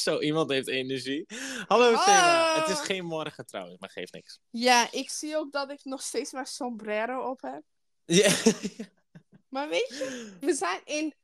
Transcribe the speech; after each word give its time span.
Zo, 0.04 0.18
iemand 0.20 0.50
heeft 0.50 0.68
energie. 0.68 1.24
Hallo 1.66 1.92
Ah. 1.94 2.04
Sema. 2.04 2.60
Het 2.60 2.78
is 2.78 2.84
geen 2.84 3.04
morgen 3.04 3.46
trouwens, 3.46 3.78
maar 3.78 3.90
geeft 3.90 4.12
niks. 4.12 4.38
Ja, 4.50 4.92
ik 4.92 5.10
zie 5.10 5.36
ook 5.36 5.52
dat 5.52 5.70
ik 5.70 5.84
nog 5.84 6.02
steeds 6.02 6.32
mijn 6.32 6.46
sombrero 6.46 7.30
op 7.30 7.40
heb. 7.42 7.62
Ja. 8.04 8.32
Maar 9.48 9.68
weet 9.68 9.88
je, 9.88 10.32
we 10.40 10.54
zijn 10.54 10.80
in 10.84 11.14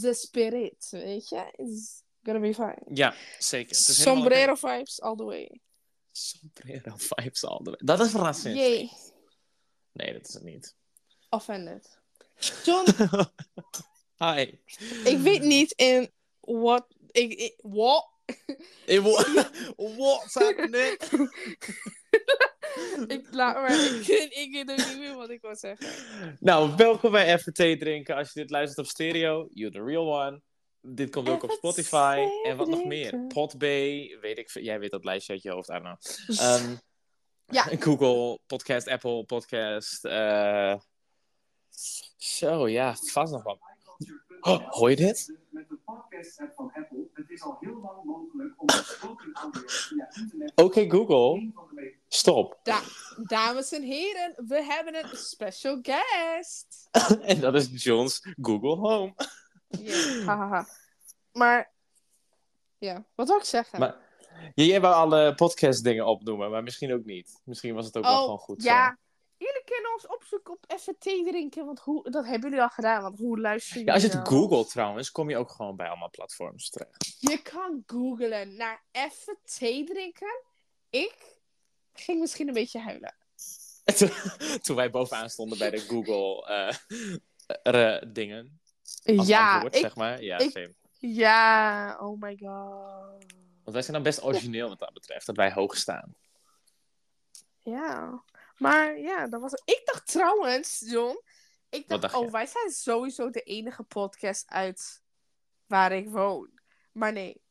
the 0.00 0.12
spirit, 0.14 0.86
weet 0.90 1.28
je? 1.28 1.52
It's 1.56 2.02
gonna 2.22 2.40
be 2.40 2.54
fine. 2.54 2.78
ja, 2.94 3.14
zeker. 3.38 3.76
Het 3.76 3.88
is 3.88 3.98
helemaal 3.98 4.16
Sombrero 4.22 4.54
vibes 4.54 5.00
all 5.00 5.16
the 5.16 5.24
way. 5.24 5.60
Sombrero 6.12 6.94
vibes 6.96 7.44
all 7.44 7.58
the 7.62 7.70
way. 7.70 7.80
Dat 7.84 8.00
is 8.00 8.12
racistisch. 8.12 8.52
Yay, 8.60 8.90
Nee, 9.92 10.12
dat 10.12 10.28
is 10.28 10.34
het 10.34 10.42
niet. 10.42 10.74
offended. 11.30 11.98
John, 12.64 12.90
Hi. 14.24 14.58
ik 15.04 15.18
weet 15.18 15.42
niet 15.42 15.72
in 15.72 16.10
what... 16.40 16.86
Ik, 17.10 17.32
ik, 17.32 17.54
what? 17.62 18.06
Wha- 18.86 19.50
What's 19.76 20.34
happening? 20.34 20.96
ik, 23.06 23.26
laat 23.30 23.54
maar, 23.54 23.70
ik, 23.84 24.06
ik 24.42 24.48
weet 24.52 24.70
ook 24.70 24.86
niet 24.88 24.98
meer 24.98 25.14
wat 25.14 25.30
ik 25.30 25.40
wil 25.40 25.56
zeggen. 25.56 25.88
Nou, 26.40 26.76
welkom 26.76 27.10
bij 27.10 27.34
Even 27.34 27.52
Thee 27.52 27.76
Drinken. 27.76 28.16
Als 28.16 28.32
je 28.32 28.40
dit 28.40 28.50
luistert 28.50 28.86
op 28.86 28.92
stereo, 28.92 29.48
you're 29.52 29.74
the 29.74 29.84
real 29.84 30.20
one. 30.22 30.40
Dit 30.80 31.10
komt 31.10 31.28
ook 31.28 31.42
op 31.42 31.50
Spotify. 31.50 32.26
En 32.42 32.56
wat 32.56 32.68
nog 32.68 32.84
meer? 32.84 33.26
Podbay, 33.26 34.18
weet 34.20 34.38
ik. 34.38 34.50
Jij 34.50 34.78
weet 34.78 34.90
dat 34.90 35.04
lijstje 35.04 35.32
uit 35.32 35.42
je 35.42 35.50
hoofd, 35.50 35.68
don't 35.68 35.82
know. 35.82 36.38
Ehm, 36.38 36.74
Ja. 37.46 37.62
Google, 37.84 38.38
podcast, 38.46 38.88
Apple, 38.88 39.24
podcast. 39.24 40.04
eh 40.04 40.74
Zo, 42.16 42.68
ja, 42.68 42.94
vast 42.94 43.32
nog 43.32 43.42
wat. 43.42 43.58
Oh, 44.40 44.70
hoor 44.70 44.90
je 44.90 44.96
dit? 44.96 45.36
Podcast-app 45.94 46.54
van 46.54 46.72
Apple. 46.74 47.08
Het 47.12 47.30
is 47.30 47.42
al 47.42 47.56
heel 47.60 47.80
lang 47.80 48.04
mogelijk 48.04 48.54
om 48.56 48.70
gesproken 48.70 49.32
audio 49.32 49.62
via 49.66 50.10
internet 50.14 50.52
Oké, 50.54 50.90
Google, 50.90 51.52
stop. 52.08 52.58
Da 52.62 52.80
dames 53.26 53.72
en 53.72 53.82
heren, 53.82 54.34
we 54.46 54.62
hebben 54.64 54.94
een 54.94 55.16
special 55.16 55.78
guest. 55.82 56.88
en 57.30 57.40
dat 57.40 57.54
is 57.54 57.84
John's 57.84 58.34
Google 58.40 58.76
Home. 58.76 59.14
Ja, 59.68 60.24
hahaha. 60.24 60.66
Maar, 61.32 61.72
ja, 62.78 63.04
wat 63.14 63.28
wil 63.28 63.36
ik 63.36 63.44
zeggen? 63.44 63.78
Maar 63.80 63.96
Jij 64.54 64.80
wou 64.80 64.94
alle 64.94 65.34
podcast 65.34 65.84
dingen 65.84 66.06
opnoemen, 66.06 66.50
maar 66.50 66.62
misschien 66.62 66.92
ook 66.92 67.04
niet. 67.04 67.40
Misschien 67.44 67.74
was 67.74 67.86
het 67.86 67.96
ook 67.96 68.04
wel 68.04 68.20
gewoon 68.22 68.38
goed 68.38 68.58
Oh, 68.58 68.64
ja. 68.64 68.88
zo. 68.88 69.07
Jullie 69.38 69.62
kunnen 69.64 69.92
ons 69.92 70.06
opzoeken 70.06 70.52
op 70.52 70.64
even 70.66 70.98
thee 70.98 71.24
drinken, 71.24 71.66
want 71.66 71.80
hoe, 71.80 72.10
dat 72.10 72.24
hebben 72.24 72.48
jullie 72.48 72.64
al 72.64 72.70
gedaan, 72.70 73.02
want 73.02 73.18
hoe 73.18 73.40
luister 73.40 73.78
je 73.78 73.84
Ja, 73.84 73.92
als 73.92 74.02
je 74.02 74.08
het 74.08 74.16
nou? 74.16 74.28
googelt 74.28 74.70
trouwens, 74.70 75.10
kom 75.12 75.30
je 75.30 75.36
ook 75.36 75.50
gewoon 75.50 75.76
bij 75.76 75.88
allemaal 75.88 76.10
platforms 76.10 76.70
terecht. 76.70 77.16
Je 77.18 77.42
kan 77.42 77.82
googlen 77.86 78.56
naar 78.56 78.84
even 78.92 79.38
thee 79.58 79.84
drinken. 79.84 80.42
Ik 80.90 81.36
ging 81.92 82.20
misschien 82.20 82.48
een 82.48 82.54
beetje 82.54 82.78
huilen. 82.78 83.16
Toen, 84.62 84.76
wij 84.76 84.90
bovenaan 84.90 85.30
stonden 85.30 85.58
bij 85.58 85.70
de 85.70 85.78
Google 85.78 86.46
eh, 86.46 87.94
eh, 87.96 88.02
dingen. 88.12 88.60
Als 89.04 89.26
ja, 89.26 89.52
antwoord, 89.52 89.74
ik, 89.74 89.80
zeg 89.80 89.96
maar. 89.96 90.22
Ja, 90.22 90.38
ik- 90.38 90.50
same. 90.50 90.74
ja, 90.98 91.96
oh 92.00 92.20
my 92.20 92.36
god. 92.40 93.24
Want 93.62 93.76
wij 93.76 93.82
zijn 93.82 93.92
dan 93.92 94.02
best 94.02 94.22
origineel 94.22 94.68
wat 94.68 94.78
dat 94.78 94.92
betreft, 94.92 95.26
dat 95.26 95.36
wij 95.36 95.52
hoog 95.52 95.76
staan. 95.76 96.14
Ja, 97.58 98.22
maar 98.58 98.98
ja, 98.98 99.26
dat 99.26 99.40
was 99.40 99.52
Ik 99.64 99.82
dacht 99.84 100.06
trouwens, 100.06 100.82
John, 100.86 101.22
ik 101.68 101.88
dacht, 101.88 102.02
dacht 102.02 102.14
oh, 102.14 102.30
wij 102.30 102.46
zijn 102.46 102.70
sowieso 102.70 103.30
de 103.30 103.42
enige 103.42 103.82
podcast 103.82 104.48
uit 104.48 105.02
waar 105.66 105.92
ik 105.92 106.08
woon. 106.08 106.60
Maar 106.92 107.12
nee, 107.12 107.42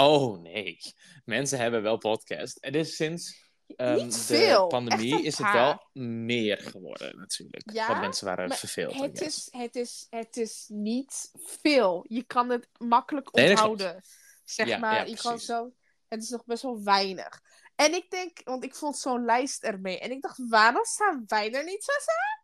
Oh 0.00 0.38
nee, 0.38 0.78
mensen 1.24 1.58
hebben 1.58 1.82
wel 1.82 1.98
podcast. 1.98 2.62
Dit 2.62 2.74
is 2.74 2.96
sinds 2.96 3.50
ehm, 3.76 3.94
niet 3.94 4.28
de 4.28 4.64
pandemie 4.68 5.22
is 5.22 5.38
het 5.38 5.52
wel 5.52 5.88
meer 5.92 6.58
geworden 6.58 7.16
natuurlijk. 7.16 7.70
Ja, 7.72 7.86
Want 7.86 8.00
mensen 8.00 8.26
waren 8.26 8.50
verveeld. 8.50 8.94
Het 8.94 9.20
is, 9.20 9.48
het, 9.50 9.76
is, 9.76 10.06
het 10.10 10.36
is 10.36 10.64
niet 10.68 11.30
veel. 11.34 12.04
Je 12.08 12.22
kan 12.22 12.48
het 12.48 12.68
makkelijk 12.78 13.32
Nee, 13.32 13.50
onthouden. 13.50 14.02
Zeg 14.44 14.66
Ja, 14.66 14.78
maar, 14.78 14.94
ja, 14.94 15.02
je 15.02 15.16
kan 15.16 15.38
zo... 15.38 15.72
Het 16.08 16.22
is 16.22 16.28
nog 16.28 16.44
best 16.44 16.62
wel 16.62 16.82
weinig. 16.82 17.40
En 17.80 17.94
ik 17.94 18.10
denk, 18.10 18.40
want 18.44 18.64
ik 18.64 18.74
vond 18.74 18.98
zo'n 18.98 19.24
lijst 19.24 19.62
ermee. 19.62 19.98
En 19.98 20.10
ik 20.10 20.22
dacht, 20.22 20.48
waarom 20.48 20.84
staan 20.84 21.24
wij 21.26 21.52
er 21.52 21.64
niet 21.64 21.84
tussen? 21.84 22.38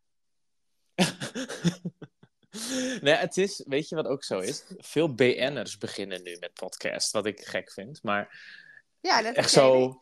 nee, 3.04 3.14
het 3.14 3.36
is, 3.36 3.62
weet 3.66 3.88
je 3.88 3.94
wat 3.94 4.06
ook 4.06 4.24
zo 4.24 4.38
is? 4.38 4.64
Veel 4.78 5.14
BN'ers 5.14 5.78
beginnen 5.78 6.22
nu 6.22 6.36
met 6.40 6.54
podcast, 6.54 7.12
wat 7.12 7.26
ik 7.26 7.40
gek 7.40 7.72
vind. 7.72 8.02
Maar 8.02 8.40
Ja, 9.00 9.22
dat 9.22 9.34
echt 9.34 9.46
ik. 9.46 9.52
zo. 9.52 9.96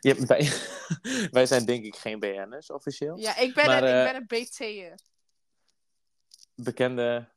Ja, 0.00 0.14
wij, 0.14 0.52
wij 1.38 1.46
zijn 1.46 1.64
denk 1.64 1.84
ik 1.84 1.96
geen 1.96 2.18
BN'ers 2.18 2.70
officieel. 2.70 3.18
Ja, 3.18 3.36
ik 3.36 3.54
ben, 3.54 3.66
Maar, 3.66 3.82
een, 3.82 3.88
eh, 3.88 3.98
ik 3.98 4.12
ben 4.12 4.14
een 4.14 4.44
BT'er. 4.44 4.98
Bekende 6.54 7.28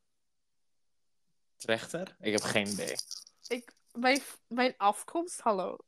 trechter? 1.56 2.16
Ik 2.20 2.32
heb 2.32 2.42
geen 2.42 2.66
idee. 2.66 2.96
Ik, 3.46 3.72
mijn, 3.92 4.20
mijn 4.46 4.74
afkomst, 4.76 5.40
hallo. 5.40 5.78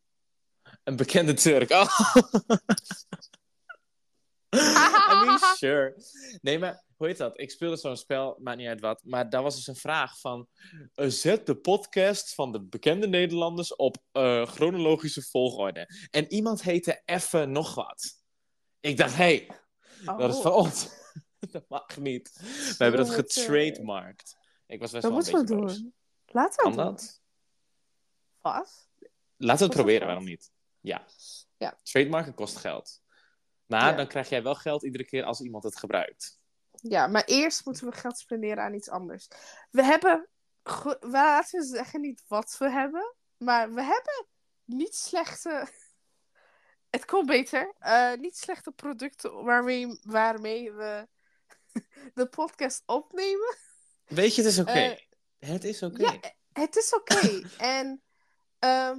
Een 0.85 0.97
bekende 0.97 1.35
Turk. 1.35 1.71
Oh. 1.71 1.99
I 4.55 5.25
mean, 5.25 5.39
sure. 5.57 5.95
Nee, 6.41 6.59
maar 6.59 6.85
hoe 6.97 7.07
heet 7.07 7.17
dat? 7.17 7.41
Ik 7.41 7.51
speelde 7.51 7.77
zo'n 7.77 7.97
spel, 7.97 8.37
maakt 8.41 8.57
niet 8.59 8.67
uit 8.69 8.81
wat. 8.81 9.01
Maar 9.05 9.31
daar 9.31 9.43
was 9.43 9.55
dus 9.57 9.67
een 9.67 9.77
vraag 9.77 10.19
van... 10.19 10.49
eh, 10.95 11.09
zet 11.09 11.47
de 11.47 11.55
podcast 11.57 12.35
van 12.35 12.53
de 12.53 12.61
bekende 12.63 13.09
Nederlanders 13.09 13.77
op 13.77 13.97
eh, 14.13 14.47
chronologische 14.47 15.23
volgorde. 15.23 16.09
En 16.11 16.33
iemand 16.33 16.63
heette 16.63 17.03
Effe 17.05 17.45
nog 17.45 17.75
wat. 17.75 18.23
Ik 18.81 18.97
dacht, 18.97 19.17
hé, 19.17 19.25
hey, 19.25 19.47
dat 20.19 20.31
is 20.31 20.37
Oh, 20.37 20.43
van 20.43 20.53
ons. 20.53 20.89
dat 21.53 21.65
mag 21.69 21.97
niet. 21.97 22.31
We 22.79 22.85
hebben 22.85 23.07
dat 23.07 23.15
getrademarkt. 23.15 24.37
Ik 24.67 24.81
was 24.81 24.91
best 24.91 25.03
Dat 25.03 25.13
wel 25.13 25.21
een 25.21 25.47
beetje 25.47 25.57
boos. 25.57 25.73
het 25.73 25.83
doen. 25.83 25.95
dat? 26.77 27.21
Wat? 28.41 28.90
Laten 29.43 29.59
we 29.59 29.65
het 29.65 29.75
proberen, 29.75 30.07
waarom 30.07 30.25
niet? 30.25 30.51
Ja. 30.81 31.07
Ja. 31.57 31.79
Trademarken 31.83 32.35
kost 32.35 32.57
geld. 32.57 33.03
Maar 33.67 33.91
Ja. 33.91 33.97
dan 33.97 34.07
krijg 34.07 34.29
jij 34.29 34.43
wel 34.43 34.55
geld 34.55 34.83
iedere 34.85 35.05
keer 35.05 35.25
als 35.25 35.41
iemand 35.41 35.65
het 35.65 35.77
gebruikt. 35.77 36.39
Ja, 36.71 37.07
maar 37.07 37.25
eerst 37.25 37.65
moeten 37.65 37.87
we 37.91 37.93
geld 37.97 38.19
spenderen 38.19 38.65
aan 38.65 38.75
iets 38.75 38.89
anders. 38.89 39.29
We 39.71 39.83
hebben, 39.85 40.29
we 40.63 40.97
laten 41.01 41.61
we 41.61 41.67
zeggen 41.67 42.01
niet 42.01 42.23
wat 42.29 42.57
we 42.59 42.71
hebben, 42.71 43.15
maar 43.37 43.75
we 43.75 43.83
hebben 43.83 44.27
niet 44.65 44.95
slechte, 44.95 45.69
het 46.97 47.05
komt 47.05 47.27
beter, 47.27 47.75
Eh, 47.79 48.13
niet 48.15 48.37
slechte 48.37 48.71
producten 48.73 49.45
waarmee, 49.45 50.01
waarmee 50.03 50.73
we 50.73 51.09
de 52.15 52.27
podcast 52.27 52.83
opnemen. 52.87 53.57
Weet 54.07 54.35
je, 54.35 54.43
het 54.43 54.51
is 54.51 54.59
oké. 54.59 54.71
Eh, 54.73 54.99
het 55.39 55.65
is 55.65 55.83
oké. 55.83 56.03
Ja, 56.03 56.19
het 56.53 56.77
is 56.77 56.95
oké. 56.95 57.43
en, 57.79 58.03
ehm, 58.59 58.99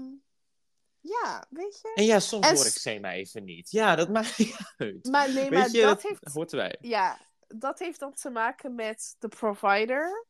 ja, 1.02 1.46
weet 1.50 1.80
je. 1.82 1.92
En 1.96 2.04
ja, 2.06 2.20
soms 2.20 2.48
En 2.48 2.56
hoor 2.56 2.66
ik 2.66 2.72
s- 2.72 2.82
Sema 2.82 3.12
even 3.12 3.44
niet. 3.44 3.72
Ja, 3.72 3.96
dat 3.96 4.10
maakt 4.16 4.38
niet 4.38 4.56
uit. 4.78 5.06
Maar 5.06 5.28
nee, 5.34 5.50
Weet 5.50 5.60
maar 5.60 5.70
je, 5.72 5.82
dat 5.82 6.02
dat 6.02 6.02
heeft, 6.02 6.34
hoort 6.34 6.52
erbij. 6.52 6.78
ja, 6.82 7.18
dat 7.48 7.80
heeft 7.80 8.00
dan 8.00 8.14
te 8.14 8.30
maken 8.30 8.76
met 8.76 9.16
de 9.20 9.28
provider. 9.28 10.26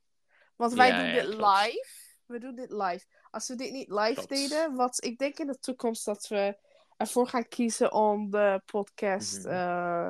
Want 0.55 0.73
wij 0.73 0.87
Ja, 0.87 0.97
doen 0.97 1.05
ja, 1.07 1.13
dit 1.21 1.35
klopt. 1.35 1.61
live. 1.63 1.87
We 2.25 2.39
doen 2.39 2.55
dit 2.55 2.71
live. 2.71 3.05
Als 3.31 3.47
we 3.47 3.55
dit 3.55 3.71
niet 3.71 3.89
live 3.89 4.13
Klopt. 4.13 4.29
deden, 4.29 4.75
wat 4.75 5.03
ik 5.03 5.17
denk 5.17 5.39
in 5.39 5.47
de 5.47 5.59
toekomst 5.59 6.05
dat 6.05 6.27
we 6.27 6.57
ervoor 6.97 7.27
gaan 7.27 7.47
kiezen 7.47 7.91
om 7.93 8.29
de 8.29 8.61
podcast 8.65 9.37
Mhm. 9.37 9.47
eh, 9.49 10.07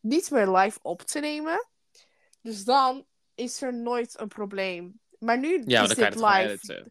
niet 0.00 0.30
meer 0.30 0.48
live 0.50 0.78
op 0.82 1.02
te 1.02 1.20
nemen. 1.20 1.68
Dus 2.40 2.64
dan 2.64 3.06
is 3.34 3.62
er 3.62 3.74
nooit 3.74 4.18
een 4.20 4.28
probleem. 4.28 5.00
Maar 5.18 5.38
nu 5.38 5.62
Ja, 5.66 5.82
is 5.82 5.86
maar 5.96 5.96
dit 5.96 5.98
het 5.98 6.14
live. 6.14 6.90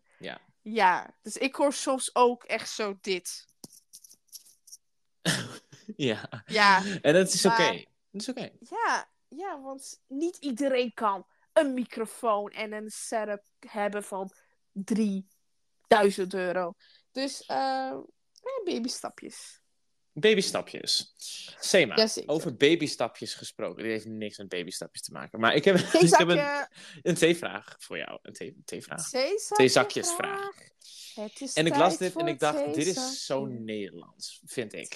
Ja. 0.63 1.15
Dus 1.21 1.37
ik 1.37 1.55
hoor 1.55 1.73
soms 1.73 2.15
ook 2.15 2.43
echt 2.43 2.69
zo 2.69 2.97
dit. 3.01 3.47
ja. 5.95 6.43
Ja, 6.45 6.83
En 7.01 7.13
dat 7.13 7.33
is 7.33 7.45
oké. 7.45 7.85
Dat 8.11 8.21
is 8.21 8.29
oké. 8.29 8.49
Ja, 8.59 9.09
ja, 9.27 9.61
want 9.61 10.01
niet 10.07 10.37
iedereen 10.37 10.93
kan 10.93 11.27
een 11.53 11.73
microfoon 11.73 12.49
en 12.49 12.73
een 12.73 12.89
setup 12.89 13.43
hebben 13.59 14.03
van 14.03 14.31
3000 14.71 16.33
euro. 16.33 16.73
Dus, 17.11 17.45
eh, 17.45 17.89
eh, 18.41 18.63
babystapjes. 18.65 19.62
Babystapjes. 20.13 21.13
Sema, 21.59 21.95
Jazeker. 21.95 22.29
over 22.29 22.55
babystapjes 22.55 23.33
gesproken. 23.33 23.83
Dit 23.83 23.91
heeft 23.91 24.05
niks 24.05 24.37
met 24.37 24.47
babystapjes 24.47 25.01
te 25.01 25.11
maken. 25.11 25.39
Maar 25.39 25.55
ik 25.55 25.65
heb, 25.65 25.75
ik 26.07 26.17
heb 26.17 26.27
een, 26.27 26.67
een 27.01 27.15
theevraag 27.15 27.75
voor 27.79 27.97
jou. 27.97 28.19
Een 28.21 28.33
thee- 28.33 28.61
theevraag. 28.65 29.09
Theezakje 29.09 29.55
Theezakjesvraag. 29.55 30.71
Het 31.15 31.53
En 31.53 31.65
ik 31.65 31.75
las 31.75 31.97
dit 31.97 32.15
en 32.15 32.27
ik 32.27 32.39
dacht, 32.39 32.73
dit 32.73 32.87
is 32.87 33.25
zo 33.25 33.45
Nederlands, 33.45 34.41
vind 34.45 34.73
ik. 34.73 34.95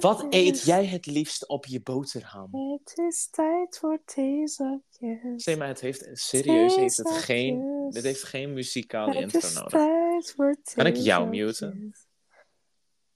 Wat 0.00 0.26
eet 0.30 0.62
jij 0.62 0.86
het 0.86 1.06
liefst 1.06 1.46
op 1.48 1.66
je 1.66 1.80
boterham? 1.80 2.50
Het 2.72 2.98
is 2.98 3.28
tijd 3.30 3.78
voor 3.78 4.02
theezakjes. 4.04 5.42
Sema, 5.42 5.66
het 5.66 5.80
heeft 5.80 6.08
serieus 6.12 6.76
heeft 6.76 6.96
het 6.96 7.10
geen, 7.10 7.86
dit 7.90 8.02
heeft 8.02 8.22
geen 8.22 8.52
muzikale 8.52 9.12
Het 9.14 9.20
intro 9.34 9.48
is 9.48 9.54
nodig. 9.54 9.70
tijd 9.70 10.32
voor 10.36 10.56
Kan 10.74 10.86
ik 10.86 10.96
jou 10.96 11.28
muten? 11.28 11.94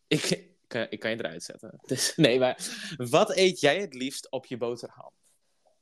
Ik, 0.07 0.50
ik, 0.71 0.79
kan- 0.79 0.91
ik 0.91 1.01
kan 1.01 1.11
je 1.11 1.17
eruit 1.17 1.43
zetten. 1.43 1.81
Dus, 1.87 2.17
nee, 2.17 2.39
maar 2.39 2.59
wat 2.97 3.37
eet 3.37 3.61
jij 3.61 3.81
het 3.81 3.95
liefst 3.95 4.31
op 4.31 4.47
je 4.47 4.57
boterham? 4.57 5.11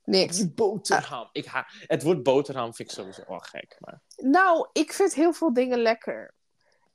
Niks. 0.04 0.54
Boterham. 0.54 1.28
Ik 1.32 1.44
ha 1.44 1.66
het 1.86 2.02
woord 2.02 2.22
boterham 2.22 2.74
vind 2.74 2.88
ik 2.88 2.94
sowieso 2.94 3.22
wel 3.26 3.38
gek. 3.38 3.76
Maar... 3.78 4.00
Nou, 4.16 4.68
ik 4.72 4.92
vind 4.92 5.14
heel 5.14 5.32
veel 5.32 5.52
dingen 5.52 5.78
lekker. 5.78 6.34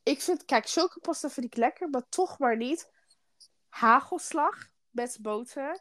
Ik 0.03 0.21
vind, 0.21 0.45
kijk, 0.45 0.69
chocopasta 0.69 1.29
vind 1.29 1.45
ik 1.45 1.55
lekker, 1.55 1.89
maar 1.89 2.09
toch 2.09 2.39
maar 2.39 2.57
niet. 2.57 2.91
Hagelslag 3.69 4.67
met 4.89 5.17
boter. 5.21 5.79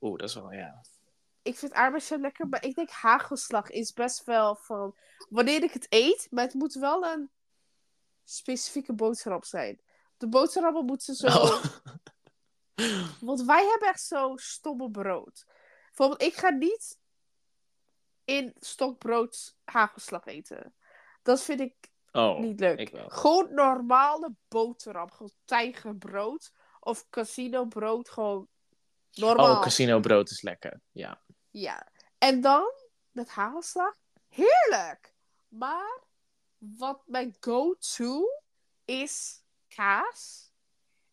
Oeh, 0.00 0.18
dat 0.18 0.28
is 0.28 0.34
wel, 0.34 0.52
ja. 0.52 0.84
Ik 1.42 1.58
vind 1.58 1.72
aardbeisjam 1.72 2.20
lekker, 2.20 2.48
maar 2.48 2.64
ik 2.64 2.74
denk 2.74 2.90
hagelslag 2.90 3.70
is 3.70 3.92
best 3.92 4.24
wel 4.24 4.54
van... 4.56 4.96
Wanneer 5.28 5.62
ik 5.62 5.72
het 5.72 5.86
eet, 5.88 6.26
maar 6.30 6.44
het 6.44 6.54
moet 6.54 6.74
wel 6.74 7.04
een 7.04 7.30
specifieke 8.24 8.92
boterham 8.92 9.44
zijn. 9.44 9.80
De 10.22 10.28
boterhammen 10.28 10.84
moeten 10.84 11.14
zo... 11.14 11.26
Oh. 11.26 11.64
Want 13.28 13.42
wij 13.42 13.66
hebben 13.66 13.88
echt 13.88 14.02
zo 14.02 14.36
stomme 14.36 14.90
brood. 14.90 15.46
Bijvoorbeeld, 15.86 16.22
ik 16.22 16.34
ga 16.34 16.50
niet 16.50 16.98
in 18.24 18.54
stokbrood 18.58 19.56
hagelslag 19.64 20.26
eten. 20.26 20.74
Dat 21.22 21.42
vind 21.42 21.60
ik 21.60 21.74
Oh, 22.12 22.38
niet 22.38 22.60
leuk. 22.60 22.78
ik. 22.78 22.92
Gewoon 23.06 23.54
normale 23.54 24.34
boterham. 24.48 25.10
Gewoon 25.10 25.32
tijgerbrood. 25.44 26.52
Of 26.80 27.08
casino 27.10 27.64
brood. 27.64 28.08
Gewoon 28.10 28.48
normaal. 29.12 29.56
Oh, 29.56 29.62
casino 29.62 30.00
brood 30.00 30.30
is 30.30 30.42
lekker. 30.42 30.80
Ja. 30.90 31.22
Ja. 31.50 31.88
En 32.18 32.40
dan 32.40 32.72
met 33.10 33.30
hagelslag. 33.30 33.96
Heerlijk! 34.28 35.14
Maar 35.48 36.00
wat 36.58 37.02
mijn 37.06 37.36
go-to 37.40 38.26
is 38.84 39.41
kaas. 39.74 40.50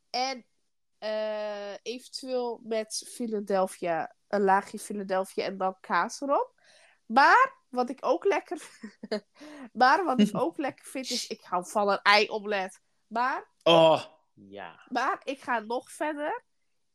En 0.10 0.46
eh, 0.98 1.74
eventueel 1.82 2.60
met 2.64 3.04
Philadelphia. 3.08 4.16
Een 4.28 4.42
laagje 4.42 4.80
Philadelphia 4.80 5.46
en 5.46 5.58
dan 5.58 5.78
kaas 5.80 6.22
erop. 6.22 6.58
Maar 7.06 7.58
wat 7.70 7.90
ik 7.90 7.98
ook 8.06 8.26
lekker 8.26 8.62
Maar 9.74 10.04
wat 10.06 10.20
ik 10.20 10.30
ook 10.38 10.58
lekker 10.58 10.86
vind 10.86 11.10
is... 11.10 11.28
Ik 11.28 11.42
hou 11.42 11.66
van 11.68 11.90
een 11.90 12.02
ei-omelet. 12.02 12.82
Maar 13.08 13.48
Oh, 13.64 14.04
ja. 14.34 14.86
maar 14.90 15.22
ik 15.24 15.42
ga 15.42 15.60
nog 15.60 15.92
verder. 15.92 16.44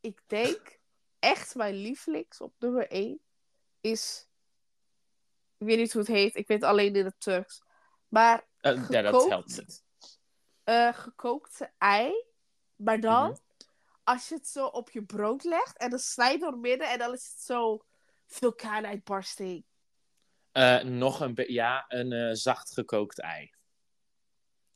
Ik 0.01 0.21
denk 0.27 0.79
echt 1.19 1.55
mijn 1.55 1.75
lievelings 1.75 2.41
op 2.41 2.55
nummer 2.59 2.89
1 2.91 3.21
is. 3.81 4.29
Ik 5.59 5.67
weet 5.67 5.79
niet 5.79 5.93
hoe 5.93 6.01
het 6.03 6.11
heet. 6.11 6.37
Ik 6.37 6.47
weet 6.47 6.61
het 6.61 6.71
alleen 6.71 6.95
in 6.95 7.05
het 7.05 7.21
Turks. 7.21 7.63
Maar 8.09 8.47
Eh, 8.61 8.89
ja, 8.89 9.03
dat 9.03 9.13
Gekookt? 9.15 9.29
helpt 9.31 9.57
niet. 9.57 9.84
Eh, 10.65 10.95
gekookte 10.95 11.73
ei. 11.79 12.25
Maar 12.77 13.01
dan, 13.01 13.29
Mhm. 13.29 13.39
als 14.05 14.29
je 14.29 14.35
het 14.35 14.49
zo 14.49 14.67
op 14.67 14.91
je 14.91 15.03
brood 15.05 15.45
legt 15.45 15.79
en 15.79 15.91
dan 15.91 15.99
snij 15.99 16.33
je 16.33 16.39
door 16.39 16.59
midden 16.59 16.91
en 16.91 16.99
dan 16.99 17.13
is 17.13 17.29
het 17.33 17.41
zo 17.43 17.85
vulkaanuitbarsting. 18.27 19.65
Eh, 20.53 20.81
nog 20.83 21.21
een 21.21 21.35
ja, 21.47 21.85
een 21.89 22.13
eh, 22.13 22.31
zacht 22.33 22.73
gekookt 22.73 23.21
ei. 23.21 23.53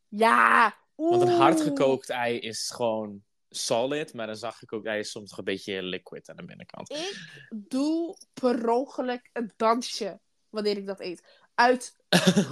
Ja! 0.09 0.77
Want 0.95 1.23
een 1.23 1.29
oeh. 1.29 1.39
hard 1.39 1.61
gekookt 1.61 2.11
ei 2.11 2.39
is 2.39 2.71
gewoon 2.71 3.25
solid, 3.49 4.15
maar 4.15 4.29
een 4.29 4.37
zacht 4.37 4.59
gekookt 4.59 4.87
ei 4.87 4.99
is 4.99 5.11
soms 5.11 5.31
nog 5.31 5.39
een 5.39 5.45
beetje 5.45 5.83
liquid 5.83 6.29
aan 6.29 6.37
de 6.37 6.45
binnenkant. 6.45 6.91
Ik 6.91 7.49
doe 7.51 8.17
per 8.33 8.69
ongeluk 8.71 9.31
een 9.33 9.53
dansje 9.57 10.21
wanneer 10.49 10.77
ik 10.77 10.87
dat 10.87 11.01
eet. 11.01 11.48
Uit 11.59 11.97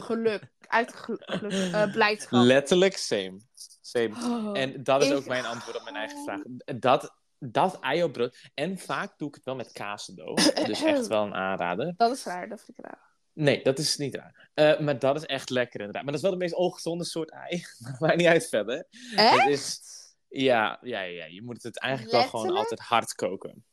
geluk. 0.06 0.50
Uit 0.66 0.94
gel- 0.94 1.16
geluk. 1.20 1.72
eh, 1.72 1.92
blijdschap. 1.92 2.42
Letterlijk 2.42 2.96
same. 2.96 3.40
same. 3.80 4.08
Oh. 4.08 4.58
En 4.58 4.82
dat 4.82 5.02
is 5.02 5.08
Ik 5.08 5.16
ook 5.16 5.26
mijn 5.26 5.44
antwoord 5.44 5.76
op 5.76 5.82
mijn 5.82 5.96
eigen 5.96 6.24
vraag. 6.24 6.40
Dat, 6.78 7.16
dat 7.38 7.80
ei 7.80 8.02
op 8.02 8.12
brood. 8.12 8.50
En 8.54 8.78
vaak 8.78 9.18
doe 9.18 9.28
ik 9.28 9.34
het 9.34 9.44
wel 9.44 9.54
met 9.56 9.72
kaasdoog. 9.72 10.52
Dus 10.66 10.82
echt 10.82 11.06
wel 11.06 11.24
een 11.24 11.34
aanrader. 11.34 11.94
Dat 11.96 12.16
is 12.16 12.24
raar, 12.24 12.48
dat 12.48 12.62
vind 12.64 12.78
ik 12.78 12.84
raar. 12.84 13.00
Nee, 13.32 13.62
dat 13.62 13.78
is 13.78 13.96
niet 13.96 14.14
raar. 14.14 14.50
Eh, 14.54 14.78
maar 14.78 14.98
dat 14.98 15.16
is 15.16 15.24
echt 15.26 15.50
lekker 15.50 15.78
inderdaad. 15.80 16.02
Maar 16.02 16.12
dat 16.12 16.22
is 16.22 16.28
wel 16.28 16.38
de 16.38 16.44
meest 16.44 16.54
ongezonde 16.54 17.04
soort 17.04 17.30
ei. 17.30 17.64
Maakt 17.98 18.16
niet 18.16 18.26
uit 18.26 18.48
verder. 18.48 18.86
Echt? 19.16 19.42
Het 19.42 19.48
is, 19.48 19.80
ja, 20.28 20.78
ja, 20.82 21.00
ja, 21.00 21.24
je 21.24 21.42
moet 21.42 21.62
het 21.62 21.78
eigenlijk 21.78 22.12
wel 22.12 22.28
gewoon 22.28 22.56
altijd 22.56 22.80
hard 22.80 23.14
koken. 23.14 23.64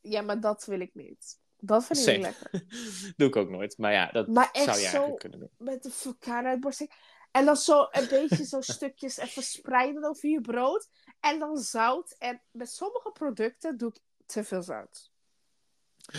Ja, 0.00 0.20
maar 0.22 0.40
dat 0.40 0.64
wil 0.64 0.80
ik 0.80 0.94
niet. 0.94 1.40
Dat 1.64 1.84
vind 1.84 1.98
ik 1.98 2.04
Same. 2.04 2.16
niet 2.16 2.26
lekker. 2.26 2.68
Doe 3.16 3.28
ik 3.28 3.36
ook 3.36 3.50
nooit. 3.50 3.78
Maar 3.78 3.92
ja, 3.92 4.10
dat 4.10 4.28
Maar 4.28 4.48
zou 4.52 4.78
je 4.78 4.84
eigenlijk 4.84 5.18
kunnen 5.18 5.38
doen. 5.38 5.50
Met 5.56 5.82
de 5.82 5.90
vulkaanuitbarsting. 5.90 6.90
En 7.30 7.44
dan 7.44 7.56
zo 7.56 7.86
een 7.90 8.08
beetje 8.08 8.44
zo 8.46 8.60
stukjes 8.60 9.16
even 9.16 9.42
spreiden 9.42 10.04
over 10.04 10.28
je 10.28 10.40
brood. 10.40 10.88
En 11.20 11.38
dan 11.38 11.56
zout. 11.58 12.14
En 12.18 12.42
met 12.50 12.70
sommige 12.70 13.10
producten 13.10 13.76
doe 13.78 13.88
ik 13.88 14.00
te 14.26 14.44
veel 14.44 14.62
zout. 14.62 15.10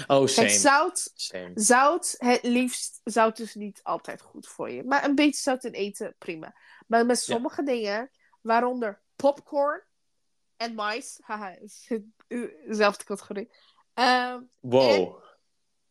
Oh, 0.07 0.25
Kijk, 0.25 0.29
same. 0.29 0.49
zout, 0.49 1.11
same. 1.13 1.51
zout, 1.55 2.15
het 2.17 2.43
liefst, 2.43 3.01
zout 3.03 3.39
is 3.39 3.55
niet 3.55 3.79
altijd 3.83 4.21
goed 4.21 4.47
voor 4.47 4.69
je. 4.71 4.83
Maar 4.83 5.03
een 5.03 5.15
beetje 5.15 5.41
zout 5.41 5.63
in 5.63 5.71
eten, 5.71 6.15
prima. 6.17 6.55
Maar 6.87 7.05
met 7.05 7.19
sommige 7.19 7.63
dingen, 7.63 8.11
waaronder 8.41 9.01
popcorn 9.15 9.83
en 10.57 10.73
mais, 10.73 11.17
haha, 11.21 11.55
dezelfde 12.67 13.03
categorie. 13.03 13.51
Ehm, 13.93 14.41
Wow. 14.59 15.22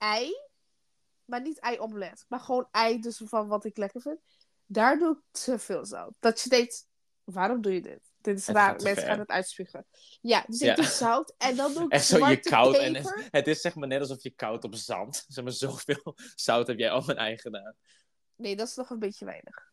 Ei, 0.02 0.36
maar 1.24 1.40
niet 1.40 1.58
ei-omelet, 1.58 2.24
maar 2.28 2.40
gewoon 2.40 2.68
ei, 2.70 3.00
dus 3.00 3.20
van 3.24 3.48
wat 3.48 3.64
ik 3.64 3.76
lekker 3.76 4.00
vind. 4.00 4.20
Daar 4.66 4.98
doe 4.98 5.12
ik 5.12 5.20
te 5.30 5.58
veel 5.58 5.84
zout. 5.84 6.12
Dat 6.20 6.40
je 6.40 6.48
denkt, 6.48 6.86
waarom 7.24 7.60
doe 7.60 7.74
je 7.74 7.80
dit? 7.82 8.00
Dit 8.20 8.38
is 8.38 8.46
Het 8.46 8.56
raar, 8.56 8.72
mensen 8.72 8.94
ver. 8.94 9.04
gaan 9.04 9.18
het 9.18 9.28
uitspugen. 9.28 9.86
Ja, 10.20 10.44
dus 10.46 10.60
ik 10.60 10.66
Ja. 10.66 10.74
doe 10.74 10.84
zout 10.84 11.34
en 11.38 11.56
dan 11.56 11.74
doe 11.74 11.86
ik 11.88 12.00
zo, 12.00 12.18
je. 12.18 12.24
En 12.24 12.92
peper. 12.92 13.14
het, 13.14 13.28
het 13.30 13.46
is 13.46 13.60
zeg 13.60 13.74
maar 13.74 13.88
net 13.88 14.00
alsof 14.00 14.22
je 14.22 14.30
koud 14.30 14.64
op 14.64 14.74
zand. 14.74 15.24
Zeg 15.28 15.44
maar, 15.44 15.52
zoveel 15.52 16.14
zout 16.34 16.66
heb 16.66 16.78
jij 16.78 16.92
op 16.92 17.08
een 17.08 17.16
ei 17.16 17.38
gedaan. 17.38 17.74
Nee, 18.36 18.56
dat 18.56 18.68
is 18.68 18.74
nog 18.74 18.90
een 18.90 18.98
beetje 18.98 19.24
weinig. 19.24 19.72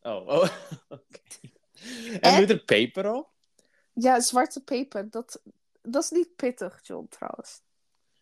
Oh, 0.00 0.26
oh. 0.26 0.48
oké. 0.88 1.20
En 2.12 2.20
En- 2.20 2.36
doe 2.36 2.46
je 2.46 2.52
er 2.54 2.64
peper 2.64 3.12
op? 3.12 3.30
Ja, 3.92 4.20
zwarte 4.20 4.62
peper, 4.64 5.10
dat, 5.10 5.42
dat 5.82 6.02
is 6.02 6.10
niet 6.10 6.36
pittig, 6.36 6.78
John, 6.82 7.06
trouwens. 7.08 7.60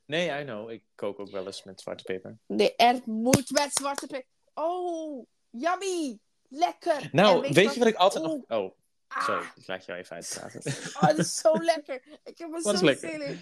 Nee, 0.07 0.41
I 0.41 0.45
know. 0.45 0.71
Ik 0.71 0.85
kook 0.95 1.19
ook 1.19 1.31
wel 1.31 1.47
eens 1.47 1.63
met 1.65 1.81
zwarte 1.81 2.05
peper. 2.05 2.39
Nee, 2.47 2.77
er 2.77 3.01
moet 3.05 3.51
met 3.51 3.69
zwarte 3.73 4.07
peper. 4.07 4.27
Oh, 4.55 5.27
yummy! 5.51 6.19
Lekker! 6.49 6.97
En 7.03 7.09
Nou, 7.13 7.41
weet 7.41 7.65
wat- 7.65 7.73
je 7.75 7.79
wat 7.79 7.89
ik 7.89 7.95
altijd 7.95 8.25
Oh, 8.25 8.31
nog... 8.31 8.43
Oh, 8.61 8.75
sorry. 9.23 9.41
ah, 9.45 9.49
Ik 9.57 9.67
laat 9.67 9.85
jou 9.85 9.99
even 9.99 10.17
uitpraten. 10.17 10.61
oh, 10.95 11.01
dat 11.03 11.19
is 11.19 11.37
zo 11.37 11.53
lekker. 11.53 12.03
Ik 12.25 12.39
heb 12.39 12.51
Wat 12.51 12.73
is 12.73 12.79
zo 12.79 12.85
lekker? 12.85 13.11
zin 13.11 13.23
in. 13.23 13.41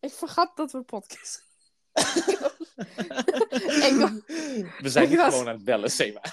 Ik 0.00 0.12
vergat 0.12 0.56
dat 0.56 0.72
we 0.72 0.82
podcast 0.82 1.44
We 4.78 4.88
zijn 4.88 5.16
was- 5.16 5.32
gewoon 5.34 5.48
aan 5.48 5.54
het 5.54 5.64
bellen, 5.64 5.90
Sema. 5.90 6.20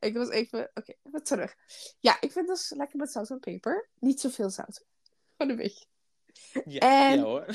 Ik 0.00 0.14
was 0.14 0.28
even... 0.28 0.70
Oké, 0.74 0.94
even 1.02 1.22
terug. 1.24 1.54
Ja, 2.00 2.16
ik 2.20 2.32
vind 2.32 2.46
dus 2.48 2.70
lekker 2.76 2.96
met 2.98 3.10
zout 3.12 3.30
en 3.30 3.38
peper. 3.40 3.88
Niet 3.98 4.20
zoveel 4.20 4.50
zout. 4.50 4.84
Gewoon 5.36 5.52
een 5.52 5.62
beetje. 5.62 5.84
Ja, 6.64 6.80
En- 7.10 7.16
ja 7.18 7.22
hoor. 7.22 7.46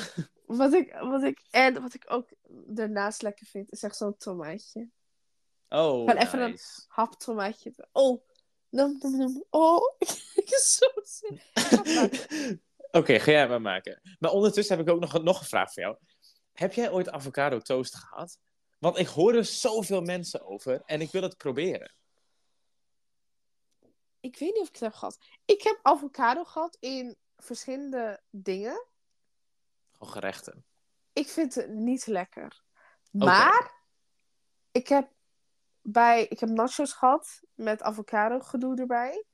Wat 0.47 0.73
ik, 0.73 0.93
wat 0.93 1.23
ik, 1.23 1.41
en 1.49 1.81
wat 1.81 1.93
ik 1.93 2.03
ook 2.07 2.29
daarnaast 2.67 3.21
lekker 3.21 3.45
vind, 3.45 3.71
is 3.71 3.83
echt 3.83 3.95
zo'n 3.95 4.17
tomaatje. 4.17 4.89
Oh, 5.69 6.09
Gewoon 6.09 6.17
even 6.17 6.39
een-. 6.39 6.59
Hap 6.87 7.13
tomaatje. 7.13 7.73
Oh, 7.91 8.23
nom, 8.69 8.97
nom, 8.99 9.17
nom. 9.17 9.45
Oh, 9.49 9.95
ik 10.35 10.49
zo 10.49 10.87
zin. 11.03 11.41
Oké, 12.91 13.19
ga 13.19 13.31
jij 13.31 13.47
maar 13.47 13.61
maken. 13.61 14.01
Maar 14.19 14.31
ondertussen 14.31 14.77
heb 14.77 14.87
ik 14.87 14.93
ook 14.93 14.99
nog, 14.99 15.23
nog 15.23 15.39
een 15.39 15.45
vraag 15.45 15.73
voor 15.73 15.83
jou. 15.83 15.97
Heb 16.53 16.73
jij 16.73 16.91
ooit 16.91 17.09
avocado 17.09 17.59
toast 17.59 17.95
gehad? 17.95 18.39
Want 18.79 18.97
ik 18.97 19.07
hoor 19.07 19.35
er 19.35 19.45
zoveel 19.45 20.01
mensen 20.01 20.45
over 20.45 20.81
en 20.85 21.01
ik 21.01 21.11
wil 21.11 21.21
het 21.21 21.37
proberen. 21.37 21.95
Ik 24.19 24.37
weet 24.37 24.53
niet 24.53 24.61
of 24.61 24.67
ik 24.67 24.73
het 24.73 24.83
heb 24.83 24.93
gehad. 24.93 25.17
Ik 25.45 25.61
heb 25.61 25.79
avocado 25.81 26.43
gehad 26.43 26.77
in 26.79 27.15
verschillende 27.37 28.21
dingen. 28.29 28.85
Gewoon 29.97 30.13
gerechten. 30.13 30.65
Ik 31.13 31.27
vind 31.27 31.55
het 31.55 31.69
niet 31.69 32.07
lekker. 32.07 32.63
Maar 33.11 33.71
ik 34.71 34.87
heb 34.87 35.11
bij 35.81 36.25
ik 36.25 36.39
heb 36.39 36.49
nachos 36.49 36.93
gehad 36.93 37.41
met 37.53 37.81
avocado 37.81 38.39
gedoe 38.39 38.77
erbij. 38.77 39.25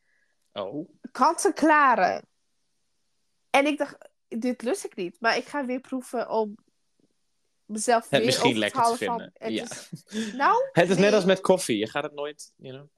Oh. 0.54 0.90
Kant 1.12 1.54
en 3.50 3.66
ik 3.66 3.78
dacht, 3.78 4.10
dit 4.28 4.62
lust 4.62 4.84
ik 4.84 4.96
niet. 4.96 5.18
Maar 5.20 5.38
ik 5.38 5.46
ga 5.46 5.66
weer 5.66 5.80
proeven 5.80 6.30
om 6.30 6.56
mezelf 7.66 8.02
Het 8.02 8.10
weer 8.10 8.26
misschien 8.26 8.58
lekker 8.58 8.82
te 8.82 8.86
halen 8.86 8.98
van... 8.98 9.18
vinden. 9.18 9.32
Het 9.34 9.54
Ja. 9.54 9.64
is, 9.64 10.34
nou, 10.34 10.68
Het 10.72 10.90
is 10.90 10.96
nee, 10.96 11.06
net 11.06 11.14
als 11.14 11.26
met 11.26 11.42
koffie. 11.42 11.78
Je 11.78 11.90
gaat 11.90 12.04
het 12.04 12.14
nooit, 12.14 12.54
you 12.56 12.76
know. 12.76 12.90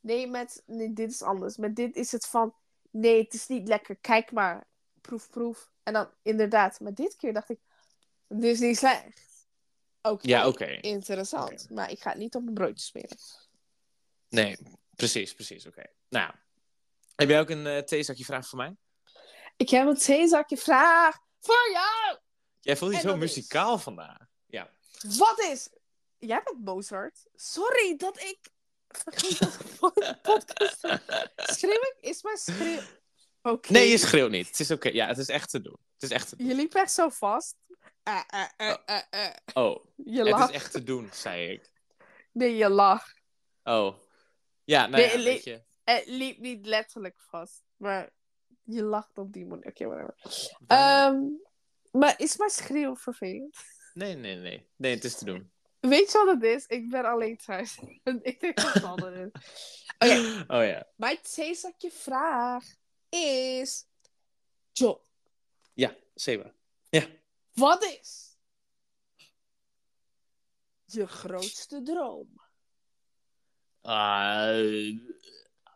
Nee, 0.00 0.26
met, 0.26 0.62
nee, 0.66 0.92
dit 0.92 1.10
is 1.10 1.22
anders. 1.22 1.56
Met 1.56 1.76
dit 1.76 1.96
is 1.96 2.12
het 2.12 2.26
van, 2.26 2.54
nee, 2.90 3.22
het 3.22 3.34
is 3.34 3.46
niet 3.46 3.68
lekker. 3.68 3.96
Kijk 3.96 4.32
maar, 4.32 4.66
proef, 5.10 5.30
proef. 5.30 5.70
En 5.82 5.92
dan 5.92 6.10
inderdaad, 6.22 6.80
maar 6.80 6.94
dit 6.94 7.16
keer 7.16 7.32
dacht 7.32 7.48
ik, 7.50 7.58
dit 8.28 8.42
is 8.44 8.58
niet 8.60 8.76
slecht. 8.78 9.20
Oké, 10.02 10.28
Ja, 10.28 10.46
oké. 10.48 10.64
interessant. 10.80 11.70
Maar 11.70 11.90
ik 11.90 12.00
ga 12.00 12.10
het 12.10 12.18
niet 12.18 12.34
op 12.34 12.42
mijn 12.42 12.54
broodje 12.54 12.84
smeren. 12.84 13.16
Nee, 14.28 14.56
precies, 14.96 15.34
precies. 15.34 15.66
Oké. 15.66 15.82
Nou, 16.08 16.32
heb 17.16 17.28
jij 17.28 17.40
ook 17.40 17.50
een 17.50 17.66
eh, 17.66 17.78
theezakje 17.82 18.24
vraag 18.24 18.46
voor 18.48 18.58
mij? 18.58 18.76
Ik 19.56 19.70
heb 19.70 19.86
een 19.86 19.96
theezakje 19.98 20.56
vraag 20.56 21.18
voor 21.40 21.70
jou. 21.72 22.18
Jij 22.60 22.76
voelt 22.76 22.90
je 22.92 22.96
En 22.96 23.02
zo 23.02 23.12
is- 23.12 23.18
muzikaal 23.18 23.78
vandaag. 23.78 24.18
Ja. 24.46 24.70
Wat 25.18 25.40
is... 25.40 25.68
Jij 26.18 26.40
bent 26.44 26.64
Mozart. 26.64 27.26
Sorry 27.34 27.96
dat 27.96 28.20
ik 28.20 28.38
vergeet 28.88 29.38
dat 29.38 29.54
ik 29.60 29.66
voor 29.66 29.92
de 29.94 30.18
podcast? 30.22 30.84
Is 32.00 32.22
mijn 32.22 32.36
schreeuw... 32.36 32.80
Oké. 33.42 33.72
Nee, 33.72 33.88
je 33.90 33.98
schreeuwt 33.98 34.30
niet. 34.30 34.46
Het 34.48 34.60
is 34.60 34.70
oké. 34.70 34.88
Ja, 34.88 35.06
het 35.06 35.18
is 35.18 35.28
echt 35.28 35.50
te 35.50 35.60
doen. 35.60 35.76
Het 35.94 36.02
is 36.02 36.10
echt 36.10 36.28
te 36.28 36.36
doen. 36.36 36.46
Je 36.46 36.54
liep 36.54 36.74
echt 36.74 36.92
zo 36.92 37.08
vast. 37.08 37.56
Eh, 38.02 38.20
eh, 38.26 38.44
eh, 38.56 38.76
eh, 38.86 39.02
eh. 39.10 39.34
Oh, 39.52 39.84
Je 39.96 40.18
het 40.18 40.28
lacht. 40.28 40.48
is 40.50 40.54
echt 40.56 40.72
te 40.72 40.84
doen, 40.84 41.08
zei 41.12 41.48
ik. 41.52 41.72
Nee, 42.32 42.56
je 42.56 42.68
lacht. 42.68 43.20
Oh. 43.64 43.96
Ja, 44.64 44.86
nou 44.86 45.02
Nee, 45.02 45.18
ja, 45.18 45.24
weet 45.24 45.44
je. 45.44 45.62
Het 45.84 46.06
liep 46.06 46.38
niet 46.38 46.66
letterlijk 46.66 47.20
vast. 47.20 47.62
Maar 47.76 48.10
je 48.64 48.82
lacht 48.82 49.18
op 49.18 49.32
die 49.32 49.46
manier. 49.46 49.66
Oké, 49.66 49.86
whatever. 49.86 50.14
Ehm, 50.66 51.18
maar 51.92 52.14
is 52.20 52.36
mijn 52.36 52.50
schreeuw 52.50 52.96
vervelend? 52.96 53.56
Nee, 53.94 54.14
nee, 54.14 54.36
nee. 54.36 54.68
Nee, 54.76 54.94
het 54.94 55.04
is 55.04 55.18
te 55.18 55.24
doen. 55.24 55.52
Weet 55.80 56.12
je 56.12 56.18
wat 56.24 56.34
het 56.34 56.42
is? 56.42 56.66
Ik 56.66 56.88
ben 56.90 57.04
alleen 57.04 57.36
thuis. 57.36 57.78
En 58.02 58.18
ik 58.30 58.40
denk 58.40 58.56
dat 58.80 59.00
het 59.00 59.14
is. 59.34 59.86
Oké, 59.98 60.44
Oh 60.54 60.64
ja. 60.66 60.86
mijn 60.96 61.18
theezakje 61.34 61.90
vraag 61.90 62.64
is... 63.10 63.86
Jo, 64.72 65.04
Ja, 65.74 65.96
Seba. 66.14 66.54
Ja. 66.90 67.06
wat 67.52 67.82
is 67.84 68.30
je 70.84 71.06
grootste 71.06 71.82
droom? 71.82 72.40
Ah, 73.80 74.96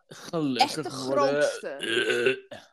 gelukkig 0.07 0.77
Echt 0.77 0.91
de 0.91 1.05
worden. 1.05 1.43
grootste. 1.43 2.63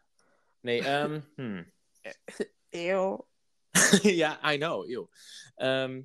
Nee, 0.61 0.83
ehm 0.83 1.21
hmm. 1.35 1.71
Eeuw. 2.69 3.27
ja, 4.21 4.53
I 4.53 4.57
know. 4.57 4.89
Eeuw. 4.89 5.09
Ehm, 5.55 6.01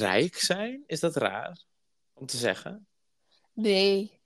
rijk 0.00 0.36
zijn? 0.36 0.84
Is 0.86 1.00
dat 1.00 1.16
raar 1.16 1.64
om 2.12 2.26
te 2.26 2.36
zeggen? 2.36 2.88
Nee. 3.52 4.22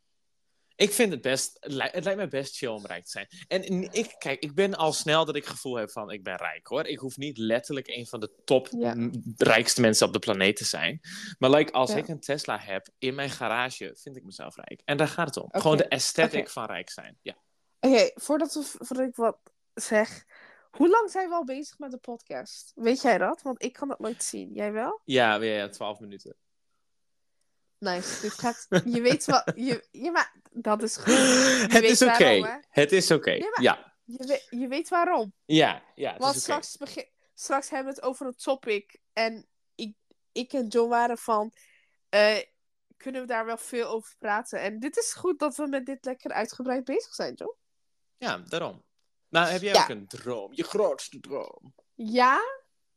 Ik 0.78 0.92
vind 0.92 1.12
het 1.12 1.20
best, 1.22 1.56
het, 1.60 1.72
li- 1.72 1.88
het 1.92 2.04
lijkt 2.04 2.20
me 2.20 2.28
best 2.28 2.56
chill 2.56 2.68
om 2.68 2.86
rijk 2.86 3.04
te 3.04 3.10
zijn. 3.10 3.28
En 3.48 3.82
ik, 3.92 4.14
kijk, 4.18 4.42
ik 4.42 4.54
ben 4.54 4.74
al 4.74 4.92
snel 4.92 5.24
dat 5.24 5.36
ik 5.36 5.42
het 5.42 5.50
gevoel 5.52 5.76
heb 5.76 5.90
van 5.90 6.10
ik 6.10 6.22
ben 6.22 6.36
rijk 6.36 6.66
hoor. 6.66 6.86
Ik 6.86 6.98
hoef 6.98 7.16
niet 7.16 7.38
letterlijk 7.38 7.88
een 7.88 8.06
van 8.06 8.20
de 8.20 8.32
top 8.44 8.68
Ja. 8.70 8.94
rijkste 9.36 9.80
mensen 9.80 10.06
op 10.06 10.12
de 10.12 10.18
planeet 10.18 10.56
te 10.56 10.64
zijn. 10.64 11.00
Maar 11.38 11.50
like, 11.50 11.72
als 11.72 11.90
Ja. 11.90 11.96
ik 11.96 12.08
een 12.08 12.20
Tesla 12.20 12.58
heb 12.58 12.88
in 12.98 13.14
mijn 13.14 13.30
garage, 13.30 13.96
vind 14.00 14.16
ik 14.16 14.24
mezelf 14.24 14.56
rijk. 14.56 14.80
En 14.84 14.96
daar 14.96 15.08
gaat 15.08 15.26
het 15.34 15.36
om. 15.44 15.48
Gewoon 15.50 15.76
de 15.76 15.90
aesthetic 15.90 16.48
van 16.50 16.64
rijk 16.66 16.90
zijn. 16.90 17.18
Ja. 17.22 17.36
Oké, 17.80 18.10
voordat, 18.14 18.54
we, 18.54 18.62
voordat 18.78 19.08
ik 19.08 19.16
wat 19.16 19.38
zeg. 19.74 20.24
Hoe 20.70 20.88
lang 20.88 21.10
zijn 21.10 21.28
we 21.28 21.34
al 21.34 21.44
bezig 21.44 21.78
met 21.78 21.90
de 21.90 21.98
podcast? 21.98 22.72
Weet 22.74 23.02
jij 23.02 23.18
dat? 23.18 23.42
Want 23.42 23.62
ik 23.62 23.72
kan 23.72 23.88
dat 23.88 23.98
nooit 23.98 24.22
zien. 24.24 24.52
Jij 24.52 24.72
wel? 24.72 25.00
Ja, 25.04 25.34
ja, 25.34 25.54
ja, 25.54 25.68
12 25.68 26.00
minuten. 26.00 26.36
Nice. 27.78 28.20
Dit 28.20 28.32
gaat... 28.44 28.66
Je 28.84 29.00
weet 29.00 29.24
wat... 29.24 29.52
Je... 29.54 29.86
Ja, 29.90 30.10
maar 30.10 30.34
dat 30.52 30.82
is 30.82 30.96
goed. 30.96 31.14
het 31.14 31.72
weet 31.72 31.82
is 31.82 32.02
oké. 32.02 32.18
waarom, 32.18 32.44
hè? 32.44 32.56
Het 32.68 32.92
is 32.92 33.10
oké. 33.10 33.30
Ja, 33.30 33.48
maar- 33.50 33.62
Ja. 33.62 33.86
Je, 34.04 34.26
weet, 34.26 34.46
je 34.50 34.68
weet 34.68 34.88
waarom. 34.88 35.32
Ja, 35.44 35.82
ja, 35.94 36.12
het 36.12 36.18
Want 36.22 36.34
is 36.36 36.40
oké. 36.48 36.50
straks, 36.62 36.76
begin... 36.76 37.08
straks 37.34 37.70
hebben 37.70 37.92
we 37.94 38.00
het 38.00 38.08
over 38.08 38.26
een 38.26 38.36
topic. 38.36 38.96
En 39.12 39.48
ik, 39.74 39.94
ik 40.32 40.52
en 40.52 40.66
John 40.66 40.88
waren 40.88 41.18
van... 41.18 41.52
eh, 42.08 42.36
kunnen 42.96 43.20
we 43.20 43.26
daar 43.26 43.44
wel 43.46 43.56
veel 43.56 43.88
over 43.88 44.14
praten? 44.18 44.60
En 44.60 44.78
dit 44.78 44.96
is 44.96 45.12
goed 45.12 45.38
dat 45.38 45.56
we 45.56 45.66
met 45.66 45.86
dit 45.86 46.04
lekker 46.04 46.30
uitgebreid 46.32 46.84
bezig 46.84 47.14
zijn, 47.14 47.34
John. 47.34 47.54
Ja, 48.16 48.38
daarom. 48.38 48.84
Nou, 49.28 49.48
heb 49.48 49.60
jij 49.62 49.72
Ja. 49.72 49.82
ook 49.82 49.88
een 49.88 50.06
droom? 50.06 50.52
Je 50.54 50.64
grootste 50.64 51.20
droom? 51.20 51.74
Ja, 51.94 52.40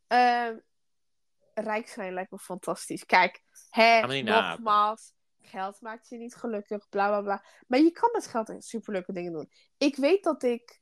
ehm, 0.08 0.58
rijk 1.62 1.88
zijn 1.88 2.14
lijkt 2.14 2.32
me 2.32 2.38
fantastisch. 2.40 3.06
Kijk, 3.06 3.44
hè, 3.70 4.22
nogmaals, 4.22 5.14
geld 5.42 5.82
maakt 5.82 6.10
je 6.10 6.18
niet 6.18 6.36
gelukkig, 6.36 6.90
bla 6.90 7.08
bla 7.08 7.22
bla. 7.22 7.46
Maar 7.68 7.80
je 7.80 7.92
kan 7.92 8.10
met 8.12 8.28
geld 8.28 8.56
superleuke 8.58 9.14
dingen 9.14 9.32
doen. 9.32 9.52
Ik 9.78 9.96
weet 9.96 10.24
dat 10.24 10.44
ik, 10.44 10.80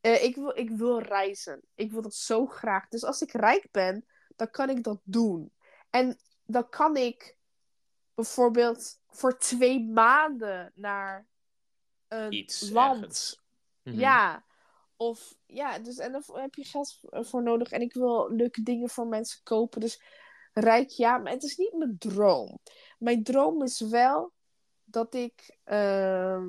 eh, 0.00 0.24
ik, 0.24 0.34
wil, 0.34 0.58
ik 0.58 0.70
wil 0.70 1.00
reizen. 1.00 1.62
Ik 1.74 1.92
wil 1.92 2.02
dat 2.02 2.14
zo 2.14 2.46
graag. 2.46 2.88
Dus 2.88 3.04
als 3.04 3.22
ik 3.22 3.32
rijk 3.32 3.68
ben, 3.70 4.06
dan 4.36 4.50
kan 4.50 4.70
ik 4.70 4.82
dat 4.82 5.00
doen. 5.04 5.52
En 5.90 6.18
dan 6.46 6.68
kan 6.68 6.96
ik 6.96 7.36
bijvoorbeeld 8.14 9.00
voor 9.08 9.38
twee 9.38 9.84
maanden 9.84 10.72
naar 10.74 11.26
een 12.08 12.32
Iets 12.32 12.70
land. 12.70 13.42
Mhm. 13.82 13.98
Ja. 13.98 14.44
Of 15.00 15.34
ja, 15.46 15.78
dus 15.78 15.98
en 15.98 16.12
dan 16.12 16.22
heb 16.32 16.54
je 16.54 16.64
geld 16.64 16.98
voor 17.10 17.42
nodig. 17.42 17.70
En 17.70 17.80
ik 17.80 17.92
wil 17.92 18.30
leuke 18.30 18.62
dingen 18.62 18.88
voor 18.88 19.06
mensen 19.06 19.40
kopen. 19.42 19.80
Dus 19.80 20.02
rijk, 20.52 20.88
ja, 20.90 21.18
maar 21.18 21.32
het 21.32 21.42
is 21.42 21.56
niet 21.56 21.72
mijn 21.72 21.98
droom. 21.98 22.58
Mijn 22.98 23.22
droom 23.22 23.62
is 23.62 23.80
wel 23.80 24.32
dat 24.84 25.14
ik. 25.14 25.58
ehm 25.64 26.46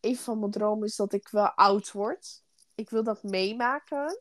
een 0.00 0.16
van 0.16 0.38
mijn 0.38 0.50
dromen 0.50 0.86
is 0.86 0.96
dat 0.96 1.12
ik 1.12 1.28
wel 1.28 1.50
oud 1.50 1.92
word. 1.92 2.42
Ik 2.74 2.90
wil 2.90 3.02
dat 3.02 3.22
meemaken. 3.22 4.20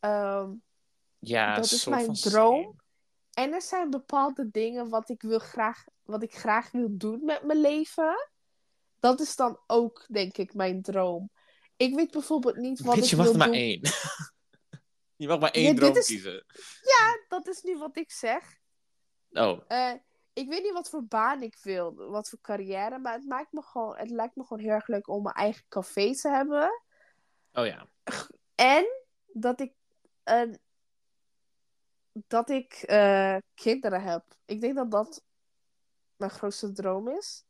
Ehm, 0.00 0.52
Ja, 1.18 1.54
dat 1.54 1.64
is 1.64 1.86
mijn 1.86 2.12
droom. 2.12 2.76
en 3.32 3.52
er 3.52 3.62
zijn 3.62 3.90
bepaalde 3.90 4.50
dingen 4.50 4.88
wat 4.88 5.08
ik, 5.08 5.22
wil 5.22 5.38
graag, 5.38 5.84
wat 6.02 6.22
ik 6.22 6.34
graag 6.34 6.70
wil 6.70 6.88
doen 6.90 7.24
met 7.24 7.42
mijn 7.42 7.60
leven. 7.60 8.30
Dat 8.98 9.20
is 9.20 9.36
dan 9.36 9.60
ook, 9.66 10.06
denk 10.08 10.36
ik, 10.36 10.54
mijn 10.54 10.82
droom. 10.82 11.30
Ik 11.82 11.94
weet 11.94 12.10
bijvoorbeeld 12.10 12.56
niet 12.56 12.80
wat 12.80 12.94
Bitch, 12.94 13.04
ik 13.06 13.10
je 13.10 13.16
mag 13.16 13.28
er 13.32 13.36
maar 13.36 13.46
doen. 13.46 13.56
één. 13.56 13.80
je 15.16 15.26
mag 15.28 15.38
maar 15.40 15.50
één 15.50 15.64
Ja, 15.64 15.74
droom 15.74 15.96
is- 15.96 16.06
kiezen. 16.06 16.44
Dat 17.28 17.46
is 17.48 17.62
nu 17.62 17.78
wat 17.78 17.96
ik 17.96 18.10
zeg. 18.10 18.58
Oh, 19.30 19.60
Eh, 19.68 19.92
ik 20.32 20.48
weet 20.48 20.62
niet 20.62 20.72
wat 20.72 20.88
voor 20.88 21.04
baan 21.04 21.42
ik 21.42 21.56
wil, 21.62 21.94
wat 21.94 22.28
voor 22.28 22.40
carrière, 22.40 22.98
maar 22.98 23.12
het, 23.12 23.24
maakt 23.24 23.52
me 23.52 23.62
gewoon, 23.62 23.96
het 23.96 24.10
lijkt 24.10 24.36
me 24.36 24.44
gewoon 24.44 24.62
heel 24.62 24.72
erg 24.72 24.86
leuk 24.86 25.08
om 25.08 25.22
mijn 25.22 25.34
eigen 25.34 25.64
café 25.68 26.14
te 26.14 26.28
hebben. 26.28 26.82
oh 27.52 27.66
ja. 27.66 27.88
En 28.54 28.86
dat 29.32 29.60
ik, 29.60 29.72
dat 32.12 32.50
ik 32.50 32.72
eh, 32.72 33.36
kinderen 33.54 34.02
heb. 34.02 34.24
Ik 34.44 34.60
denk 34.60 34.74
dat 34.76 34.90
dat 34.90 35.24
mijn 36.16 36.30
grootste 36.30 36.72
droom 36.72 37.08
is. 37.08 37.44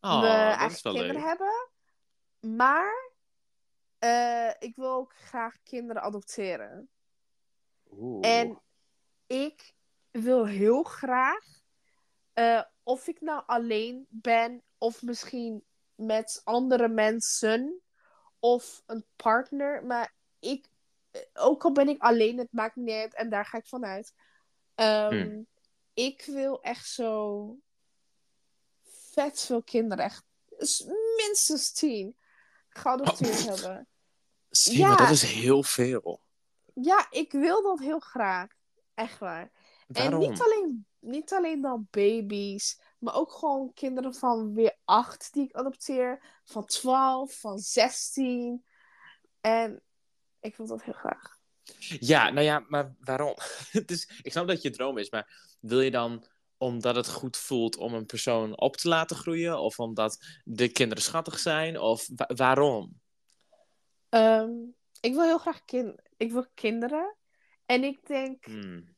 Oh, 0.00 0.24
eigen 0.24 0.82
wel 0.82 0.92
kinderen 0.92 1.14
leuk. 1.14 1.24
hebben. 1.24 1.70
Maar 2.56 3.11
eh, 4.02 4.50
ik 4.58 4.76
wil 4.76 4.90
ook 4.90 5.14
graag 5.16 5.56
kinderen 5.62 6.02
adopteren. 6.02 6.88
Oeh. 7.90 8.28
En 8.28 8.62
ik 9.26 9.74
wil 10.10 10.46
heel 10.46 10.82
graag, 10.82 11.44
eh, 12.32 12.62
of 12.82 13.06
ik 13.06 13.20
nou 13.20 13.42
alleen 13.46 14.06
ben, 14.08 14.62
of 14.78 15.02
misschien 15.02 15.64
met 15.94 16.40
andere 16.44 16.88
mensen, 16.88 17.80
of 18.38 18.82
een 18.86 19.04
partner. 19.16 19.84
Maar 19.84 20.14
ik, 20.38 20.68
eh, 21.10 21.20
ook 21.34 21.64
al 21.64 21.72
ben 21.72 21.88
ik 21.88 22.00
alleen, 22.02 22.38
het 22.38 22.52
maakt 22.52 22.76
me 22.76 22.82
niet 22.82 22.94
uit 22.94 23.14
en 23.14 23.30
daar 23.30 23.44
ga 23.44 23.58
ik 23.58 23.66
vanuit. 23.66 24.14
Ehm, 24.74 25.22
Hmm. 25.22 25.46
Ik 25.94 26.24
wil 26.24 26.62
echt 26.62 26.88
zo 26.88 27.56
vet 28.82 29.40
veel 29.40 29.62
kinderen, 29.62 30.04
echt 30.04 30.24
minstens 31.16 31.72
tien, 31.72 32.16
geadopteerd 32.68 33.44
hebben. 33.44 33.86
Zie, 34.52 34.78
ja. 34.78 34.88
maar 34.88 34.96
dat 34.96 35.10
is 35.10 35.22
heel 35.22 35.62
veel. 35.62 36.20
Ja, 36.74 37.06
ik 37.10 37.32
wil 37.32 37.62
dat 37.62 37.78
heel 37.78 37.98
graag. 37.98 38.50
Echt 38.94 39.18
waar. 39.18 39.50
En 39.92 40.18
niet 40.18 40.40
alleen, 40.40 40.86
niet 40.98 41.32
alleen 41.32 41.60
dan 41.60 41.86
baby's, 41.90 42.80
maar 42.98 43.14
ook 43.14 43.32
gewoon 43.32 43.72
kinderen 43.74 44.14
van 44.14 44.54
weer 44.54 44.76
acht 44.84 45.32
die 45.32 45.44
ik 45.44 45.54
adopteer, 45.54 46.40
van 46.44 46.64
12, 46.64 47.38
van 47.40 47.58
16. 47.58 48.64
En 49.40 49.82
ik 50.40 50.56
wil 50.56 50.66
dat 50.66 50.82
heel 50.82 50.94
graag. 50.94 51.36
Ja, 52.00 52.30
nou 52.30 52.46
ja, 52.46 52.64
maar 52.68 52.94
waarom? 53.00 53.34
Is, 53.86 54.20
ik 54.22 54.32
snap 54.32 54.46
dat 54.46 54.62
je 54.62 54.70
droom 54.70 54.98
is, 54.98 55.10
maar 55.10 55.56
wil 55.60 55.80
je 55.80 55.90
dan 55.90 56.26
omdat 56.56 56.96
het 56.96 57.08
goed 57.08 57.36
voelt 57.36 57.76
om 57.76 57.94
een 57.94 58.06
persoon 58.06 58.58
op 58.60 58.76
te 58.76 58.88
laten 58.88 59.16
groeien? 59.16 59.58
Of 59.58 59.78
omdat 59.78 60.18
de 60.44 60.68
kinderen 60.68 61.02
schattig 61.02 61.38
zijn? 61.38 61.78
Of 61.78 62.08
wa- 62.14 62.30
waarom? 62.34 63.00
Ehm, 64.12 64.50
ik 65.00 65.12
wil 65.14 65.22
heel 65.22 65.38
graag 65.38 65.64
kin 65.64 66.00
ik 66.16 66.32
wil 66.32 66.46
kinderen. 66.54 67.16
En 67.66 67.84
ik 67.84 68.06
denk, 68.06 68.44
Hmm. 68.44 68.96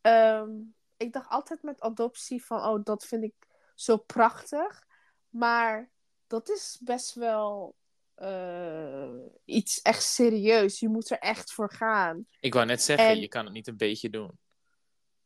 ehm, 0.00 0.50
ik 0.96 1.12
dacht 1.12 1.28
altijd 1.30 1.62
met 1.62 1.80
adoptie 1.80 2.44
van, 2.44 2.64
oh, 2.64 2.84
dat 2.84 3.04
vind 3.06 3.22
ik 3.24 3.34
zo 3.74 3.96
prachtig. 3.96 4.86
Maar 5.28 5.90
dat 6.26 6.48
is 6.48 6.78
best 6.84 7.14
wel 7.14 7.76
eh, 8.14 9.10
iets 9.44 9.82
echt 9.82 10.02
serieus. 10.02 10.80
Je 10.80 10.88
moet 10.88 11.10
er 11.10 11.18
echt 11.18 11.52
voor 11.52 11.72
gaan. 11.72 12.26
Ik 12.40 12.54
wou 12.54 12.66
net 12.66 12.82
zeggen, 12.82 13.08
En- 13.08 13.20
je 13.20 13.28
kan 13.28 13.44
het 13.44 13.52
niet 13.54 13.66
een 13.66 13.76
beetje 13.76 14.10
doen. 14.10 14.38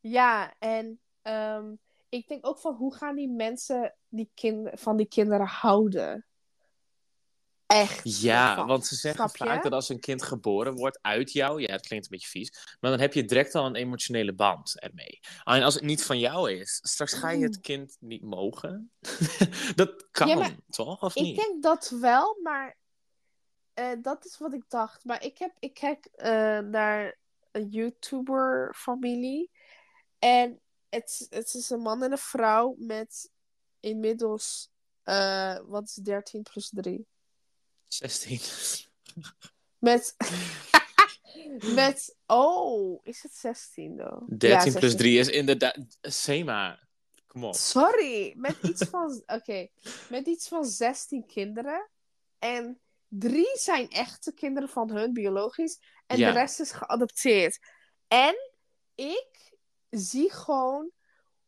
Ja, 0.01 0.55
en 0.59 1.01
ehm, 1.23 1.75
ik 2.09 2.29
denk 2.29 2.47
ook 2.47 2.59
van, 2.59 2.75
hoe 2.75 2.95
gaan 2.95 3.17
die 3.17 3.29
mensen 3.31 3.97
die 4.09 4.31
kind 4.35 4.81
van 4.81 4.97
die 4.97 5.09
kinderen 5.09 5.47
houden? 5.47 6.27
Echt. 7.67 8.21
Ja, 8.21 8.67
want 8.67 8.87
ze 8.87 8.95
zeggen 8.95 9.31
vaak 9.31 9.63
dat 9.63 9.73
als 9.73 9.89
een 9.89 10.01
kind 10.01 10.23
geboren 10.23 10.75
wordt 10.75 10.99
uit 11.03 11.33
jou, 11.33 11.61
ja, 11.61 11.73
het 11.73 11.87
klinkt 11.87 12.05
een 12.05 12.11
beetje 12.11 12.29
vies, 12.29 12.77
maar 12.81 12.91
dan 12.91 13.01
heb 13.01 13.13
je 13.13 13.25
direct 13.25 13.55
al 13.55 13.67
een 13.67 13.75
emotionele 13.75 14.35
band 14.35 14.81
ermee. 14.81 15.21
Alleen 15.43 15.63
als 15.63 15.75
het 15.75 15.83
niet 15.83 16.05
van 16.05 16.19
jou 16.19 16.53
is, 16.53 16.81
straks 16.83 17.13
ga 17.13 17.31
je 17.31 17.45
het 17.45 17.61
kind 17.61 17.97
niet 18.01 18.23
mogen. 18.23 18.91
dat 19.75 20.07
kan 20.11 20.29
Ja, 20.29 20.51
toch, 20.69 21.03
of 21.03 21.17
Ik 21.17 21.23
niet? 21.23 21.37
denk 21.37 21.63
dat 21.63 21.89
wel, 22.01 22.39
maar 22.43 22.77
eh, 23.75 23.93
dat 24.03 24.25
is 24.25 24.39
wat 24.39 24.53
ik 24.53 24.65
dacht. 24.69 25.05
Maar 25.05 25.25
ik, 25.25 25.39
heb, 25.39 25.57
ik 25.59 25.75
kijk 25.75 26.05
eh, 26.05 26.59
naar 26.59 27.19
een 27.51 27.69
YouTuber-familie. 27.69 29.51
En 30.19 30.61
het, 30.89 31.27
het 31.31 31.55
is 31.55 31.71
een 31.71 31.81
man 31.81 32.03
en 32.03 32.13
een 32.13 32.19
vrouw 32.19 32.75
met 32.79 33.31
inmiddels, 33.81 34.71
eh, 35.03 35.59
wat 35.67 35.83
is 35.85 35.95
13 35.95 36.43
plus 36.43 36.71
3? 36.75 37.07
16. 37.89 38.41
Met, 39.79 40.17
met, 41.75 42.17
oh, 42.27 43.01
is 43.03 43.23
het 43.23 43.35
16 43.35 43.97
dan? 43.97 44.25
13 44.29 44.49
Ja, 44.49 44.57
plus 44.59 44.73
16. 44.73 44.97
3 44.99 45.19
is 45.19 45.29
inderdaad. 45.29 45.77
Sema, 46.01 46.79
kom 47.27 47.45
op. 47.45 47.55
Sorry, 47.55 48.33
met 48.37 48.57
iets 48.63 48.83
van, 48.91 49.23
oké, 49.37 49.69
met 50.09 50.27
iets 50.27 50.49
van 50.49 50.65
16 50.65 51.27
kinderen. 51.27 51.91
En 52.39 52.81
drie 53.09 53.51
zijn 53.59 53.91
echte 53.91 54.33
kinderen 54.35 54.69
van 54.69 54.91
hun, 54.91 55.13
biologisch. 55.13 55.79
En 56.07 56.19
Ja. 56.19 56.33
de 56.33 56.39
rest 56.39 56.61
is 56.61 56.71
geadopteerd. 56.73 57.59
En 58.09 58.35
ik 58.95 59.53
zie 59.91 60.33
gewoon 60.33 60.91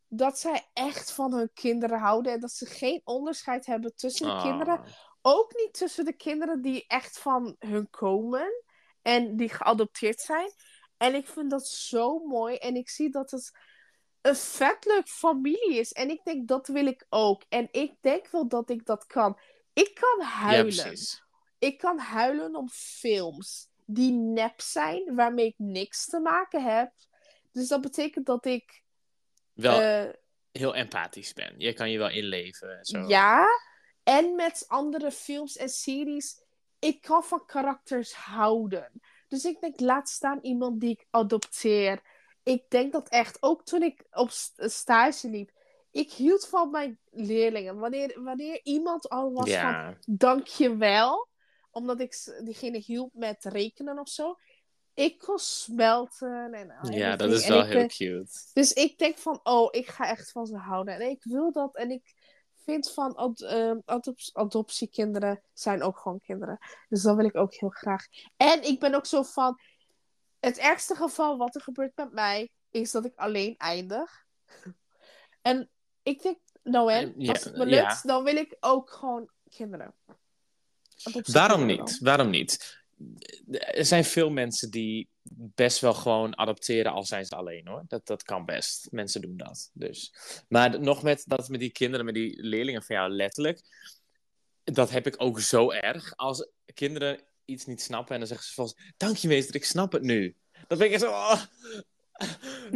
dat 0.09 0.39
zij 0.39 0.69
echt 0.73 1.11
van 1.11 1.33
hun 1.35 1.51
kinderen 1.55 1.99
houden. 1.99 2.33
En 2.33 2.41
dat 2.41 2.53
ze 2.53 2.67
geen 2.67 3.01
onderscheid 3.05 3.67
hebben 3.67 3.95
tussen 3.95 4.27
de 4.27 4.33
Ah. 4.33 4.43
kinderen. 4.43 4.81
Ook 5.29 5.55
niet 5.55 5.75
tussen 5.75 6.05
de 6.05 6.13
kinderen 6.13 6.63
die 6.63 6.85
echt 6.87 7.19
van 7.19 7.57
hun 7.59 7.91
komen. 7.91 8.63
En 9.03 9.37
die 9.37 9.49
geadopteerd 9.49 10.21
zijn. 10.21 10.51
En 10.97 11.15
ik 11.15 11.27
vind 11.27 11.51
dat 11.51 11.67
zo 11.67 12.19
mooi. 12.19 12.57
En 12.57 12.75
ik 12.75 12.89
zie 12.89 13.11
dat 13.11 13.31
het 13.31 13.59
een 14.21 14.37
vet 14.37 14.85
leuk 14.85 15.09
familie 15.09 15.79
is. 15.79 15.93
En 15.93 16.11
ik 16.11 16.25
denk, 16.25 16.49
dat 16.49 16.69
wil 16.69 16.87
ik 16.87 17.07
ook. 17.09 17.43
En 17.49 17.69
ik 17.71 17.93
denk 18.01 18.29
wel 18.29 18.49
dat 18.49 18.71
ik 18.71 18.85
dat 18.85 19.07
kan. 19.07 19.39
Ik 19.73 19.95
kan 19.95 20.27
huilen. 20.27 20.99
ik 21.59 21.79
kan 21.79 21.99
huilen 21.99 22.57
om 22.57 22.69
films 22.71 23.69
die 23.85 24.13
nep 24.13 24.61
zijn, 24.61 25.15
waarmee 25.15 25.47
ik 25.47 25.59
niks 25.59 26.07
te 26.07 26.21
maken 26.21 26.63
heb. 26.63 26.93
Dus 27.53 27.69
dat 27.69 27.81
betekent 27.81 28.27
dat 28.27 28.47
ik. 28.47 28.83
Wel 29.53 29.81
eh, 29.81 30.13
heel 30.53 30.75
empathisch 30.75 31.33
ben. 31.33 31.55
Je 31.59 31.73
kan 31.73 31.91
je 31.91 31.99
wel 31.99 32.11
inleven. 32.11 32.79
en 32.79 32.85
Zo. 32.85 32.99
ja. 33.07 33.47
En 34.07 34.35
met 34.35 34.65
andere 34.69 35.11
films 35.11 35.57
en 35.57 35.69
series. 35.69 36.41
Ik 36.79 37.01
kan 37.01 37.25
van 37.25 37.47
karakters 37.47 38.15
houden. 38.15 38.91
Dus 39.29 39.45
ik 39.45 39.61
denk, 39.61 39.81
laat 39.81 40.09
staan 40.09 40.39
iemand 40.43 40.81
die 40.81 40.91
ik 40.91 41.07
adopteer. 41.11 42.03
Ik 42.43 42.65
denk 42.69 42.93
dat 42.93 43.09
echt, 43.09 43.37
ook 43.41 43.65
toen 43.65 43.83
ik 43.83 44.05
op 44.11 44.31
st- 44.31 44.53
stage 44.57 45.29
liep. 45.29 45.51
Ik 45.91 46.13
hield 46.13 46.47
van 46.47 46.71
mijn 46.71 46.99
leerlingen. 47.11 47.79
Wanneer, 47.79 48.23
wanneer 48.23 48.61
iemand 48.63 49.09
al 49.09 49.33
was 49.33 49.51
van, 49.51 49.59
Ja. 49.59 49.97
dankjewel. 50.07 51.29
Omdat 51.71 52.01
ik 52.01 52.41
diegene 52.45 52.79
hielp 52.79 53.11
met 53.15 53.45
rekenen 53.45 53.99
of 53.99 54.09
zo. 54.09 54.37
Ik 54.95 55.19
kon 55.19 55.39
smelten. 55.39 56.53
En 56.53 56.93
ja, 56.93 57.17
dat 57.17 57.31
is 57.33 57.43
En 57.43 57.49
wel 57.53 57.61
ik 57.61 57.73
heel 57.73 57.87
cute. 57.87 58.33
Dus 58.53 58.73
ik 58.73 58.99
denk 58.99 59.19
van, 59.19 59.41
oh, 59.43 59.69
ik 59.71 59.87
ga 59.87 60.09
echt 60.09 60.31
van 60.31 60.47
ze 60.47 60.57
houden. 60.57 60.95
En 60.95 61.11
ik 61.11 61.25
wil 61.25 61.53
dat. 61.53 61.77
En 61.77 61.91
ik 61.91 62.15
vind 62.67 62.93
van 62.93 63.15
ad- 63.15 63.45
adop- 63.85 64.31
adoptiekinderen 64.33 65.43
zijn 65.53 65.83
ook 65.83 65.99
gewoon 65.99 66.21
kinderen. 66.21 66.59
Dus 66.89 67.03
dat 67.03 67.17
wil 67.17 67.25
ik 67.25 67.37
ook 67.37 67.55
heel 67.55 67.69
graag. 67.69 68.07
En 68.37 68.63
ik 68.63 68.81
ben 68.81 68.95
ook 68.95 69.07
zo 69.07 69.23
van, 69.23 69.61
het 70.41 70.59
ergste 70.59 70.95
geval 70.95 71.37
wat 71.37 71.55
er 71.55 71.61
gebeurt 71.61 71.97
met 71.97 72.13
mij, 72.13 72.51
is 72.71 72.91
dat 72.91 73.05
ik 73.05 73.17
alleen 73.17 73.55
eindig. 73.57 74.25
En 75.43 75.71
ik 76.03 76.23
denk, 76.23 76.39
nou 76.63 76.93
en, 76.93 77.15
Ja, 77.17 77.33
als 77.33 77.45
het 77.45 77.57
me 77.57 77.67
ja. 77.67 77.83
lukt, 77.83 78.07
dan 78.07 78.25
wil 78.25 78.37
ik 78.37 78.57
ook 78.61 78.91
gewoon 78.91 79.31
kinderen. 79.49 79.95
Waarom 81.33 81.67
niet? 81.67 81.99
Waarom 81.99 82.31
niet? 82.31 82.85
Er 83.51 83.85
zijn 83.85 84.05
veel 84.05 84.31
mensen 84.31 84.71
die 84.71 85.09
best 85.29 85.81
wel 85.81 85.95
gewoon 85.95 86.39
adopteren 86.39 86.93
al 86.93 87.05
zijn 87.05 87.25
ze 87.25 87.37
alleen 87.37 87.67
hoor. 87.69 87.85
Dat, 87.89 88.07
dat 88.07 88.23
kan 88.23 88.45
best. 88.45 88.89
Mensen 88.91 89.21
doen 89.21 89.37
dat. 89.37 89.71
Dus. 89.73 90.15
Maar 90.49 90.81
nog 90.81 91.03
met 91.03 91.25
dat 91.27 91.49
met 91.49 91.61
die 91.61 91.73
kinderen, 91.73 92.05
met 92.05 92.15
die 92.15 92.43
leerlingen 92.43 92.83
van 92.83 92.97
jou, 92.97 93.11
letterlijk. 93.11 93.61
Dat 94.65 94.91
heb 94.91 95.07
ik 95.07 95.15
ook 95.19 95.41
zo 95.41 95.71
erg. 95.71 96.17
Als 96.17 96.49
kinderen 96.75 97.21
iets 97.45 97.67
niet 97.67 97.81
snappen 97.83 98.13
en 98.13 98.19
dan 98.19 98.29
zeggen 98.29 98.47
ze 98.47 98.55
volgens 98.55 98.93
dank 98.97 99.17
je 99.17 99.29
meester, 99.29 99.55
ik 99.55 99.65
snap 99.65 99.93
het 99.93 100.03
nu. 100.03 100.37
Dan 100.69 100.79
ben 100.79 100.87
ik 100.87 100.93
echt 100.93 101.03
zo. 101.03 101.11
Oh, 101.11 101.43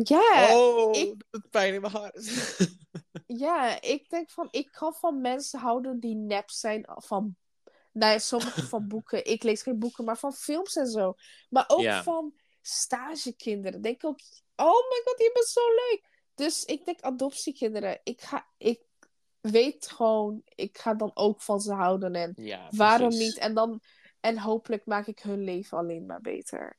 Ja, 0.03 0.49
oh 0.57 0.97
ik- 0.97 1.25
pijn 1.51 1.75
in 1.75 1.81
mijn 1.81 1.93
hart. 1.93 2.31
Ja, 3.27 3.81
ik 3.83 4.11
denk 4.11 4.31
van, 4.31 4.49
ik 4.51 4.69
kan 4.73 4.95
van 4.95 5.21
mensen 5.21 5.61
houden 5.61 6.01
die 6.01 6.15
nep 6.15 6.51
zijn 6.51 6.85
van, 6.87 7.37
nou 7.93 8.13
ja, 8.13 8.19
sommige 8.19 8.67
van 8.67 8.89
boeken. 8.89 9.25
Ik 9.35 9.43
lees 9.43 9.63
geen 9.63 9.79
boeken, 9.79 10.05
maar 10.05 10.19
van 10.19 10.33
films 10.33 10.77
en 10.77 10.87
zo. 10.87 11.15
Maar 11.49 11.65
ook 11.69 11.81
Ja. 11.81 12.03
van 12.03 12.35
stagekinderen. 12.63 13.83
Denk 13.83 14.05
ook, 14.05 14.19
oh 14.57 14.89
my 14.89 15.01
god, 15.05 15.19
je 15.19 15.31
bent 15.35 15.47
zo 15.47 15.61
leuk. 15.69 16.09
Dus 16.35 16.65
ik 16.65 16.85
denk 16.85 17.01
adoptiekinderen. 17.01 18.01
Ik 18.03 18.21
ga, 18.21 18.47
ik 18.57 18.81
weet 19.41 19.91
gewoon, 19.91 20.43
ik 20.45 20.79
ga 20.79 20.95
dan 20.95 21.11
ook 21.15 21.43
van 21.43 21.61
ze 21.61 21.73
houden 21.73 22.15
en 22.15 22.33
Ja, 22.37 22.69
waarom 22.71 23.09
niet? 23.09 23.39
En 23.39 23.55
dan, 23.55 23.81
en 24.21 24.39
hopelijk 24.39 24.87
maak 24.87 25.07
ik 25.07 25.19
hun 25.19 25.45
leven 25.45 25.79
alleen 25.79 26.07
maar 26.07 26.21
beter. 26.21 26.79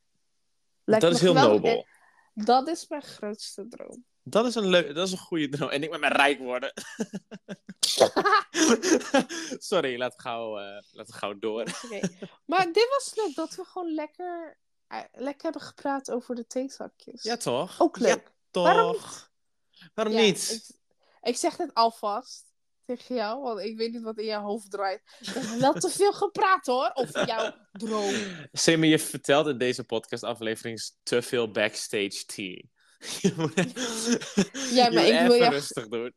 Lijkt 0.83 1.03
Dat 1.05 1.13
is 1.13 1.21
heel 1.21 1.33
nobel. 1.33 1.85
Dat 2.33 2.67
is 2.67 2.87
mijn 2.87 3.01
grootste 3.01 3.67
droom. 3.67 4.05
Dat 4.23 4.45
is 4.45 4.55
een 4.55 4.67
leuk, 4.67 4.95
dat 4.95 5.07
is 5.07 5.11
een 5.13 5.17
goede 5.17 5.49
droom. 5.49 5.69
En 5.69 5.83
ik 5.83 5.89
met 5.89 5.99
mijn 5.99 6.13
rijk 6.13 6.39
worden. 6.39 6.73
Sorry, 9.59 9.97
laten 9.97 10.17
we 10.17 10.23
gauw, 10.23 10.57
eh, 10.57 10.83
laten 10.91 11.13
we 11.13 11.19
gauw 11.19 11.39
door. 11.39 11.63
Maar 12.45 12.65
dit 12.65 12.87
was 12.89 13.11
leuk 13.15 13.35
dat 13.35 13.55
we 13.55 13.63
gewoon 13.65 13.93
lekker, 13.93 14.57
eh, 14.87 14.99
lekker 15.11 15.43
hebben 15.43 15.61
gepraat 15.61 16.11
over 16.11 16.35
de 16.35 16.47
theezakjes. 16.47 17.23
Ja, 17.23 17.37
toch? 17.37 17.81
Ook 17.81 17.97
leuk. 17.97 18.23
Ja, 18.23 18.31
toch? 18.51 18.63
Waarom 18.63 18.97
Waarom 19.93 20.13
Ja, 20.13 20.21
niet? 20.21 20.51
Ik, 20.51 20.77
ik 21.29 21.37
zeg 21.37 21.57
het 21.57 21.73
alvast 21.73 22.45
tegen 22.85 23.15
jou, 23.15 23.41
want 23.41 23.59
ik 23.59 23.77
weet 23.77 23.91
niet 23.91 24.01
wat 24.01 24.17
in 24.17 24.25
jouw 24.25 24.41
hoofd 24.41 24.71
draait. 24.71 25.01
We 25.19 25.39
hebben 25.39 25.59
wel 25.59 25.73
te 25.73 25.89
veel 25.89 26.13
gepraat 26.13 26.65
hoor, 26.65 26.91
over 26.93 27.27
jouw 27.27 27.53
droom. 27.71 28.13
Semi, 28.51 28.87
je 28.87 28.99
vertelt 28.99 29.47
in 29.47 29.57
deze 29.57 29.83
podcastaflevering 29.83 30.81
te 31.03 31.21
veel 31.21 31.51
backstage 31.51 32.25
tea. 32.25 32.70
Je 33.21 33.33
moet, 33.37 33.53
Ja, 34.77 34.89
maar 34.89 35.05
ik 35.05 35.19
wil 35.27 35.33
je- 35.33 35.49
rustig 35.49 35.87
doen. 35.87 36.13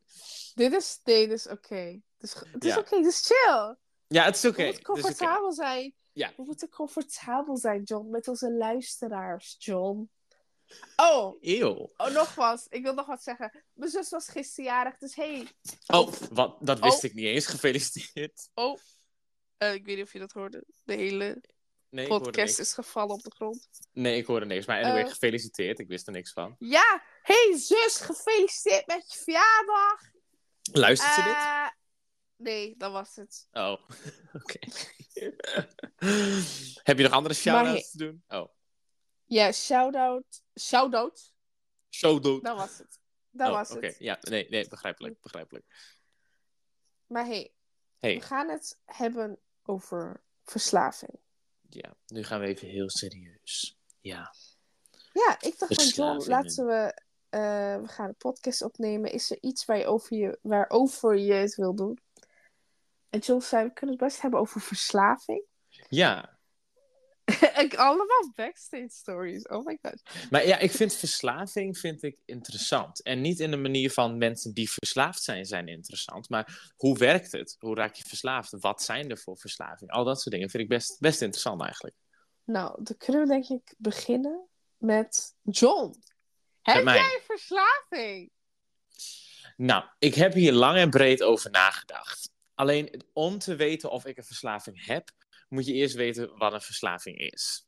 Dit 0.55 0.73
is, 0.73 1.01
nee, 1.05 1.29
dit 1.29 1.39
is 1.39 1.47
oké. 1.49 1.75
Het 1.75 2.03
is, 2.19 2.35
het 2.53 2.65
is 2.65 2.71
Ja. 2.75 2.79
oké, 2.79 2.97
dit 2.97 3.07
is 3.07 3.27
chill. 3.27 3.77
Ja, 4.07 4.25
het 4.25 4.37
is 4.37 4.45
oké. 4.45 4.57
We 4.57 4.65
moeten 4.67 4.83
comfortabel 4.83 5.53
zijn. 5.53 5.95
Ja. 6.13 6.33
We 6.37 6.43
moeten 6.45 6.69
comfortabel 6.69 7.57
zijn, 7.57 7.83
John, 7.83 8.11
met 8.11 8.29
onze 8.29 8.53
luisteraars, 8.53 9.57
John. 9.59 10.11
Oh, 10.97 11.37
Eeuw. 11.41 11.91
oh, 11.97 12.11
nog 12.11 12.35
wat. 12.35 12.67
Ik 12.69 12.83
wil 12.83 12.95
nog 12.95 13.07
wat 13.07 13.23
zeggen. 13.23 13.65
Mijn 13.73 13.91
zus 13.91 14.11
was 14.11 14.29
gisteren 14.29 14.65
jarig, 14.71 14.99
dus 14.99 15.15
hey. 15.15 15.49
Oh, 15.87 16.13
wat, 16.31 16.57
dat 16.61 16.81
wist 16.81 16.97
Oh. 16.97 17.05
ik 17.05 17.15
niet 17.15 17.25
eens. 17.27 17.47
Gefeliciteerd. 17.47 18.49
Oh, 18.55 18.79
eh, 19.57 19.75
ik 19.75 19.85
weet 19.85 19.97
niet 19.97 20.05
of 20.05 20.13
je 20.13 20.19
dat 20.19 20.33
hoorde. 20.33 20.65
De 20.85 20.95
hele 20.95 21.43
Nee, 21.95 22.07
podcast 22.07 22.59
is 22.59 22.73
gevallen 22.73 23.15
op 23.15 23.23
de 23.23 23.31
grond. 23.35 23.69
Nee, 23.93 24.17
ik 24.17 24.27
hoorde 24.27 24.47
niks. 24.47 24.67
Maar 24.67 24.83
anyway, 24.83 25.03
Eh. 25.03 25.09
gefeliciteerd. 25.09 25.79
Ik 25.79 25.89
wist 25.89 26.07
er 26.07 26.13
niks 26.13 26.33
van. 26.33 26.57
Ja, 26.59 27.03
hey 27.23 27.55
zus, 27.59 27.97
gefeliciteerd 27.97 28.87
met 28.87 29.13
je 29.13 29.19
verjaardag. 29.19 30.01
Luistert 30.73 31.13
ze 31.15 31.23
dit? 31.23 31.33
Eh, 31.33 31.69
nee, 32.37 32.75
dat 32.77 32.93
was 32.93 33.17
het. 33.17 33.49
Oh, 33.53 33.89
oké. 34.43 34.59
Heb 36.83 36.97
je 36.97 37.03
nog 37.03 37.13
andere 37.13 37.35
shout-outs 37.35 37.91
te 37.91 37.99
doen? 37.99 38.25
Oh, 38.29 38.49
Ja, 39.25 39.53
shout-out. 39.53 40.43
Shout-out, 40.61 41.33
shout-out. 41.91 42.43
dat 42.43 42.57
was 42.57 42.79
het. 42.79 42.99
Dat 43.31 43.49
oh, 43.49 43.55
was 43.55 43.71
oké. 43.71 43.87
het. 43.87 43.97
Ja, 43.99 44.19
nee, 44.21 44.49
nee, 44.49 44.69
begrijpelijk, 44.69 45.21
begrijpelijk. 45.21 45.65
Maar 47.07 47.25
hey, 47.27 47.55
Hey, 47.99 48.15
we 48.15 48.21
gaan 48.21 48.49
het 48.49 48.81
hebben 48.85 49.39
over 49.63 50.25
verslaving. 50.45 51.23
Ja, 51.75 51.97
nu 52.07 52.23
gaan 52.23 52.41
we 52.41 52.47
even 52.47 52.69
heel 52.69 52.91
serieus. 52.91 53.79
Ja. 54.01 54.35
Ja, 55.13 55.37
ik 55.41 55.59
dacht 55.59 55.75
van 55.75 55.87
John, 55.87 56.29
laten 56.31 56.67
we... 56.67 57.01
eh, 57.29 57.81
we 57.81 57.89
gaan 57.89 58.09
een 58.09 58.17
podcast 58.17 58.63
opnemen. 58.63 59.13
Is 59.13 59.31
er 59.31 59.39
iets 59.41 59.65
waar 59.65 59.79
je 59.79 59.87
over 59.87 60.17
je, 60.17 60.39
waarover 60.43 61.17
je 61.17 61.33
het 61.33 61.55
wil 61.55 61.75
doen? 61.75 61.99
En 63.11 63.19
John 63.19 63.41
zei, 63.41 63.65
we 63.65 63.73
kunnen 63.73 63.97
het 63.97 64.05
best 64.05 64.21
hebben 64.21 64.41
over 64.41 64.61
verslaving. 64.61 65.45
Ja, 65.89 66.34
allemaal 67.77 68.33
backstage 68.35 68.89
stories. 68.89 69.49
Oh 69.49 69.65
my 69.65 69.79
god. 69.83 70.03
maar 70.31 70.47
ja, 70.47 70.59
ik 70.59 70.71
vind 70.71 70.95
verslaving 70.95 71.79
vind 71.79 72.03
ik 72.03 72.17
interessant. 72.25 73.03
En 73.03 73.21
niet 73.21 73.41
in 73.41 73.51
de 73.51 73.57
manier 73.57 73.91
van 73.91 74.19
mensen 74.19 74.55
die 74.55 74.71
verslaafd 74.71 75.23
zijn, 75.23 75.45
zijn 75.45 75.69
interessant. 75.69 76.29
Maar 76.29 76.73
hoe 76.77 76.99
werkt 76.99 77.33
het? 77.33 77.57
Hoe 77.59 77.75
raak 77.75 77.95
je 77.95 78.05
verslaafd? 78.07 78.57
Wat 78.61 78.83
zijn 78.83 79.11
er 79.11 79.19
voor 79.19 79.39
verslaving? 79.39 79.91
Al 79.91 80.05
dat 80.05 80.21
soort 80.21 80.35
dingen 80.35 80.51
vind 80.51 80.63
ik 80.63 80.69
best, 80.69 81.01
best 81.01 81.23
interessant 81.23 81.63
eigenlijk. 81.63 81.97
Nou, 82.45 82.83
dan 82.83 82.97
kunnen 82.97 83.23
we 83.23 83.29
denk 83.29 83.49
ik 83.49 83.75
beginnen 83.79 84.49
met 84.77 85.35
John. 85.43 86.03
Heb 86.63 86.85
mij. 86.85 86.95
jij 86.95 87.21
verslaving? 87.27 88.31
Nou, 89.57 89.85
ik 89.99 90.15
heb 90.15 90.33
hier 90.33 90.53
lang 90.53 90.79
en 90.79 90.91
breed 90.91 91.23
over 91.23 91.51
nagedacht. 91.51 92.31
Alleen 92.55 93.03
om 93.13 93.39
te 93.39 93.57
weten 93.57 93.91
of 93.91 94.07
ik 94.07 94.17
een 94.17 94.25
verslaving 94.25 94.87
heb, 94.87 95.11
moet 95.55 95.67
je 95.67 95.73
eerst 95.73 95.95
weten 95.95 96.37
wat 96.39 96.53
een 96.53 96.61
verslaving 96.61 97.19
is. 97.19 97.67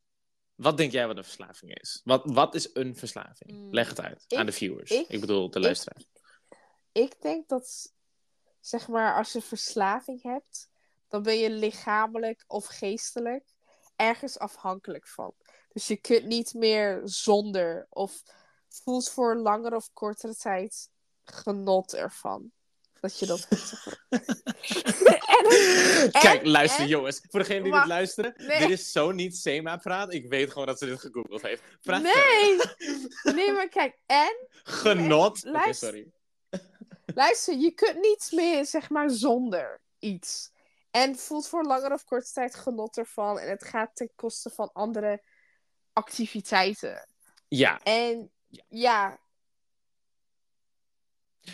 Wat 0.55 0.77
denk 0.77 0.92
jij 0.92 1.07
wat 1.07 1.16
een 1.16 1.25
verslaving 1.25 1.79
is? 1.81 2.01
Wat, 2.05 2.22
wat 2.25 2.55
is 2.55 2.70
een 2.75 2.96
verslaving? 2.96 3.51
Mm, 3.53 3.72
Leg 3.75 3.88
het 3.88 4.01
uit 4.01 4.25
ik- 4.29 4.38
aan 4.38 4.46
de 4.46 4.53
viewers. 4.53 4.90
ik- 4.90 5.09
Ik, 5.09 5.20
bedoel 5.20 5.51
de 5.51 5.59
ik- 5.59 5.64
luisteraars. 5.64 6.07
Ik 6.92 7.20
denk 7.22 7.49
dat, 7.49 7.92
zeg 8.61 8.88
maar, 8.88 9.16
als 9.16 9.33
je 9.33 9.42
verslaving 9.42 10.22
hebt, 10.22 10.68
dan 11.09 11.22
ben 11.22 11.38
je 11.38 11.51
lichamelijk 11.51 12.44
of 12.46 12.66
geestelijk 12.66 13.44
ergens 13.96 14.38
afhankelijk 14.38 15.09
van. 15.09 15.35
Dus 15.72 15.87
je 15.87 15.96
kunt 15.96 16.25
niet 16.25 16.55
meer 16.55 17.01
zonder 17.05 17.87
of 17.90 18.22
voelt 18.68 19.11
voor 19.11 19.37
langere 19.37 19.77
of 19.77 19.90
kortere 19.92 20.35
tijd 20.37 20.90
genot 21.25 21.94
ervan. 21.94 22.53
Dat 23.00 23.18
je 23.18 23.26
dat 23.26 23.46
en, 24.09 24.20
Kijk, 26.11 26.42
en- 26.42 26.48
luister 26.48 26.80
en- 26.82 26.88
jongens. 26.88 27.20
Voor 27.30 27.40
degenen 27.40 27.62
die 27.62 27.72
dit 27.72 27.87
luisteren. 27.87 28.35
nee. 28.37 28.59
Dit 28.59 28.70
is 28.70 28.92
zo 28.92 29.11
niet 29.12 29.37
Sema-praat. 29.37 30.12
Ik 30.14 30.28
weet 30.28 30.50
gewoon 30.52 30.66
dat 30.66 30.78
ze 30.78 30.87
dit 30.87 31.00
gegoogeld 31.00 31.42
heeft. 31.42 31.62
Praat 31.80 32.02
Nee! 32.02 32.56
Nee, 33.35 33.52
maar 33.52 33.68
kijk, 33.68 33.98
en 34.06 34.46
Genot. 34.62 35.44
Oké, 35.46 35.72
sorry. 35.72 36.11
Luister, 37.14 37.54
je 37.54 37.70
kunt 37.70 38.00
niet 38.00 38.28
meer, 38.32 38.66
zeg 38.66 38.90
maar, 38.90 39.11
zonder 39.11 39.80
iets. 39.98 40.50
En 40.90 41.16
voelt 41.16 41.48
voor 41.48 41.64
langere 41.64 41.94
of 41.94 42.04
korte 42.04 42.32
tijd 42.32 42.54
genot 42.54 42.96
ervan. 42.98 43.38
En 43.38 43.50
het 43.50 43.64
gaat 43.64 43.90
ten 43.94 44.11
koste 44.14 44.50
van 44.50 44.70
andere 44.72 45.22
activiteiten. 45.92 47.09
Ja, 47.48 47.80
En 47.82 48.30
ja, 48.68 49.18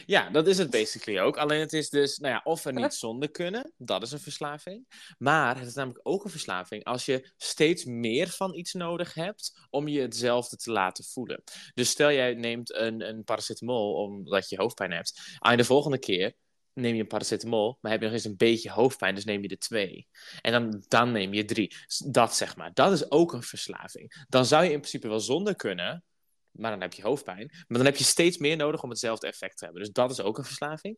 Ja, 0.07 0.31
dat 0.31 0.46
is 0.46 0.59
het 0.59 0.70
basically 0.70 1.20
ook. 1.20 1.37
Alleen 1.37 1.61
het 1.61 1.72
is 1.72 1.90
dus, 1.90 2.18
nou 2.18 2.35
ja, 2.35 2.40
of 2.44 2.64
er 2.64 2.72
niet 2.72 2.94
zonder 2.94 3.31
kunnen, 3.31 3.72
dat 3.76 4.02
is 4.02 4.12
een 4.12 4.20
verslaving. 4.20 4.87
Maar 5.18 5.59
het 5.59 5.66
is 5.66 5.74
namelijk 5.74 6.00
ook 6.02 6.24
een 6.24 6.31
verslaving 6.31 6.85
als 6.85 7.05
je 7.05 7.31
steeds 7.37 7.85
meer 7.85 8.28
van 8.28 8.55
iets 8.55 8.72
nodig 8.72 9.14
hebt 9.14 9.66
om 9.70 9.88
je 9.88 10.00
hetzelfde 10.00 10.57
te 10.57 10.70
laten 10.70 11.05
voelen. 11.05 11.42
Dus 11.74 11.90
stel 11.90 12.12
jij 12.12 12.35
neemt 12.35 12.74
een, 12.74 13.09
een 13.09 13.24
paracetamol 13.24 13.94
omdat 13.94 14.48
je 14.48 14.57
hoofdpijn 14.57 14.92
hebt. 14.92 15.37
Aan 15.38 15.57
de 15.57 15.64
volgende 15.64 15.98
keer 15.98 16.35
neem 16.74 16.94
je 16.94 17.00
een 17.00 17.07
paracetamol, 17.07 17.78
maar 17.81 17.90
heb 17.90 18.00
je 18.00 18.07
nog 18.07 18.14
eens 18.14 18.24
een 18.24 18.37
beetje 18.37 18.70
hoofdpijn, 18.70 19.14
dus 19.14 19.24
neem 19.24 19.42
je 19.42 19.48
er 19.48 19.59
twee. 19.59 20.09
En 20.40 20.52
dan, 20.52 20.85
dan 20.88 21.12
neem 21.12 21.33
je 21.33 21.44
drie. 21.44 21.76
Dat 22.07 22.37
zeg 22.37 22.57
maar, 22.57 22.70
dat 22.74 22.92
is 22.92 23.11
ook 23.11 23.33
een 23.33 23.42
verslaving. 23.42 24.24
Dan 24.28 24.46
zou 24.46 24.64
je 24.64 24.70
in 24.70 24.78
principe 24.78 25.09
wel 25.09 25.20
zonder 25.20 25.57
kunnen, 25.57 26.05
maar 26.53 26.71
dan 26.71 26.81
heb 26.81 26.93
je 26.93 27.03
hoofdpijn. 27.03 27.51
Maar 27.53 27.79
dan 27.79 27.85
heb 27.87 27.97
je 27.97 28.05
steeds 28.05 28.38
meer 28.38 28.57
nodig 28.57 28.83
om 28.83 28.91
hetzelfde 28.91 29.27
effect 29.27 29.59
te 29.59 29.65
hebben. 29.65 29.83
Dus 29.83 29.93
dat 29.93 30.11
is 30.11 30.21
ook 30.21 30.38
een 30.38 30.45
verslaving. 30.45 30.97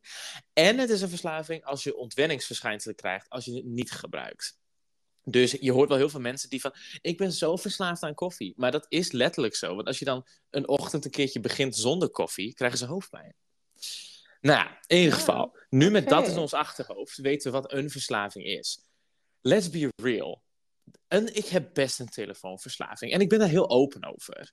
En 0.53 0.79
het 0.79 0.91
is 0.91 1.01
een 1.01 1.09
verslaving 1.09 1.65
als 1.65 1.83
je 1.83 1.97
ontwenningsverschijnselen 1.97 2.97
krijgt 2.97 3.29
als 3.29 3.45
je 3.45 3.55
het 3.55 3.65
niet 3.65 3.91
gebruikt. 3.91 4.59
Dus 5.25 5.57
je 5.61 5.73
hoort 5.73 5.89
wel 5.89 5.99
heel 5.99 6.09
veel 6.09 6.21
mensen 6.21 6.51
die 6.51 6.61
van, 6.61 6.75
ik 7.01 7.17
ben 7.17 7.33
zo 7.33 7.57
verslaafd 7.57 8.03
aan 8.03 8.15
koffie. 8.15 8.53
Maar 8.57 8.71
dat 8.71 8.87
is 8.89 9.13
letterlijk 9.13 9.55
zo. 9.55 9.75
Want 9.75 9.87
als 9.87 9.99
je 9.99 10.05
dan 10.05 10.27
een 10.51 10.69
ochtend 10.69 11.05
een 11.05 11.11
keertje 11.11 11.41
begint 11.41 11.77
zonder 11.77 12.11
koffie, 12.11 12.55
krijgen 12.55 12.79
ze 12.79 12.87
hoofdpijn. 12.87 13.35
Nou, 14.41 14.69
in 14.87 14.97
ieder 14.97 15.13
Ja, 15.13 15.19
geval, 15.19 15.57
nu 15.69 15.91
met 15.91 16.09
dat 16.09 16.29
in 16.29 16.39
ons 16.39 16.53
achterhoofd, 16.53 17.17
weten 17.17 17.53
we 17.53 17.59
wat 17.59 17.73
een 17.73 17.91
verslaving 17.91 18.45
is. 18.45 18.81
Let's 19.41 19.71
be 19.71 19.89
real. 20.03 20.43
En 21.09 21.35
ik 21.35 21.47
heb 21.47 21.71
best 21.73 22.01
een 22.01 22.09
telefoonverslaving. 22.09 23.13
En 23.13 23.21
ik 23.21 23.29
ben 23.29 23.39
daar 23.39 23.49
heel 23.49 23.71
open 23.71 24.05
over. 24.05 24.53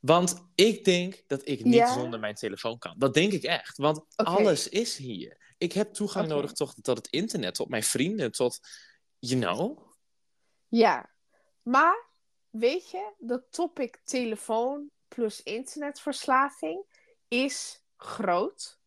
Want 0.00 0.50
ik 0.54 0.84
denk 0.84 1.22
dat 1.26 1.48
ik 1.48 1.64
niet 1.64 1.74
Ja? 1.74 1.92
zonder 1.92 2.20
mijn 2.20 2.34
telefoon 2.34 2.78
kan. 2.78 2.94
Dat 2.98 3.14
denk 3.14 3.32
ik 3.32 3.42
echt. 3.42 3.76
Want 3.78 4.04
alles 4.16 4.68
is 4.68 4.96
hier. 4.96 5.54
Ik 5.58 5.72
heb 5.72 5.92
toegang 5.92 6.28
nodig 6.28 6.52
tot, 6.52 6.74
tot 6.82 6.96
het 6.96 7.06
internet, 7.08 7.54
tot 7.54 7.68
mijn 7.68 7.82
vrienden, 7.82 8.32
tot... 8.32 8.58
You 9.18 9.40
know? 9.40 9.92
ja. 10.68 11.10
Maar, 11.62 12.06
weet 12.50 12.90
je, 12.90 13.12
de 13.18 13.44
topic 13.50 14.00
telefoon 14.04 14.90
plus 15.08 15.42
internetverslaving 15.42 16.84
is 17.28 17.82
groot. 17.96 18.78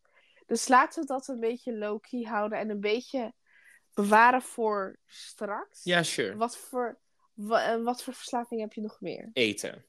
Dus 0.46 0.68
laten 0.68 1.00
we 1.02 1.06
dat 1.08 1.28
een 1.28 1.40
beetje 1.40 1.76
low-key 1.76 2.22
houden 2.22 2.58
en 2.58 2.70
een 2.70 2.80
beetje 2.80 3.34
bewaren 3.94 4.42
voor 4.42 4.98
straks. 5.06 5.84
Ja, 5.84 6.02
sure. 6.02 6.36
Wat 6.36 6.56
voor, 6.56 7.00
wa- 7.32 7.80
wat 7.80 8.02
voor 8.02 8.14
verslaving 8.14 8.60
heb 8.60 8.72
je 8.72 8.80
nog 8.80 9.00
meer? 9.00 9.30
Eten. 9.32 9.86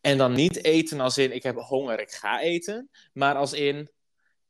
En 0.00 0.18
dan 0.18 0.32
niet 0.32 0.64
eten 0.64 1.00
als 1.00 1.18
in, 1.18 1.32
ik 1.34 1.42
heb 1.42 1.56
honger, 1.56 2.00
ik 2.00 2.10
ga 2.10 2.40
eten. 2.40 2.90
Maar 3.12 3.34
als 3.34 3.52
in, 3.52 3.90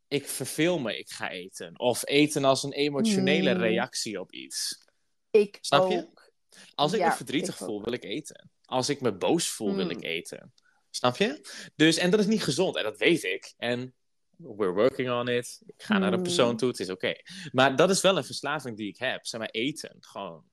ik 0.08 0.28
verveel 0.28 0.78
me, 0.78 0.98
ik 0.98 1.10
ga 1.10 1.30
eten. 1.30 1.78
Of 1.78 2.06
eten 2.08 2.44
als 2.44 2.62
een 2.62 2.72
emotionele 2.72 3.50
Hmm. 3.50 3.60
reactie 3.60 4.20
op 4.20 4.32
iets. 4.32 4.84
Ik 5.30 5.58
Snap 5.60 5.90
je? 5.90 5.96
ook. 5.98 6.30
Als 6.74 6.92
ik 6.92 6.98
Ja, 6.98 7.08
me 7.08 7.14
verdrietig 7.14 7.54
ik 7.54 7.60
ook. 7.60 7.68
voel, 7.68 7.82
wil 7.82 7.92
ik 7.92 8.04
eten. 8.04 8.50
Als 8.64 8.88
ik 8.88 9.00
me 9.00 9.12
boos 9.16 9.48
voel, 9.48 9.74
wil 9.74 9.88
Hmm. 9.88 9.96
ik 9.98 10.02
eten. 10.04 10.52
Snap 10.90 11.16
je? 11.16 11.40
Dus, 11.76 11.96
en 11.96 12.10
dat 12.10 12.20
is 12.20 12.26
niet 12.26 12.42
gezond. 12.42 12.76
En 12.76 12.82
dat 12.82 12.98
weet 12.98 13.22
ik. 13.24 13.54
En 13.56 13.94
we're 14.36 14.72
working 14.72 15.10
on 15.10 15.28
it. 15.28 15.62
Ik 15.66 15.82
ga 15.82 15.98
naar 15.98 16.08
een 16.08 16.14
Hmm. 16.14 16.22
persoon 16.22 16.56
toe, 16.56 16.68
het 16.68 16.80
is 16.80 16.90
oké. 16.90 17.14
Maar 17.52 17.76
dat 17.76 17.90
is 17.90 18.00
wel 18.00 18.16
een 18.16 18.24
verslaving 18.24 18.76
die 18.76 18.88
ik 18.88 18.98
heb. 18.98 19.26
Zeg 19.26 19.40
maar 19.40 19.50
eten. 19.50 19.96
Gewoon. 20.00 20.44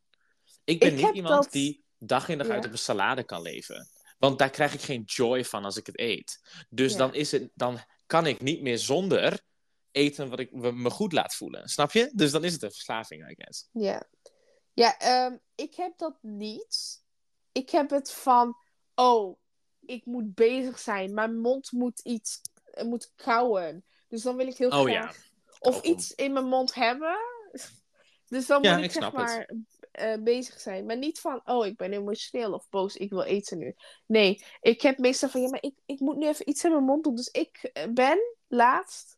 Ik 0.64 0.80
ben 0.80 0.88
Ik 0.98 1.06
niet 1.06 1.16
iemand 1.16 1.44
dat- 1.44 1.52
die 1.52 1.84
dag 1.98 2.30
in 2.30 2.38
dag 2.38 2.48
uit 2.48 2.66
op 2.66 2.72
een 2.72 2.78
salade 2.78 3.24
kan 3.24 3.42
leven. 3.42 3.90
Want 4.18 4.40
daar 4.40 4.50
krijg 4.50 4.74
ik 4.74 4.82
geen 4.82 5.04
joy 5.04 5.46
van 5.46 5.66
als 5.66 5.78
ik 5.78 5.86
het 5.86 6.00
eet. 6.00 6.40
Dus 6.70 6.92
Ja. 6.92 6.98
dan, 6.98 7.14
is 7.14 7.32
het, 7.32 7.50
dan 7.54 7.80
kan 8.06 8.26
ik 8.26 8.42
niet 8.42 8.62
meer 8.62 8.78
zonder 8.78 9.42
eten 9.92 10.30
wat 10.30 10.40
ik 10.40 10.52
me 10.52 10.90
goed 10.90 11.12
laat 11.14 11.36
voelen. 11.36 11.68
Snap 11.70 11.92
je? 11.92 12.12
Dus 12.14 12.32
dan 12.32 12.44
is 12.44 12.54
het 12.54 12.64
een 12.64 12.72
verslaving, 12.72 13.30
I 13.30 13.36
guess. 13.38 13.68
Ja, 13.72 14.08
ja 14.74 14.98
ehm, 14.98 15.38
ik 15.56 15.76
heb 15.76 15.98
dat 15.98 16.18
niet. 16.22 17.04
Ik 17.52 17.70
heb 17.70 17.90
het 17.90 18.12
van, 18.12 18.58
oh, 18.96 19.38
ik 19.86 20.06
moet 20.06 20.36
bezig 20.36 20.80
zijn. 20.80 21.14
Mijn 21.14 21.38
mond 21.40 21.72
moet 21.72 22.00
iets, 22.00 22.42
eh, 22.64 22.86
moet 22.86 23.12
kauwen. 23.16 23.86
Dus 24.08 24.22
dan 24.22 24.36
wil 24.36 24.48
ik 24.48 24.58
heel 24.58 24.70
Oh 24.82 24.90
ja. 24.90 25.02
graag 25.02 25.26
of 25.60 25.72
Kauwgom. 25.72 25.92
iets 25.92 26.12
in 26.12 26.34
mijn 26.34 26.46
mond 26.48 26.74
hebben. 26.74 27.18
Dus 28.30 28.46
dan 28.46 28.64
Ja, 28.64 28.70
moet 28.76 28.80
ik, 28.80 28.86
ik 28.86 28.92
zeg 28.92 29.10
snap 29.10 29.28
het. 29.28 29.54
Eh, 29.98 30.24
bezig 30.24 30.60
zijn. 30.60 30.86
Maar 30.86 30.98
niet 30.98 31.20
van, 31.20 31.42
oh, 31.46 31.66
ik 31.66 31.78
ben 31.78 31.94
emotioneel 31.94 32.54
of 32.54 32.70
boos, 32.70 32.96
ik 32.96 33.10
wil 33.10 33.24
eten 33.24 33.58
nu. 33.58 33.76
Nee, 34.06 34.46
ik 34.62 34.82
heb 34.82 34.98
meestal 34.98 35.30
van, 35.30 35.42
ja, 35.42 35.50
maar 35.50 35.64
ik, 35.64 35.76
ik 35.86 36.00
moet 36.00 36.18
nu 36.18 36.28
even 36.28 36.50
iets 36.50 36.64
in 36.64 36.72
mijn 36.72 36.84
mond 36.84 37.04
doen. 37.04 37.16
Dus 37.16 37.28
ik 37.28 37.58
eh, 37.64 37.88
ben 37.94 38.20
laatst 38.48 39.18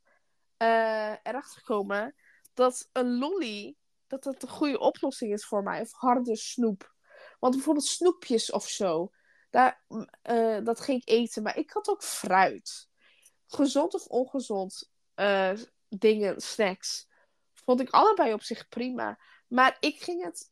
eh, 0.58 1.13
erachter 1.24 1.60
gekomen 1.60 2.15
dat 2.54 2.89
een 2.92 3.18
lolly, 3.18 3.76
dat 4.08 4.24
dat 4.24 4.44
een 4.44 4.50
goede 4.50 4.80
oplossing 4.80 5.34
is 5.34 5.46
voor 5.46 5.63
mij. 5.63 5.82
Of 5.82 5.92
harde 5.92 6.36
snoep. 6.36 6.96
Want 7.39 7.56
bijvoorbeeld 7.56 7.86
snoepjes 7.86 8.52
of 8.52 8.68
zo, 8.68 9.12
daar, 9.50 9.84
mm, 9.88 10.63
dat 10.63 10.80
ging 10.80 11.02
ik 11.02 11.10
eten. 11.10 11.44
Maar 11.44 11.58
ik 11.58 11.72
had 11.72 11.89
ook 11.89 12.04
fruit. 12.04 12.89
Gezond 13.48 13.94
of 13.94 14.06
ongezond 14.06 14.89
dingen, 15.89 16.42
snacks. 16.42 17.08
Vond 17.54 17.80
ik 17.80 17.89
allebei 17.89 18.34
op 18.34 18.42
zich 18.42 18.68
prima. 18.68 19.20
Maar 19.48 19.78
ik 19.80 20.02
ging 20.02 20.24
het 20.24 20.49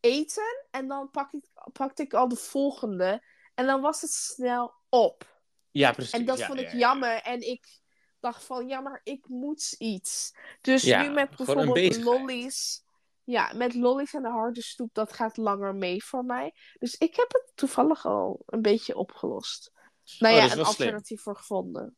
eten 0.00 0.66
en 0.70 0.88
dan 0.88 1.10
pak 1.10 1.32
ik, 1.32 1.44
pakte 1.72 2.02
ik 2.02 2.14
al 2.14 2.28
de 2.28 2.36
volgende. 2.36 3.24
En 3.54 3.66
dan 3.66 3.80
was 3.80 4.00
het 4.00 4.10
snel 4.10 4.74
op. 4.88 5.42
Ja, 5.70 5.92
precies. 5.92 6.12
En 6.12 6.24
dat 6.24 6.38
Ja, 6.38 6.46
vond 6.46 6.58
ik 6.60 6.72
ja. 6.72 6.78
jammer. 6.78 7.22
En 7.22 7.40
ik 7.40 7.80
dacht 8.20 8.44
van, 8.44 8.68
ja, 8.68 8.80
maar 8.80 9.00
ik 9.04 9.28
moet 9.28 9.74
iets. 9.78 10.32
Dus 10.60 10.82
nu 10.82 11.10
met 11.10 11.36
bijvoorbeeld 11.36 11.96
lollies. 11.96 12.82
Ja, 13.24 13.52
met 13.54 13.74
lollies 13.74 14.14
en 14.14 14.22
de 14.22 14.28
harde 14.28 14.62
stoep, 14.62 14.94
dat 14.94 15.12
gaat 15.12 15.36
langer 15.36 15.74
mee 15.74 16.04
voor 16.04 16.24
mij. 16.24 16.54
Dus 16.78 16.94
ik 16.94 17.16
heb 17.16 17.32
het 17.32 17.52
toevallig 17.54 18.06
al 18.06 18.42
een 18.46 18.62
beetje 18.62 18.96
opgelost. 18.96 19.72
Nou 20.18 20.34
Oh, 20.34 20.40
ja, 20.40 20.44
een 20.44 20.50
slim. 20.50 20.64
alternatief 20.64 21.22
voor 21.22 21.36
gevonden. 21.36 21.96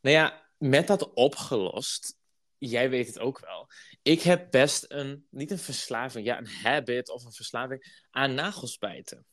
Nou 0.00 0.16
ja, 0.16 0.46
met 0.56 0.86
dat 0.86 1.12
opgelost 1.12 2.18
jij 2.60 2.90
weet 2.90 3.06
het 3.06 3.18
ook 3.18 3.40
wel. 3.40 3.68
Ik 4.02 4.22
heb 4.22 4.50
best 4.50 4.84
een, 4.88 5.26
niet 5.30 5.50
een 5.50 5.58
verslaving, 5.58 6.26
ja, 6.26 6.38
een 6.38 6.48
habit 6.48 7.10
of 7.10 7.24
een 7.24 7.32
verslaving 7.32 8.04
aan 8.10 8.34
nagelsbijten. 8.34 9.26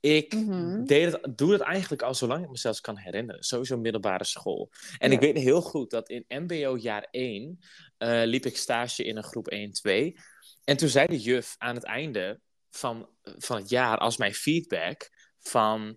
Ik 0.00 0.34
Mhm. 0.34 0.84
deed 0.84 1.12
het, 1.12 1.38
doe 1.38 1.52
het 1.52 1.60
eigenlijk 1.60 2.02
al 2.02 2.14
zolang 2.14 2.44
ik 2.44 2.50
mezelf 2.50 2.80
kan 2.80 2.96
herinneren. 2.96 3.42
Sowieso 3.42 3.76
middelbare 3.78 4.24
school. 4.24 4.70
En 4.98 5.10
Ja. 5.10 5.16
ik 5.16 5.20
weet 5.22 5.36
heel 5.36 5.60
goed 5.62 5.90
dat 5.90 6.08
in 6.08 6.24
MBO 6.28 6.76
jaar 6.76 7.08
1 7.10 7.58
eh, 7.98 8.22
liep 8.24 8.46
ik 8.46 8.56
stage 8.56 9.04
in 9.04 9.16
een 9.16 9.22
groep 9.24 9.50
1-2. 9.50 10.16
En 10.64 10.76
toen 10.76 10.88
zei 10.88 11.06
de 11.06 11.20
juf 11.20 11.54
aan 11.58 11.74
het 11.74 11.84
einde 11.84 12.40
van, 12.70 13.08
van 13.22 13.56
het 13.56 13.68
jaar 13.68 13.98
als 13.98 14.16
mijn 14.16 14.34
feedback 14.34 15.10
van... 15.38 15.96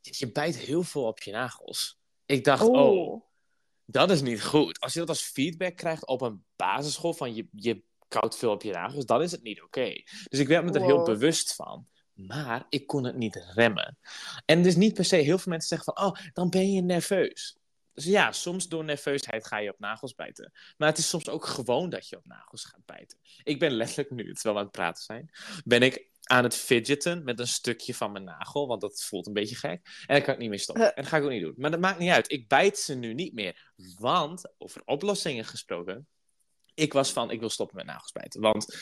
Je 0.00 0.32
bijt 0.32 0.56
heel 0.56 0.82
veel 0.82 1.04
op 1.04 1.22
je 1.22 1.30
nagels. 1.32 2.00
Ik 2.26 2.44
dacht, 2.44 2.62
oh, 2.68 3.24
dat 3.86 4.10
is 4.10 4.22
niet 4.22 4.42
goed. 4.42 4.80
Als 4.80 4.92
je 4.92 4.98
dat 4.98 5.08
als 5.08 5.22
feedback 5.22 5.76
krijgt 5.76 6.06
op 6.06 6.20
een 6.20 6.44
basisschool 6.56 7.14
van 7.14 7.34
je, 7.34 7.48
je 7.52 7.82
koudt 8.08 8.36
veel 8.36 8.50
op 8.50 8.62
je 8.62 8.72
nagels, 8.72 9.06
dan 9.06 9.22
is 9.22 9.30
het 9.30 9.42
niet 9.42 9.62
oké. 9.62 10.02
Dus 10.28 10.38
ik 10.38 10.48
werd 10.48 10.64
me 10.64 10.72
er 10.72 10.84
heel 10.84 11.02
bewust 11.02 11.54
van. 11.54 11.86
Maar 12.12 12.66
ik 12.68 12.86
kon 12.86 13.04
het 13.04 13.16
niet 13.16 13.44
remmen. 13.54 13.98
En 14.44 14.62
dus 14.62 14.76
niet 14.76 14.94
per 14.94 15.04
se, 15.04 15.16
heel 15.16 15.38
veel 15.38 15.52
mensen 15.52 15.68
zeggen 15.68 15.94
van, 15.94 16.06
oh, 16.06 16.16
dan 16.32 16.50
ben 16.50 16.72
je 16.72 16.82
nerveus. 16.82 17.56
Dus 17.94 18.04
ja, 18.04 18.32
soms 18.32 18.68
door 18.68 18.84
nerveusheid 18.84 19.46
ga 19.46 19.58
je 19.58 19.72
op 19.72 19.78
nagels 19.78 20.14
bijten. 20.14 20.52
Maar 20.76 20.88
het 20.88 20.98
is 20.98 21.08
soms 21.08 21.28
ook 21.28 21.46
gewoon 21.46 21.88
dat 21.90 22.08
je 22.08 22.16
op 22.16 22.26
nagels 22.26 22.64
gaat 22.64 22.84
bijten. 22.84 23.18
Ik 23.42 23.58
ben 23.58 23.70
letterlijk 23.70 24.10
nu, 24.10 24.34
terwijl 24.34 24.54
we 24.54 24.60
aan 24.60 24.66
het 24.66 24.76
praten 24.76 25.02
zijn, 25.02 25.30
ben 25.64 25.82
ik 25.82 26.10
aan 26.22 26.44
het 26.44 26.54
fidgeten 26.54 27.24
met 27.24 27.38
een 27.38 27.48
stukje 27.48 27.94
van 27.94 28.12
mijn 28.12 28.24
nagel, 28.24 28.66
want 28.66 28.80
dat 28.80 29.02
voelt 29.02 29.26
een 29.26 29.32
beetje 29.32 29.56
gek. 29.56 29.80
En 30.06 30.14
dan 30.14 30.22
kan 30.22 30.34
ik 30.34 30.40
niet 30.40 30.48
meer 30.48 30.58
stoppen. 30.58 30.84
Huh. 30.84 30.92
En 30.94 31.02
dat 31.02 31.10
ga 31.10 31.16
ik 31.16 31.24
ook 31.24 31.30
niet 31.30 31.42
doen. 31.42 31.54
Maar 31.56 31.70
dat 31.70 31.80
maakt 31.80 31.98
niet 31.98 32.10
uit. 32.10 32.30
Ik 32.30 32.48
bijt 32.48 32.78
ze 32.78 32.94
nu 32.94 33.14
niet 33.14 33.34
meer. 33.34 33.72
Want, 33.98 34.52
over 34.58 34.82
oplossingen 34.84 35.44
gesproken, 35.44 36.06
ik 36.74 36.92
was 36.92 37.12
van, 37.12 37.30
ik 37.30 37.40
wil 37.40 37.50
stoppen 37.50 37.76
met 37.76 37.86
nagels 37.86 38.12
bijten. 38.12 38.40
Want 38.40 38.76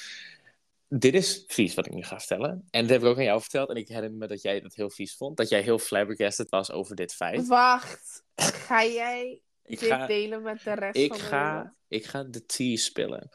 dit 0.89 1.15
is 1.15 1.45
vies 1.47 1.75
wat 1.75 1.87
ik 1.87 1.95
nu 1.95 2.03
ga 2.03 2.19
vertellen. 2.19 2.67
En 2.71 2.81
dat 2.81 2.91
heb 2.91 3.01
ik 3.01 3.07
ook 3.07 3.17
aan 3.17 3.25
jou 3.25 3.41
verteld. 3.41 3.69
En 3.69 3.77
ik 3.77 3.89
herinner 3.89 4.19
me 4.19 4.27
dat 4.27 4.43
jij 4.43 4.61
dat 4.61 4.75
heel 4.75 4.91
vies 4.91 5.17
vond. 5.17 5.37
Dat 5.37 5.49
jij 5.49 5.63
heel 5.63 5.79
flabbergasted 5.79 6.51
was 6.51 6.71
over 6.71 6.97
dit 6.97 7.15
feit. 7.15 7.47
Wacht, 7.47 8.25
ga 8.67 8.85
jij 8.85 9.43
Ik 9.65 9.79
dit 9.79 9.89
ga, 9.89 10.07
delen 10.07 10.43
met 10.43 10.63
de 10.63 10.73
rest 10.73 10.97
ik 10.97 11.09
van 11.09 11.19
de 11.19 11.25
ga, 11.25 11.55
wereld? 11.55 11.75
ik 11.89 12.07
ga 12.07 12.23
de 12.23 12.47
tea 12.47 12.77
spillen. 12.77 13.29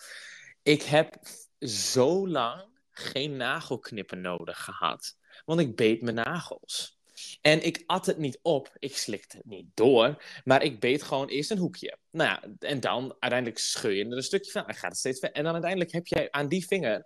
Ik 0.63 0.81
heb 0.81 1.19
zo 1.59 2.27
lang 2.27 2.74
geen 2.99 3.37
nagelknippen 3.37 4.21
nodig 4.21 4.63
gehad. 4.63 5.17
Want 5.45 5.59
ik 5.59 5.75
beet 5.75 6.01
mijn 6.01 6.15
nagels. 6.15 6.99
En 7.41 7.65
ik 7.65 7.83
at 7.85 8.05
het 8.05 8.17
niet 8.17 8.39
op, 8.41 8.75
ik 8.79 8.97
slikte 8.97 9.37
het 9.37 9.45
niet 9.45 9.67
door, 9.73 10.23
maar 10.43 10.63
ik 10.63 10.79
beet 10.79 11.03
gewoon 11.03 11.27
eerst 11.27 11.51
een 11.51 11.57
hoekje. 11.57 11.97
Nou 12.11 12.29
ja, 12.29 12.43
en 12.59 12.79
dan 12.79 13.15
uiteindelijk 13.19 13.59
scheur 13.59 13.91
je 13.91 14.05
er 14.05 14.11
een 14.11 14.23
stukje 14.23 14.51
van, 14.51 14.67
en 14.67 14.75
gaat 14.75 14.89
het 14.89 14.99
steeds 14.99 15.19
verder. 15.19 15.37
En 15.37 15.43
dan 15.43 15.53
uiteindelijk 15.53 15.91
heb 15.91 16.07
jij 16.07 16.31
aan 16.31 16.47
die 16.47 16.67
vinger 16.67 17.05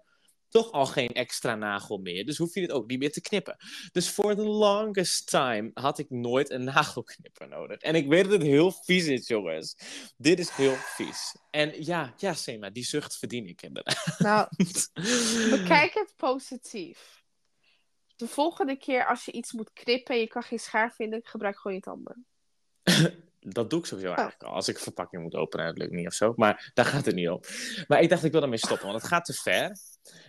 toch 0.50 0.72
al 0.72 0.86
geen 0.86 1.10
extra 1.10 1.56
nagel 1.56 1.98
meer, 1.98 2.26
dus 2.26 2.38
hoef 2.38 2.54
je 2.54 2.62
het 2.62 2.72
ook 2.72 2.88
niet 2.88 3.00
meer 3.00 3.12
te 3.12 3.22
knippen. 3.22 3.56
Dus 3.92 4.10
voor 4.10 4.36
the 4.36 4.46
longest 4.46 5.30
time 5.30 5.72
had 5.74 6.00
ik 6.00 6.10
nooit 6.10 6.50
een 6.50 6.64
nagelknipper 6.74 7.48
nodig. 7.48 7.78
En 7.78 7.96
ik 7.96 8.08
weet 8.08 8.24
dat 8.24 8.32
het 8.32 8.42
heel 8.42 8.72
vies 8.72 9.06
is, 9.06 9.28
jongens. 9.28 9.76
Dit 10.18 10.40
is 10.40 10.50
heel 10.50 10.76
vies. 10.76 11.36
En 11.52 11.84
ja, 11.84 12.14
ja, 12.18 12.34
Sema, 12.34 12.70
die 12.70 12.86
zucht 12.86 13.18
verdien 13.18 13.48
ik 13.48 13.62
inderdaad. 13.62 14.16
Nou, 14.18 14.48
bekijk 15.60 15.94
het 15.94 16.14
positief. 16.16 17.24
De 18.16 18.28
volgende 18.28 18.78
keer 18.78 19.06
als 19.06 19.26
je 19.26 19.32
iets 19.32 19.52
moet 19.52 19.74
knippen 19.74 20.16
en 20.16 20.22
je 20.22 20.28
kan 20.28 20.44
geen 20.44 20.60
schaar 20.60 20.94
vinden, 20.94 21.20
gebruik 21.24 21.60
gewoon 21.60 21.78
je 21.78 21.84
tanden. 21.84 22.26
Dat 23.40 23.70
doe 23.70 23.80
ik 23.80 23.86
sowieso 23.86 24.14
eigenlijk 24.14 24.44
al. 24.44 24.54
Als 24.54 24.68
ik 24.68 24.76
een 24.76 24.82
verpakking 24.82 25.24
moet 25.24 25.36
openen, 25.36 25.66
dat 25.66 25.78
lukt 25.78 25.92
niet 25.92 26.08
of 26.08 26.14
zo. 26.14 26.34
Maar 26.36 26.72
daar 26.74 26.86
gaat 26.86 27.06
het 27.06 27.16
niet 27.16 27.30
om. 27.30 27.40
Maar 27.88 28.02
ik 28.02 28.10
dacht, 28.10 28.24
ik 28.24 28.32
wil 28.32 28.42
ermee 28.42 28.58
stoppen, 28.58 28.88
want 28.88 29.00
het 29.02 29.08
gaat 29.12 29.26
te 29.26 29.34
ver. 29.34 29.78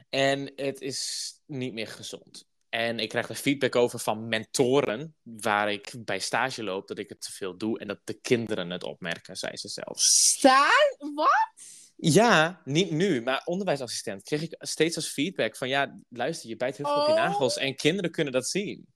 En 0.08 0.52
het 0.56 0.80
is 0.80 1.32
niet 1.46 1.72
meer 1.72 1.86
gezond. 1.88 2.48
En 2.68 2.98
ik 2.98 3.08
krijg 3.08 3.28
er 3.28 3.34
feedback 3.34 3.76
over 3.76 3.98
van 3.98 4.28
mentoren, 4.28 5.14
waar 5.22 5.72
ik 5.72 5.94
bij 5.98 6.18
stage 6.18 6.62
loop, 6.62 6.88
dat 6.88 6.98
ik 6.98 7.08
het 7.08 7.20
te 7.20 7.32
veel 7.32 7.56
doe. 7.56 7.78
En 7.78 7.86
dat 7.86 8.00
de 8.04 8.20
kinderen 8.20 8.70
het 8.70 8.84
opmerken, 8.84 9.36
zei 9.36 9.56
ze 9.56 9.68
zelf. 9.68 10.00
Staan? 10.00 11.14
Wat? 11.14 11.52
Ja, 11.96 12.60
niet 12.64 12.90
nu, 12.90 13.22
maar 13.22 13.42
onderwijsassistent 13.44 14.22
kreeg 14.22 14.42
ik 14.42 14.54
steeds 14.58 14.96
als 14.96 15.08
feedback 15.08 15.56
van 15.56 15.68
ja, 15.68 16.00
luister, 16.08 16.48
je 16.48 16.56
bijt 16.56 16.76
heel 16.76 16.86
veel 16.86 16.96
op 17.00 17.06
je 17.06 17.12
Oh. 17.12 17.18
nagels 17.18 17.56
en 17.56 17.76
kinderen 17.76 18.10
kunnen 18.10 18.32
dat 18.32 18.48
zien. 18.48 18.86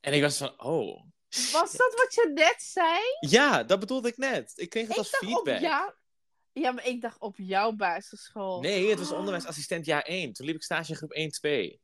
En 0.00 0.12
ik 0.12 0.22
was 0.22 0.36
van, 0.36 0.62
oh. 0.62 1.04
Was 1.52 1.72
dat 1.72 1.94
wat 1.94 2.14
je 2.14 2.30
net 2.34 2.62
zei? 2.62 2.98
Ja, 3.20 3.62
dat 3.64 3.80
bedoelde 3.80 4.08
ik 4.08 4.16
net. 4.16 4.52
Ik 4.54 4.70
kreeg 4.70 4.82
het 4.82 4.92
Ik 4.92 4.98
als 4.98 5.16
feedback. 5.16 5.60
jou. 5.60 5.92
Ja, 6.52 6.70
maar 6.72 6.86
ik 6.86 7.00
dacht 7.00 7.18
op 7.20 7.36
jouw 7.38 7.72
basisschool. 7.72 8.60
Nee, 8.60 8.90
het 8.90 8.98
was 8.98 9.12
onderwijsassistent 9.12 9.84
jaar 9.86 10.02
1. 10.02 10.32
Toen 10.32 10.46
liep 10.46 10.54
ik 10.54 10.62
stage 10.62 10.90
in 10.90 10.96
groep 10.96 11.12
1, 11.12 11.30
2. 11.30 11.80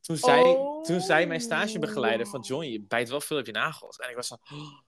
Toen 0.00 0.16
zei, 0.16 0.42
Oh. 0.42 0.82
toen 0.84 1.00
zei 1.00 1.26
mijn 1.26 1.40
stagebegeleider 1.40 2.26
van 2.26 2.40
John, 2.40 2.64
je 2.64 2.80
bijt 2.82 3.08
wel 3.08 3.20
veel 3.20 3.38
op 3.38 3.46
je 3.46 3.52
nagels. 3.52 3.96
En 3.96 4.08
ik 4.10 4.16
was 4.16 4.28
van, 4.28 4.40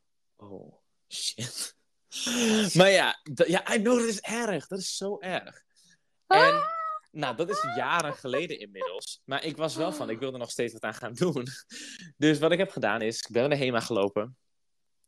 oh, 0.51 0.75
shit. 1.09 1.75
Maar 2.75 2.91
ja, 2.91 3.21
ja, 3.47 3.75
I 3.75 3.81
know, 3.81 3.99
dat 3.99 4.09
is 4.09 4.21
erg. 4.21 4.67
Dat 4.67 4.79
is 4.79 4.97
zo 4.97 5.19
erg. 5.19 5.63
En, 6.27 6.63
nou, 7.17 7.37
dat 7.37 7.51
is 7.51 7.63
jaren 7.77 8.15
geleden 8.15 8.59
inmiddels. 8.59 9.21
Maar 9.25 9.45
ik 9.45 9.57
was 9.57 9.77
wel 9.77 9.93
van, 9.93 10.11
ik 10.11 10.19
wilde 10.19 10.39
nog 10.39 10.51
steeds 10.51 10.73
wat 10.73 10.83
aan 10.83 10.95
gaan 10.95 11.13
doen. 11.13 11.47
Dus 12.17 12.39
wat 12.39 12.53
ik 12.53 12.59
heb 12.59 12.71
gedaan 12.71 13.03
is, 13.03 13.17
ik 13.17 13.33
ben 13.33 13.49
naar 13.49 13.59
de 13.59 13.65
HEMA 13.65 13.81
gelopen. 13.81 14.37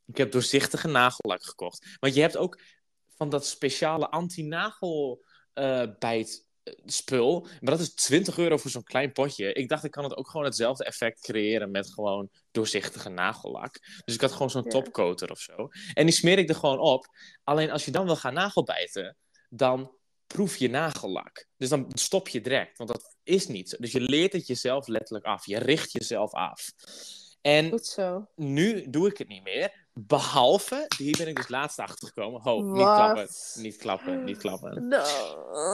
Ik 0.07 0.17
heb 0.17 0.33
doorzichtige 0.33 0.89
nagellak 0.89 1.43
gekocht. 1.43 1.97
Want 2.01 2.15
je 2.15 2.21
hebt 2.21 2.37
ook 2.37 2.61
van 3.09 3.29
dat 3.29 3.47
speciale 3.47 4.09
anti-nagel 4.09 5.25
eh, 5.53 5.87
bijt 5.99 6.47
eh, 6.63 6.73
spul. 6.85 7.41
Maar 7.41 7.71
dat 7.77 7.81
is 7.81 7.95
20 7.95 8.39
euro 8.39 8.57
voor 8.57 8.71
zo'n 8.71 8.83
klein 8.83 9.13
potje. 9.13 9.53
Ik 9.53 9.69
dacht, 9.69 9.85
ik 9.85 9.91
kan 9.91 10.05
het 10.05 10.17
ook 10.17 10.29
gewoon 10.29 10.47
hetzelfde 10.47 10.85
effect 10.85 11.21
creëren 11.21 11.71
met 11.71 11.93
gewoon 11.93 12.29
doorzichtige 12.51 13.09
nagellak. 13.09 13.79
Dus 14.05 14.15
ik 14.15 14.21
had 14.21 14.33
gewoon 14.33 14.51
zo'n 14.51 14.69
topcoater 14.69 15.31
of 15.31 15.41
zo. 15.41 15.69
En 15.95 16.07
die 16.07 16.15
smeer 16.15 16.39
ik 16.39 16.49
er 16.49 16.55
gewoon 16.55 16.81
op. 16.81 17.07
Alleen 17.45 17.71
als 17.71 17.85
je 17.85 17.91
dan 17.91 18.05
wil 18.05 18.17
gaan 18.17 18.35
nagelbijten, 18.35 19.17
dan 19.49 19.98
proef 20.29 20.57
je 20.57 20.71
nagellak. 20.71 21.47
Dus 21.57 21.69
dan 21.69 21.87
stop 21.89 22.29
je 22.29 22.41
direct, 22.41 22.79
want 22.79 22.91
dat 22.91 23.17
is 23.23 23.47
niet 23.47 23.69
zo. 23.69 23.77
Dus 23.81 23.93
je 23.93 24.01
leert 24.01 24.33
het 24.33 24.47
jezelf 24.47 24.87
letterlijk 24.87 25.27
af. 25.27 25.47
Je 25.47 25.59
richt 25.59 25.93
jezelf 25.93 26.33
af. 26.33 26.71
En 27.41 27.71
Goed 27.71 27.87
zo. 27.87 28.29
nu 28.35 28.91
doe 28.91 29.09
ik 29.09 29.19
het 29.19 29.29
niet 29.29 29.43
meer. 29.43 29.87
Behalve, 29.93 30.87
hier 30.97 31.17
ben 31.17 31.29
ik 31.29 31.37
dus 31.37 31.49
laatst 31.49 31.79
achter 31.79 32.09
gekomen. 32.09 32.41
Ho, 32.41 32.63
niet 32.63 32.83
klappen. 32.83 33.29
Niet 33.55 33.77
klappen, 33.77 34.25
niet 34.25 34.37
klappen. 34.37 34.89
No. 34.89 35.03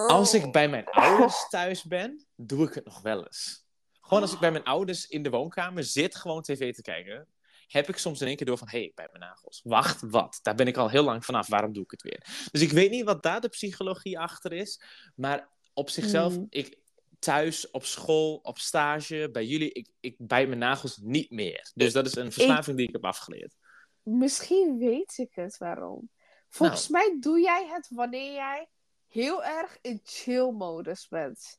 Als 0.06 0.34
ik 0.34 0.52
bij 0.52 0.68
mijn 0.68 0.84
ouders 0.84 1.48
thuis 1.48 1.82
ben, 1.82 2.26
doe 2.36 2.66
ik 2.66 2.74
het 2.74 2.84
nog 2.84 3.00
wel 3.02 3.24
eens. 3.24 3.64
Gewoon 4.00 4.22
als 4.22 4.32
ik 4.32 4.38
bij 4.38 4.50
mijn 4.50 4.64
ouders 4.64 5.06
in 5.06 5.22
de 5.22 5.30
woonkamer 5.30 5.84
zit, 5.84 6.14
gewoon 6.14 6.42
tv 6.42 6.74
te 6.74 6.82
kijken, 6.82 7.28
heb 7.68 7.88
ik 7.88 7.96
soms 7.96 8.20
in 8.20 8.26
één 8.26 8.36
keer 8.36 8.46
door 8.46 8.58
van, 8.58 8.68
hé, 8.68 8.78
hey, 8.78 8.92
bij 8.94 9.08
mijn 9.12 9.24
nagels. 9.24 9.60
Wacht, 9.64 10.00
wat? 10.00 10.38
Daar 10.42 10.54
ben 10.54 10.66
ik 10.66 10.76
al 10.76 10.88
heel 10.90 11.04
lang 11.04 11.24
vanaf. 11.24 11.48
Waarom 11.48 11.72
doe 11.72 11.84
ik 11.84 11.90
het 11.90 12.02
weer? 12.02 12.48
Dus 12.50 12.60
ik 12.62 12.70
weet 12.70 12.90
niet 12.90 13.04
wat 13.04 13.22
daar 13.22 13.40
de 13.40 13.48
psychologie 13.48 14.18
achter 14.18 14.52
is, 14.52 14.80
maar 15.14 15.48
op 15.72 15.90
zichzelf, 15.90 16.34
Hmm. 16.34 16.46
ik 16.48 16.78
thuis, 17.18 17.70
op 17.70 17.84
school, 17.84 18.36
op 18.42 18.58
stage, 18.58 19.28
bij 19.32 19.44
jullie, 19.44 19.72
ik, 19.72 19.88
ik 20.00 20.14
bijt 20.18 20.48
mijn 20.48 20.60
nagels 20.60 20.96
niet 20.96 21.30
meer. 21.30 21.70
Dus 21.74 21.92
dat 21.92 22.06
is 22.06 22.14
een 22.14 22.32
verslaving 22.32 22.76
die 22.76 22.86
ik 22.86 22.92
heb 22.92 23.04
afgeleerd. 23.04 23.54
Misschien 24.02 24.78
weet 24.78 25.18
ik 25.18 25.34
het 25.34 25.56
waarom. 25.58 26.10
Volgens 26.48 26.88
Nou. 26.88 27.04
mij 27.08 27.16
doe 27.20 27.40
jij 27.40 27.66
het 27.66 27.88
wanneer 27.90 28.32
jij 28.32 28.68
heel 29.08 29.44
erg 29.44 29.78
in 29.80 30.00
chill-modus 30.04 31.08
bent. 31.08 31.58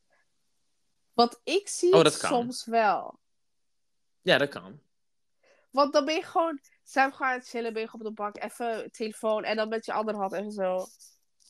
Want 1.13 1.39
ik 1.43 1.67
zie 1.67 1.91
Oh, 1.93 1.95
het 1.95 2.11
dat 2.11 2.17
kan. 2.17 2.29
soms 2.29 2.65
wel. 2.65 3.19
Ja, 4.21 4.37
dat 4.37 4.49
kan. 4.49 4.79
Want 5.75 5.93
dan 5.93 6.05
ben 6.05 6.15
je 6.15 6.23
gewoon, 6.23 6.59
zijn 6.83 7.09
we 7.09 7.15
gewoon 7.15 7.31
aan 7.31 7.37
het 7.39 7.47
chillen, 7.47 7.73
ben 7.73 7.81
je 7.81 7.93
op 7.93 8.03
de 8.03 8.11
bank, 8.11 8.37
even 8.43 8.91
telefoon 8.91 9.43
en 9.43 9.55
dan 9.55 9.69
met 9.69 9.85
je 9.85 9.93
andere 9.93 10.17
hand 10.17 10.33
even 10.33 10.51
zo. 10.51 10.85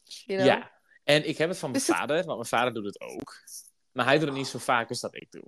You 0.03 0.39
know? 0.39 0.45
Ja, 0.45 0.71
en 1.03 1.27
ik 1.27 1.37
heb 1.37 1.49
het 1.49 1.57
van 1.57 1.71
mijn 1.71 1.83
het- 1.83 1.95
vader, 1.95 2.15
want 2.15 2.27
mijn 2.37 2.45
vader 2.45 2.73
doet 2.73 2.85
het 2.85 3.01
ook. 3.01 3.43
Maar 3.91 4.05
hij 4.05 4.17
doet 4.17 4.27
het 4.27 4.37
niet 4.37 4.47
zo 4.47 4.59
vaak 4.59 4.89
als 4.89 4.99
dat 4.99 5.15
ik 5.15 5.31
doe. 5.31 5.43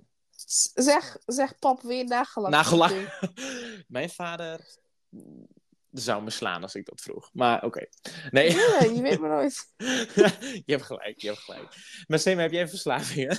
Zeg, 0.74 1.16
zeg 1.26 1.58
pap 1.58 1.82
weer 1.82 2.04
nagelak. 2.04 2.50
Nagelak. 2.50 3.18
Mijn 3.88 4.10
vader 4.10 4.76
zou 5.90 6.22
me 6.22 6.30
slaan 6.30 6.62
als 6.62 6.74
ik 6.74 6.86
dat 6.86 7.00
vroeg. 7.00 7.30
Maar 7.32 7.64
oké. 7.64 7.86
Nee, 8.30 8.50
Ja, 8.54 8.82
je 8.82 9.02
weet 9.02 9.18
maar 9.20 9.30
nooit. 9.30 9.72
je 10.66 10.72
hebt 10.72 10.82
gelijk, 10.82 11.20
je 11.20 11.26
hebt 11.26 11.38
gelijk. 11.40 11.74
Maar 12.06 12.18
Sema, 12.18 12.40
heb 12.40 12.52
jij 12.52 12.68
verslavingen? 12.68 13.38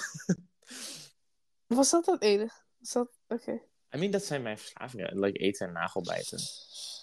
Was 1.67 1.89
dat 1.89 2.05
het 2.05 2.21
enige? 2.21 2.55
Was 2.77 2.91
dat... 2.91 3.19
Oké. 3.27 3.61
I 3.95 3.97
mean, 3.97 4.11
dat 4.11 4.23
zijn 4.23 4.41
mijn 4.41 4.57
verslavingen. 4.57 5.19
Like 5.19 5.39
eten 5.39 5.67
en 5.67 5.73
nagelbijten. 5.73 6.39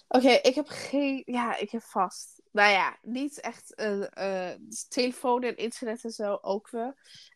Oké, 0.08 0.28
ik 0.30 0.54
heb 0.54 0.68
geen... 0.68 1.22
Ja, 1.24 1.56
ik 1.56 1.70
heb 1.70 1.82
vast. 1.82 2.42
Nou 2.52 2.70
ja, 2.70 2.98
niet 3.02 3.40
echt 3.40 3.74
eh, 3.74 4.50
telefoon 4.88 5.42
en 5.42 5.56
internet 5.56 6.04
en 6.04 6.10
zo 6.10 6.38
ook 6.42 6.70
wel. 6.70 6.94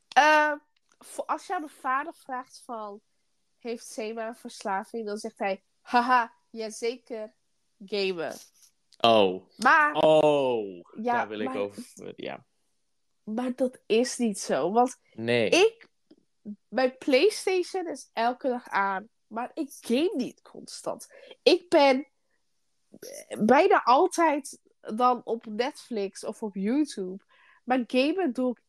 Eh, 0.09 0.53
voor, 0.99 1.25
als 1.25 1.47
je 1.47 1.55
aan 1.55 1.61
mijn 1.61 1.73
vader 1.81 2.15
vraagt 2.15 2.63
van... 2.65 3.01
Heeft 3.59 3.87
Sema 3.87 4.27
een 4.29 4.35
verslaving? 4.35 5.07
Dan 5.07 5.17
zegt 5.17 5.39
hij... 5.39 5.63
Haha, 5.81 6.33
jazeker, 6.51 7.33
gamen. 7.85 8.35
Oh. 9.01 9.45
Maar, 9.57 9.95
Oh. 9.95 10.81
ja, 11.03 11.13
Daar 11.13 11.29
wil 11.29 11.41
ik 11.41 11.47
maar, 11.49 11.57
over. 11.57 12.13
Ja. 12.17 12.45
maar 13.23 13.53
dat 13.57 13.79
is 13.87 14.17
niet 14.17 14.39
zo. 14.39 14.73
Want 14.73 14.97
Nee. 15.13 15.49
ik, 15.51 15.89
mijn 16.69 16.99
PlayStation 16.99 17.89
is 17.89 18.11
elke 18.13 18.49
dag 18.49 18.69
aan, 18.69 19.09
maar 19.31 19.51
ik 19.55 19.71
game 19.81 20.13
niet 20.17 20.43
constant. 20.43 21.09
Ik 21.43 21.69
ben 21.69 22.09
bijna 23.39 23.83
altijd 23.85 24.61
dan 24.81 25.25
op 25.25 25.47
Netflix 25.47 26.25
of 26.25 26.43
op 26.43 26.55
YouTube. 26.55 27.25
Maar 27.65 27.85
gamen 27.87 28.33
doe 28.33 28.51
ik 28.51 28.63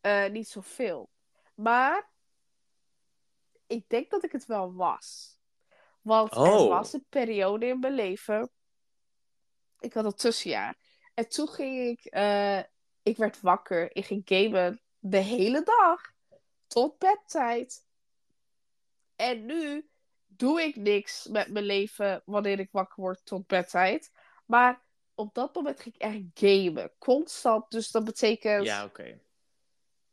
eh, 0.00 0.30
niet 0.30 0.48
zoveel. 0.48 1.10
Maar 1.54 2.10
ik 3.66 3.88
denk 3.88 4.10
dat 4.10 4.24
ik 4.24 4.32
het 4.32 4.46
wel 4.46 4.74
was. 4.74 5.38
Want 6.00 6.32
er 6.32 6.38
Oh. 6.38 6.68
was 6.68 6.92
een 6.92 7.06
periode 7.08 7.66
in 7.66 7.78
mijn 7.78 7.94
leven. 7.94 8.50
Ik 9.80 9.92
had 9.92 10.04
een 10.04 10.14
tussenjaar. 10.14 10.76
En 11.14 11.28
toen 11.28 11.48
ging 11.48 11.88
ik. 11.98 12.04
eh, 12.04 12.58
ik 13.02 13.16
werd 13.16 13.40
wakker. 13.40 13.96
Ik 13.96 14.04
ging 14.04 14.22
gamen 14.24 14.82
de 14.98 15.16
hele 15.18 15.62
dag. 15.62 16.12
Tot 16.66 16.98
bedtijd. 16.98 17.86
En 19.22 19.46
nu 19.46 19.88
doe 20.26 20.62
ik 20.62 20.76
niks 20.76 21.26
met 21.26 21.50
mijn 21.50 21.64
leven 21.64 22.22
wanneer 22.24 22.58
ik 22.58 22.68
wakker 22.72 23.02
word 23.02 23.24
tot 23.24 23.46
bedtijd. 23.46 24.12
Maar 24.46 24.82
op 25.14 25.34
dat 25.34 25.54
moment 25.54 25.80
ging 25.80 25.94
ik 25.94 26.00
echt 26.00 26.20
gamen. 26.34 26.92
Constant. 26.98 27.70
Dus 27.70 27.90
dat 27.90 28.04
betekent 28.04 28.64
Ja, 28.64 28.84
oké. 28.84 29.20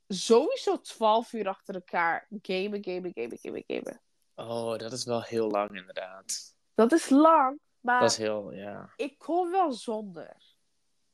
sowieso 0.07 0.81
12 0.81 1.33
uur 1.33 1.47
achter 1.47 1.75
elkaar. 1.75 2.27
Gamen, 2.41 2.83
gamen, 2.83 3.11
gamen, 3.13 3.37
gamen, 3.41 3.63
gamen. 3.67 4.01
Oh, 4.35 4.77
dat 4.77 4.91
is 4.91 5.05
wel 5.05 5.21
heel 5.21 5.49
lang 5.49 5.75
inderdaad. 5.77 6.55
Dat 6.73 6.91
is 6.91 7.09
lang. 7.09 7.59
Maar 7.79 8.01
Dat 8.01 8.11
is 8.11 8.17
heel, 8.17 8.53
ja. 8.53 8.93
ik 8.95 9.17
kon 9.17 9.51
wel 9.51 9.71
zonder. 9.71 10.35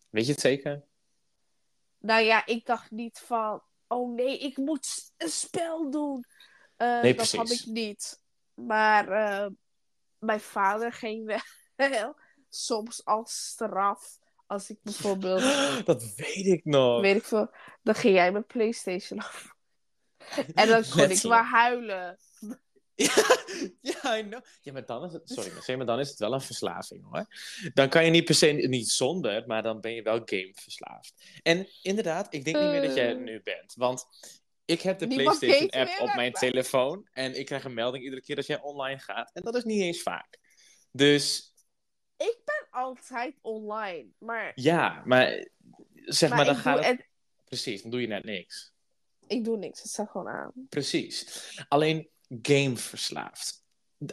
Weet 0.09 0.25
je 0.25 0.31
het 0.31 0.41
zeker? 0.41 0.83
Nou 1.97 2.21
ja, 2.23 2.45
ik 2.45 2.65
dacht 2.65 2.91
niet 2.91 3.19
van... 3.19 3.63
Oh 3.87 4.13
nee, 4.13 4.37
ik 4.37 4.57
moet 4.57 5.11
een 5.17 5.29
spel 5.29 5.89
doen. 5.91 6.25
Eh, 6.75 7.01
Nee, 7.01 7.15
dat 7.15 7.31
had 7.31 7.49
ik 7.51 7.65
niet. 7.65 8.21
Maar 8.53 9.07
eh, 9.09 9.47
mijn 10.19 10.39
vader 10.39 10.93
ging 10.93 11.39
wel 11.75 12.15
soms 12.49 13.05
als 13.05 13.45
straf. 13.47 14.17
Als 14.47 14.69
ik 14.69 14.77
bijvoorbeeld, 14.81 15.41
Dat 15.85 16.13
weet 16.15 16.45
ik 16.45 16.65
nog. 16.65 17.01
weet 17.01 17.15
ik 17.15 17.23
veel, 17.23 17.49
dan 17.83 17.95
ging 17.95 18.15
jij 18.15 18.31
mijn 18.31 18.45
Playstation 18.45 19.19
af. 19.19 19.53
En 20.55 20.67
dan 20.67 20.83
kon 20.89 21.09
ik 21.09 21.23
maar 21.23 21.45
huilen. 21.45 22.17
Ja, 22.97 23.13
ja, 23.81 24.17
I 24.17 24.23
know. 24.27 24.41
Ja, 24.61 24.71
maar 24.73 24.85
dan 24.85 25.03
is 25.05 25.13
het... 25.13 25.29
Sorry, 25.29 25.77
maar 25.77 25.85
dan 25.85 25.99
is 25.99 26.09
het 26.09 26.19
wel 26.19 26.33
een 26.33 26.41
verslaving, 26.41 27.03
hoor. 27.11 27.25
Dan 27.73 27.89
kan 27.89 28.05
je 28.05 28.11
niet 28.11 28.25
per 28.25 28.35
se 28.35 28.45
niet 28.47 28.89
zonder, 28.89 29.43
maar 29.47 29.63
dan 29.63 29.81
ben 29.81 29.91
je 29.93 30.01
wel 30.01 30.21
gameverslaafd. 30.25 31.13
En 31.43 31.67
inderdaad, 31.81 32.33
ik 32.33 32.43
denk 32.45 32.57
niet 32.57 32.69
meer 32.69 32.81
dat 32.81 32.95
jij 32.95 33.07
het 33.07 33.17
Eh. 33.17 33.23
nu 33.23 33.41
bent. 33.43 33.73
Want 33.75 34.05
ik 34.65 34.81
heb 34.81 34.99
de 34.99 35.05
Niemand 35.07 35.39
PlayStation-app 35.39 35.99
op 36.09 36.15
mijn 36.15 36.31
telefoon. 36.33 37.07
En 37.11 37.39
ik 37.39 37.45
krijg 37.45 37.63
een 37.63 37.73
melding 37.73 38.03
iedere 38.03 38.21
keer 38.21 38.35
dat 38.35 38.45
jij 38.45 38.61
online 38.61 38.99
gaat. 38.99 39.31
En 39.33 39.41
dat 39.41 39.55
is 39.55 39.63
niet 39.63 39.81
eens 39.81 40.01
vaak. 40.01 40.37
Dus 40.91 41.53
Ik 42.17 42.41
ben 42.45 42.67
altijd 42.69 43.35
online. 43.41 44.07
Maar, 44.17 44.51
ja, 44.55 45.01
maar 45.05 45.47
zeg 45.93 46.29
maar, 46.29 46.37
maar, 46.37 46.45
dan 46.45 46.55
gaat 46.55 46.85
het... 46.85 47.07
Precies, 47.45 47.81
dan 47.81 47.91
doe 47.91 48.01
je 48.01 48.07
net 48.07 48.23
niks. 48.23 48.73
ik 49.27 49.43
doe 49.43 49.57
niks. 49.57 49.81
Het 49.81 49.91
staat 49.91 50.09
gewoon 50.09 50.27
aan. 50.27 50.51
Precies. 50.69 51.27
Alleen 51.67 52.09
gameverslaafd. 52.41 53.63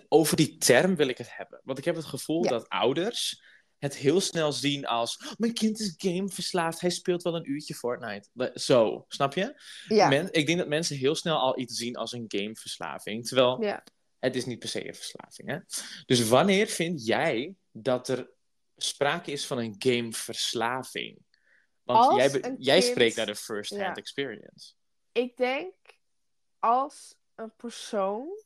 Over 0.08 0.36
die 0.36 0.58
term 0.58 0.96
wil 0.96 1.08
ik 1.08 1.18
het 1.18 1.36
hebben. 1.36 1.60
Want 1.64 1.78
ik 1.78 1.84
heb 1.84 1.94
het 1.96 2.04
gevoel 2.04 2.44
Ja. 2.44 2.50
dat 2.50 2.68
ouders 2.68 3.42
het 3.83 3.97
heel 3.97 4.21
snel 4.21 4.53
zien 4.53 4.87
als... 4.87 5.16
"Oh, 5.16 5.33
mijn 5.37 5.53
kind 5.53 5.81
is 5.81 5.95
gameverslaafd, 5.97 6.81
hij 6.81 6.90
speelt 6.90 7.23
wel 7.23 7.35
een 7.37 7.51
uurtje 7.51 7.75
Fortnite. 7.75 8.51
Zo, 8.55 9.05
snap 9.09 9.35
je? 9.35 9.61
Ja. 9.88 10.09
Men, 10.09 10.33
ik 10.33 10.47
denk 10.47 10.59
dat 10.59 10.68
mensen 10.68 10.97
heel 10.97 11.14
snel 11.14 11.37
al 11.37 11.59
iets 11.59 11.77
zien 11.77 11.97
als 11.97 12.12
een 12.12 12.25
gameverslaving. 12.29 13.27
Terwijl 13.27 13.62
ja. 13.62 13.85
het 14.18 14.37
is 14.37 14.45
niet 14.45 14.59
per 14.59 14.68
se 14.68 14.88
een 14.88 14.95
verslaving. 14.95 15.49
Hè? 15.49 15.59
Dus 16.07 16.29
wanneer 16.29 16.66
vind 16.66 17.07
jij 17.07 17.55
dat 17.73 18.09
er 18.09 18.31
sprake 18.77 19.31
is 19.31 19.47
van 19.47 19.59
een 19.59 19.75
gameverslaving? 19.79 21.18
Want 21.83 22.07
Als 22.07 22.33
jij, 22.33 22.55
jij 22.59 22.81
spreekt 22.81 23.16
naar 23.16 23.27
de 23.27 23.35
first-hand 23.37 23.83
Ja. 23.83 23.95
experience. 23.95 24.73
Ik 25.12 25.37
denk 25.37 25.75
als 26.59 27.14
een 27.35 27.53
persoon 27.57 28.45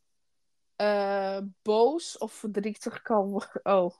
eh, 0.76 1.38
boos 1.62 2.18
of 2.18 2.32
verdrietig 2.32 3.02
kan 3.02 3.30
worden. 3.30 3.60
Oh, 3.76 3.96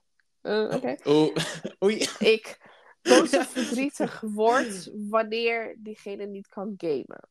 oké. 0.47 0.95
Oeh, 1.05 1.35
oei. 1.83 2.07
Ik 2.19 2.57
boos 3.01 3.33
of 3.33 3.49
verdrietig 3.57 4.21
word 4.21 4.89
wanneer 5.09 5.75
diegene 5.79 6.25
niet 6.25 6.47
kan 6.47 6.73
gamen. 6.77 7.29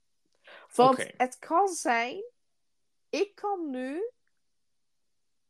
Want 0.74 1.12
het 1.16 1.38
kan 1.38 1.68
zijn, 1.68 2.24
ik 3.08 3.34
kan 3.34 3.70
nu, 3.70 4.10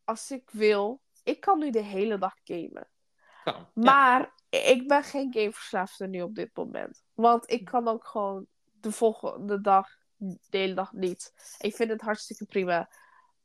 als 0.03 0.31
ik 0.31 0.49
wil, 0.51 1.01
ik 1.23 1.39
kan 1.39 1.59
nu 1.59 1.69
de 1.69 1.81
hele 1.83 2.17
dag 2.17 2.33
gamen. 2.43 2.87
Ja. 3.43 3.69
Maar 3.73 4.33
ik 4.49 4.87
ben 4.87 5.03
geen 5.03 5.33
gameverslaafde 5.33 6.07
nu 6.07 6.21
op 6.21 6.35
dit 6.35 6.49
moment. 6.53 7.03
Want 7.13 7.51
ik 7.51 7.65
kan 7.65 7.87
ook 7.87 8.07
gewoon 8.07 8.47
de 8.63 8.91
volgende 8.91 9.61
dag, 9.61 9.89
de 10.17 10.37
hele 10.49 10.73
dag 10.73 10.91
niet. 10.93 11.33
Ik 11.59 11.75
vind 11.75 11.89
het 11.89 12.01
hartstikke 12.01 12.45
prima. 12.45 12.89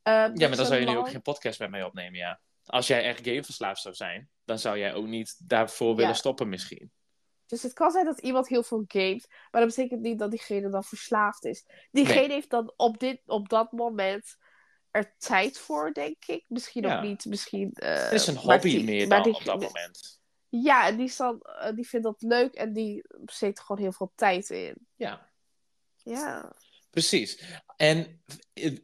Eh, 0.02 0.12
Ja, 0.12 0.48
maar 0.48 0.56
dan 0.56 0.66
zou 0.66 0.80
je 0.80 0.86
nu 0.86 0.96
ook 0.96 1.08
geen 1.10 1.22
podcast 1.22 1.58
met 1.58 1.70
mij 1.70 1.84
opnemen, 1.84 2.18
ja. 2.18 2.40
Als 2.66 2.86
jij 2.86 3.02
echt 3.04 3.24
gameverslaafd 3.26 3.80
zou 3.82 3.94
zijn, 3.94 4.30
dan 4.44 4.58
zou 4.58 4.78
jij 4.78 4.94
ook 4.94 5.06
niet 5.06 5.48
daarvoor 5.48 5.90
Ja. 5.90 5.94
willen 5.96 6.16
stoppen 6.16 6.48
misschien. 6.48 6.92
Dus 7.46 7.62
het 7.62 7.72
kan 7.72 7.90
zijn 7.90 8.04
dat 8.04 8.20
iemand 8.20 8.48
heel 8.48 8.62
veel 8.62 8.84
gamet, 8.86 9.26
maar 9.50 9.60
dat 9.60 9.70
betekent 9.76 10.00
niet 10.00 10.18
dat 10.18 10.30
diegene 10.30 10.70
dan 10.70 10.84
verslaafd 10.84 11.44
is. 11.44 11.64
Diegene 11.90 12.20
Nee. 12.20 12.30
heeft 12.30 12.50
dan 12.50 12.72
op, 12.76 12.98
dit, 12.98 13.20
op 13.26 13.48
dat 13.48 13.72
moment 13.72 14.36
er 14.90 15.14
tijd 15.18 15.58
voor, 15.58 15.92
denk 15.92 16.24
ik. 16.26 16.44
Misschien 16.48 16.82
Ja. 16.82 16.96
ook 16.96 17.02
niet, 17.02 17.24
misschien... 17.24 17.72
eh, 17.72 18.02
Het 18.02 18.12
is 18.12 18.26
een 18.26 18.36
hobby 18.36 18.70
die- 18.70 18.84
meer 18.84 19.08
dan 19.08 19.22
die- 19.22 19.34
op 19.34 19.44
dat 19.44 19.60
moment. 19.60 20.20
Ja, 20.48 20.86
en 20.86 20.96
die, 20.96 21.08
zal, 21.08 21.40
eh, 21.40 21.74
die 21.74 21.88
vindt 21.88 22.06
dat 22.06 22.22
leuk 22.22 22.54
en 22.54 22.72
die 22.72 23.04
steekt 23.24 23.58
er 23.58 23.64
gewoon 23.64 23.82
heel 23.82 23.92
veel 23.92 24.12
tijd 24.14 24.50
in. 24.50 24.86
Ja, 24.94 25.30
Ja. 25.96 26.52
Precies. 26.92 27.42
En 27.76 28.22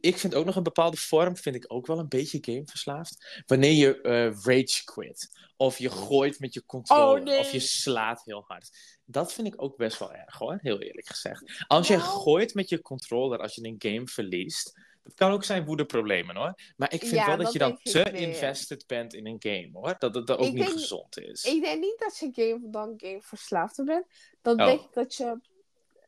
ik 0.01 0.17
vind 0.17 0.35
ook 0.35 0.45
nog 0.45 0.55
een 0.55 0.63
bepaalde 0.63 0.97
vorm, 0.97 1.37
vind 1.37 1.55
ik 1.55 1.65
ook 1.67 1.87
wel 1.87 1.99
een 1.99 2.07
beetje 2.07 2.37
gameverslaafd. 2.41 3.43
Wanneer 3.45 3.71
je 3.71 4.01
eh, 4.01 4.25
rage 4.43 4.83
quit. 4.83 5.47
Of 5.57 5.77
je 5.77 5.89
gooit 5.89 6.39
met 6.39 6.53
je 6.53 6.65
controller. 6.65 7.19
Oh, 7.19 7.23
nee. 7.25 7.39
Of 7.39 7.51
je 7.51 7.59
slaat 7.59 8.21
heel 8.25 8.43
hard. 8.47 8.69
Dat 9.05 9.33
vind 9.33 9.47
ik 9.47 9.61
ook 9.61 9.77
best 9.77 9.99
wel 9.99 10.13
erg 10.13 10.37
hoor, 10.37 10.57
heel 10.61 10.81
eerlijk 10.81 11.07
gezegd. 11.07 11.63
Als 11.67 11.87
je 11.87 11.97
Nou. 11.97 12.07
gooit 12.09 12.53
met 12.53 12.69
je 12.69 12.81
controller 12.81 13.39
als 13.39 13.55
je 13.55 13.65
een 13.65 13.75
game 13.77 14.07
verliest. 14.07 14.87
Dat 15.03 15.13
kan 15.13 15.31
ook 15.31 15.43
zijn 15.43 15.65
woedeproblemen 15.65 16.35
hoor. 16.35 16.53
Maar 16.77 16.93
ik 16.93 16.99
vind 16.99 17.11
Ja, 17.11 17.25
wel 17.25 17.35
dat, 17.35 17.43
dat 17.45 17.53
je 17.53 17.59
dan 17.59 17.79
te 17.81 18.11
invested 18.11 18.83
bent 18.87 19.13
in 19.13 19.25
een 19.27 19.37
game 19.39 19.69
hoor. 19.73 19.95
Dat 19.99 20.15
het 20.15 20.31
ook 20.31 20.39
Ik 20.39 20.53
niet 20.53 20.63
denk- 20.65 20.71
gezond 20.79 21.19
is. 21.19 21.43
Ik 21.43 21.61
denk 21.63 21.79
niet 21.79 21.99
dat 21.99 22.17
je 22.17 22.29
game, 22.31 22.69
dan 22.71 22.93
gameverslaafd 22.97 23.83
bent. 23.85 24.05
Dan 24.41 24.59
Oh. 24.59 24.65
denk 24.65 24.81
ik 24.81 24.93
dat 24.93 25.15
je 25.15 25.39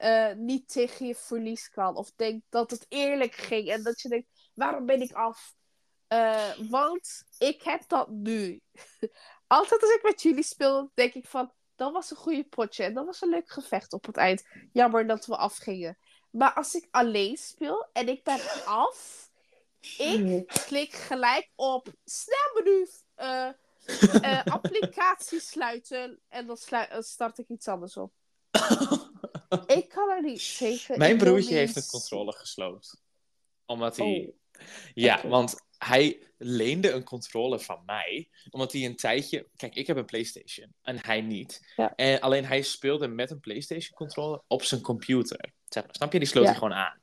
eh, 0.02 0.34
niet 0.36 0.70
tegen 0.72 1.06
je 1.08 1.16
verlies 1.16 1.70
kan. 1.70 1.96
Of 1.96 2.12
denk 2.16 2.44
dat 2.50 2.72
het 2.72 2.86
eerlijk 2.90 3.34
ging. 3.36 3.70
En 3.70 3.84
dat 3.84 4.02
je 4.02 4.10
denkt, 4.10 4.28
waarom 4.54 4.86
ben 4.86 5.02
ik 5.02 5.12
af? 5.14 5.54
Eh, 6.08 6.52
want 6.70 7.24
ik 7.38 7.62
heb 7.62 7.88
dat 7.88 8.10
nu. 8.10 8.62
Altijd 9.48 9.82
als 9.82 9.94
ik 9.94 10.04
met 10.04 10.22
jullie 10.22 10.44
speel, 10.44 10.92
denk 10.94 11.14
ik 11.14 11.28
van... 11.28 11.52
Dat 11.76 11.92
was 11.92 12.12
een 12.12 12.18
goede 12.18 12.44
potje. 12.44 12.84
En 12.84 12.94
dat 12.94 13.06
was 13.06 13.22
een 13.22 13.30
leuk 13.30 13.50
gevecht 13.50 13.94
op 13.94 14.06
het 14.06 14.18
eind. 14.18 14.44
Jammer 14.72 15.08
dat 15.08 15.26
we 15.26 15.38
afgingen. 15.38 15.98
Maar 16.32 16.54
als 16.54 16.74
ik 16.76 16.88
alleen 16.92 17.38
speel 17.38 17.88
en 17.94 18.08
ik 18.08 18.24
ben 18.24 18.40
af... 18.66 19.30
Ik 19.98 20.48
klik 20.48 20.94
gelijk 20.94 21.50
op 21.56 21.88
snel 22.06 22.52
menu. 22.54 22.88
eh, 23.16 23.48
eh, 24.22 24.46
applicatie 24.56 25.40
sluiten. 25.40 26.20
En 26.28 26.48
dan 26.48 26.58
slu- 26.58 27.02
start 27.02 27.38
ik 27.38 27.50
iets 27.50 27.68
anders 27.68 27.98
op. 27.98 28.14
Ik 29.78 29.90
kan 29.90 30.10
er 30.10 30.22
niet 30.24 30.58
tegen. 30.58 30.98
Mijn 30.98 31.18
broertje 31.18 31.56
heeft 31.56 31.76
een 31.76 31.86
controller 31.86 32.34
gesloopt. 32.34 33.02
Omdat 33.66 33.98
hij... 33.98 34.28
Oh, 34.28 34.36
Ja, 34.94 35.28
want 35.28 35.56
hij 35.78 36.24
leende 36.38 36.92
een 36.92 37.04
controller 37.04 37.60
van 37.60 37.84
mij. 37.86 38.30
Omdat 38.50 38.72
hij 38.72 38.86
een 38.86 38.96
tijdje... 38.96 39.48
Kijk, 39.56 39.76
ik 39.76 39.88
heb 39.88 39.98
een 39.98 40.06
Playstation. 40.06 40.74
En 40.82 41.06
hij 41.06 41.22
niet. 41.22 41.74
Ja. 41.76 41.96
En 41.96 42.20
alleen 42.20 42.46
hij 42.46 42.62
speelde 42.62 43.08
met 43.08 43.32
een 43.32 43.40
Playstation 43.40 43.98
controller 43.98 44.42
op 44.48 44.64
zijn 44.64 44.82
computer. 44.82 45.54
Zeg 45.70 45.84
maar, 45.84 45.96
snap 45.96 46.14
je? 46.14 46.20
Die 46.20 46.28
sloot 46.28 46.44
Ja. 46.44 46.50
hij 46.50 46.60
gewoon 46.60 46.74
aan. 46.74 47.00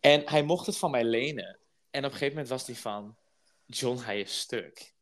En 0.00 0.22
hij 0.28 0.42
mocht 0.42 0.66
het 0.66 0.76
van 0.76 0.90
mij 0.90 1.04
lenen. 1.04 1.58
En 1.90 2.04
op 2.04 2.10
een 2.10 2.18
gegeven 2.18 2.28
moment 2.28 2.48
was 2.48 2.66
hij 2.66 2.76
van... 2.76 3.16
John, 3.66 4.02
hij 4.02 4.20
is 4.20 4.38
stuk. 4.38 4.94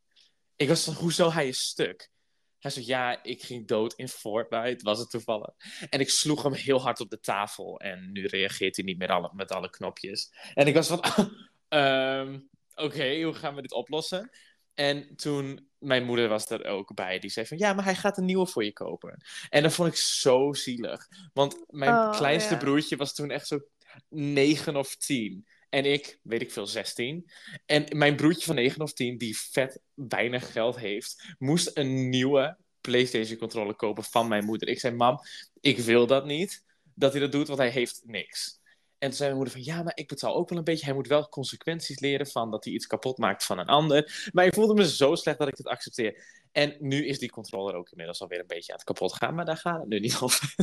Ik 0.57 0.68
was 0.68 0.85
van, 0.85 0.95
hoezo 0.95 1.33
hij 1.33 1.49
is 1.49 1.61
stuk? 1.61 2.11
Hij 2.59 2.71
zei, 2.71 2.87
ja, 2.87 3.23
ik 3.23 3.43
ging 3.43 3.67
dood 3.67 3.95
in 3.95 4.09
Fortnite, 4.09 4.85
was 4.85 4.99
het 4.99 5.11
toevallig. 5.11 5.55
En 5.91 6.01
ik 6.01 6.11
sloeg 6.11 6.43
hem 6.43 6.53
heel 6.53 6.81
hard 6.81 7.01
op 7.01 7.11
de 7.11 7.21
tafel. 7.21 7.81
En 7.81 8.13
nu 8.13 8.27
reageert 8.27 8.77
hij 8.77 8.85
niet 8.85 8.99
meer 8.99 9.11
alle, 9.11 9.31
met 9.35 9.53
alle 9.53 9.71
knopjes. 9.71 10.33
En 10.55 10.67
ik 10.67 10.75
was 10.75 10.89
van, 10.89 11.03
ehm, 11.69 12.39
oké, 12.75 13.23
hoe 13.23 13.35
gaan 13.35 13.55
we 13.55 13.63
dit 13.63 13.73
oplossen? 13.73 14.31
En 14.75 15.17
toen 15.17 15.69
mijn 15.79 16.05
moeder 16.05 16.29
was 16.29 16.51
er 16.51 16.65
ook 16.65 16.95
bij. 16.95 17.19
Die 17.19 17.31
zei 17.31 17.47
van, 17.47 17.59
ja, 17.59 17.73
maar 17.73 17.85
hij 17.85 17.95
gaat 17.95 18.19
een 18.19 18.25
nieuwe 18.25 18.47
voor 18.47 18.65
je 18.65 18.73
kopen. 18.73 19.23
En 19.49 19.63
dat 19.63 19.73
vond 19.73 19.89
ik 19.89 19.97
zo 19.97 20.53
zielig. 20.53 21.07
Want 21.33 21.65
mijn 21.67 21.95
Oh, 21.95 22.17
kleinste 22.17 22.57
broertje 22.57 22.97
was 22.97 23.15
toen 23.15 23.31
echt 23.31 23.47
zo 23.47 23.61
negen 24.09 24.77
of 24.77 24.97
tien. 24.97 25.47
En 25.69 25.85
ik, 25.85 26.19
weet 26.23 26.43
ik 26.43 26.53
veel, 26.53 26.66
16. 26.66 27.31
En 27.66 27.85
mijn 27.97 28.16
broertje 28.16 28.47
van 28.47 28.55
9 28.55 28.83
of 28.83 28.93
10, 28.93 29.19
die 29.19 29.39
vet 29.39 29.81
weinig 29.95 30.53
geld 30.53 30.79
heeft, 30.79 31.35
moest 31.39 31.71
een 31.75 32.09
nieuwe 32.09 32.57
PlayStation 32.81 33.39
controller 33.39 33.75
kopen 33.75 34.05
van 34.05 34.29
mijn 34.29 34.45
moeder. 34.45 34.69
Ik 34.69 34.81
zei, 34.81 34.95
mam, 34.95 35.19
ik 35.61 35.79
wil 35.79 36.07
dat 36.07 36.27
niet, 36.27 36.64
dat 36.95 37.12
hij 37.12 37.21
dat 37.21 37.33
doet, 37.33 37.47
want 37.47 37.59
hij 37.59 37.71
heeft 37.71 38.03
niks. 38.05 38.59
En 38.99 39.09
toen 39.09 39.16
zei 39.16 39.29
mijn 39.31 39.43
moeder 39.43 39.62
van, 39.62 39.75
ja, 39.75 39.83
maar 39.83 39.97
ik 39.97 40.09
betaal 40.09 40.35
ook 40.35 40.49
wel 40.49 40.59
een 40.59 40.64
beetje. 40.64 40.85
Hij 40.85 40.95
moet 40.95 41.07
wel 41.07 41.29
consequenties 41.29 42.01
leren 42.01 42.27
van 42.27 42.51
dat 42.51 42.64
hij 42.64 42.73
iets 42.73 42.87
kapot 42.87 43.19
maakt 43.19 43.45
van 43.45 43.59
een 43.59 43.66
ander. 43.66 44.29
Maar 44.33 44.47
ik 44.47 44.55
voelde 44.55 44.75
me 44.75 44.89
zo 44.89 45.14
slecht 45.14 45.39
dat 45.39 45.49
ik 45.49 45.57
het 45.57 45.66
accepteer. 45.66 46.25
En 46.53 46.77
nu 46.79 47.07
is 47.07 47.19
die 47.19 47.31
controller 47.31 47.75
ook 47.75 47.91
inmiddels 47.91 48.21
alweer 48.21 48.41
een 48.41 48.47
beetje 48.47 48.73
aan 48.73 48.79
het 48.79 48.87
kapot 48.87 49.14
gaan. 49.14 49.35
Maar 49.35 49.45
daar 49.45 49.57
gaat 49.57 49.81
het 49.81 49.89
nu 49.89 50.01
niet 50.01 50.19
over. 50.21 50.55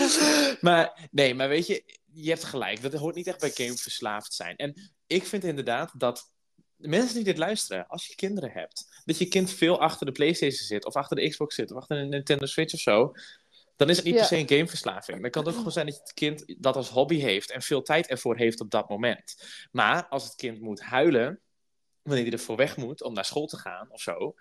maar 0.66 1.08
nee, 1.10 1.34
maar 1.34 1.48
weet 1.48 1.66
je, 1.66 1.84
je 2.22 2.28
hebt 2.28 2.44
gelijk. 2.44 2.82
Dat 2.82 2.92
hoort 2.92 3.14
niet 3.14 3.26
echt 3.26 3.40
bij 3.40 3.50
game 3.50 3.76
verslaafd 3.76 4.32
zijn. 4.34 4.56
En 4.56 4.92
ik 5.06 5.24
vind 5.24 5.44
inderdaad 5.44 5.92
dat 6.00 6.32
de 6.76 6.88
mensen 6.88 7.14
die 7.14 7.24
dit 7.24 7.38
luisteren, 7.38 7.86
als 7.86 8.06
je 8.06 8.14
kinderen 8.14 8.50
hebt, 8.50 9.02
dat 9.04 9.18
je 9.18 9.26
kind 9.28 9.50
veel 9.50 9.80
achter 9.80 10.06
de 10.06 10.12
PlayStation 10.12 10.66
zit, 10.66 10.84
of 10.84 10.94
achter 10.96 11.16
de 11.16 11.28
Xbox 11.28 11.54
zit, 11.54 11.70
of 11.70 11.76
achter 11.76 11.96
een 11.96 12.08
Nintendo 12.08 12.46
Switch 12.46 12.74
of 12.74 12.80
zo, 12.80 13.12
dan 13.76 13.88
is 13.90 13.96
het 13.96 14.04
niet 14.04 14.14
Ja. 14.14 14.20
per 14.20 14.28
se 14.28 14.36
een 14.36 14.48
gameverslaving. 14.48 15.20
Dan 15.22 15.30
kan 15.30 15.42
het 15.42 15.50
ook 15.50 15.56
gewoon 15.56 15.72
zijn 15.72 15.86
dat 15.86 15.98
het 15.98 16.12
kind 16.12 16.54
dat 16.58 16.76
als 16.76 16.88
hobby 16.88 17.18
heeft 17.18 17.50
en 17.50 17.62
veel 17.62 17.82
tijd 17.82 18.06
ervoor 18.06 18.36
heeft 18.36 18.60
op 18.60 18.70
dat 18.70 18.88
moment. 18.88 19.36
Maar 19.70 20.06
als 20.08 20.24
het 20.24 20.34
kind 20.34 20.60
moet 20.60 20.80
huilen, 20.80 21.40
wanneer 22.02 22.24
hij 22.24 22.32
ervoor 22.32 22.56
weg 22.56 22.76
moet 22.76 23.02
om 23.02 23.14
naar 23.14 23.24
school 23.24 23.46
te 23.46 23.56
gaan 23.58 23.90
of 23.90 24.00
zo, 24.00 24.34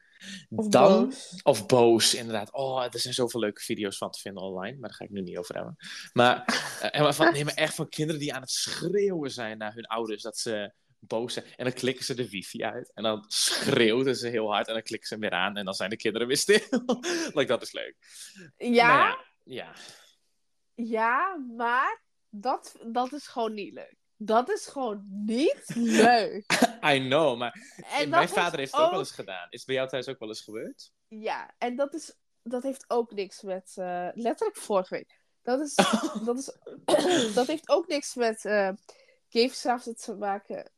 Of 0.49 0.67
dan 0.67 1.03
boos. 1.05 1.41
of 1.43 1.65
boos, 1.65 2.13
inderdaad. 2.13 2.53
Oh, 2.53 2.83
er 2.83 2.99
zijn 2.99 3.13
zoveel 3.13 3.39
leuke 3.39 3.61
video's 3.61 3.97
van 3.97 4.11
te 4.11 4.19
vinden 4.19 4.43
online, 4.43 4.77
maar 4.77 4.89
daar 4.89 4.97
ga 4.97 5.05
ik 5.05 5.11
nu 5.11 5.21
niet 5.21 5.37
over 5.37 5.55
hebben. 5.55 5.75
Maar, 6.13 6.43
eh, 6.81 7.01
maar 7.01 7.13
van, 7.13 7.33
nee, 7.33 7.45
maar 7.45 7.53
echt 7.53 7.75
van 7.75 7.89
kinderen 7.89 8.21
die 8.21 8.33
aan 8.33 8.41
het 8.41 8.51
schreeuwen 8.51 9.31
zijn 9.31 9.57
naar 9.57 9.73
hun 9.73 9.85
ouders 9.85 10.21
dat 10.21 10.37
ze 10.37 10.73
boos 10.99 11.33
zijn. 11.33 11.45
En 11.55 11.63
dan 11.63 11.73
klikken 11.73 12.05
ze 12.05 12.13
de 12.13 12.29
wifi 12.29 12.63
uit 12.63 12.91
en 12.93 13.03
dan 13.03 13.25
schreeuwen 13.27 14.15
ze 14.15 14.27
heel 14.27 14.51
hard 14.51 14.67
en 14.67 14.73
dan 14.73 14.83
klikken 14.83 15.07
ze 15.07 15.17
weer 15.17 15.31
aan 15.31 15.57
en 15.57 15.65
dan 15.65 15.73
zijn 15.73 15.89
de 15.89 15.95
kinderen 15.95 16.27
weer 16.27 16.37
stil. 16.37 16.59
like, 17.35 17.45
dat 17.45 17.61
is 17.61 17.71
leuk. 17.71 17.95
Ja, 18.57 18.87
Maar 18.87 19.35
ja, 19.43 19.65
ja. 19.65 19.73
ja, 20.85 21.45
maar 21.55 22.03
dat, 22.29 22.75
dat 22.87 23.13
is 23.13 23.27
gewoon 23.27 23.53
niet 23.53 23.73
leuk. 23.73 24.04
Dat 24.17 24.49
is 24.49 24.65
gewoon 24.67 25.05
niet 25.09 25.63
leuk. 25.75 26.51
I 26.93 26.99
know, 26.99 27.37
maar 27.37 27.75
En 27.91 28.09
mijn 28.09 28.29
vader 28.29 28.59
heeft 28.59 28.71
het 28.71 28.81
ook 28.81 28.89
wel 28.89 28.99
eens 28.99 29.11
gedaan. 29.11 29.47
Is 29.49 29.57
het 29.57 29.65
bij 29.65 29.75
jou 29.75 29.87
thuis 29.87 30.07
ook 30.07 30.19
wel 30.19 30.29
eens 30.29 30.41
gebeurd? 30.41 30.91
Ja, 31.07 31.53
en 31.57 31.75
dat, 31.75 31.93
is, 31.93 32.15
dat 32.43 32.63
heeft 32.63 32.85
ook 32.87 33.11
niks 33.11 33.41
met. 33.41 33.73
eh, 33.75 34.07
letterlijk 34.13 34.57
vorige 34.57 34.93
week. 34.93 35.19
Dat, 35.41 35.59
is, 35.59 35.75
dat, 36.25 36.37
is, 36.37 36.57
dat 37.37 37.47
heeft 37.47 37.69
ook 37.69 37.87
niks 37.87 38.15
met 38.15 38.41
gameverslaving 39.29 39.97
te 39.97 40.15
maken. 40.15 40.71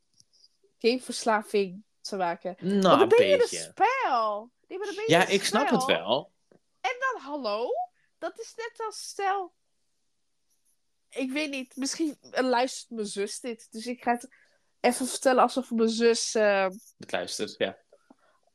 Gameverslaving 0.78 1.84
te 2.02 2.16
maken. 2.16 2.56
Nou, 2.60 2.82
Want 2.82 3.00
dan 3.00 3.10
ben 3.10 3.28
je 3.28 3.38
beetje. 3.38 3.58
een 3.58 3.64
spel. 3.64 4.52
Nee, 4.68 4.78
maar 4.78 4.88
dan 4.88 4.96
ben 4.96 5.04
je 5.08 5.12
Ja, 5.12 5.28
ik 5.28 5.44
snap 5.44 5.70
het 5.70 5.86
wel. 5.86 6.32
En 6.82 6.96
dan 7.00 7.22
hallo? 7.22 7.70
Dat 8.18 8.40
is 8.40 8.54
net 8.56 8.86
als 8.86 9.02
stel. 9.02 9.54
Ik 11.10 11.32
weet 11.32 11.50
niet, 11.50 11.76
misschien 11.76 12.18
luistert 12.32 12.90
mijn 12.90 13.08
zus 13.08 13.40
dit. 13.40 13.68
Dus 13.72 13.86
ik 13.88 14.04
ga 14.04 14.12
het 14.12 14.28
even 14.80 15.08
vertellen 15.08 15.42
alsof 15.42 15.72
mijn 15.72 15.90
zus. 15.90 16.36
eh, 16.36 16.70
Het 16.98 17.12
luistert, 17.12 17.56
ja. 17.58 17.78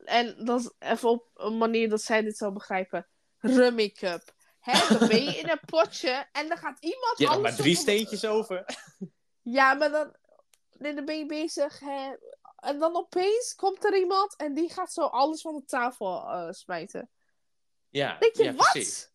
en 0.05 0.44
dat 0.44 0.74
even 0.78 1.09
op 1.09 1.30
een 1.34 1.59
manier 1.59 1.88
dat 1.88 2.03
zij 2.03 2.22
dit 2.22 2.36
zal 2.36 2.53
begrijpen. 2.53 3.09
Rummy 3.38 3.90
Cup. 3.90 4.34
Hè, 4.61 4.98
dan 4.98 5.09
ben 5.09 5.22
je 5.24 5.38
in 5.38 5.48
een 5.48 5.61
potje 5.76 6.28
en 6.32 6.48
dan 6.48 6.57
gaat 6.59 6.78
iemand. 6.84 7.18
Je 7.18 7.24
hebt 7.24 7.28
nog 7.28 7.30
alles 7.30 7.42
maar 7.50 7.55
drie 7.57 7.74
op- 7.76 7.80
steentjes 7.82 8.24
over. 8.24 8.64
Ja, 9.42 9.74
maar 9.74 9.90
dan, 9.90 10.16
nee, 10.72 10.94
dan 10.94 11.05
ben 11.05 11.18
je 11.18 11.26
bezig. 11.26 11.78
Hè, 11.80 12.14
en 12.57 12.78
dan 12.78 12.96
opeens 12.96 13.55
komt 13.55 13.84
er 13.84 13.96
iemand 13.96 14.36
en 14.36 14.55
die 14.55 14.72
gaat 14.72 14.92
zo 14.92 15.00
alles 15.03 15.40
van 15.40 15.55
de 15.55 15.64
tafel 15.64 16.22
eh, 16.30 16.50
smijten. 16.50 17.11
Ja, 17.88 18.18
Denk 18.18 18.36
je, 18.36 18.42
ja, 18.44 18.53
wat? 18.55 18.70
precies. 18.72 19.11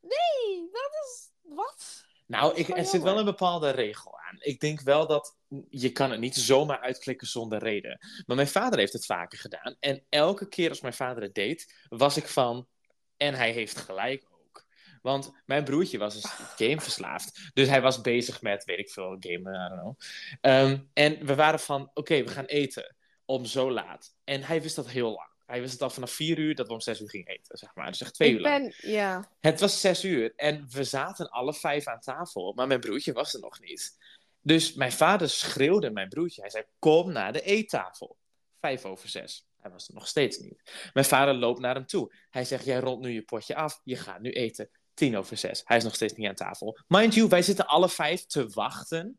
Nee, 0.00 0.68
dat 0.72 0.90
is. 1.04 1.30
Wat? 1.42 2.04
Nou, 2.26 2.54
ik, 2.54 2.68
er 2.68 2.84
zit 2.84 3.02
wel 3.02 3.18
een 3.18 3.24
bepaalde 3.24 3.70
regel 3.70 4.18
aan. 4.18 4.36
Ik 4.38 4.60
denk 4.60 4.80
wel 4.80 5.06
dat 5.06 5.36
je 5.68 5.92
kan 5.92 6.10
het 6.10 6.20
niet 6.20 6.36
zomaar 6.36 6.80
uitklikken 6.80 7.26
zonder 7.26 7.58
reden. 7.58 7.98
Maar 8.26 8.36
mijn 8.36 8.48
vader 8.48 8.78
heeft 8.78 8.92
het 8.92 9.06
vaker 9.06 9.38
gedaan. 9.38 9.76
En 9.80 10.04
elke 10.08 10.48
keer 10.48 10.68
als 10.68 10.80
mijn 10.80 10.94
vader 10.94 11.22
het 11.22 11.34
deed, 11.34 11.86
was 11.88 12.16
ik 12.16 12.28
van... 12.28 12.68
En 13.16 13.34
hij 13.34 13.52
heeft 13.52 13.76
gelijk 13.76 14.26
ook. 14.30 14.66
Want 15.02 15.32
mijn 15.44 15.64
broertje 15.64 15.98
was 15.98 16.14
dus 16.14 16.30
gameverslaafd. 16.56 17.50
Dus 17.54 17.68
hij 17.68 17.80
was 17.80 18.00
bezig 18.00 18.42
met, 18.42 18.64
weet 18.64 18.78
ik 18.78 18.90
veel, 18.90 19.16
gamen, 19.20 19.54
I 19.54 19.68
don't 19.68 19.80
know. 19.80 19.98
Ehm, 20.40 20.78
en 20.92 21.26
we 21.26 21.34
waren 21.34 21.60
van, 21.60 21.90
oké, 21.94 22.22
we 22.22 22.30
gaan 22.30 22.44
eten. 22.44 22.96
Om 23.24 23.44
zo 23.44 23.70
laat. 23.70 24.14
En 24.24 24.42
hij 24.42 24.62
wist 24.62 24.76
dat 24.76 24.88
heel 24.88 25.10
lang. 25.10 25.35
Hij 25.46 25.60
wist 25.60 25.72
het 25.72 25.82
al 25.82 25.90
vanaf 25.90 26.10
vier 26.10 26.38
uur 26.38 26.54
dat 26.54 26.66
we 26.66 26.72
om 26.72 26.80
zes 26.80 27.00
uur 27.00 27.10
gingen 27.10 27.26
eten, 27.26 27.58
zeg 27.58 27.74
maar. 27.74 27.86
Dus 27.86 28.00
echt 28.00 28.14
twee 28.14 28.28
ik 28.28 28.34
uur 28.34 28.40
lang. 28.40 28.76
ben. 28.80 28.90
Ja. 28.92 29.30
Het 29.40 29.60
was 29.60 29.80
zes 29.80 30.04
uur 30.04 30.32
en 30.36 30.66
we 30.70 30.84
zaten 30.84 31.28
alle 31.30 31.54
vijf 31.54 31.86
aan 31.86 32.00
tafel, 32.00 32.52
maar 32.52 32.66
mijn 32.66 32.80
broertje 32.80 33.12
was 33.12 33.34
er 33.34 33.40
nog 33.40 33.60
niet. 33.60 33.96
Dus 34.40 34.74
mijn 34.74 34.92
vader 34.92 35.28
schreeuwde 35.28 35.90
mijn 35.90 36.08
broertje. 36.08 36.40
Hij 36.40 36.50
zei: 36.50 36.64
Kom 36.78 37.12
naar 37.12 37.32
de 37.32 37.40
eettafel. 37.42 38.16
Vijf 38.60 38.84
over 38.84 39.08
zes. 39.08 39.46
Hij 39.60 39.70
was 39.70 39.88
er 39.88 39.94
nog 39.94 40.06
steeds 40.08 40.38
niet. 40.38 40.90
Mijn 40.92 41.06
vader 41.06 41.34
loopt 41.34 41.60
naar 41.60 41.74
hem 41.74 41.86
toe. 41.86 42.14
Hij 42.30 42.44
zegt: 42.44 42.64
Jij 42.64 42.78
rond 42.78 43.00
nu 43.02 43.10
je 43.10 43.22
potje 43.22 43.54
af. 43.54 43.80
Je 43.84 43.96
gaat 43.96 44.20
nu 44.20 44.30
eten. 44.30 44.70
Tien 44.94 45.16
over 45.16 45.36
zes. 45.36 45.62
Hij 45.64 45.76
is 45.76 45.84
nog 45.84 45.94
steeds 45.94 46.14
niet 46.14 46.28
aan 46.28 46.34
tafel. 46.34 46.78
Mind 46.88 47.14
you, 47.14 47.28
wij 47.28 47.42
zitten 47.42 47.66
alle 47.66 47.88
vijf 47.88 48.26
te 48.26 48.48
wachten 48.48 49.18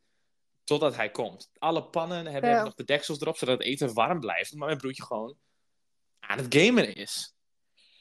totdat 0.64 0.96
hij 0.96 1.10
komt. 1.12 1.50
Alle 1.58 1.84
pannen 1.84 2.26
hebben 2.26 2.50
Ja. 2.50 2.64
nog 2.64 2.74
de 2.74 2.84
deksels 2.84 3.20
erop, 3.22 3.38
zodat 3.38 3.58
het 3.58 3.68
eten 3.68 3.94
warm 3.94 4.20
blijft. 4.20 4.54
Maar 4.54 4.68
mijn 4.68 4.80
broertje 4.80 5.04
gewoon 5.04 5.38
aan 6.20 6.38
het 6.38 6.56
gamen 6.56 6.96
is. 6.96 7.34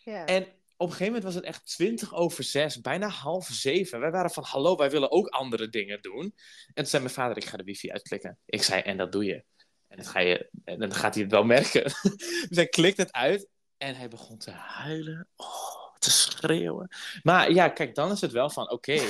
ja. 0.05 0.25
En 0.25 0.57
op 0.79 0.87
een 0.87 0.93
gegeven 0.93 1.13
moment 1.13 1.25
was 1.25 1.35
het 1.35 1.45
echt 1.45 1.67
20 1.67 2.15
over 2.15 2.45
6, 2.45 2.81
bijna 2.81 3.09
half 3.09 3.47
zeven. 3.47 4.01
Wij 4.01 4.11
waren 4.11 4.31
van, 4.31 4.45
hallo, 4.45 4.77
wij 4.77 4.91
willen 4.91 5.11
ook 5.11 5.29
andere 5.29 5.69
dingen 5.69 6.03
doen. 6.03 6.23
En 6.67 6.75
toen 6.75 6.87
zei 6.87 7.03
mijn 7.03 7.15
vader, 7.15 7.37
ik 7.37 7.45
ga 7.45 7.57
de 7.57 7.65
wifi 7.65 7.91
uitklikken. 7.91 8.39
Ik 8.45 8.63
zei, 8.63 8.81
en 8.83 8.97
dat 8.97 9.13
doe 9.13 9.25
je. 9.25 9.45
En, 9.89 9.97
dat 9.97 10.07
ga 10.07 10.21
je, 10.21 10.51
en 10.65 10.79
dan 10.79 10.95
gaat 10.95 11.15
hij 11.15 11.23
het 11.23 11.33
wel 11.33 11.45
merken. 11.45 11.83
dus 12.49 12.57
hij 12.57 12.67
klikt 12.67 12.97
het 12.97 13.13
uit 13.13 13.49
en 13.77 13.97
hij 13.97 14.09
begon 14.09 14.39
te 14.39 14.51
huilen. 14.51 15.29
Oh, 15.37 15.95
te 15.99 16.11
schreeuwen. 16.11 16.89
Maar 17.23 17.53
ja, 17.53 17.69
kijk, 17.69 17.95
dan 17.95 18.11
is 18.11 18.21
het 18.21 18.33
wel 18.33 18.51
van, 18.51 18.71
oké, 18.71 19.01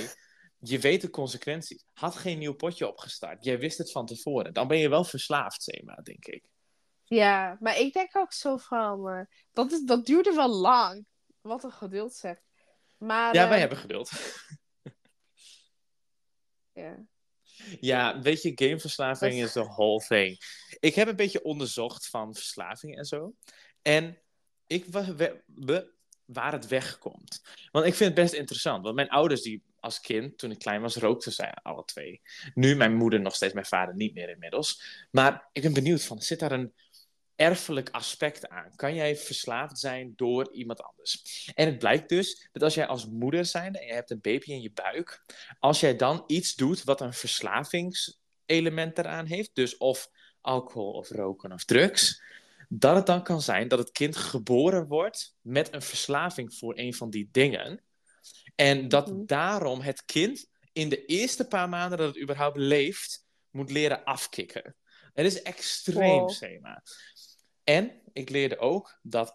je 0.59 0.79
weet 0.79 1.01
de 1.01 1.11
consequenties. 1.11 1.85
Had 1.93 2.17
geen 2.17 2.39
nieuw 2.39 2.55
potje 2.55 2.89
opgestart. 2.89 3.45
Jij 3.45 3.59
wist 3.59 3.79
het 3.79 3.93
van 3.93 4.07
tevoren. 4.07 4.53
Dan 4.53 4.69
ben 4.69 4.79
je 4.79 4.89
wel 4.89 5.05
verslaafd, 5.05 5.63
Sema, 5.63 5.95
denk 5.95 6.27
ik. 6.27 6.45
Ja, 7.09 7.57
maar 7.61 7.79
ik 7.79 7.93
denk 7.93 8.17
ook 8.17 8.33
zo 8.33 8.57
van. 8.57 9.09
eh, 9.09 9.21
dat, 9.53 9.73
is, 9.73 9.83
dat 9.85 10.07
duurde 10.07 10.35
wel 10.35 10.49
lang. 10.49 11.07
Wat 11.41 11.65
een 11.65 11.73
geduld 11.73 12.15
zegt. 12.15 12.43
Maar. 12.99 13.35
Ja, 13.35 13.43
eh, 13.43 13.49
wij 13.49 13.59
hebben 13.59 13.79
geduld. 13.79 14.11
Ja. 16.73 17.07
Ja, 17.81 18.21
weet 18.21 18.43
je, 18.43 18.53
gameverslaving 18.55 19.35
is 19.35 19.53
the 19.53 19.65
whole 19.65 20.05
thing. 20.07 20.39
Ik 20.81 20.95
heb 20.95 21.09
een 21.09 21.17
beetje 21.17 21.43
onderzocht 21.43 22.09
van 22.09 22.35
verslaving 22.35 22.97
en 22.97 23.05
zo. 23.05 23.35
En 23.83 24.19
ik 24.67 24.85
we- 24.85 25.95
waar 26.25 26.53
het 26.53 26.67
wegkomt. 26.67 27.43
Want 27.73 27.87
ik 27.87 27.95
vind 27.95 28.11
het 28.15 28.25
best 28.25 28.35
interessant. 28.35 28.83
Want 28.83 28.95
mijn 28.95 29.09
ouders, 29.09 29.43
die 29.43 29.63
als 29.81 30.01
kind, 30.01 30.39
toen 30.39 30.51
ik 30.51 30.59
klein 30.59 30.81
was, 30.81 30.97
rookten 30.97 31.33
zij 31.33 31.53
alle 31.63 31.85
twee. 31.85 32.21
Nu 32.55 32.75
mijn 32.77 32.95
moeder 32.95 33.21
nog 33.21 33.35
steeds, 33.35 33.53
mijn 33.55 33.67
vader 33.67 33.95
niet 33.95 34.15
meer 34.15 34.29
inmiddels. 34.29 34.83
Maar 35.11 35.49
ik 35.53 35.63
ben 35.63 35.73
benieuwd 35.75 36.03
van, 36.05 36.21
zit 36.21 36.39
daar 36.39 36.53
een 36.53 36.75
erfelijk 37.37 37.91
aspect 37.91 38.49
aan? 38.49 38.73
Kan 38.77 38.95
jij 38.95 39.17
verslaafd 39.17 39.79
zijn 39.79 40.13
door 40.17 40.53
iemand 40.53 40.83
anders? 40.83 41.51
En 41.55 41.67
het 41.67 41.79
blijkt 41.79 42.09
dus 42.09 42.49
dat 42.53 42.63
als 42.63 42.75
jij 42.75 42.87
als 42.87 43.07
moeder 43.07 43.45
zijnde 43.45 43.79
en 43.79 43.87
je 43.87 43.93
hebt 43.93 44.11
een 44.11 44.21
baby 44.21 44.51
in 44.51 44.61
je 44.61 44.73
buik, 44.73 45.25
als 45.59 45.81
jij 45.81 45.97
dan 45.97 46.25
iets 46.27 46.55
doet 46.55 46.85
wat 46.85 47.01
een 47.01 47.13
verslavingselement 47.13 48.99
eraan 48.99 49.27
heeft, 49.27 49.51
dus 49.55 49.77
of 49.77 50.11
alcohol 50.41 50.93
of 50.93 51.11
roken 51.11 51.53
of 51.53 51.65
drugs, 51.65 52.23
dat 52.69 52.97
het 52.97 53.07
dan 53.07 53.23
kan 53.23 53.43
zijn 53.43 53.69
dat 53.69 53.79
het 53.79 53.91
kind 53.91 54.17
geboren 54.17 54.87
wordt 54.87 55.35
met 55.41 55.75
een 55.75 55.83
verslaving 55.83 56.55
voor 56.55 56.79
een 56.79 56.95
van 56.95 57.11
die 57.11 57.29
dingen. 57.33 57.81
En 58.55 58.89
dat 58.89 59.07
Mhm. 59.11 59.27
daarom 59.27 59.81
het 59.81 60.05
kind 60.05 60.47
in 60.73 60.89
de 60.89 61.05
eerste 61.05 61.47
paar 61.47 61.69
maanden 61.69 61.99
dat 61.99 62.07
het 62.15 62.23
überhaupt 62.23 62.57
leeft, 62.57 63.25
moet 63.51 63.71
leren 63.71 64.05
afkicken. 64.05 64.77
Het 65.15 65.27
is 65.27 65.43
extreem, 65.43 66.19
Wow. 66.21 66.31
Sema. 66.31 66.83
En 67.69 68.01
ik 68.13 68.31
leerde 68.31 68.59
ook 68.59 68.99
dat 69.03 69.31
50% 69.31 69.35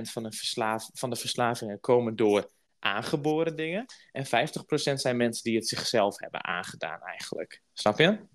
van 0.00 0.22
de, 0.22 0.32
verslaaf, 0.32 0.90
van 0.92 1.10
de 1.10 1.16
verslavingen 1.16 1.80
komen 1.80 2.16
door 2.16 2.50
aangeboren 2.78 3.56
dingen. 3.56 3.84
En 4.12 4.26
50% 4.26 4.28
zijn 4.94 5.16
mensen 5.16 5.42
die 5.42 5.56
het 5.56 5.68
zichzelf 5.68 6.18
hebben 6.18 6.44
aangedaan 6.44 7.00
eigenlijk. 7.00 7.62
Snap 7.72 7.98
je? 7.98 8.26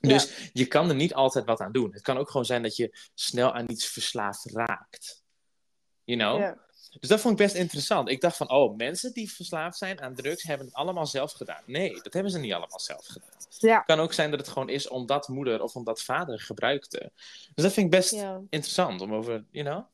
Dus 0.00 0.50
je 0.52 0.66
kan 0.66 0.88
er 0.88 0.94
niet 0.94 1.14
altijd 1.14 1.44
wat 1.44 1.60
aan 1.60 1.72
doen. 1.72 1.92
Het 1.92 2.02
kan 2.02 2.18
ook 2.18 2.30
gewoon 2.30 2.46
zijn 2.46 2.62
dat 2.62 2.76
je 2.76 2.98
snel 3.14 3.54
aan 3.54 3.70
iets 3.70 3.86
verslaafd 3.86 4.50
raakt. 4.50 5.22
You 6.04 6.18
know? 6.18 6.40
Ja. 6.40 6.66
Dus 7.00 7.08
dat 7.08 7.20
vond 7.20 7.40
ik 7.40 7.46
best 7.46 7.56
interessant. 7.56 8.08
Ik 8.08 8.20
dacht 8.20 8.36
van, 8.36 8.50
oh, 8.50 8.76
mensen 8.76 9.12
die 9.12 9.32
verslaafd 9.32 9.78
zijn 9.78 10.00
aan 10.00 10.14
drugs 10.14 10.42
hebben 10.42 10.66
het 10.66 10.74
allemaal 10.74 11.06
zelf 11.06 11.32
gedaan. 11.32 11.62
Nee, 11.66 12.00
dat 12.02 12.12
hebben 12.12 12.32
ze 12.32 12.38
niet 12.38 12.52
allemaal 12.52 12.80
zelf 12.80 13.06
gedaan. 13.06 13.30
Ja. 13.58 13.76
Het 13.76 13.86
kan 13.86 14.00
ook 14.00 14.12
zijn 14.12 14.30
dat 14.30 14.40
het 14.40 14.48
gewoon 14.48 14.68
is 14.68 14.88
omdat 14.88 15.28
moeder 15.28 15.62
of 15.62 15.74
omdat 15.76 16.02
vader 16.02 16.40
gebruikte. 16.40 17.12
Dus 17.54 17.64
dat 17.64 17.72
vind 17.72 17.86
ik 17.86 17.90
best 17.92 18.10
Ja. 18.12 18.40
interessant 18.50 19.00
om 19.00 19.14
over, 19.14 19.44
you 19.50 19.64
know? 19.66 19.84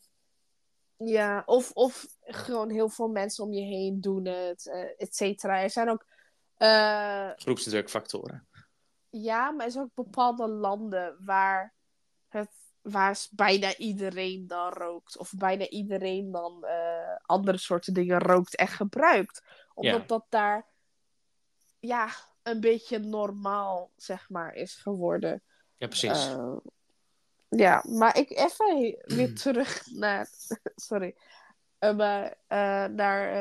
Ja, 1.09 1.43
of, 1.47 1.71
of 1.73 2.07
gewoon 2.23 2.71
heel 2.71 2.89
veel 2.89 3.09
mensen 3.09 3.45
om 3.45 3.53
je 3.53 3.61
heen 3.63 4.01
doen 4.01 4.25
het, 4.25 4.67
eh 4.67 4.81
et 4.99 5.17
cetera. 5.17 5.63
Er 5.63 5.71
zijn 5.71 5.91
ook, 5.91 6.07
eh, 6.57 7.31
Groepsdrukfactoren. 7.37 8.49
ja, 9.11 9.51
maar 9.51 9.67
er 9.67 9.73
zijn 9.73 9.85
ook 9.85 10.05
bepaalde 10.05 10.49
landen 10.49 11.17
waar, 11.25 11.75
het, 12.29 12.51
waar 12.85 13.27
bijna 13.31 13.77
iedereen 13.77 14.47
dan 14.47 14.73
rookt. 14.73 15.19
Of 15.19 15.33
bijna 15.37 15.69
iedereen 15.69 16.31
dan 16.31 16.65
eh, 16.65 17.17
andere 17.23 17.59
soorten 17.59 17.95
dingen 17.95 18.19
rookt 18.19 18.57
en 18.57 18.69
gebruikt. 18.69 19.43
Omdat 19.75 20.01
Ja. 20.01 20.07
dat 20.07 20.27
daar, 20.29 20.67
ja, 21.79 22.09
een 22.43 22.61
beetje 22.61 22.99
normaal, 22.99 23.91
zeg 23.97 24.29
maar, 24.29 24.55
is 24.55 24.75
geworden. 24.75 25.43
Ja, 25.77 25.87
precies. 25.87 26.27
Eh, 26.27 26.57
ja, 27.49 27.85
maar 27.89 28.17
ik 28.19 28.31
even 28.31 28.97
weer 29.05 29.35
terug 29.43 29.87
naar. 29.87 30.29
Sorry. 30.75 31.17
Eh, 31.79 31.97
maar, 31.97 32.37
naar 32.91 33.33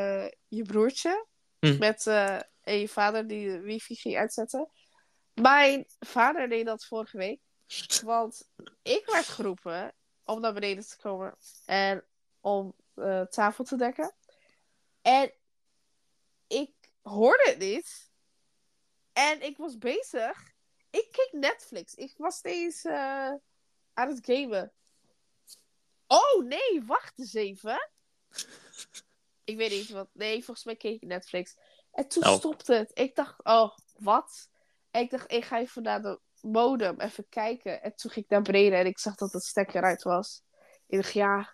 je 0.48 0.64
broertje. 0.64 1.26
Hm. 1.60 1.78
Met 1.78 2.08
en 2.64 2.80
je 2.80 2.88
vader 2.88 3.28
die 3.28 3.48
de 3.48 3.60
wifi 3.60 3.96
ging 3.96 4.18
uitzetten. 4.18 4.70
Mijn 5.34 5.86
vader 6.00 6.50
deed 6.50 6.66
dat 6.66 6.86
vorige 6.86 7.18
week. 7.18 7.41
Want 8.03 8.49
ik 8.82 9.05
werd 9.05 9.26
geroepen 9.26 9.93
om 10.24 10.39
naar 10.41 10.53
beneden 10.53 10.88
te 10.88 10.97
komen. 10.97 11.38
En 11.65 12.05
om 12.41 12.76
eh, 12.95 13.21
tafel 13.21 13.63
te 13.63 13.76
dekken. 13.76 14.15
En 15.01 15.34
ik 16.47 16.71
hoorde 17.01 17.49
het 17.49 17.57
niet. 17.59 18.11
En 19.13 19.41
ik 19.41 19.57
was 19.57 19.78
bezig. 19.78 20.51
Ik 20.89 21.07
keek 21.11 21.30
Netflix. 21.32 21.95
Ik 21.95 22.13
was 22.17 22.36
steeds 22.36 22.84
eh, 22.84 23.34
aan 23.93 24.07
het 24.07 24.19
gamen. 24.21 24.71
Oh 26.07 26.43
nee, 26.43 26.84
wacht 26.86 27.19
eens 27.19 27.34
even. 27.34 27.89
Ik 29.43 29.57
weet 29.57 29.69
niet 29.71 29.89
wat. 29.89 30.09
Nee, 30.13 30.43
volgens 30.43 30.65
mij 30.65 30.76
keek 30.76 31.01
ik 31.01 31.07
Netflix. 31.07 31.55
En 31.91 32.07
toen 32.07 32.26
Oh. 32.26 32.34
stopte 32.36 32.74
het. 32.74 32.91
Ik 32.93 33.15
dacht, 33.15 33.43
oh, 33.43 33.78
wat? 33.97 34.49
En 34.91 35.01
ik 35.01 35.09
dacht, 35.09 35.32
ik 35.32 35.45
ga 35.45 35.59
even 35.59 35.84
naar 35.84 36.01
de 36.01 36.19
modem 36.44 37.00
even 37.00 37.26
kijken. 37.30 37.82
En 37.84 37.96
toen 37.96 38.12
ging 38.12 38.26
ik 38.26 38.32
naar 38.32 38.41
beneden 38.41 38.80
en 38.80 38.86
ik 38.86 39.00
zag 39.00 39.16
dat 39.16 39.34
het 39.34 39.44
stekker 39.44 39.76
eruit 39.76 40.04
was. 40.04 40.41
Ik 40.88 41.02
dacht, 41.02 41.14
ja. 41.14 41.52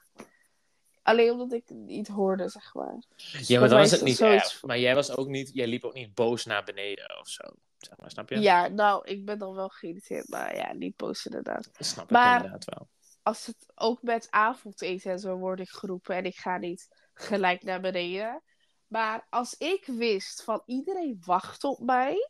Alleen 1.01 1.31
omdat 1.31 1.51
ik 1.51 1.63
het 1.67 1.77
niet 1.77 2.07
hoorde, 2.07 2.49
zeg 2.49 2.73
maar. 2.73 3.03
ja, 3.41 3.59
maar 3.59 3.69
dan 3.69 3.79
is 3.79 3.91
het 3.91 4.01
niet 4.01 4.15
zoiets- 4.17 4.51
erg. 4.53 4.63
Maar 4.63 4.79
jij, 4.79 4.95
was 4.95 5.17
ook 5.17 5.27
niet, 5.27 5.49
jij 5.53 5.67
liep 5.67 5.83
ook 5.83 5.93
niet 5.93 6.13
boos 6.13 6.45
naar 6.45 6.63
beneden 6.63 7.19
of 7.19 7.27
zo. 7.27 7.43
Zeg 7.77 7.97
maar, 7.97 8.11
snap 8.11 8.29
je? 8.29 8.39
Ja, 8.39 8.67
nou, 8.67 9.05
ik 9.07 9.25
ben 9.25 9.37
dan 9.39 9.53
wel 9.53 9.69
geïrriteerd. 9.69 10.27
Maar 10.29 10.55
ja, 10.55 10.73
niet 10.73 10.95
boos 10.95 11.25
inderdaad. 11.25 11.69
Dat 11.77 11.85
snap 11.85 12.09
Maar- 12.09 12.37
ik 12.37 12.43
inderdaad 12.45 12.75
wel. 12.75 12.87
als 13.23 13.45
het 13.45 13.65
ook 13.75 14.01
met 14.01 14.27
avondeten 14.29 15.11
en 15.11 15.19
zo 15.19 15.35
word 15.35 15.59
ik 15.59 15.69
geroepen 15.69 16.15
en 16.15 16.25
ik 16.25 16.35
ga 16.35 16.57
niet 16.57 16.87
gelijk 17.13 17.63
naar 17.63 17.81
beneden. 17.81 18.43
Maar 18.87 19.27
als 19.29 19.53
ik 19.57 19.85
wist 19.85 20.43
van 20.43 20.61
iedereen 20.65 21.21
wacht 21.25 21.63
op 21.63 21.79
mij, 21.79 22.29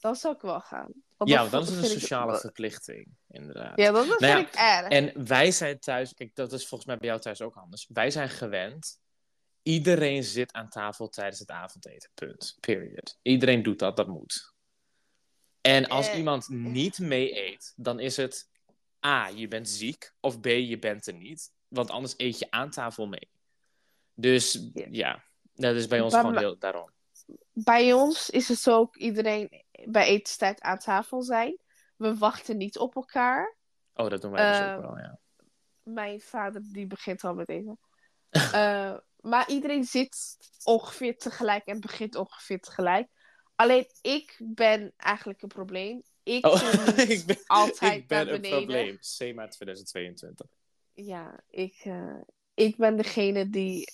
dan 0.00 0.16
zou 0.16 0.34
ik 0.34 0.40
wel 0.40 0.60
gaan. 0.60 0.92
Ja, 1.28 1.48
dan 1.48 1.62
is 1.62 1.68
een 1.68 1.78
ik- 1.84 1.84
sociale 1.90 2.38
verplichting, 2.38 3.08
inderdaad. 3.28 3.78
Ja, 3.78 3.90
dat, 3.92 4.06
dat 4.08 4.20
Nou 4.20 4.34
vind 4.36 4.48
ik 4.48 4.54
erg. 4.54 4.88
En 4.88 5.26
wij 5.26 5.50
zijn 5.50 5.78
thuis, 5.78 6.14
kijk, 6.14 6.34
dat 6.34 6.52
is 6.52 6.66
volgens 6.66 6.88
mij 6.88 6.98
bij 6.98 7.08
jou 7.08 7.20
thuis 7.20 7.40
ook 7.42 7.54
anders. 7.56 7.86
Wij 7.92 8.10
zijn 8.10 8.28
gewend. 8.28 9.00
Iedereen 9.62 10.24
zit 10.24 10.52
aan 10.52 10.68
tafel 10.68 11.08
tijdens 11.08 11.38
het 11.38 11.50
avondeten. 11.50 12.10
Punt. 12.14 12.56
Period. 12.60 13.18
Iedereen 13.22 13.62
doet 13.62 13.78
dat, 13.78 13.96
dat 13.96 14.06
moet. 14.08 14.52
En 15.60 15.88
als 15.88 16.08
Eh. 16.08 16.16
iemand 16.16 16.48
niet 16.48 16.98
mee 16.98 17.46
eet, 17.52 17.72
dan 17.76 18.00
is 18.00 18.16
het 18.16 18.50
A, 19.06 19.28
je 19.28 19.48
bent 19.48 19.68
ziek, 19.68 20.12
of 20.20 20.40
B, 20.40 20.46
je 20.46 20.78
bent 20.78 21.06
er 21.06 21.14
niet. 21.14 21.52
Want 21.68 21.90
anders 21.90 22.14
eet 22.16 22.38
je 22.38 22.50
aan 22.50 22.70
tafel 22.70 23.06
mee. 23.06 23.30
Dus 24.14 24.68
Ja. 24.74 24.86
ja, 24.90 25.24
dat 25.54 25.74
is 25.74 25.86
bij 25.86 26.00
ons 26.00 26.14
gewoon 26.14 26.38
heel 26.38 26.58
daarom. 26.58 26.90
Bij 27.52 27.92
ons 27.92 28.30
is 28.30 28.48
het 28.48 28.58
zo 28.58 28.78
ook 28.78 28.96
iedereen 28.96 29.64
bij 29.86 30.06
etenstijd 30.06 30.60
aan 30.60 30.78
tafel 30.78 31.22
zijn. 31.22 31.58
We 31.96 32.16
wachten 32.16 32.56
niet 32.56 32.78
op 32.78 32.94
elkaar. 32.94 33.56
Oh, 33.94 34.10
dat 34.10 34.22
doen 34.22 34.30
wij 34.30 34.50
dus 34.50 34.74
ook 34.74 34.80
wel, 34.80 34.98
ja. 34.98 35.18
Mijn 35.82 36.20
vader 36.20 36.62
die 36.72 36.86
begint 36.86 37.24
al 37.24 37.34
met 37.34 37.48
eten. 37.48 37.78
Eh, 38.52 38.96
maar 39.20 39.48
iedereen 39.48 39.84
zit 39.84 40.36
ongeveer 40.62 41.16
tegelijk 41.16 41.64
en 41.64 41.80
begint 41.80 42.14
ongeveer 42.14 42.60
tegelijk. 42.60 43.08
Alleen 43.54 43.86
ik 44.00 44.40
ben 44.44 44.92
eigenlijk 44.96 45.42
een 45.42 45.48
probleem. 45.48 46.02
Ik 46.22 46.46
Oh, 46.46 46.62
ik 47.08 47.26
ben, 47.26 47.38
altijd 47.46 47.92
ik 47.92 48.08
ben 48.08 48.26
naar 48.26 48.34
een 48.34 48.40
probleem. 48.40 48.98
CMA 48.98 49.48
2022. 49.48 50.46
Ja, 50.92 51.40
ik, 51.48 51.80
eh, 51.84 52.20
ik 52.54 52.76
ben 52.76 52.96
degene 52.96 53.48
die 53.48 53.92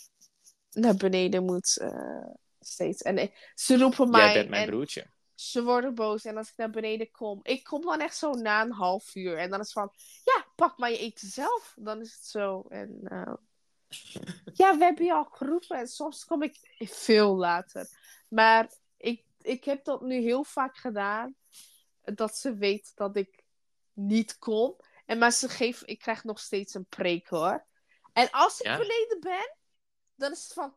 naar 0.70 0.96
beneden 0.96 1.44
moet 1.44 1.78
eh, 1.78 2.26
steeds. 2.60 3.02
En 3.02 3.30
ze 3.54 3.78
roepen 3.78 4.10
mij 4.10 4.24
Jij 4.24 4.34
bent 4.34 4.48
mijn 4.48 4.62
en 4.62 4.68
broertje. 4.68 5.06
Ze 5.40 5.62
worden 5.62 5.94
boos. 5.94 6.24
En 6.24 6.36
als 6.36 6.48
ik 6.48 6.56
naar 6.56 6.70
beneden 6.70 7.10
kom, 7.10 7.40
ik 7.42 7.64
kom 7.64 7.80
dan 7.80 8.00
echt 8.00 8.16
zo 8.16 8.32
na 8.32 8.62
een 8.62 8.72
half 8.72 9.14
uur. 9.14 9.38
En 9.38 9.50
dan 9.50 9.60
is 9.60 9.64
het 9.64 9.74
van, 9.74 9.92
ja, 10.24 10.46
pak 10.56 10.78
maar 10.78 10.90
je 10.90 10.98
eten 10.98 11.28
zelf. 11.28 11.74
Dan 11.76 12.00
is 12.00 12.14
het 12.14 12.24
zo. 12.24 12.64
En 12.68 13.00
eh, 13.04 13.34
ja, 14.54 14.78
we 14.78 14.84
hebben 14.84 15.04
je 15.04 15.12
al 15.12 15.24
geroepen. 15.24 15.78
En 15.78 15.88
soms 15.88 16.24
kom 16.24 16.42
ik 16.42 16.76
veel 16.78 17.36
later. 17.36 17.88
Maar 18.28 18.72
ik, 18.96 19.24
ik 19.40 19.64
heb 19.64 19.84
dat 19.84 20.00
nu 20.02 20.20
heel 20.20 20.44
vaak 20.44 20.76
gedaan. 20.76 21.34
Dat 22.02 22.36
ze 22.36 22.54
weet 22.54 22.92
dat 22.94 23.16
ik 23.16 23.44
niet 23.92 24.38
kom. 24.38 24.76
En 25.06 25.18
maar 25.18 25.32
ze 25.32 25.48
geven, 25.48 25.86
ik 25.86 25.98
krijg 25.98 26.24
nog 26.24 26.38
steeds 26.38 26.74
een 26.74 26.86
preek 26.86 27.28
hoor. 27.28 27.66
En 28.12 28.30
als 28.30 28.60
ik 28.60 28.66
Ja? 28.66 28.76
beneden 28.76 29.20
ben, 29.20 29.56
dan 30.14 30.32
is 30.32 30.42
het 30.42 30.52
van, 30.52 30.76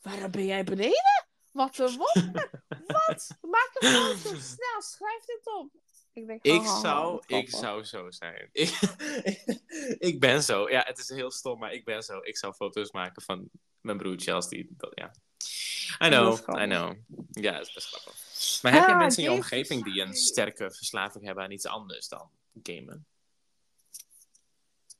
waarom 0.00 0.30
ben 0.30 0.46
jij 0.46 0.64
beneden? 0.64 1.21
Wat 1.52 1.78
een 1.78 1.96
wonder. 1.96 2.50
Wat? 2.86 3.28
Maak 3.40 3.70
een 3.74 3.88
foto, 3.88 4.38
snel, 4.38 4.82
schrijf 4.82 5.24
dit 5.24 5.40
op. 5.44 5.70
Ik 6.12 6.26
denk, 6.26 6.42
Ik 6.42 6.62
zou, 6.62 7.22
ik 7.26 7.50
zou 7.50 7.84
zo 7.84 8.10
zijn. 8.10 8.48
Ik, 8.52 8.78
ik 9.98 10.20
ben 10.20 10.42
zo. 10.42 10.70
Ja, 10.70 10.82
het 10.86 10.98
is 10.98 11.08
heel 11.08 11.30
stom, 11.30 11.58
maar 11.58 11.72
ik 11.72 11.84
ben 11.84 12.02
zo. 12.02 12.18
Ik 12.22 12.36
zou 12.36 12.54
foto's 12.54 12.90
maken 12.90 13.22
van 13.22 13.50
mijn 13.80 13.96
broertje 13.96 14.32
als 14.32 14.48
die... 14.48 14.66
Dat, 14.76 14.92
ja. 14.94 15.14
I 16.06 16.08
know. 16.08 16.38
I 16.38 16.64
know. 16.64 16.96
Ja, 17.30 17.52
dat 17.52 17.66
is 17.66 17.72
best 17.72 17.86
grappig. 17.86 18.62
Maar 18.62 18.72
heb 18.72 18.86
je 18.86 18.92
Ah, 18.92 18.98
mensen 18.98 19.22
in 19.22 19.30
je 19.30 19.36
omgeving 19.36 19.84
die 19.84 20.02
een 20.02 20.14
sterke 20.14 20.72
verslaving 20.72 21.24
hebben 21.24 21.44
aan 21.44 21.50
iets 21.50 21.66
anders 21.66 22.08
dan 22.08 22.30
gamen? 22.62 23.06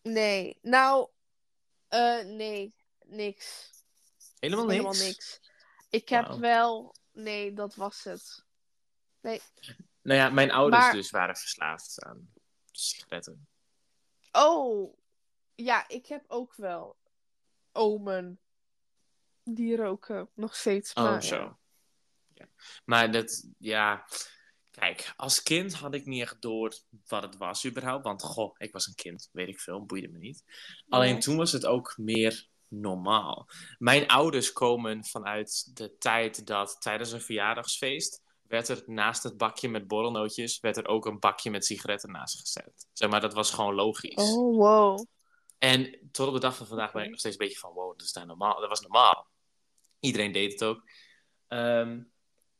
Nee, 0.02 0.58
nou, 0.62 1.08
eh, 1.88 2.24
nee, 2.24 2.74
niks. 3.04 3.70
Helemaal 4.38 4.64
niks? 4.66 4.76
Helemaal 4.76 5.06
niks. 5.06 5.40
Ik 5.92 6.08
heb 6.08 6.28
wel, 6.28 6.94
nee, 7.12 7.52
dat 7.52 7.74
was 7.74 8.04
het. 8.04 8.44
Nou 9.20 9.40
ja, 10.02 10.30
mijn 10.30 10.50
ouders 10.50 10.82
Maar- 10.82 10.92
dus 10.92 11.10
waren 11.10 11.36
verslaafd 11.36 12.02
aan 12.04 12.32
sigaretten. 12.70 13.46
Oh, 14.32 14.98
ja, 15.54 15.88
ik 15.88 16.06
heb 16.06 16.24
ook 16.28 16.54
wel 16.54 16.96
omen 17.72 18.40
die 19.44 19.76
roken 19.76 20.30
nog 20.34 20.56
steeds. 20.56 20.92
Oh, 20.92 21.04
maar, 21.04 21.22
zo. 21.22 21.36
ja. 21.36 21.58
Ja. 22.34 22.48
Maar 22.84 23.12
dat, 23.12 23.48
ja... 23.58 24.06
Kijk, 24.70 25.12
als 25.16 25.42
kind 25.42 25.74
had 25.74 25.94
ik 25.94 26.06
niet 26.06 26.22
echt 26.22 26.40
door 26.42 26.74
wat 27.06 27.22
het 27.22 27.36
was 27.36 27.66
überhaupt. 27.66 28.04
Want, 28.04 28.22
goh, 28.22 28.54
ik 28.58 28.72
was 28.72 28.86
een 28.86 28.94
kind, 28.94 29.28
weet 29.32 29.48
ik 29.48 29.60
veel, 29.60 29.84
boeide 29.84 30.08
me 30.08 30.18
niet. 30.18 30.44
Alleen 30.88 31.12
Nee. 31.12 31.20
toen 31.20 31.36
was 31.36 31.52
het 31.52 31.66
ook 31.66 31.94
meer 31.98 32.48
normaal. 32.72 33.48
Mijn 33.78 34.08
ouders 34.08 34.52
komen 34.52 35.04
vanuit 35.04 35.76
de 35.76 35.96
tijd 35.98 36.46
dat 36.46 36.76
tijdens 36.80 37.12
een 37.12 37.20
verjaardagsfeest... 37.20 38.22
werd 38.42 38.68
er 38.68 38.82
naast 38.86 39.22
het 39.22 39.36
bakje 39.36 39.68
met 39.68 39.86
borrelnootjes... 39.86 40.60
werd 40.60 40.76
er 40.76 40.86
ook 40.86 41.06
een 41.06 41.18
bakje 41.18 41.50
met 41.50 41.64
sigaretten 41.64 42.10
naast 42.10 42.40
gezet. 42.40 42.86
Zeg 42.92 43.10
maar, 43.10 43.20
dat 43.20 43.34
was 43.34 43.50
gewoon 43.50 43.74
logisch. 43.74 44.32
Oh, 44.32 44.56
wow. 44.56 45.06
En 45.58 46.08
tot 46.10 46.26
op 46.28 46.34
de 46.34 46.40
dag 46.40 46.56
van 46.56 46.66
vandaag 46.66 46.92
ben 46.92 47.02
ik 47.02 47.10
nog 47.10 47.18
steeds 47.18 47.38
een 47.38 47.44
beetje 47.46 47.60
van, 47.60 47.72
wow, 47.72 47.90
dat 47.90 48.06
is 48.06 48.12
daar 48.12 48.26
normaal. 48.26 48.60
Dat 48.60 48.68
was 48.68 48.80
normaal. 48.80 49.30
Iedereen 50.00 50.32
deed 50.32 50.52
het 50.52 50.64
ook. 50.64 50.82
Ehm, 51.48 52.00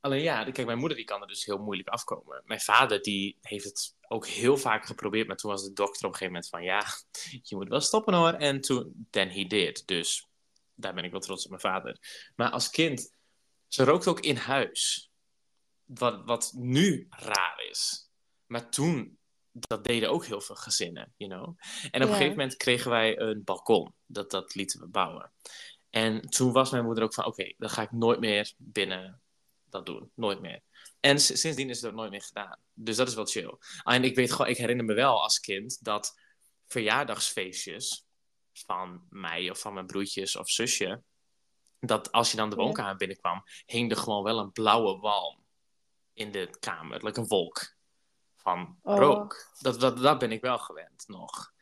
alleen 0.00 0.22
ja, 0.22 0.44
kijk, 0.44 0.66
mijn 0.66 0.78
moeder 0.78 0.96
die 0.96 1.06
kan 1.06 1.20
er 1.20 1.26
dus 1.26 1.44
heel 1.44 1.58
moeilijk 1.58 1.88
afkomen. 1.88 2.42
Mijn 2.44 2.60
vader 2.60 3.02
die 3.02 3.38
heeft 3.40 3.64
het 3.64 3.96
ook 4.12 4.26
heel 4.26 4.56
vaak 4.56 4.86
geprobeerd, 4.86 5.26
maar 5.26 5.36
toen 5.36 5.50
was 5.50 5.64
de 5.64 5.72
dokter 5.72 6.06
op 6.06 6.12
een 6.12 6.18
gegeven 6.18 6.32
moment 6.32 6.48
van, 6.48 6.62
ja, 6.62 6.84
je 7.42 7.56
moet 7.56 7.68
wel 7.68 7.80
stoppen 7.80 8.14
hoor. 8.14 8.32
En 8.32 8.60
toen, 8.60 9.06
then 9.10 9.30
he 9.30 9.44
did. 9.44 9.86
Dus 9.86 10.28
daar 10.74 10.94
ben 10.94 11.04
ik 11.04 11.10
wel 11.10 11.20
trots 11.20 11.44
op 11.44 11.50
mijn 11.50 11.62
vader. 11.62 11.98
Maar 12.36 12.50
als 12.50 12.70
kind, 12.70 13.12
ze 13.68 13.84
rookt 13.84 14.06
ook 14.06 14.20
in 14.20 14.36
huis. 14.36 15.10
Wat, 15.84 16.22
wat 16.24 16.52
nu 16.54 17.06
raar 17.10 17.64
is. 17.70 18.10
Maar 18.46 18.70
toen 18.70 19.18
dat 19.52 19.84
deden 19.84 20.10
ook 20.10 20.24
heel 20.24 20.40
veel 20.40 20.54
gezinnen, 20.54 21.12
you 21.16 21.30
know. 21.30 21.58
En 21.90 22.02
op 22.02 22.08
een 22.08 22.14
gegeven 22.14 22.36
moment 22.36 22.56
kregen 22.56 22.90
wij 22.90 23.18
een 23.18 23.44
balkon. 23.44 23.94
Dat, 24.06 24.30
dat 24.30 24.54
lieten 24.54 24.80
we 24.80 24.86
bouwen. 24.86 25.32
En 25.90 26.20
toen 26.20 26.52
was 26.52 26.70
mijn 26.70 26.84
moeder 26.84 27.04
ook 27.04 27.14
van, 27.14 27.24
oké, 27.24 27.52
dan 27.58 27.70
ga 27.70 27.82
ik 27.82 27.92
nooit 27.92 28.20
meer 28.20 28.52
binnen 28.56 29.20
dat 29.64 29.86
doen. 29.86 30.10
Nooit 30.14 30.40
meer. 30.40 30.62
En 31.02 31.20
sindsdien 31.20 31.70
is 31.70 31.80
het 31.80 31.90
ook 31.90 31.96
nooit 31.96 32.10
meer 32.10 32.22
gedaan. 32.22 32.58
Dus 32.74 32.96
dat 32.96 33.08
is 33.08 33.14
wel 33.14 33.26
chill. 33.26 33.56
En 33.82 34.04
ik 34.04 34.14
weet 34.14 34.32
gewoon, 34.32 34.50
ik 34.50 34.56
herinner 34.56 34.84
me 34.84 34.94
wel 34.94 35.22
als 35.22 35.40
kind 35.40 35.84
dat 35.84 36.18
verjaardagsfeestjes 36.66 38.06
van 38.52 39.06
mij 39.08 39.50
of 39.50 39.60
van 39.60 39.74
mijn 39.74 39.86
broertjes 39.86 40.36
of 40.36 40.50
zusje, 40.50 41.02
dat 41.80 42.12
als 42.12 42.30
je 42.30 42.36
dan 42.36 42.50
de 42.50 42.56
woonkamer 42.56 42.96
binnenkwam, 42.96 43.42
hing 43.66 43.90
er 43.90 43.96
gewoon 43.96 44.22
wel 44.22 44.38
een 44.38 44.52
blauwe 44.52 44.98
walm 44.98 45.44
in 46.14 46.32
de 46.32 46.56
kamer. 46.60 47.04
Like 47.04 47.20
een 47.20 47.26
wolk 47.26 47.74
van 48.36 48.78
Oh. 48.82 48.98
rook. 48.98 49.50
Dat, 49.58 49.80
dat, 49.80 49.98
dat 49.98 50.18
ben 50.18 50.32
ik 50.32 50.40
wel 50.40 50.58
gewend 50.58 51.04
nog. 51.06 51.52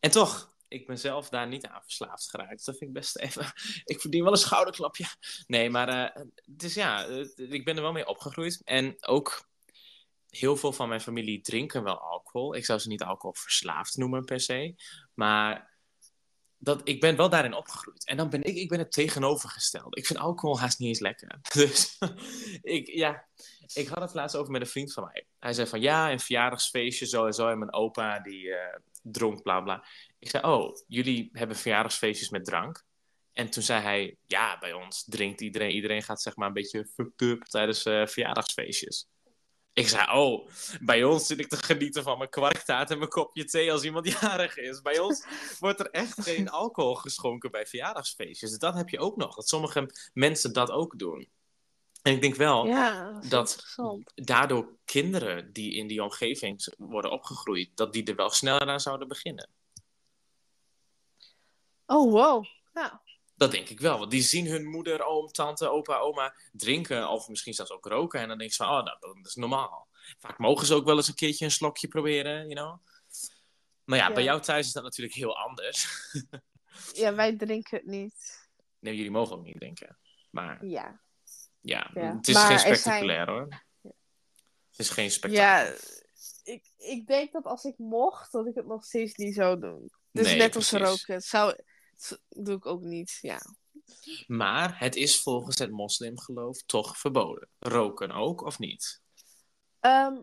En 0.00 0.10
toch, 0.10 0.51
ik 0.72 0.86
ben 0.86 0.98
zelf 0.98 1.28
daar 1.28 1.48
niet 1.48 1.66
aan 1.66 1.82
verslaafd 1.82 2.30
geraakt. 2.30 2.64
Dat 2.64 2.76
vind 2.78 2.90
ik 2.90 2.92
best 2.92 3.18
even... 3.18 3.52
Ik 3.84 4.00
verdien 4.00 4.22
wel 4.22 4.32
een 4.32 4.38
schouderklapje. 4.38 5.06
Nee, 5.46 5.70
maar... 5.70 5.88
eh, 5.88 6.22
dus 6.46 6.74
ja, 6.74 7.06
eh, 7.06 7.26
ik 7.36 7.64
ben 7.64 7.76
er 7.76 7.82
wel 7.82 7.92
mee 7.92 8.06
opgegroeid. 8.06 8.60
En 8.64 8.96
ook 9.06 9.50
heel 10.28 10.56
veel 10.56 10.72
van 10.72 10.88
mijn 10.88 11.00
familie 11.00 11.40
drinken 11.40 11.82
wel 11.82 11.98
alcohol. 11.98 12.54
Ik 12.54 12.64
zou 12.64 12.78
ze 12.78 12.88
niet 12.88 13.02
alcoholverslaafd 13.02 13.96
noemen 13.96 14.24
per 14.24 14.40
se. 14.40 14.74
Maar 15.14 15.70
dat, 16.58 16.80
ik 16.84 17.00
ben 17.00 17.16
wel 17.16 17.28
daarin 17.28 17.54
opgegroeid. 17.54 18.06
En 18.06 18.16
dan 18.16 18.30
ben 18.30 18.42
ik, 18.42 18.56
ik 18.56 18.68
ben 18.68 18.78
het 18.78 18.92
tegenovergestelde. 18.92 19.96
Ik 19.96 20.06
vind 20.06 20.18
alcohol 20.18 20.60
haast 20.60 20.78
niet 20.78 20.88
eens 20.88 21.00
lekker. 21.00 21.38
Dus 21.52 21.98
ik, 22.62 22.86
ja, 22.86 23.26
ik 23.74 23.88
had 23.88 24.00
het 24.00 24.14
laatst 24.14 24.36
over 24.36 24.52
met 24.52 24.60
een 24.60 24.66
vriend 24.66 24.92
van 24.92 25.04
mij. 25.04 25.26
Hij 25.38 25.52
zei 25.52 25.68
van 25.68 25.80
ja, 25.80 26.10
een 26.10 26.20
verjaardagsfeestje 26.20 27.06
zo 27.06 27.26
en 27.26 27.32
zo. 27.32 27.48
En 27.48 27.58
mijn 27.58 27.72
opa 27.72 28.20
die 28.20 28.54
eh, 28.54 28.78
dronk, 29.02 29.42
bla 29.42 29.60
bla. 29.60 29.86
Ik 30.18 30.30
zei, 30.30 30.44
oh, 30.44 30.76
jullie 30.86 31.28
hebben 31.32 31.56
verjaardagsfeestjes 31.56 32.30
met 32.30 32.44
drank? 32.44 32.84
En 33.32 33.50
toen 33.50 33.62
zei 33.62 33.82
hij, 33.82 34.16
ja, 34.26 34.58
bij 34.58 34.72
ons 34.72 35.04
drinkt 35.04 35.40
iedereen. 35.40 35.70
Iedereen 35.70 36.02
gaat 36.02 36.22
zeg 36.22 36.36
maar 36.36 36.46
een 36.46 36.52
beetje 36.52 36.86
fucked 36.94 37.20
up 37.22 37.42
tijdens 37.42 37.84
eh, 37.84 38.06
verjaardagsfeestjes. 38.06 39.06
Ik 39.74 39.88
zei, 39.88 40.18
oh, 40.18 40.48
bij 40.80 41.04
ons 41.04 41.26
zit 41.26 41.38
ik 41.38 41.48
te 41.48 41.56
genieten 41.56 42.02
van 42.02 42.18
mijn 42.18 42.30
kwarktaart 42.30 42.90
en 42.90 42.98
mijn 42.98 43.10
kopje 43.10 43.44
thee 43.44 43.72
als 43.72 43.82
iemand 43.82 44.20
jarig 44.20 44.56
is. 44.56 44.80
Bij 44.80 44.98
ons 44.98 45.24
wordt 45.58 45.80
er 45.80 45.90
echt 45.90 46.22
geen 46.22 46.48
alcohol 46.48 46.94
geschonken 46.94 47.50
bij 47.50 47.66
verjaardagsfeestjes. 47.66 48.58
Dat 48.58 48.74
heb 48.74 48.88
je 48.88 48.98
ook 48.98 49.16
nog, 49.16 49.34
dat 49.34 49.48
sommige 49.48 49.90
mensen 50.12 50.52
dat 50.52 50.70
ook 50.70 50.98
doen. 50.98 51.28
En 52.02 52.12
ik 52.12 52.20
denk 52.20 52.34
wel, 52.34 52.66
Ja, 52.66 53.20
dat 53.28 53.64
daardoor 54.14 54.76
kinderen 54.84 55.52
die 55.52 55.74
in 55.74 55.86
die 55.86 56.02
omgeving 56.02 56.74
worden 56.78 57.10
opgegroeid, 57.10 57.70
dat 57.74 57.92
die 57.92 58.04
er 58.04 58.16
wel 58.16 58.30
sneller 58.30 58.68
aan 58.68 58.80
zouden 58.80 59.08
beginnen. 59.08 59.50
Oh, 61.86 62.10
wow. 62.12 62.44
Nou, 62.72 62.92
Dat 63.34 63.50
denk 63.50 63.68
ik 63.68 63.80
wel, 63.80 63.98
want 63.98 64.10
die 64.10 64.22
zien 64.22 64.46
hun 64.46 64.66
moeder, 64.66 65.04
oom, 65.04 65.26
tante, 65.26 65.68
opa, 65.68 65.98
oma 65.98 66.34
drinken 66.52 67.08
of 67.08 67.28
misschien 67.28 67.54
zelfs 67.54 67.70
ook 67.70 67.86
roken. 67.86 68.20
En 68.20 68.28
dan 68.28 68.38
denk 68.38 68.52
ze 68.52 68.64
van, 68.64 68.78
oh, 68.78 68.84
nou, 68.84 68.96
dat 69.00 69.26
is 69.26 69.34
normaal. 69.34 69.88
Vaak 70.18 70.38
mogen 70.38 70.66
ze 70.66 70.74
ook 70.74 70.84
wel 70.84 70.96
eens 70.96 71.08
een 71.08 71.14
keertje 71.14 71.44
een 71.44 71.50
slokje 71.50 71.88
proberen, 71.88 72.48
you 72.48 72.54
know. 72.54 72.86
Maar 73.84 73.98
ja, 73.98 74.08
Ja. 74.08 74.14
bij 74.14 74.22
jou 74.22 74.40
thuis 74.40 74.66
is 74.66 74.72
dat 74.72 74.82
natuurlijk 74.82 75.16
heel 75.16 75.38
anders. 75.38 75.86
ja, 77.02 77.14
wij 77.14 77.36
drinken 77.36 77.76
het 77.76 77.86
niet. 77.86 78.48
Nee, 78.78 78.96
jullie 78.96 79.10
mogen 79.10 79.36
ook 79.36 79.44
niet 79.44 79.56
drinken. 79.56 79.98
Maar 80.30 80.66
Ja. 80.66 81.00
Ja, 81.62 81.90
Ja. 81.94 82.16
het 82.16 82.28
is 82.28 82.34
Maar 82.34 82.46
geen 82.46 82.58
zijn- 82.58 82.76
spectaculair 82.76 83.30
hoor. 83.30 83.62
Het 84.70 84.78
is 84.80 84.90
geen 84.90 85.10
spectaculair. 85.10 85.66
Ja, 85.66 86.52
ik, 86.52 86.64
ik 86.76 87.06
denk 87.06 87.32
dat 87.32 87.44
als 87.44 87.64
ik 87.64 87.78
mocht, 87.78 88.32
dat 88.32 88.46
ik 88.46 88.54
het 88.54 88.66
nog 88.66 88.84
steeds 88.84 89.14
niet 89.14 89.34
zou 89.34 89.60
doen. 89.60 89.90
Dus 90.10 90.26
Nee, 90.26 90.36
net 90.36 90.56
als 90.56 90.68
precies. 90.70 90.88
roken. 90.88 91.14
Het 91.14 91.24
zou, 91.24 91.54
doe 92.28 92.56
ik 92.56 92.66
ook 92.66 92.82
niet, 92.82 93.18
ja. 93.20 93.40
Maar 94.26 94.78
het 94.78 94.96
is 94.96 95.20
volgens 95.22 95.58
het 95.58 95.70
moslimgeloof 95.70 96.62
toch 96.62 96.98
verboden. 96.98 97.48
Roken 97.58 98.10
ook, 98.10 98.40
of 98.42 98.58
niet? 98.58 99.00
Ehm, 99.80 100.16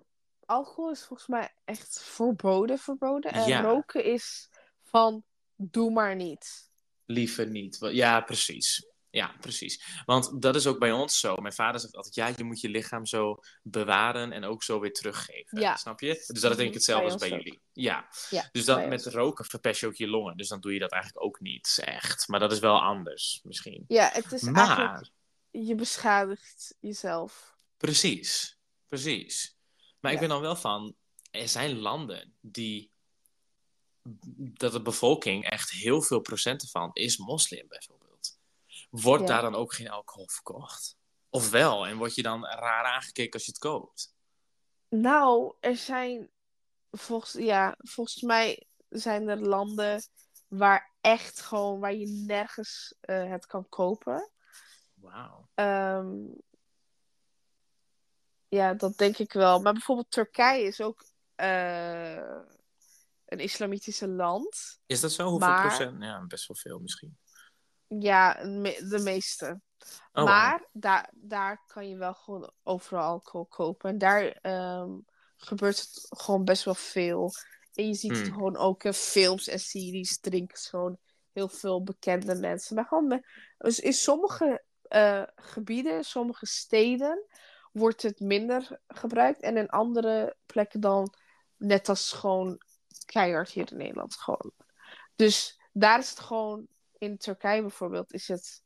alcohol 0.45 0.91
is 0.91 1.03
volgens 1.05 1.27
mij 1.27 1.53
echt 1.65 2.01
verboden, 2.03 2.77
verboden. 2.77 3.31
En 3.31 3.47
Ja. 3.47 3.61
roken 3.61 4.03
is 4.03 4.49
van, 4.83 5.23
doe 5.55 5.91
maar 5.91 6.15
niet. 6.15 6.69
Liever 7.05 7.47
niet. 7.47 7.77
Ja, 7.79 8.21
precies. 8.21 8.88
Ja, 9.11 9.35
precies. 9.39 10.01
Want 10.05 10.41
dat 10.41 10.55
is 10.55 10.67
ook 10.67 10.79
bij 10.79 10.91
ons 10.91 11.19
zo. 11.19 11.35
Mijn 11.35 11.53
vader 11.53 11.79
zegt 11.79 11.95
altijd, 11.95 12.15
ja, 12.15 12.31
je 12.37 12.43
moet 12.43 12.61
je 12.61 12.69
lichaam 12.69 13.05
zo 13.05 13.39
bewaren 13.63 14.31
en 14.31 14.43
ook 14.43 14.63
zo 14.63 14.79
weer 14.79 14.93
teruggeven. 14.93 15.59
Ja. 15.59 15.75
Snap 15.75 15.99
je? 15.99 16.07
Dus 16.27 16.41
dat 16.41 16.51
is 16.51 16.57
denk 16.57 16.59
ik 16.59 16.65
Mhm, 16.65 16.73
hetzelfde 16.73 17.03
bij 17.05 17.11
als 17.13 17.21
bij 17.21 17.31
ook. 17.31 17.43
jullie. 17.43 17.61
Ja. 17.73 18.09
Ja, 18.29 18.49
Dus 18.51 18.65
dat, 18.65 18.87
met 18.87 19.05
roken 19.05 19.45
verpest 19.45 19.79
je 19.79 19.87
ook 19.87 19.95
je 19.95 20.07
longen. 20.07 20.37
Dus 20.37 20.47
dan 20.47 20.59
doe 20.59 20.73
je 20.73 20.79
dat 20.79 20.91
eigenlijk 20.91 21.23
ook 21.25 21.39
niet 21.39 21.79
echt. 21.83 22.27
Maar 22.27 22.39
dat 22.39 22.51
is 22.51 22.59
wel 22.59 22.81
anders, 22.81 23.39
misschien. 23.43 23.83
Ja, 23.87 24.09
het 24.13 24.31
is 24.31 24.43
eigenlijk, 24.43 24.77
Maar, 24.77 25.09
je 25.51 25.75
beschadigt 25.75 26.75
jezelf. 26.79 27.55
precies. 27.77 28.57
Precies. 28.87 29.55
Maar 29.99 30.11
ik 30.13 30.19
ben 30.19 30.29
dan 30.29 30.41
wel 30.41 30.55
van, 30.55 30.95
er 31.31 31.49
zijn 31.49 31.79
landen 31.79 32.33
die, 32.41 32.91
dat 34.37 34.71
de 34.71 34.81
bevolking 34.81 35.49
echt 35.49 35.71
heel 35.71 36.01
veel 36.01 36.19
procenten 36.19 36.67
van 36.67 36.89
is 36.93 37.17
moslim 37.17 37.67
bijvoorbeeld. 37.67 37.98
Wordt 38.89 39.21
Ja. 39.21 39.27
daar 39.27 39.41
dan 39.41 39.55
ook 39.55 39.73
geen 39.73 39.89
alcohol 39.89 40.27
verkocht? 40.27 40.97
Of 41.29 41.49
wel? 41.49 41.87
En 41.87 41.97
word 41.97 42.15
je 42.15 42.21
dan 42.21 42.45
raar 42.45 42.83
aangekeken 42.85 43.33
als 43.33 43.45
je 43.45 43.51
het 43.51 43.59
koopt? 43.59 44.13
Nou, 44.89 45.55
er 45.59 45.75
zijn 45.75 46.29
volgens, 46.91 47.33
ja, 47.43 47.75
volgens 47.77 48.21
mij 48.21 48.67
zijn 48.89 49.27
er 49.29 49.39
landen 49.39 50.01
waar 50.47 50.93
echt 51.01 51.39
gewoon, 51.41 51.79
waar 51.79 51.93
je 51.93 52.07
nergens 52.07 52.95
eh, 53.01 53.29
het 53.29 53.45
kan 53.45 53.69
kopen. 53.69 54.31
Wauw. 54.93 55.49
Ehm, 55.53 56.15
ja, 58.47 58.73
dat 58.73 58.97
denk 58.97 59.17
ik 59.17 59.33
wel. 59.33 59.61
Maar 59.61 59.73
bijvoorbeeld 59.73 60.11
Turkije 60.11 60.63
is 60.63 60.81
ook 60.81 61.05
eh, 61.35 62.15
een 63.25 63.39
islamitische 63.39 64.07
land. 64.07 64.79
Is 64.85 64.99
dat 64.99 65.11
zo? 65.11 65.29
Hoeveel 65.29 65.47
Maar- 65.47 65.67
procent? 65.67 66.03
Ja, 66.03 66.25
best 66.25 66.47
wel 66.47 66.57
veel 66.57 66.79
misschien. 66.79 67.17
Ja, 67.89 68.33
de 68.33 68.99
meeste. 69.03 69.61
Oh, 70.13 70.23
maar 70.25 70.67
daar, 70.71 71.09
daar 71.13 71.63
kan 71.67 71.89
je 71.89 71.97
wel 71.97 72.13
gewoon 72.13 72.51
overal 72.63 73.03
alcohol 73.03 73.45
kopen. 73.45 73.89
En 73.89 73.97
daar 73.97 74.23
ehm, 74.41 74.89
gebeurt 75.37 75.79
het 75.79 76.05
gewoon 76.09 76.43
best 76.43 76.63
wel 76.63 76.75
veel. 76.75 77.31
En 77.73 77.87
je 77.87 77.93
ziet 77.93 78.17
het 78.17 78.25
Hmm. 78.25 78.33
gewoon 78.33 78.57
ook 78.57 78.83
in 78.83 78.93
films 78.93 79.47
en 79.47 79.59
series 79.59 80.19
drinken 80.19 80.57
gewoon 80.57 80.97
heel 81.31 81.47
veel 81.47 81.83
bekende 81.83 82.35
mensen. 82.35 82.75
Maar 82.75 82.85
gewoon 82.85 83.23
dus 83.57 83.79
in 83.79 83.93
sommige 83.93 84.63
eh, 84.81 85.23
gebieden, 85.35 86.03
sommige 86.03 86.45
steden, 86.45 87.25
wordt 87.71 88.01
het 88.01 88.19
minder 88.19 88.79
gebruikt. 88.87 89.41
En 89.41 89.57
in 89.57 89.69
andere 89.69 90.35
plekken 90.45 90.79
dan 90.79 91.13
net 91.57 91.89
als 91.89 92.11
gewoon 92.11 92.61
keihard 93.05 93.49
hier 93.49 93.71
in 93.71 93.77
Nederland. 93.77 94.15
Gewoon. 94.15 94.51
Dus 95.15 95.59
daar 95.71 95.99
is 95.99 96.09
het 96.09 96.19
gewoon, 96.19 96.67
in 96.99 97.17
Turkije 97.17 97.61
bijvoorbeeld, 97.61 98.13
is 98.13 98.27
het 98.27 98.63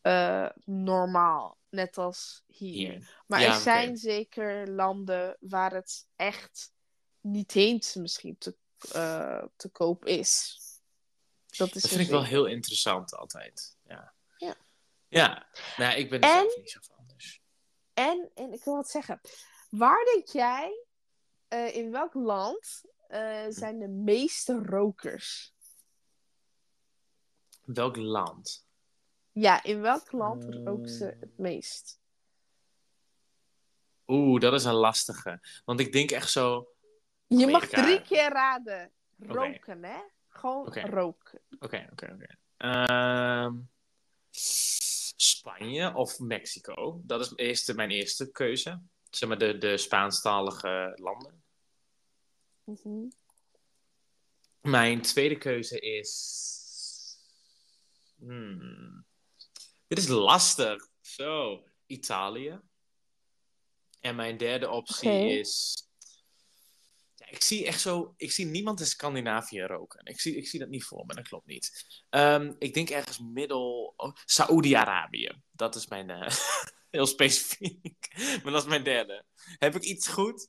eh, 0.00 0.48
normaal. 0.64 1.58
Net 1.68 1.98
als 1.98 2.42
hier. 2.46 2.90
Hier. 2.90 3.22
Maar 3.26 3.40
Ja, 3.40 3.54
er 3.54 3.60
zijn 3.60 3.96
zeker 3.96 4.68
landen 4.68 5.36
waar 5.40 5.72
het 5.72 6.06
echt 6.16 6.72
niet 7.20 7.54
eens 7.54 7.94
misschien 7.94 8.38
te, 8.38 8.56
eh, 8.92 9.44
te 9.56 9.68
koop 9.68 10.04
is. 10.04 10.58
Dat 11.46 11.74
is 11.74 11.82
Dat 11.82 11.90
vind 11.90 12.02
ik 12.02 12.08
wel 12.10 12.24
heel 12.24 12.46
interessant 12.46 13.14
altijd. 13.14 13.76
Ja. 13.82 14.14
Ja. 14.36 14.54
Ja. 15.08 15.46
Nou, 15.76 15.96
ik 15.98 16.10
ben 16.10 16.20
er 16.20 16.28
En- 16.28 16.34
zelf 16.40 16.56
niet 16.56 16.70
zo 16.70 16.80
van. 16.82 17.04
Dus. 17.06 17.40
En, 17.94 18.30
en 18.34 18.52
ik 18.52 18.64
wil 18.64 18.74
wat 18.74 18.90
zeggen. 18.90 19.20
Waar 19.70 20.04
denk 20.04 20.28
jij, 20.28 20.84
eh, 21.48 21.76
in 21.76 21.90
welk 21.90 22.14
land 22.14 22.82
eh, 23.08 23.44
zijn 23.48 23.78
de 23.78 23.88
meeste 23.88 24.58
rokers? 24.62 25.53
Welk 27.64 27.96
land? 27.96 28.66
Ja, 29.32 29.62
in 29.62 29.80
welk 29.80 30.12
land 30.12 30.44
Eh. 30.44 30.62
roken 30.64 30.88
ze 30.88 31.16
het 31.20 31.38
meest? 31.38 32.00
Oeh, 34.06 34.40
dat 34.40 34.52
is 34.52 34.64
een 34.64 34.74
lastige. 34.74 35.40
Want 35.64 35.80
ik 35.80 35.92
denk 35.92 36.10
echt 36.10 36.30
zo... 36.30 36.68
Je 37.26 37.46
mag 37.46 37.66
drie 37.68 38.02
keer 38.02 38.28
raden. 38.28 38.92
Roken, 39.18 39.84
hè? 39.84 39.98
Gewoon 40.28 40.72
roken. 40.74 41.40
Oké, 41.58 41.88
oké, 41.92 42.12
oké. 42.12 42.36
Ehm, 42.56 43.54
Spanje 45.16 45.94
of 45.94 46.18
Mexico? 46.18 47.00
Dat 47.04 47.20
is 47.20 47.32
eerste, 47.36 47.74
mijn 47.74 47.90
eerste 47.90 48.30
keuze. 48.30 48.80
Zeg 49.10 49.28
maar 49.28 49.38
de, 49.38 49.58
de 49.58 49.76
Spaanstalige 49.76 50.92
landen. 51.00 51.42
Mhm. 52.64 53.08
Mijn 54.60 55.02
tweede 55.02 55.38
keuze 55.38 55.80
is. 55.80 56.42
Hmm. 58.26 59.04
Dit 59.86 59.98
is 59.98 60.08
lastig. 60.08 60.88
Zo, 61.00 61.64
Italië. 61.86 62.60
En 64.00 64.16
mijn 64.16 64.36
derde 64.36 64.70
optie 64.70 65.38
is. 65.38 65.82
Ja, 67.14 67.26
ik 67.26 67.34
ik 67.34 67.42
zie 67.42 67.66
echt 67.66 67.80
zo... 67.80 68.14
Ik 68.16 68.32
zie 68.32 68.46
niemand 68.46 68.80
in 68.80 68.86
Scandinavië 68.86 69.60
roken. 69.60 70.04
Ik 70.04 70.20
zie, 70.20 70.36
ik 70.36 70.48
zie 70.48 70.60
dat 70.60 70.68
niet 70.68 70.84
voor 70.84 71.06
me, 71.06 71.14
dat 71.14 71.28
klopt 71.28 71.46
niet. 71.46 71.86
Ehm, 72.10 72.54
ik 72.58 72.74
denk 72.74 72.90
ergens 72.90 73.18
middel... 73.18 73.94
Oh, 73.96 74.14
Saoedi-Arabië. 74.24 75.42
Dat 75.50 75.74
is 75.74 75.86
mijn... 75.86 76.10
eh, 76.10 76.36
heel 76.90 77.06
specifiek. 77.06 78.08
maar 78.42 78.52
dat 78.52 78.62
is 78.62 78.68
mijn 78.68 78.84
derde. 78.84 79.24
Heb 79.58 79.74
ik 79.74 79.82
iets 79.82 80.08
goed? 80.08 80.48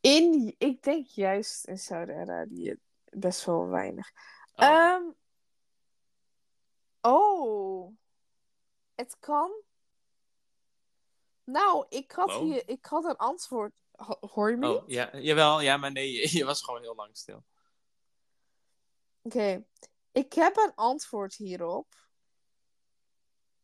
In, 0.00 0.54
ik 0.58 0.82
denk 0.82 1.06
juist 1.06 1.66
in 1.66 1.78
Saudi-Arabië 1.78 2.76
best 3.10 3.44
wel 3.44 3.68
weinig. 3.68 4.10
Oh. 4.54 4.66
Ehm, 4.66 5.02
oh. 7.02 7.96
Het 8.94 9.16
kan. 9.18 9.52
Nou, 11.44 11.86
ik 11.88 12.12
had 12.12 12.32
hier, 12.32 12.68
ik 12.68 12.84
had 12.84 13.04
een 13.04 13.16
antwoord. 13.16 13.72
Ho- 13.90 14.18
Hoor 14.20 14.50
je 14.50 14.56
me? 14.56 14.68
Oh, 14.80 14.88
ja, 14.88 15.18
jawel. 15.18 15.60
Ja, 15.60 15.76
maar 15.76 15.92
nee, 15.92 16.12
je, 16.20 16.36
je 16.36 16.44
was 16.44 16.62
gewoon 16.62 16.80
heel 16.82 16.94
lang 16.94 17.16
stil. 17.16 17.44
Oké. 19.22 19.64
Ik 20.12 20.32
heb 20.32 20.56
een 20.56 20.74
antwoord 20.74 21.34
hierop. 21.34 21.94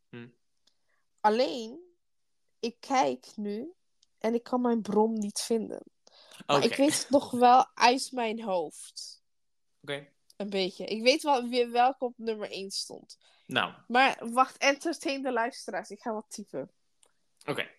Hm. 0.09 0.29
Alleen, 1.21 1.95
ik 2.59 2.77
kijk 2.81 3.33
nu 3.37 3.75
en 4.19 4.35
ik 4.35 4.43
kan 4.43 4.61
mijn 4.61 4.83
bron 4.83 5.13
niet 5.13 5.41
vinden. 5.41 5.83
Maar 6.47 6.57
Oké. 6.57 6.67
ik 6.67 6.77
weet 6.77 6.99
het 6.99 7.11
nog 7.11 7.31
wel 7.31 7.67
uit 7.75 8.13
mijn 8.13 8.43
hoofd. 8.43 9.23
Oké. 9.81 10.13
Een 10.39 10.51
beetje. 10.51 10.85
Ik 10.85 11.03
weet 11.03 11.23
wel 11.23 11.49
weer 11.49 11.71
welke 11.71 12.05
op 12.05 12.15
nummer 12.17 12.51
1 12.51 12.71
stond. 12.71 13.19
Nou, 13.47 13.73
Maar 13.87 14.31
wacht, 14.33 14.57
entertain 14.57 15.23
de 15.23 15.33
luisteraars. 15.33 15.91
Ik 15.91 16.01
ga 16.01 16.13
wat 16.13 16.27
typen. 16.29 16.71
Oké. 17.45 17.71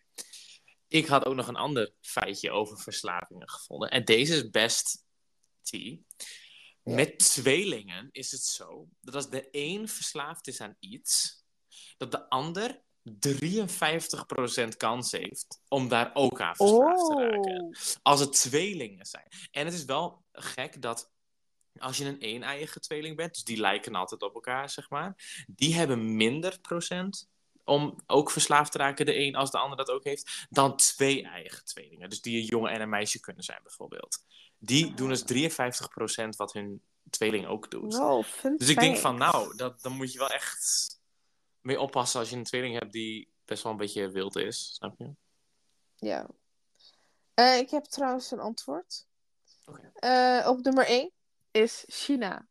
Ik 0.87 1.05
had 1.05 1.25
ook 1.25 1.35
nog 1.35 1.47
een 1.47 1.55
ander 1.55 1.93
feitje 2.01 2.51
over 2.51 2.79
verslavingen 2.79 3.49
gevonden. 3.49 3.89
En 3.89 4.05
deze 4.05 4.35
is 4.35 4.49
best 4.49 5.05
tea. 5.61 5.97
Met 6.83 7.19
tweelingen 7.19 8.09
is 8.11 8.31
het 8.31 8.43
zo 8.43 8.87
dat 9.01 9.15
als 9.15 9.29
de 9.29 9.47
een 9.51 9.87
verslaafd 9.87 10.47
is 10.47 10.61
aan 10.61 10.75
iets, 10.79 11.43
dat 11.97 12.11
de 12.11 12.29
ander 12.29 12.81
53% 13.03 14.77
kans 14.77 15.11
heeft 15.11 15.61
om 15.67 15.87
daar 15.87 16.11
ook 16.13 16.41
aan 16.41 16.55
verslaafd 16.55 17.05
te 17.05 17.15
raken. 17.15 17.63
Oh. 17.63 17.71
Als 18.01 18.19
het 18.19 18.33
tweelingen 18.33 19.05
zijn. 19.05 19.27
En 19.51 19.65
het 19.65 19.73
is 19.73 19.85
wel 19.85 20.23
gek 20.31 20.81
dat 20.81 21.11
als 21.77 21.97
je 21.97 22.05
een 22.05 22.17
een-eiige 22.19 22.79
tweeling 22.79 23.15
bent, 23.15 23.33
dus 23.33 23.43
die 23.43 23.59
lijken 23.59 23.95
altijd 23.95 24.21
op 24.21 24.33
elkaar, 24.33 24.69
zeg 24.69 24.89
maar, 24.89 25.43
die 25.47 25.75
hebben 25.75 26.15
minder 26.15 26.59
procent 26.61 27.29
om 27.63 27.99
ook 28.07 28.31
verslaafd 28.31 28.71
te 28.71 28.77
raken, 28.77 29.05
de 29.05 29.19
een 29.19 29.35
als 29.35 29.51
de 29.51 29.57
ander 29.57 29.77
dat 29.77 29.89
ook 29.89 30.03
heeft, 30.03 30.47
dan 30.49 30.75
twee 30.75 31.23
eigen 31.23 31.65
tweelingen. 31.65 32.09
Dus 32.09 32.21
die 32.21 32.39
een 32.39 32.45
jongen 32.45 32.71
en 32.71 32.81
een 32.81 32.89
meisje 32.89 33.19
kunnen 33.19 33.43
zijn, 33.43 33.59
bijvoorbeeld. 33.63 34.17
Die 34.57 34.93
doen 34.93 35.09
dus 35.09 35.23
53% 35.23 36.29
wat 36.37 36.53
hun 36.53 36.81
tweeling 37.09 37.47
ook 37.47 37.71
doet. 37.71 37.95
Wow, 37.95 38.25
Dus 38.57 38.69
ik 38.69 38.79
denk 38.79 38.97
van, 38.97 39.17
nou, 39.17 39.55
dat, 39.55 39.81
dan 39.81 39.91
moet 39.91 40.13
je 40.13 40.19
wel 40.19 40.29
echt 40.29 40.87
mee 41.61 41.79
oppassen 41.79 42.19
als 42.19 42.29
je 42.29 42.35
een 42.35 42.43
tweeling 42.43 42.79
hebt 42.79 42.91
die 42.91 43.33
best 43.45 43.63
wel 43.63 43.71
een 43.71 43.77
beetje 43.77 44.11
wild 44.11 44.35
is, 44.35 44.73
snap 44.73 44.95
je? 44.97 45.11
Ja. 45.95 46.27
Eh, 47.33 47.57
ik 47.57 47.69
heb 47.69 47.83
trouwens 47.83 48.31
een 48.31 48.39
antwoord. 48.39 49.07
Eh, 49.93 50.45
op 50.47 50.61
nummer 50.61 50.85
1 50.87 51.11
is 51.51 51.85
China. 51.87 52.47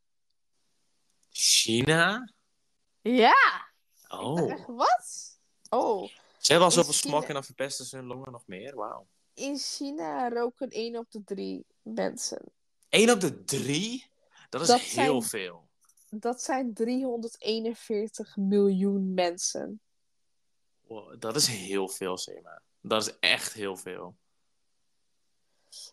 China? 1.30 2.32
Ja! 3.03 3.68
Oh. 4.09 4.51
Echt, 4.53 4.66
wat? 4.66 5.38
Oh. 5.68 6.09
Ze 6.38 6.53
hebben 6.53 6.64
al 6.68 6.74
zoveel 6.74 6.92
smok 6.92 7.24
en 7.24 7.34
dan 7.34 7.44
verpesten 7.44 7.84
ze 7.84 7.96
hun 7.96 8.07
longen 8.07 8.32
nog 8.32 8.46
meer. 8.46 8.74
Wauw. 8.76 9.07
In 9.34 9.59
China 9.59 10.28
roken 10.28 10.68
1 10.70 10.96
op 10.96 11.11
de 11.11 11.24
3 11.24 11.64
mensen. 11.82 12.42
1 12.88 13.11
op 13.11 13.20
de 13.20 13.44
3? 13.44 14.07
Dat 14.49 14.61
is 14.61 14.66
Dat 14.66 14.80
heel 14.80 15.22
zijn- 15.22 15.30
veel. 15.30 15.66
Dat 16.11 16.42
zijn 16.42 16.74
341 16.74 18.36
miljoen 18.36 19.14
mensen. 19.14 19.80
Wow, 20.80 21.20
dat 21.20 21.36
is 21.36 21.46
heel 21.46 21.88
veel, 21.88 22.16
Sema. 22.18 22.62
Dat 22.80 23.07
is 23.07 23.18
echt 23.20 23.53
heel 23.53 23.76
veel. 23.76 24.16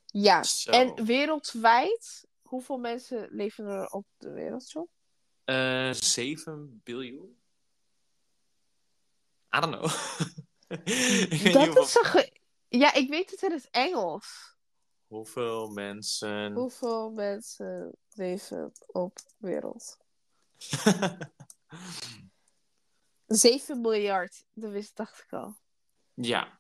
Ja. 0.06 0.44
Zo. 0.44 0.72
En 0.72 1.06
wereldwijd, 1.06 2.26
hoeveel 2.48 2.78
mensen 2.78 3.28
leven 3.32 3.66
er 3.66 3.88
op 3.88 4.06
de 4.18 4.32
wereld 4.32 4.64
zo? 4.64 4.88
Eh 5.44 5.92
7 5.92 6.82
biljoen? 6.84 7.38
I 9.56 9.60
don't 9.60 9.76
know. 9.76 9.84
Dat 11.54 11.78
is 11.78 11.96
een 11.96 12.06
ge- 12.06 12.38
Ja, 12.68 12.94
ik 12.94 13.10
weet 13.10 13.32
het 13.32 13.42
in 13.42 13.52
het 13.52 13.68
Engels. 13.72 14.56
hoeveel 15.08 15.70
mensen... 15.70 16.54
Hoeveel 16.54 17.12
mensen 17.12 17.92
leven 18.14 18.72
op 18.88 19.16
de 19.18 19.34
wereld? 19.38 19.98
7 23.28 23.82
miljard, 23.82 24.46
dat 24.54 24.72
wist 24.72 24.96
dacht 24.96 25.24
ik 25.24 25.34
al. 25.34 25.56
ja. 26.14 26.60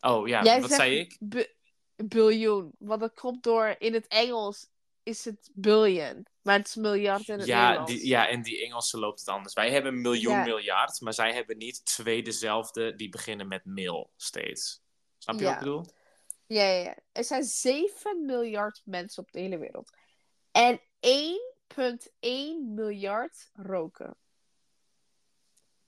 Oh 0.00 0.28
ja, 0.28 0.42
Jij 0.42 0.60
wat 0.60 0.70
zei 0.70 0.98
ik? 0.98 1.16
bi- 1.20 1.54
biljoen. 1.96 2.72
Want 2.78 3.00
dat 3.00 3.14
komt 3.14 3.42
door, 3.42 3.74
in 3.78 3.92
het 3.94 4.06
Engels 4.06 4.68
is 5.08 5.24
het 5.24 5.50
billion. 5.52 6.26
Maar 6.42 6.58
het 6.58 6.66
is 6.66 6.74
miljard 6.74 7.28
in 7.28 7.38
het 7.38 7.46
Ja, 7.46 7.62
Nederlands. 7.64 7.92
die, 7.92 8.06
ja, 8.06 8.28
en 8.28 8.42
die 8.42 8.64
Engelse 8.64 8.98
loopt 8.98 9.20
het 9.20 9.28
anders. 9.28 9.54
Wij 9.54 9.70
hebben 9.70 10.00
miljoen 10.00 10.32
Ja. 10.32 10.44
miljard, 10.44 11.00
maar 11.00 11.14
zij 11.14 11.34
hebben 11.34 11.56
niet 11.56 11.84
twee 11.84 12.22
dezelfde 12.22 12.94
die 12.94 13.08
beginnen 13.08 13.48
met 13.48 13.64
mil 13.64 14.10
steeds. 14.16 14.82
Snap 15.18 15.38
je 15.38 15.44
wat 15.44 15.52
ik 15.52 15.58
bedoel? 15.58 15.84
Ja, 16.46 16.62
ja, 16.62 16.82
ja. 16.82 16.96
Er 17.12 17.24
zijn 17.24 17.44
7 17.44 18.24
miljard 18.24 18.82
mensen 18.84 19.22
op 19.22 19.32
de 19.32 19.40
hele 19.40 19.58
wereld. 19.58 19.90
En 20.50 20.80
1,1 21.00 22.74
miljard 22.74 23.50
roken. 23.54 24.16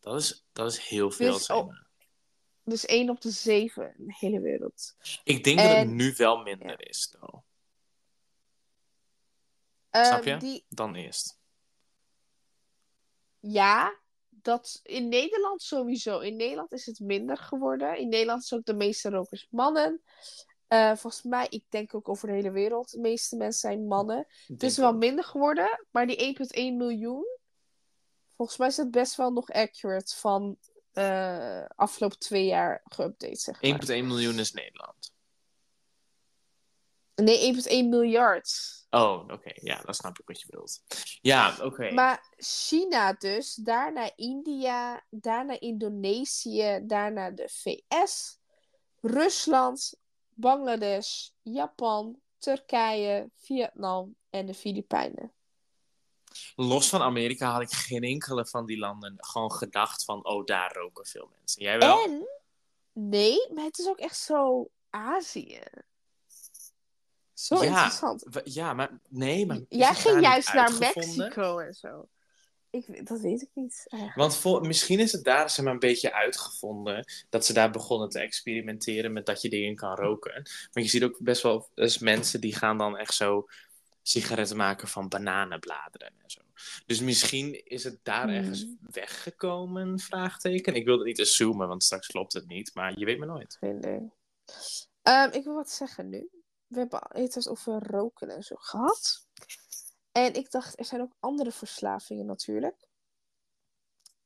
Dat 0.01 0.21
is, 0.21 0.47
dat 0.53 0.73
is 0.73 0.79
heel 0.79 1.11
veel. 1.11 1.33
Dus, 1.33 1.45
zeg 1.45 1.57
oh, 1.57 1.67
maar. 1.67 1.87
Dus 2.65 2.87
1 2.87 3.11
op 3.11 3.21
de 3.21 3.31
7 3.31 3.95
in 3.99 4.07
de 4.07 4.17
hele 4.19 4.41
wereld. 4.41 4.97
Ik 5.25 5.45
denk 5.45 5.59
dat 5.59 5.77
het 5.77 5.89
nu 5.89 6.15
wel 6.17 6.43
minder 6.43 6.89
is, 6.89 7.09
though, 7.09 7.35
Ehm, 7.35 7.50
Snap 9.91 10.25
je? 10.25 10.37
Die, 10.37 10.65
dan 10.69 10.95
eerst. 10.95 11.39
ja, 13.41 13.99
dat 14.29 14.81
in 14.83 15.09
Nederland 15.09 15.63
sowieso. 15.63 16.19
In 16.19 16.37
Nederland 16.37 16.73
is 16.73 16.87
het 16.87 17.01
minder 17.01 17.37
geworden. 17.37 17.99
In 17.99 18.09
Nederland 18.09 18.43
is 18.43 18.53
ook 18.53 18.65
de 18.65 18.75
meeste 18.75 19.11
rokers 19.11 19.47
mannen. 19.51 20.03
Eh, 20.69 20.97
volgens 20.97 21.23
mij, 21.23 21.47
ik 21.49 21.65
denk 21.69 21.95
ook 21.95 22.09
over 22.09 22.29
de 22.29 22.35
hele 22.35 22.51
wereld, 22.51 22.91
de 22.91 23.01
meeste 23.01 23.37
mensen 23.37 23.61
zijn 23.61 23.87
mannen. 23.87 24.27
Het 24.47 24.63
is 24.63 24.77
wel 24.77 24.93
minder 24.93 25.25
geworden, 25.25 25.87
maar 25.91 26.07
die 26.07 26.17
1,1 26.17 26.77
miljoen, 26.77 27.39
volgens 28.37 28.59
mij 28.59 28.69
is 28.69 28.77
het 28.77 28.91
best 28.91 29.17
wel 29.17 29.33
nog 29.33 29.51
accurate 29.51 30.17
van 30.17 30.57
eh 30.93 31.65
afgelopen 31.77 32.19
twee 32.19 32.45
jaar 32.45 32.83
geüpdate, 32.85 33.33
zeg 33.33 33.63
maar. 33.63 33.71
1,1 33.71 34.07
miljoen 34.07 34.39
is 34.39 34.53
Nederland. 34.53 35.13
Nee, 37.15 37.55
1,1 37.85 37.89
miljard. 37.89 38.80
Oh, 38.91 39.25
oké. 39.29 39.51
Ja, 39.55 39.81
dan 39.85 39.95
snap 39.95 40.19
ik 40.19 40.27
wat 40.27 40.41
je 40.41 40.47
bedoelt. 40.51 40.83
Ja, 41.21 41.57
oké. 41.63 41.91
Maar 41.91 42.35
China 42.37 43.13
dus, 43.13 43.55
daarna 43.55 44.11
India, 44.17 45.05
daarna 45.11 45.61
Indonesië, 45.61 46.81
daarna 46.83 47.31
de 47.31 47.49
VS, 47.49 48.39
Rusland, 49.01 49.95
Bangladesh, 50.35 51.29
Japan, 51.43 52.21
Turkije, 52.39 53.31
Vietnam 53.35 54.17
en 54.31 54.47
de 54.47 54.55
Filipijnen. 54.55 55.33
Los 56.57 56.89
van 56.89 57.03
Amerika 57.03 57.51
had 57.51 57.63
ik 57.63 57.71
geen 57.71 58.03
enkele 58.03 58.47
van 58.47 58.67
die 58.67 58.79
landen 58.79 59.15
gewoon 59.17 59.53
gedacht 59.53 60.05
van, 60.05 60.27
oh, 60.27 60.45
daar 60.45 60.73
roken 60.73 61.07
veel 61.07 61.29
mensen. 61.39 61.63
Jij 61.63 61.79
wel? 61.79 62.05
En, 62.05 62.29
nee, 62.93 63.53
maar 63.55 63.65
het 63.65 63.79
is 63.79 63.89
ook 63.89 63.99
echt 63.99 64.19
zo 64.19 64.71
Azië. 64.91 65.63
Zo 67.41 67.63
Ja, 67.65 67.69
interessant. 67.69 68.25
Ja, 68.45 68.75
maar 68.75 69.01
nee, 69.09 69.47
maar. 69.47 69.61
Jij 69.69 69.95
ging 69.95 70.21
juist 70.21 70.55
naar? 70.55 70.79
Mexico 70.79 71.59
en 71.59 71.75
zo. 71.75 72.09
Ik, 72.71 73.07
dat 73.07 73.21
weet 73.21 73.43
ik 73.43 73.49
niet. 73.55 73.87
eigenlijk. 73.89 74.21
Want 74.21 74.37
voor, 74.37 74.67
misschien 74.67 74.99
is 74.99 75.13
het 75.13 75.25
daar 75.25 75.51
zeg 75.51 75.65
maar, 75.65 75.73
een 75.75 75.79
beetje 75.79 76.13
uitgevonden 76.13 77.05
dat 77.29 77.47
ze 77.47 77.53
daar 77.53 77.71
begonnen 77.71 78.09
te 78.09 78.19
experimenteren 78.21 79.13
met 79.13 79.27
dat 79.27 79.43
je 79.43 79.49
dingen 79.49 79.75
kan 79.75 79.95
roken. 79.95 80.33
Want 80.73 80.87
je 80.87 80.89
ziet 80.89 81.03
ook 81.03 81.19
best 81.19 81.43
wel 81.43 81.69
dus 81.75 81.99
mensen 81.99 82.41
die 82.41 82.55
gaan 82.55 82.79
dan 82.79 82.97
echt 82.97 83.15
zo 83.15 83.47
sigaretten 84.03 84.57
maken 84.57 84.89
van 84.89 85.09
bananenbladeren 85.09 86.13
en 86.23 86.31
zo. 86.31 86.41
Dus 86.87 87.01
misschien 87.01 87.65
is 87.65 87.85
het 87.85 87.99
daar 88.03 88.23
Hmm. 88.23 88.35
ergens 88.35 88.67
weggekomen, 88.91 89.99
vraagteken. 89.99 90.75
Ik 90.75 90.85
wil 90.85 90.97
het 90.97 91.07
niet 91.07 91.21
assumen, 91.21 91.69
want 91.69 91.85
straks 91.85 92.07
klopt 92.07 92.33
het 92.33 92.47
niet, 92.47 92.71
maar 92.75 92.99
je 92.99 93.05
weet 93.05 93.19
maar 93.19 93.29
nooit. 93.29 93.59
Ehm, 95.03 95.31
ik 95.33 95.45
wil 95.45 95.55
wat 95.55 95.71
zeggen 95.71 96.09
nu. 96.09 96.29
We 96.71 96.79
hebben 96.79 97.01
het 97.13 97.49
over 97.49 97.87
roken 97.87 98.29
en 98.29 98.43
zo 98.43 98.57
gehad. 98.59 99.27
En 100.13 100.35
ik 100.35 100.51
dacht, 100.51 100.79
er 100.79 100.85
zijn 100.85 101.01
ook 101.01 101.13
andere 101.21 101.53
verslavingen 101.53 102.27
natuurlijk. 102.27 102.89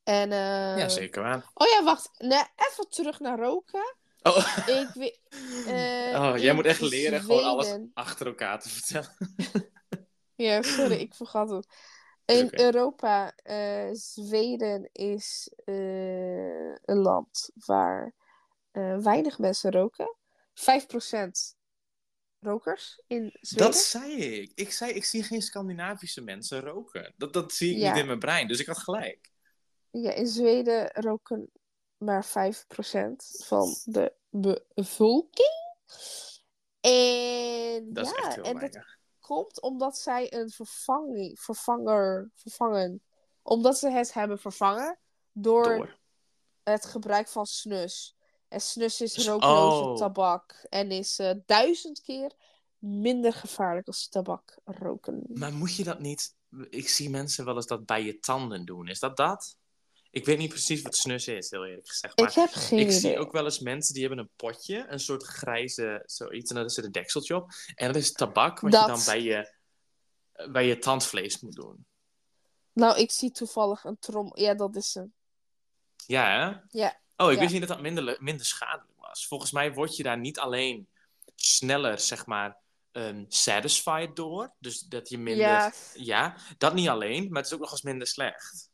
En, 0.03 0.33
eh, 0.33 0.79
Ja, 0.79 0.89
zeker 0.89 1.23
waar. 1.23 1.51
Oh 1.55 1.69
ja, 1.69 1.85
wacht. 1.85 2.11
Nee, 2.19 2.43
even 2.57 2.89
terug 2.89 3.21
naar 3.21 3.39
roken. 3.39 3.97
Oh, 4.23 4.59
Ik 4.67 4.91
weet... 4.95 5.21
eh, 5.67 6.23
oh 6.23 6.37
jij 6.37 6.55
moet 6.55 6.65
echt 6.65 6.81
leren 6.81 7.21
gewoon 7.21 7.45
alles 7.45 7.79
achter 7.95 8.27
elkaar 8.27 8.61
te 8.61 8.69
vertellen. 8.69 9.17
Ja, 10.37 10.63
sorry, 10.63 10.95
ik 10.95 11.15
vergat 11.15 11.51
het. 11.51 11.67
In. 12.25 12.49
Europa, 12.51 13.33
eh, 13.37 13.89
Zweden 13.93 14.89
is 14.93 15.51
een 15.65 16.99
land 16.99 17.51
waar 17.55 18.15
weinig 19.01 19.39
mensen 19.39 19.71
roken. 19.71 20.17
5% 20.55 21.57
rokers 22.45 23.03
in 23.07 23.37
Zweden. 23.41 23.67
Dat 23.67 23.77
zei 23.77 24.13
ik. 24.17 24.53
Ik 24.55 24.73
zei, 24.73 24.93
ik 24.93 25.05
zie 25.05 25.23
geen 25.23 25.43
Scandinavische 25.43 26.21
mensen 26.21 26.61
roken. 26.61 27.15
Dat, 27.17 27.33
dat 27.33 27.53
zie 27.53 27.71
ik 27.75 27.79
Ja. 27.81 27.91
niet 27.93 28.01
in 28.01 28.07
mijn 28.07 28.19
brein, 28.19 28.49
dus 28.49 28.61
ik 28.61 28.67
had 28.67 28.79
gelijk. 28.79 29.31
Ja, 29.91 30.13
in 30.13 30.27
Zweden 30.27 30.91
roken 30.93 31.51
maar 31.97 32.27
5% 32.27 32.31
van 33.45 33.75
de 33.85 34.13
bevolking. 34.75 35.63
En 36.81 37.93
Dat 37.93 38.07
is 38.07 38.13
ja, 38.13 38.17
echt 38.27 38.41
en 38.41 38.59
dat 38.59 38.79
komt 39.21 39.61
omdat 39.61 39.99
zij 39.99 40.33
een 40.33 40.51
vervanging, 40.51 41.41
vervanger, 41.41 42.31
vervangen, 42.35 43.03
omdat 43.43 43.79
ze 43.79 43.91
het 43.91 44.13
hebben 44.13 44.39
vervangen 44.39 44.99
door, 45.33 45.65
Door. 45.77 45.99
het 46.63 46.85
gebruik 46.85 47.29
van 47.29 47.47
snus. 47.47 48.14
En 48.55 48.61
snus 48.61 49.01
is 49.01 49.13
Dus- 49.13 49.27
rookloze 49.27 49.85
oh. 49.85 49.97
tabak 49.97 50.67
en 50.69 50.91
is 50.91 51.19
eh, 51.19 51.31
duizend 51.47 52.01
keer 52.01 52.33
minder 52.79 53.33
gevaarlijk 53.33 53.87
als 53.87 54.09
tabak 54.09 54.59
roken. 54.65 55.23
Maar 55.29 55.53
moet 55.53 55.77
je 55.77 55.85
dat 55.85 56.01
niet... 56.01 56.35
Ik 56.71 56.89
zie 56.89 57.11
mensen 57.11 57.45
wel 57.45 57.55
eens 57.55 57.67
dat 57.67 57.87
bij 57.87 58.05
je 58.05 58.19
tanden 58.19 58.65
doen. 58.65 58.89
Is 58.89 58.99
dat 58.99 59.17
dat? 59.17 59.57
Ik 60.11 60.25
weet 60.25 60.39
niet 60.39 60.49
precies 60.49 60.83
wat 60.83 60.97
snus 60.97 61.29
is, 61.29 61.51
heel 61.51 61.67
eerlijk 61.67 61.89
gezegd. 61.89 62.19
Maar 62.19 62.29
ik 62.29 62.35
heb 62.35 62.51
geen 62.53 62.79
ik 62.79 62.87
idee. 62.87 62.99
zie 62.99 63.19
ook 63.19 63.33
wel 63.33 63.45
eens 63.45 63.59
mensen 63.59 63.95
die 63.95 64.05
hebben 64.07 64.25
een 64.25 64.31
potje, 64.37 64.87
een 64.89 65.01
soort 65.01 65.23
grijze 65.23 66.03
zoiets, 66.07 66.51
en 66.51 66.57
daar 66.57 66.71
zit 66.71 66.85
een 66.85 66.93
dekseltje 66.93 67.37
op. 67.37 67.51
En 67.75 67.87
dat 67.87 67.97
is 67.97 68.13
tabak 68.13 68.61
wat 68.61 68.73
Dat. 68.73 68.81
je 68.81 68.87
dan 68.87 69.03
bij 69.05 69.23
je, 69.23 69.55
bij 70.51 70.67
je 70.67 70.79
tandvlees 70.79 71.41
moet 71.41 71.55
doen. 71.55 71.87
Nou, 72.73 72.99
ik 72.99 73.11
zie 73.11 73.31
toevallig 73.31 73.85
een 73.85 73.99
trom. 73.99 74.31
Ja, 74.35 74.55
dat 74.55 74.77
is 74.77 74.95
een. 74.95 75.15
Ja, 76.07 76.25
hè? 76.25 76.79
Ja. 76.81 77.03
Oh, 77.17 77.31
ik 77.31 77.35
Ja. 77.35 77.41
wist 77.41 77.53
niet 77.53 77.61
dat 77.61 77.71
dat 77.71 77.81
minder, 77.81 78.17
minder 78.21 78.47
schadelijk 78.47 78.99
was. 79.01 79.27
Volgens 79.27 79.51
mij 79.51 79.73
word 79.73 79.97
je 79.97 80.03
daar 80.03 80.19
niet 80.19 80.39
alleen 80.39 80.89
sneller, 81.35 81.99
zeg 81.99 82.27
maar, 82.27 82.59
ehm, 82.93 83.25
satisfied 83.29 84.17
door. 84.17 84.53
Dus 84.59 84.81
dat 84.81 85.09
je 85.09 85.19
minder... 85.19 85.45
Ja. 85.47 85.73
Ja, 85.95 86.37
dat 86.59 86.75
niet 86.75 86.89
alleen, 86.89 87.29
maar 87.29 87.37
het 87.43 87.47
is 87.47 87.53
ook 87.55 87.61
nog 87.61 87.71
eens 87.71 87.83
minder 87.83 88.07
slecht. 88.07 88.73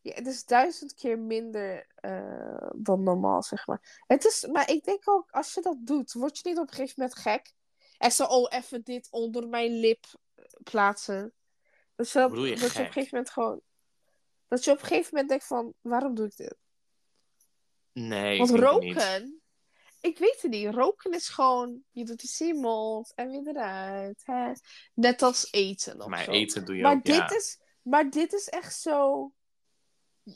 Ja, 0.00 0.14
het 0.14 0.26
is 0.26 0.44
duizend 0.44 0.94
keer 0.94 1.18
minder 1.18 1.86
eh, 1.94 2.70
dan 2.74 3.02
normaal, 3.02 3.42
zeg 3.42 3.66
maar. 3.66 4.02
Het 4.06 4.24
is, 4.24 4.46
maar 4.46 4.70
ik 4.70 4.84
denk 4.84 5.08
ook, 5.08 5.30
als 5.30 5.54
je 5.54 5.60
dat 5.60 5.76
doet, 5.80 6.12
word 6.12 6.38
je 6.38 6.48
niet 6.48 6.58
op 6.58 6.68
een 6.68 6.74
gegeven 6.74 6.94
moment 6.96 7.18
gek. 7.18 7.52
En 7.98 8.10
zo, 8.12 8.24
oh, 8.24 8.46
even 8.50 8.82
dit 8.82 9.08
onder 9.10 9.48
mijn 9.48 9.72
lip 9.72 10.04
eh, 10.34 10.44
plaatsen. 10.62 11.32
Dus 11.96 12.12
dat, 12.12 12.30
je 12.36 12.56
dat 12.56 12.58
je 12.58 12.66
op 12.66 12.86
een 12.86 12.92
gegeven 12.92 13.08
moment 13.10 13.30
gewoon... 13.30 13.60
Dat 14.48 14.64
je 14.64 14.70
op 14.70 14.80
een 14.80 14.86
gegeven 14.86 15.08
moment 15.10 15.28
denkt 15.28 15.46
van, 15.46 15.74
waarom 15.80 16.14
doe 16.14 16.26
ik 16.26 16.36
dit? 16.36 16.56
Nee, 17.92 18.38
Want 18.38 18.50
ik 18.50 18.56
niet. 18.56 18.64
roken, 18.64 19.40
ik 20.00 20.18
weet 20.18 20.38
het 20.42 20.50
niet. 20.50 20.74
Roken 20.74 21.12
is 21.12 21.28
gewoon, 21.28 21.82
je 21.90 22.04
doet 22.04 22.36
je 22.38 22.54
mond 22.54 23.12
en 23.14 23.30
weer 23.30 23.48
eruit. 23.56 24.22
Hè? 24.24 24.52
Net 24.94 25.22
als 25.22 25.48
eten 25.50 26.00
of 26.00 26.06
Maar 26.06 26.24
zo. 26.24 26.30
eten 26.30 26.64
doe 26.64 26.76
je 26.76 26.82
Maar 26.82 26.94
ook, 26.94 27.04
dit, 27.04 27.14
ja. 27.14 27.30
is, 27.34 27.58
maar 27.82 28.10
dit 28.10 28.32
is 28.32 28.48
echt 28.48 28.80
zo. 28.80 29.32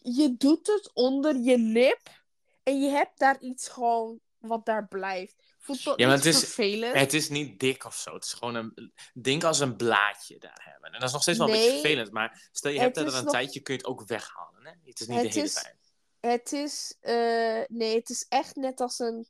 Je 0.03 0.35
doet 0.39 0.67
het 0.67 0.91
onder 0.95 1.37
je 1.37 1.59
lip. 1.59 2.25
En 2.63 2.81
je 2.81 2.89
hebt 2.91 3.19
daar 3.19 3.41
iets 3.41 3.69
gewoon 3.69 4.21
wat 4.39 4.67
daar 4.67 4.89
blijft. 4.89 5.35
Voelt 5.59 5.83
Ja, 5.83 6.07
maar 6.07 6.17
het 6.17 6.25
is- 6.25 6.39
vervelend? 6.39 6.95
Het 6.95 7.13
is 7.15 7.29
niet 7.29 7.59
dik 7.61 7.85
of 7.85 7.95
zo. 7.97 8.15
Het 8.15 8.25
is 8.25 8.33
gewoon 8.33 8.55
een... 8.55 8.93
Denk 9.23 9.45
als 9.45 9.59
een 9.61 9.77
blaadje 9.77 10.39
daar 10.39 10.61
hebben. 10.71 10.91
En 10.93 10.99
dat 10.99 11.09
is 11.09 11.13
nog 11.13 11.23
steeds 11.23 11.39
wel 11.39 11.47
een 11.47 11.53
beetje 11.53 11.71
vervelend. 11.71 12.11
Maar 12.13 12.49
stel 12.53 12.71
je 12.71 12.81
hebt 12.81 12.95
dat 12.95 13.07
er 13.07 13.15
een 13.15 13.23
nog- 13.25 13.33
tijdje, 13.33 13.61
kun 13.61 13.75
je 13.75 13.81
het 13.81 13.89
ook 13.89 14.07
weghalen. 14.07 14.65
Hè? 14.67 14.71
Het 14.85 15.01
is 15.01 15.07
niet 15.07 15.17
Het 15.17 15.27
de 15.27 15.33
hele 15.33 15.47
is- 15.47 15.55
tijd. 15.55 15.86
Het 16.27 16.53
is. 16.53 16.97
eh, 17.01 17.62
nee, 17.68 17.97
het 17.97 18.11
is 18.11 18.27
echt 18.29 18.57
net 18.57 18.81
als 18.81 18.99
een 18.99 19.29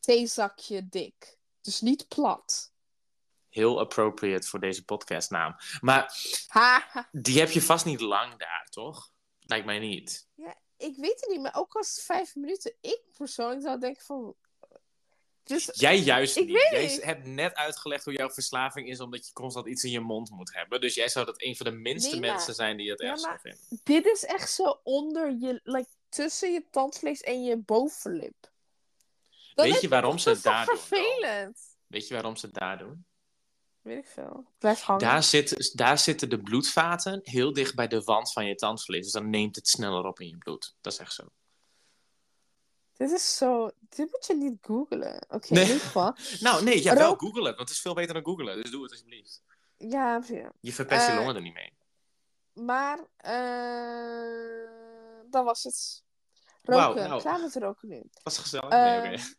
theezakje 0.00 0.88
dik. 0.88 1.38
Dus 1.60 1.80
niet 1.80 2.08
plat. 2.08 2.72
Heel 3.48 3.80
appropriate 3.80 4.48
voor 4.48 4.60
deze 4.60 4.84
podcastnaam. 4.84 5.56
Maar 5.80 6.14
Haha. 6.46 7.08
die 7.12 7.38
heb 7.38 7.50
je 7.50 7.62
vast 7.62 7.84
niet 7.84 8.00
lang 8.00 8.36
daar, 8.36 8.66
toch? 8.70 9.12
Lijkt 9.40 9.66
mij 9.66 9.78
niet. 9.78 10.28
Ja, 10.34 10.56
ik 10.76 10.96
weet 10.96 11.20
het 11.20 11.28
niet, 11.30 11.40
maar 11.40 11.56
ook 11.56 11.74
als 11.74 11.88
het 11.94 12.04
vijf 12.04 12.34
minuten. 12.34 12.74
Ik 12.80 13.00
persoonlijk 13.16 13.62
zou 13.62 13.78
denken 13.78 14.04
van. 14.04 14.34
Dus 15.44 15.70
Jij 15.72 15.98
juist 15.98 16.36
Ik 16.36 16.46
niet. 16.46 16.68
weet 16.70 16.90
Jij 16.94 17.00
hebt 17.06 17.26
net 17.26 17.54
uitgelegd 17.54 18.04
hoe 18.04 18.14
jouw 18.14 18.30
verslaving 18.30 18.88
is 18.88 19.00
omdat 19.00 19.26
je 19.26 19.32
constant 19.32 19.66
iets 19.66 19.84
in 19.84 19.90
je 19.90 20.00
mond 20.00 20.30
moet 20.30 20.54
hebben. 20.54 20.80
Dus 20.80 20.94
jij 20.94 21.08
zou 21.08 21.26
dat 21.26 21.42
een 21.42 21.56
van 21.56 21.66
de 21.66 21.72
minste 21.72 22.10
Nee, 22.10 22.20
maar- 22.20 22.30
mensen 22.30 22.54
zijn 22.54 22.76
die 22.76 22.90
het 22.90 23.00
echt 23.00 23.20
zou 23.20 23.38
vinden. 23.40 23.60
dit 23.84 24.06
is 24.06 24.24
echt 24.24 24.50
zo 24.50 24.80
onder 24.82 25.30
je. 25.40 25.60
Like, 25.62 25.88
tussen 26.08 26.52
je 26.52 26.64
tandvlees 26.70 27.20
en 27.20 27.44
je 27.44 27.56
bovenlip. 27.56 28.50
Weet 29.54 29.80
je 29.80 29.88
waarom 29.88 30.18
ze 30.18 30.28
het 30.28 30.42
daar 30.42 30.66
toch 30.66 30.74
doen 30.88 30.98
vervelend. 30.98 31.58
Weet 31.86 32.08
je 32.08 32.14
waarom 32.14 32.36
ze 32.36 32.46
het 32.46 32.54
daar 32.54 32.78
doen? 32.78 33.04
Weet 33.80 33.98
ik 33.98 34.06
veel. 34.06 34.44
Blijf 34.58 34.80
hangen. 34.80 35.02
Daar, 35.02 35.22
zit, 35.22 35.76
daar 35.76 35.98
zitten 35.98 36.30
de 36.30 36.40
bloedvaten 36.40 37.20
heel 37.22 37.52
dicht 37.52 37.74
bij 37.74 37.88
de 37.88 38.02
wand 38.02 38.32
van 38.32 38.46
je 38.46 38.54
tandvlees. 38.54 39.02
Dus 39.02 39.12
dan 39.12 39.30
neemt 39.30 39.56
het 39.56 39.68
sneller 39.68 40.04
op 40.04 40.20
in 40.20 40.28
je 40.28 40.36
bloed. 40.38 40.74
Dat 40.80 40.92
is 40.92 40.98
echt 40.98 41.12
zo. 41.14 41.24
Dit 42.96 43.10
is 43.10 43.36
zo. 43.36 43.70
Dit 43.80 44.10
moet 44.10 44.26
je 44.26 44.34
niet 44.34 44.58
googlen. 44.60 45.26
Oké, 45.28 45.52
Nee. 45.52 45.62
in 45.62 45.68
ieder 45.68 45.82
geval. 45.86 46.14
Nou, 46.40 46.64
nee, 46.64 46.82
ja, 46.82 46.94
wel 46.94 47.08
Rook- 47.08 47.20
google 47.20 47.46
het. 47.46 47.56
Want 47.56 47.68
het 47.68 47.76
is 47.76 47.80
veel 47.80 47.94
beter 47.94 48.14
dan 48.14 48.24
googlen. 48.24 48.62
Dus 48.62 48.70
doe 48.70 48.82
het 48.82 48.90
alsjeblieft. 48.90 49.42
Ja, 49.76 50.22
ja. 50.26 50.52
Je 50.60 50.72
verpest 50.72 51.06
je 51.06 51.12
Eh, 51.12 51.18
longen 51.18 51.34
er 51.34 51.42
niet 51.42 51.54
mee. 51.54 51.72
Maar. 52.52 52.98
eh 53.16 54.70
dat 55.30 55.44
was 55.44 55.62
het. 55.62 56.02
Roken. 56.62 57.08
nou. 57.08 57.20
Klaar 57.20 57.40
met 57.40 57.56
roken 57.56 57.88
nu. 57.88 58.02
Was 58.22 58.38
gezellig? 58.38 58.68
Nee, 58.68 58.98
oké. 58.98 59.22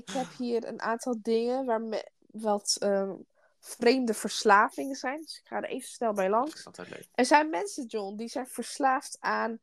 Ik 0.00 0.08
heb 0.10 0.26
hier 0.38 0.64
een 0.68 0.80
aantal 0.82 1.16
dingen 1.22 1.64
waar 1.66 1.80
me 1.80 2.10
wat 2.26 2.76
ehm, 2.80 3.14
vreemde 3.60 4.14
verslavingen 4.14 4.96
zijn. 4.96 5.20
Dus 5.20 5.38
ik 5.38 5.46
ga 5.46 5.56
er 5.56 5.64
even 5.68 5.88
snel 5.88 6.12
bij 6.12 6.28
Dat 6.28 6.34
langs. 6.38 6.54
is 6.54 6.66
altijd 6.66 6.88
leuk. 6.90 7.08
Er 7.14 7.24
zijn 7.24 7.50
mensen, 7.50 7.86
John, 7.86 8.16
die 8.16 8.28
zijn 8.28 8.46
verslaafd 8.46 9.16
aan 9.20 9.58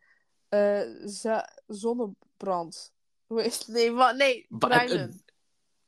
eh, 0.49 0.81
zonnebrand. 1.67 2.93
Hoe 3.29 3.43
is 3.43 3.57
het? 3.57 3.67
Nee, 3.67 3.91
wat? 3.91 4.15
Nee, 4.15 4.45
bruinen. 4.49 5.23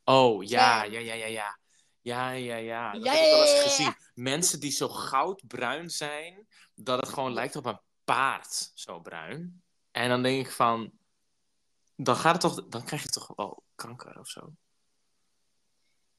Oh, 0.04 0.44
ja, 0.44 0.82
Ja. 0.82 0.98
ja, 0.98 1.14
ja, 1.14 1.14
ja, 1.14 1.26
ja. 1.26 1.58
Ja, 2.02 2.30
ja. 2.56 2.92
Dat 2.92 3.04
Ja, 3.04 3.12
heb 3.12 3.24
ik 3.24 3.30
wel 3.30 3.42
eens 3.42 3.62
gezien. 3.62 3.94
Mensen 4.14 4.60
die 4.60 4.70
zo 4.70 4.88
goudbruin 4.88 5.90
zijn, 5.90 6.46
dat 6.74 7.00
het 7.00 7.08
gewoon 7.08 7.32
lijkt 7.32 7.56
op 7.56 7.66
een 7.66 7.80
paard, 8.04 8.70
zo 8.74 9.00
bruin. 9.00 9.62
En 9.90 10.08
dan 10.08 10.22
denk 10.22 10.46
ik 10.46 10.52
van, 10.52 10.92
dan 11.96 12.16
gaat 12.16 12.32
het 12.32 12.40
toch, 12.40 12.68
dan 12.68 12.84
krijg 12.84 13.02
je 13.02 13.08
toch 13.08 13.32
wel 13.36 13.62
kanker 13.74 14.18
of 14.18 14.28
zo. 14.28 14.52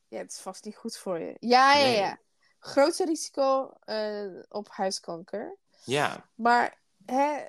Ja, 0.07 0.17
het 0.17 0.31
is 0.31 0.39
vast 0.39 0.65
niet 0.65 0.75
goed 0.75 0.97
voor 0.97 1.19
je. 1.19 1.35
Ja, 1.39 1.73
ja, 1.73 1.83
Nee. 1.83 1.95
ja. 1.95 2.17
Grote 2.59 3.05
risico 3.05 3.71
eh, 3.79 4.39
op 4.49 4.69
huiskanker. 4.69 5.57
Ja. 5.85 6.29
Maar 6.35 6.81
hè, 7.05 7.45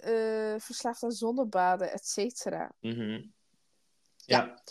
eh, 0.00 0.54
verslaafd 0.58 1.02
aan 1.02 1.10
zonnebaden, 1.10 1.92
et 1.92 2.06
cetera. 2.06 2.72
mhm. 2.80 3.10
Ja. 3.10 4.38
ja. 4.38 4.62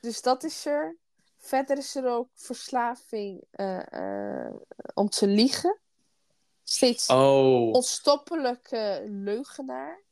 Dus 0.00 0.22
dat 0.22 0.44
is 0.44 0.66
er. 0.66 0.96
Verder 1.38 1.78
is 1.78 1.94
er 1.94 2.06
ook 2.06 2.28
verslaving 2.34 3.44
eh, 3.50 4.46
eh, 4.46 4.54
om 4.94 5.08
te 5.08 5.26
liegen. 5.26 5.78
Steeds 6.62 7.08
Oh, 7.08 7.70
onstoppelijke 7.72 9.02
leugenaar. 9.06 10.02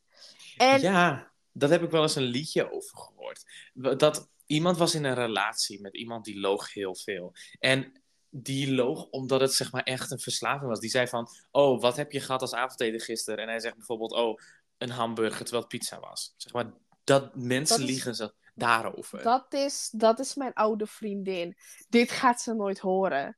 En 0.57 0.81
ja. 0.81 1.31
Dat 1.51 1.69
heb 1.69 1.83
ik 1.83 1.91
wel 1.91 2.01
eens 2.01 2.15
een 2.15 2.23
liedje 2.23 2.71
over 2.71 2.97
gehoord. 2.97 3.43
Dat 3.73 4.29
iemand 4.45 4.77
was 4.77 4.95
in 4.95 5.03
een 5.03 5.13
relatie 5.15 5.81
met 5.81 5.95
iemand 5.95 6.25
die 6.25 6.39
loog 6.39 6.73
heel 6.73 6.95
veel. 6.95 7.33
En 7.59 8.03
die 8.29 8.73
loog 8.73 9.07
omdat 9.09 9.41
het 9.41 9.53
zeg 9.53 9.71
maar 9.71 9.83
echt 9.83 10.11
een 10.11 10.19
verslaving 10.19 10.69
was. 10.69 10.79
Die 10.79 10.89
zei 10.89 11.07
van, 11.07 11.27
oh, 11.51 11.81
wat 11.81 11.95
heb 11.95 12.11
je 12.11 12.19
gehad 12.19 12.41
als 12.41 12.53
avondeten 12.53 12.99
gisteren? 12.99 13.39
En 13.39 13.47
hij 13.47 13.59
zegt 13.59 13.75
bijvoorbeeld, 13.75 14.11
oh, 14.11 14.39
een 14.83 14.89
hamburger 14.89 15.41
terwijl 15.45 15.61
het 15.61 15.79
pizza 15.79 15.99
was. 15.99 16.33
Zeg 16.37 16.53
maar, 16.53 16.73
dat 17.03 17.35
mensen 17.35 17.77
Dat 17.79 17.87
is- 17.87 17.93
liegen 17.93 18.15
ze 18.15 18.33
daarover. 18.55 19.23
dat 19.23 19.53
is, 19.53 19.89
dat 19.91 20.19
is 20.19 20.35
mijn 20.35 20.53
oude 20.53 20.87
vriendin. 20.87 21.57
Dit 21.89 22.11
gaat 22.11 22.41
ze 22.41 22.53
nooit 22.53 22.79
horen. 22.79 23.37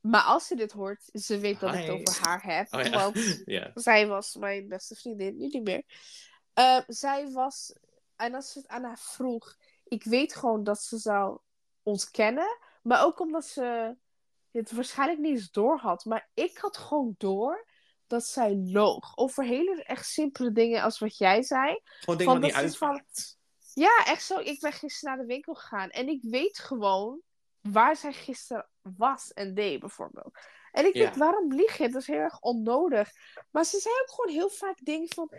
Maar 0.00 0.22
als 0.22 0.46
ze 0.46 0.54
dit 0.56 0.72
hoort, 0.72 1.08
ze 1.12 1.38
weet 1.38 1.60
dat 1.60 1.74
ik 1.74 1.80
het 1.80 1.90
over 2.08 2.22
haar 2.28 2.42
heb. 2.42 2.74
Oh 2.74 2.82
ja. 2.82 2.90
Want 2.90 3.42
ja. 3.44 3.70
zij 3.74 4.06
was 4.06 4.34
mijn 4.36 4.68
beste 4.68 4.94
vriendin, 4.94 5.36
nu 5.36 5.46
niet 5.46 5.62
meer. 5.64 5.84
Eh, 6.52 6.78
zij 6.86 7.30
was, 7.30 7.74
en 8.16 8.34
als 8.34 8.52
ze 8.52 8.58
het 8.58 8.68
aan 8.68 8.84
haar 8.84 8.98
vroeg, 8.98 9.56
ik 9.84 10.04
weet 10.04 10.34
gewoon 10.34 10.64
dat 10.64 10.82
ze 10.82 10.98
zou 10.98 11.38
ontkennen. 11.82 12.58
Maar 12.82 13.04
ook 13.04 13.20
omdat 13.20 13.44
ze 13.46 13.96
het 14.50 14.72
waarschijnlijk 14.72 15.20
niet 15.20 15.36
eens 15.36 15.50
door 15.50 15.78
had. 15.78 16.04
Maar 16.04 16.30
ik 16.34 16.58
had 16.58 16.76
gewoon 16.76 17.14
door 17.18 17.66
dat 18.12 18.26
zij 18.26 18.54
loog. 18.56 19.16
Over 19.16 19.44
hele 19.44 19.82
echt 19.84 20.06
simpele 20.06 20.52
dingen 20.52 20.82
als 20.82 20.98
wat 20.98 21.16
jij 21.16 21.42
zei. 21.42 21.80
Gewoon 21.82 22.18
dingen 22.18 22.32
Van 22.32 22.42
niet 22.42 22.52
van- 22.52 22.62
uitmaakt. 22.62 23.38
Ja, 23.74 24.04
echt 24.04 24.24
zo. 24.24 24.38
Ik 24.38 24.60
ben 24.60 24.72
gisteren 24.72 25.14
naar 25.16 25.26
de 25.26 25.32
winkel 25.32 25.54
gegaan 25.54 25.90
en 25.90 26.08
ik 26.08 26.22
weet 26.22 26.58
gewoon 26.58 27.20
waar 27.60 27.96
zij 27.96 28.12
gisteren 28.12 28.68
was 28.96 29.32
en 29.32 29.54
deed, 29.54 29.80
bijvoorbeeld. 29.80 30.38
En 30.72 30.86
ik 30.86 30.94
Ja. 30.94 31.02
denk, 31.02 31.14
waarom 31.14 31.52
lieg 31.54 31.76
je? 31.76 31.88
Dat 31.88 32.00
is 32.00 32.06
heel 32.06 32.16
erg 32.16 32.40
onnodig. 32.40 33.10
Maar 33.50 33.64
ze 33.64 33.78
zei 33.78 33.94
ook 34.02 34.10
gewoon 34.10 34.34
heel 34.34 34.50
vaak 34.50 34.78
dingen 34.84 35.08
van... 35.14 35.30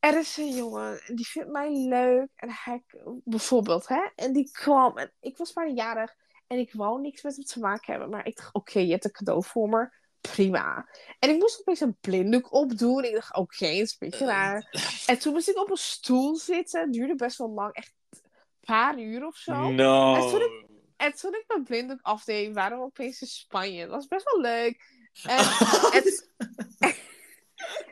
Er 0.00 0.18
is 0.18 0.36
een 0.36 0.54
jongen, 0.54 1.00
die 1.14 1.26
vindt 1.26 1.50
mij 1.50 1.70
leuk. 1.70 2.28
En 2.34 2.50
hij, 2.50 2.84
bijvoorbeeld, 3.24 3.88
hè. 3.88 4.08
En 4.14 4.32
die 4.32 4.50
kwam. 4.50 4.98
En 4.98 5.12
ik 5.20 5.36
was 5.36 5.52
bijna 5.52 5.72
jarig. 5.72 6.14
En 6.46 6.58
ik 6.58 6.72
wou 6.72 7.00
niks 7.00 7.22
met 7.22 7.36
hem 7.36 7.44
te 7.44 7.60
maken 7.60 7.92
hebben. 7.92 8.10
Maar 8.10 8.26
ik 8.26 8.36
dacht, 8.36 8.54
oké, 8.54 8.78
je 8.78 8.90
hebt 8.90 9.04
een 9.04 9.10
cadeau 9.10 9.44
voor 9.44 9.68
me. 9.68 10.00
Prima. 10.30 10.88
En 11.18 11.30
ik 11.30 11.38
moest 11.38 11.60
opeens 11.60 11.80
een 11.80 11.96
blinddoek 12.00 12.52
opdoen. 12.52 13.04
Ik 13.04 13.14
dacht, 13.14 13.36
oké, 13.36 13.66
het 13.66 13.86
is 13.86 13.96
een 13.98 14.08
beetje 14.08 14.26
raar. 14.26 14.70
En 15.06 15.18
toen 15.18 15.32
moest 15.32 15.48
ik 15.48 15.58
op 15.58 15.70
een 15.70 15.76
stoel 15.76 16.36
zitten. 16.36 16.80
Het 16.80 16.92
duurde 16.92 17.14
best 17.14 17.38
wel 17.38 17.50
lang. 17.50 17.74
Echt 17.74 17.94
een 18.10 18.20
paar 18.60 18.98
uur 18.98 19.26
of 19.26 19.36
zo. 19.36 19.70
No. 19.70 20.14
En 20.14 20.20
toen 20.20 20.70
En 20.96 21.12
toen 21.14 21.34
ik 21.34 21.44
mijn 21.46 21.64
blinddoek 21.64 22.02
afdeed, 22.02 22.54
waren 22.54 22.78
we 22.78 22.84
opeens 22.84 23.20
in 23.20 23.26
Spanje. 23.26 23.80
Dat 23.80 23.94
was 23.94 24.06
best 24.06 24.24
wel 24.24 24.40
leuk. 24.40 25.00
En, 25.22 25.38
en, 25.96 26.94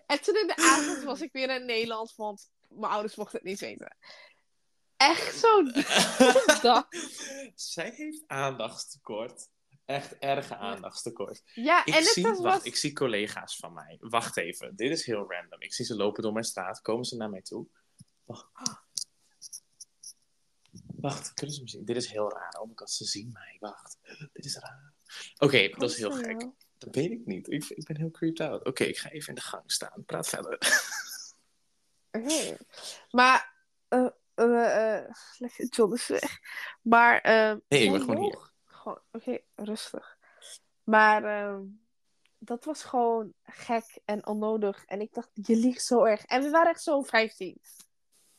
en 0.07 0.23
toen 0.23 0.37
in 0.37 0.47
de 0.47 0.57
avond 0.57 1.03
was 1.03 1.21
ik 1.21 1.33
weer 1.33 1.51
in 1.51 1.65
Nederland, 1.65 2.15
want 2.17 2.51
mijn 2.69 2.93
ouders 2.93 3.17
mochten 3.17 3.39
het 3.39 3.47
niet 3.47 3.61
weten. 3.61 3.97
Echt 4.97 5.39
zo. 5.39 5.63
Zij 7.55 7.93
heeft 7.97 8.23
aandachtstekort. 8.27 9.49
Echt 9.91 10.19
erge 10.19 10.57
aandachtstekort. 10.57 11.43
Ja, 11.55 11.85
Ik, 11.85 11.95
en 11.95 12.01
het 12.01 12.13
zie, 12.13 12.23
was... 12.23 12.39
wacht, 12.39 12.65
ik 12.67 12.77
zie 12.77 12.93
collega's 12.93 13.57
van 13.57 13.73
mij. 13.73 13.97
Wacht 14.01 14.37
even, 14.37 14.77
dit 14.77 14.91
is 14.91 15.07
heel 15.07 15.31
random. 15.33 15.61
Ik 15.61 15.75
zie 15.75 15.85
ze 15.85 15.97
lopen 15.97 16.23
door 16.23 16.33
mijn 16.33 16.45
straat. 16.45 16.81
Komen 16.81 17.05
ze 17.05 17.17
naar 17.17 17.31
mij 17.31 17.43
toe? 17.43 17.67
Wacht. 18.25 18.47
Wacht, 20.97 21.35
kunnen 21.35 21.55
ze 21.55 21.63
me 21.63 21.69
zien? 21.69 21.85
Dit 21.85 21.97
is 21.97 22.11
heel 22.11 22.31
raar. 22.33 22.59
Oh 22.61 22.71
god, 22.75 22.91
ze 22.91 23.05
zien 23.05 23.31
mij. 23.33 23.57
Wacht, 23.61 23.99
dit 24.33 24.45
is 24.45 24.57
raar. 24.59 24.93
Oké, 25.39 25.69
dat 25.69 25.91
is 25.91 25.97
heel 25.97 26.13
gek. 26.13 26.41
jou? 26.41 26.55
Dat 26.79 26.95
weet 26.95 27.11
ik 27.11 27.27
niet. 27.27 27.51
Ik, 27.51 27.65
ik 27.69 27.85
ben 27.87 27.97
heel 27.97 28.11
creeped 28.11 28.41
out. 28.49 28.65
Oké, 28.65 28.85
ik 28.85 28.99
ga 28.99 29.11
even 29.11 29.29
in 29.29 29.35
de 29.35 29.41
gang 29.41 29.73
staan. 29.73 30.05
Praat 30.07 30.29
verder. 30.29 30.59
Oké. 32.11 32.57
Maar, 33.11 33.55
eh, 33.89 34.07
eh, 34.35 35.11
lekker, 35.39 35.67
John 35.71 35.95
is 35.95 36.07
weg. 36.07 36.39
Maar, 36.83 37.21
eh, 37.21 37.57
Nee, 37.69 37.85
ik 37.85 37.91
ben 37.91 38.01
gewoon 38.01 38.23
hier. 38.23 38.50
Gewoon, 38.81 39.01
oké, 39.13 39.39
rustig. 39.55 40.17
Maar, 40.85 41.25
ehm, 41.25 41.63
dat 42.39 42.65
was 42.65 42.83
gewoon 42.85 43.33
gek 43.43 43.99
en 44.05 44.27
onnodig. 44.27 44.85
En 44.85 45.01
ik 45.01 45.15
dacht, 45.15 45.29
je 45.35 45.57
liegt 45.57 45.85
zo 45.85 46.05
erg. 46.05 46.25
En 46.25 46.43
we 46.43 46.51
waren 46.51 46.71
echt 46.71 46.83
zo 46.83 47.03
15. 47.03 47.61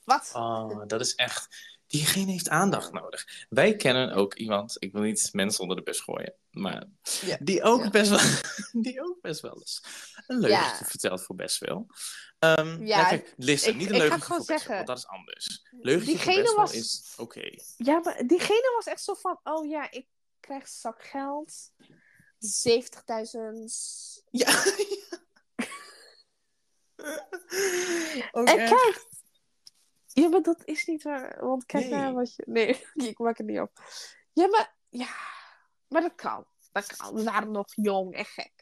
Wat? 0.03 0.31
Oh, 0.35 0.81
dat 0.87 1.01
is 1.01 1.15
echt. 1.15 1.69
Diegene 1.87 2.31
heeft 2.31 2.49
aandacht 2.49 2.91
nodig. 2.91 3.45
Wij 3.49 3.75
kennen 3.75 4.13
ook 4.13 4.33
iemand, 4.35 4.75
ik 4.79 4.91
wil 4.91 5.01
niet 5.01 5.29
mensen 5.31 5.61
onder 5.61 5.77
de 5.77 5.83
bus 5.83 5.99
gooien, 5.99 6.33
maar 6.51 6.85
Ja. 7.21 7.37
die, 7.41 7.63
ook 7.63 7.83
Ja. 7.83 7.89
best 7.89 8.09
wel, 8.09 8.19
die 8.83 9.01
ook 9.03 9.21
best 9.21 9.41
wel 9.41 9.55
eens 9.55 9.83
een 10.27 10.39
leugentje 10.39 10.83
Ja. 10.83 10.89
vertelt 10.89 11.21
voor 11.23 11.35
best 11.35 11.57
wel. 11.57 11.87
Ehm, 12.39 12.85
Ja, 12.85 13.07
kijk, 13.07 13.33
listen, 13.37 13.71
ik- 13.71 13.77
niet 13.77 13.89
een 13.89 13.95
ik 13.95 14.01
ga 14.11 14.19
voor 14.19 14.37
best 14.37 14.47
wel, 14.47 14.57
zeggen, 14.57 14.75
want 14.75 14.87
dat 14.87 14.97
is 14.97 15.07
anders. 15.07 15.65
Leugentje 15.71 16.17
voor 16.17 16.33
best 16.33 16.45
wel 16.47 16.55
was- 16.55 16.73
is 16.73 17.13
oké. 17.17 17.49
Ja, 17.77 17.99
maar 17.99 18.23
diegene 18.27 18.73
was 18.75 18.85
echt 18.85 19.03
zo 19.03 19.13
van, 19.13 19.39
oh 19.43 19.69
ja, 19.69 19.91
ik 19.91 20.07
krijg 20.41 20.67
zakgeld. 20.67 21.71
70.000. 22.39 24.23
Ja. 24.31 24.63
En 28.31 28.45
kijk. 28.45 29.05
Ja, 30.07 30.29
maar 30.29 30.41
dat 30.41 30.61
is 30.65 30.85
niet 30.85 31.03
waar. 31.03 31.45
Want 31.45 31.65
kijk 31.65 31.83
Nee. 31.83 31.93
naar 31.93 32.13
wat 32.13 32.35
je... 32.35 32.43
Nee, 32.45 32.85
ik 33.09 33.19
maak 33.19 33.37
het 33.37 33.47
niet 33.47 33.59
op. 33.59 33.71
Ja, 34.33 34.47
maar... 34.47 34.75
Ja. 34.89 35.15
Maar 35.87 36.01
dat 36.01 36.15
kan. 36.15 36.45
Dat 36.71 36.95
kan. 36.95 37.15
We 37.15 37.23
waren 37.23 37.51
nog 37.51 37.67
jong 37.75 38.13
en 38.15 38.25
gek. 38.25 38.60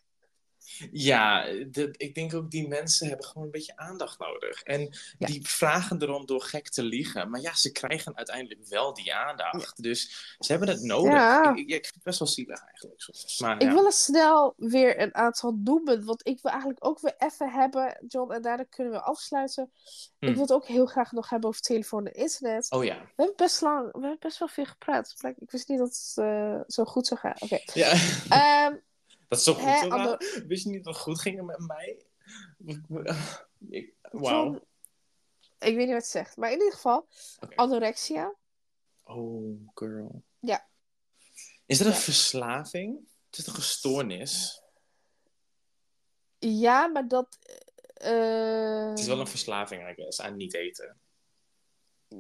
Ja, 0.92 1.44
de- 1.44 1.94
ik 1.98 2.16
denk 2.16 2.34
ook 2.34 2.52
die 2.52 2.68
mensen 2.68 3.08
hebben 3.08 3.26
gewoon 3.26 3.44
een 3.44 3.52
beetje 3.52 3.78
aandacht 3.78 4.20
nodig. 4.20 4.64
En 4.64 4.82
Ja. 5.18 5.28
die 5.28 5.48
vragen 5.48 6.02
erom 6.02 6.26
door 6.26 6.42
gek 6.42 6.70
te 6.70 6.84
liegen. 6.84 7.30
Maar 7.30 7.42
ja, 7.42 7.56
ze 7.56 7.72
krijgen 7.72 8.16
uiteindelijk 8.18 8.68
wel 8.68 8.94
die 8.94 9.14
aandacht. 9.14 9.84
Dus 9.84 10.36
ze 10.40 10.52
hebben 10.52 10.70
het 10.70 10.82
nodig. 10.82 11.12
Ja. 11.14 11.52
Ik, 11.52 11.58
ik, 11.58 11.68
ik 11.70 11.84
vind 11.84 11.94
het 11.94 12.04
best 12.04 12.20
wel 12.20 12.28
zielig 12.28 12.62
eigenlijk. 12.66 13.02
soms. 13.02 13.40
Maar 13.40 13.62
Ik 13.62 13.70
wil 13.70 13.86
eens 13.86 14.04
snel 14.04 14.54
weer 14.58 15.02
een 15.02 15.16
aantal 15.16 15.58
noemen. 15.64 16.06
Want 16.06 16.28
ik 16.28 16.40
wil 16.42 16.52
eigenlijk 16.52 16.86
ook 16.86 17.00
weer 17.00 17.16
even 17.18 17.52
hebben, 17.52 18.04
John. 18.08 18.32
En 18.32 18.42
daarna 18.42 18.64
kunnen 18.70 18.94
we 18.94 19.02
afsluiten. 19.02 19.72
Hm. 20.20 20.26
Ik 20.26 20.34
wil 20.34 20.42
het 20.42 20.54
ook 20.54 20.66
heel 20.66 20.86
graag 20.86 21.12
nog 21.12 21.30
hebben 21.30 21.50
over 21.50 21.62
telefoon 21.62 22.06
en 22.08 22.14
internet. 22.14 22.72
Oh 22.72 22.84
ja. 22.84 22.96
We 23.02 23.10
hebben 23.16 23.36
best 23.36 23.62
lang... 23.62 23.84
We 23.92 24.00
hebben 24.00 24.18
best 24.20 24.40
wel 24.40 24.48
veel 24.48 24.66
gepraat. 24.66 25.16
Ik 25.40 25.52
wist 25.52 25.68
niet 25.70 25.80
dat 25.80 25.88
het 25.88 26.26
eh, 26.26 26.60
zo 26.68 26.84
goed 26.86 27.08
zou 27.08 27.20
gaan. 27.20 27.36
Oké. 27.40 27.60
ja. 27.74 27.92
Ehm, 28.30 28.76
dat 29.30 29.38
is 29.40 29.44
zo 29.44 29.54
goed. 29.54 29.64
Hè, 29.64 30.18
Wist 30.48 30.64
je 30.64 30.70
niet 30.70 30.86
het 30.86 30.98
goed 30.98 31.20
ging 31.22 31.42
met 31.46 31.60
mij? 31.68 32.02
Ik- 33.70 33.94
John, 34.12 34.24
Wauw. 34.24 34.54
ik 35.60 35.76
weet 35.76 35.78
niet 35.78 35.88
wat 35.88 35.96
het 35.96 36.06
zegt. 36.06 36.38
Maar 36.38 36.52
in 36.52 36.58
ieder 36.58 36.74
geval, 36.74 37.08
anorexia. 37.56 38.34
Oh, 39.04 39.60
girl. 39.74 40.24
Ja. 40.40 40.68
Is 41.66 41.78
dat 41.78 41.88
een 41.88 41.94
verslaving? 41.94 43.08
Het 43.30 43.38
is 43.40 43.44
toch 43.46 43.56
een 43.56 43.62
stoornis? 43.62 44.62
Ja, 46.40 46.88
maar 46.88 47.08
dat. 47.08 47.38
eh, 47.94 48.90
Het 48.90 49.00
is 49.00 49.08
wel 49.08 49.20
een 49.20 49.28
verslaving, 49.28 49.90
I 49.90 49.94
guess, 49.94 50.22
aan 50.22 50.36
niet 50.36 50.54
eten. 50.54 51.00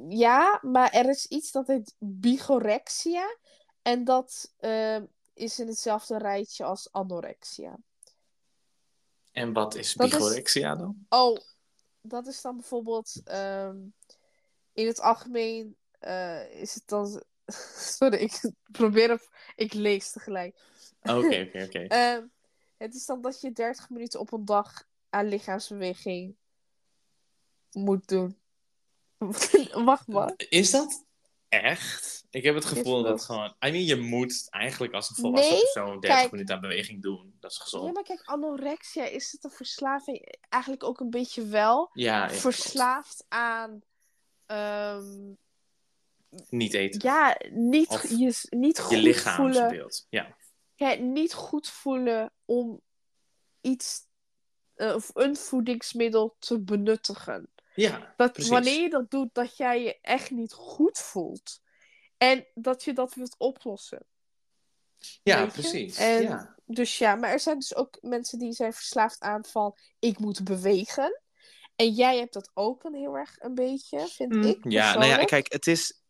Ja, 0.10 0.60
maar 0.62 0.91
er 0.91 1.10
is 1.10 1.26
iets 1.26 1.51
dat 1.51 1.68
heet 1.68 1.95
bigorexia. 1.99 3.38
En 3.82 4.03
dat 4.03 4.53
eh, 4.57 4.97
is 5.39 5.59
in 5.59 5.67
hetzelfde 5.67 6.17
rijtje 6.17 6.63
als 6.63 6.91
anorexia. 6.91 7.77
En 9.31 9.53
wat 9.53 9.75
is 9.75 9.93
Dat 9.93 10.07
is- 10.07 10.13
bigorexia 10.13 10.75
dan? 10.75 11.05
Oh, 11.09 11.37
dat 12.01 12.27
is 12.27 12.41
dan 12.41 12.55
bijvoorbeeld. 12.57 13.21
ehm, 13.23 13.77
in 14.73 14.87
het 14.87 14.99
algemeen 15.01 15.77
eh, 15.99 16.61
is 16.61 16.73
het 16.73 16.83
dan. 16.87 17.23
Sorry, 17.97 18.17
ik 18.17 18.51
probeer 18.71 19.09
het. 19.09 19.29
Ik 19.55 19.73
lees 19.73 20.11
tegelijk. 20.11 20.61
Oké, 21.01 21.15
oké, 21.47 21.63
oké. 21.67 21.79
Ehm, 21.79 22.25
het 22.77 22.95
is 22.95 23.05
dan 23.05 23.21
dat 23.21 23.41
je 23.41 23.51
30 23.51 23.89
minuten 23.89 24.19
op 24.19 24.31
een 24.31 24.45
dag 24.45 24.83
aan 25.09 25.25
lichaamsbeweging 25.27 26.35
moet 27.71 28.07
doen. 28.07 28.39
Wacht 29.83 30.07
maar. 30.07 30.33
Is 30.37 30.71
dat 30.71 31.05
echt? 31.49 32.25
Ik 32.29 32.43
heb 32.43 32.55
het 32.55 32.65
gevoel 32.65 33.03
dat 33.03 33.23
gewoon... 33.25 33.47
I 33.65 33.71
mean, 33.71 33.85
je 33.85 33.95
moet 33.95 34.47
eigenlijk 34.49 34.93
als 34.93 35.09
een 35.09 35.15
volwassen 35.15 35.51
Nee, 35.53 35.61
persoon 35.61 35.99
30 35.99 36.19
kijk. 36.19 36.31
minuten 36.31 36.55
aan 36.55 36.61
beweging 36.61 37.01
doen. 37.01 37.37
Dat 37.39 37.51
is 37.51 37.57
Ja, 37.57 37.63
gezond. 37.63 37.93
maar 37.93 38.03
kijk, 38.03 38.21
anorexia, 38.23 39.05
is 39.05 39.31
het 39.31 39.43
een 39.43 39.49
verslaving? 39.51 40.35
Eigenlijk 40.49 40.83
ook 40.83 40.99
een 40.99 41.09
beetje 41.09 41.45
wel. 41.45 41.89
Ja, 41.93 42.23
ja, 42.23 42.29
Verslaafd 42.29 43.25
aan. 43.27 43.81
ehm. 44.45 45.33
Niet 46.49 46.73
eten. 46.73 46.99
ja, 47.03 47.37
niet, 47.51 47.87
Of 47.87 48.09
je, 48.09 48.47
niet 48.49 48.79
goed 48.79 48.89
je 48.91 48.95
voelen. 48.95 49.03
lichaamsbeeld. 49.03 50.05
Ja. 50.09 50.35
Ja, 50.75 50.93
niet 50.93 51.33
goed 51.33 51.67
voelen 51.69 52.31
om 52.45 52.81
iets. 53.61 54.07
eh, 54.75 54.95
of 54.95 55.09
een 55.13 55.35
voedingsmiddel 55.35 56.35
te 56.39 56.59
benuttigen. 56.59 57.49
Ja, 57.82 58.13
Dat 58.17 58.32
precies. 58.34 58.51
wanneer 58.51 58.82
je 58.82 58.89
dat 58.89 59.11
doet, 59.11 59.34
dat 59.34 59.57
jij 59.57 59.84
je 59.84 59.99
echt 60.01 60.32
niet 60.32 60.53
goed 60.53 60.97
voelt. 60.97 61.59
En 62.17 62.45
dat 62.53 62.84
je 62.84 62.93
dat 62.93 63.13
wilt 63.13 63.36
oplossen. 63.38 64.05
Ja, 65.23 65.45
precies. 65.45 65.97
En- 65.97 66.21
Ja. 66.21 66.55
Dus 66.65 66.97
ja, 66.97 67.15
maar 67.15 67.30
er 67.30 67.39
zijn 67.39 67.59
dus 67.59 67.75
ook 67.75 67.97
mensen 68.01 68.39
die 68.39 68.51
zijn 68.53 68.73
verslaafd 68.73 69.21
aan 69.21 69.45
van 69.45 69.75
ik 69.99 70.19
moet 70.19 70.43
bewegen. 70.43 71.21
En 71.75 71.89
jij 71.91 72.17
hebt 72.17 72.34
dat 72.34 72.51
ook 72.53 72.84
een 72.84 72.93
heel 72.93 73.15
erg 73.17 73.36
een 73.39 73.55
beetje, 73.55 74.07
vind 74.07 74.34
Mm, 74.34 74.43
ik. 74.43 74.57
Ja, 74.71 74.93
nou 74.93 75.05
ja, 75.05 75.23
kijk, 75.25 75.51
het 75.53 75.67
is... 75.67 76.01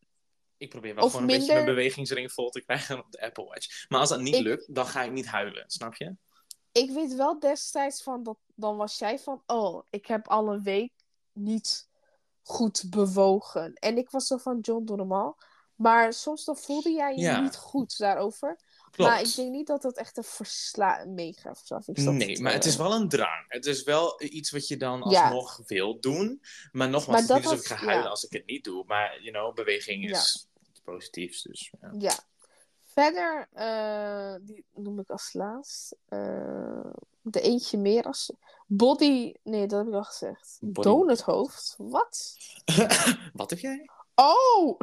Ik 0.58 0.70
probeer 0.70 0.96
wel 0.96 1.04
Of 1.04 1.12
gewoon 1.12 1.30
een 1.30 1.38
beetje 1.38 1.54
mijn 1.54 1.66
bewegingsring 1.66 2.32
vol 2.32 2.50
te 2.50 2.62
krijgen 2.62 2.98
op 3.00 3.12
de 3.12 3.22
Apple 3.22 3.44
Watch. 3.46 3.88
Maar 3.90 4.00
als 4.00 4.10
dat 4.10 4.22
niet 4.22 4.36
Ik- 4.36 4.44
lukt, 4.44 4.76
dan 4.76 4.86
ga 4.86 5.04
ik 5.04 5.12
niet 5.12 5.26
huilen. 5.28 5.64
Snap 5.68 5.96
je? 5.96 6.16
Ik 6.72 6.92
weet 6.92 7.14
wel 7.16 7.40
destijds 7.40 8.04
van 8.04 8.24
dat 8.24 8.38
dan 8.56 8.78
was 8.78 8.98
jij 8.98 9.20
van 9.20 9.44
oh, 9.46 9.84
ik 9.90 10.06
heb 10.06 10.28
al 10.28 10.54
een 10.54 10.64
week 10.64 10.94
niet 11.40 11.88
goed 12.42 12.84
bewogen. 12.90 13.74
En 13.74 13.98
ik 13.98 14.10
was 14.10 14.28
zo 14.28 14.38
van 14.38 14.60
John 14.60 14.84
doe 14.86 14.96
normaal. 14.98 15.38
Maar 15.76 16.14
soms 16.14 16.46
dan 16.46 16.58
voelde 16.58 16.92
jij 16.92 17.16
je 17.16 17.22
Ja. 17.22 17.40
niet 17.42 17.56
goed 17.56 17.98
daarover. 17.98 18.60
Klopt. 18.92 19.12
Maar 19.12 19.22
ik 19.22 19.36
denk 19.36 19.52
niet 19.52 19.68
dat 19.68 19.82
dat 19.82 19.98
echt 19.98 20.18
een 20.18 20.24
versla 20.24 21.06
mega 21.08 21.56
verslaving 21.56 21.98
is. 21.98 22.04
Dat 22.04 22.14
Nee, 22.14 22.42
maar 22.42 22.54
het 22.54 22.66
is 22.66 22.74
eh, 22.74 22.80
wel 22.80 22.94
een 22.94 23.10
drang. 23.10 23.46
Het 23.48 23.66
is 23.66 23.84
wel 23.84 24.24
iets 24.24 24.52
wat 24.52 24.68
je 24.68 24.78
dan 24.78 25.06
Ja. 25.10 25.24
alsnog 25.24 25.62
wil 25.66 26.00
doen. 26.00 26.42
Maar 26.72 26.90
nogmaals, 26.90 27.06
Maar 27.08 27.16
het 27.16 27.22
is 27.22 27.28
dat 27.28 27.38
niet 27.38 27.46
alsof 27.48 27.60
ik 27.66 27.72
ga 27.72 27.86
huilen 27.86 28.04
ja. 28.04 28.10
als 28.10 28.24
ik 28.24 28.32
het 28.34 28.46
niet 28.46 28.64
doe. 28.64 28.84
Maar, 28.88 29.20
you 29.22 29.32
know, 29.32 29.54
beweging 29.56 30.10
is 30.10 30.48
iets 30.70 30.80
positiefs. 30.80 31.42
Dus, 31.42 31.72
ja. 31.82 31.92
Ja. 31.98 32.14
Verder, 32.94 33.48
eh, 33.54 34.36
die 34.42 34.66
noem 34.74 35.00
ik 35.00 35.10
als 35.10 35.34
laatst. 35.34 35.96
eh, 36.08 36.86
de 37.22 37.42
eentje 37.42 37.78
meer 37.78 38.04
als. 38.04 38.32
Body. 38.72 39.34
Nee, 39.44 39.68
dat 39.68 39.80
heb 39.80 39.88
ik 39.88 39.94
al 39.94 40.04
gezegd. 40.04 40.58
Body- 40.62 40.88
Donuthoofd. 40.88 41.76
Wat? 41.78 42.38
Wat 43.34 43.50
heb 43.50 43.60
jij? 43.60 43.90
Oh! 44.16 44.80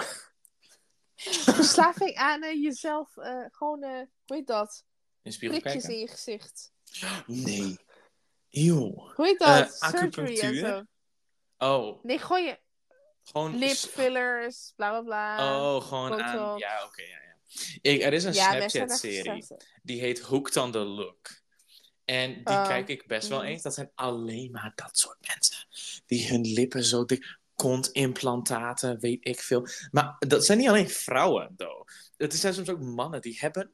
Verslaving 1.57 2.15
aan 2.15 2.43
eh, 2.43 2.63
jezelf, 2.63 3.17
eh, 3.17 3.45
gewoon, 3.51 3.83
eh 3.83 4.03
hoe 4.27 4.37
heet 4.37 4.47
dat? 4.47 4.85
In 5.23 5.33
spiegel 5.33 5.61
kijken? 5.61 5.91
in 5.91 5.99
je 5.99 6.09
gezicht. 6.09 6.73
Nee. 7.27 7.79
Eeuw. 8.51 9.13
Hoe 9.15 9.27
heet 9.27 9.39
dat? 9.39 9.77
Surgery 9.77 9.95
en 9.95 10.05
acupunctuur? 10.05 10.67
zo. 10.67 10.83
Oh, 11.59 12.05
Nee, 12.05 12.19
gewoon 12.19 12.45
je 12.45 12.61
gewoon... 13.23 13.59
lipfillers, 13.59 14.73
bla 14.77 14.91
bla 14.91 15.03
bla. 15.03 15.57
Oh, 15.57 15.83
gewoon 15.83 16.23
aan... 16.23 16.59
Ja, 16.59 16.85
oké, 16.85 17.03
ja, 17.03 17.09
ja. 17.09 17.37
Ik, 17.83 18.03
er 18.03 18.13
is 18.13 18.25
een 18.25 18.33
ja, 18.33 18.51
Snapchat-serie. 18.51 19.47
Die 19.83 20.01
heet 20.01 20.21
Hooked 20.21 20.57
on 20.57 20.71
the 20.71 20.79
Look. 20.79 21.45
En 22.07 22.35
die 22.35 22.45
Oh. 22.55 22.67
kijk 22.67 22.89
ik 22.89 23.07
best 23.07 23.29
wel 23.29 23.39
Mm. 23.41 23.45
eens. 23.47 23.63
Dat 23.63 23.75
zijn 23.75 23.91
alleen 23.95 24.51
maar 24.51 24.73
dat 24.75 24.99
soort 24.99 25.19
mensen. 25.35 25.67
Die 26.07 26.29
hun 26.29 26.41
lippen 26.53 26.85
zo 26.85 27.05
dik... 27.05 27.39
Kontimplantaten, 27.55 28.99
weet 29.01 29.27
ik 29.27 29.41
veel. 29.41 29.67
Maar 29.91 30.17
dat 30.19 30.45
zijn 30.47 30.59
niet 30.59 30.69
alleen 30.69 30.89
vrouwen, 30.91 31.55
though. 31.57 31.89
Het 32.17 32.35
zijn 32.35 32.55
soms 32.55 32.69
ook 32.69 32.81
mannen 32.81 33.21
die 33.21 33.37
hebben 33.41 33.73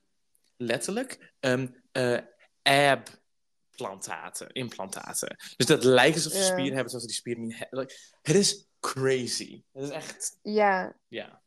letterlijk 0.56 1.32
um, 1.40 1.82
uh, 1.92 2.18
ab-plantaten, 2.62 4.52
implantaten. 4.52 5.36
Dus 5.56 5.66
dat 5.66 5.84
lijkt 5.84 6.16
alsof 6.16 6.32
ze 6.32 6.38
Ja. 6.38 6.44
spieren 6.44 6.72
hebben, 6.72 6.88
zoals 6.88 7.04
ze 7.04 7.10
die 7.10 7.18
spieren 7.18 7.42
niet 7.42 7.58
hebben. 7.58 7.78
Like, 7.78 7.94
het 8.22 8.36
is 8.36 8.66
crazy. 8.80 9.62
Het 9.72 9.82
is 9.82 9.90
echt, 9.90 10.38
Ja, 10.42 10.96
ja. 11.08 11.42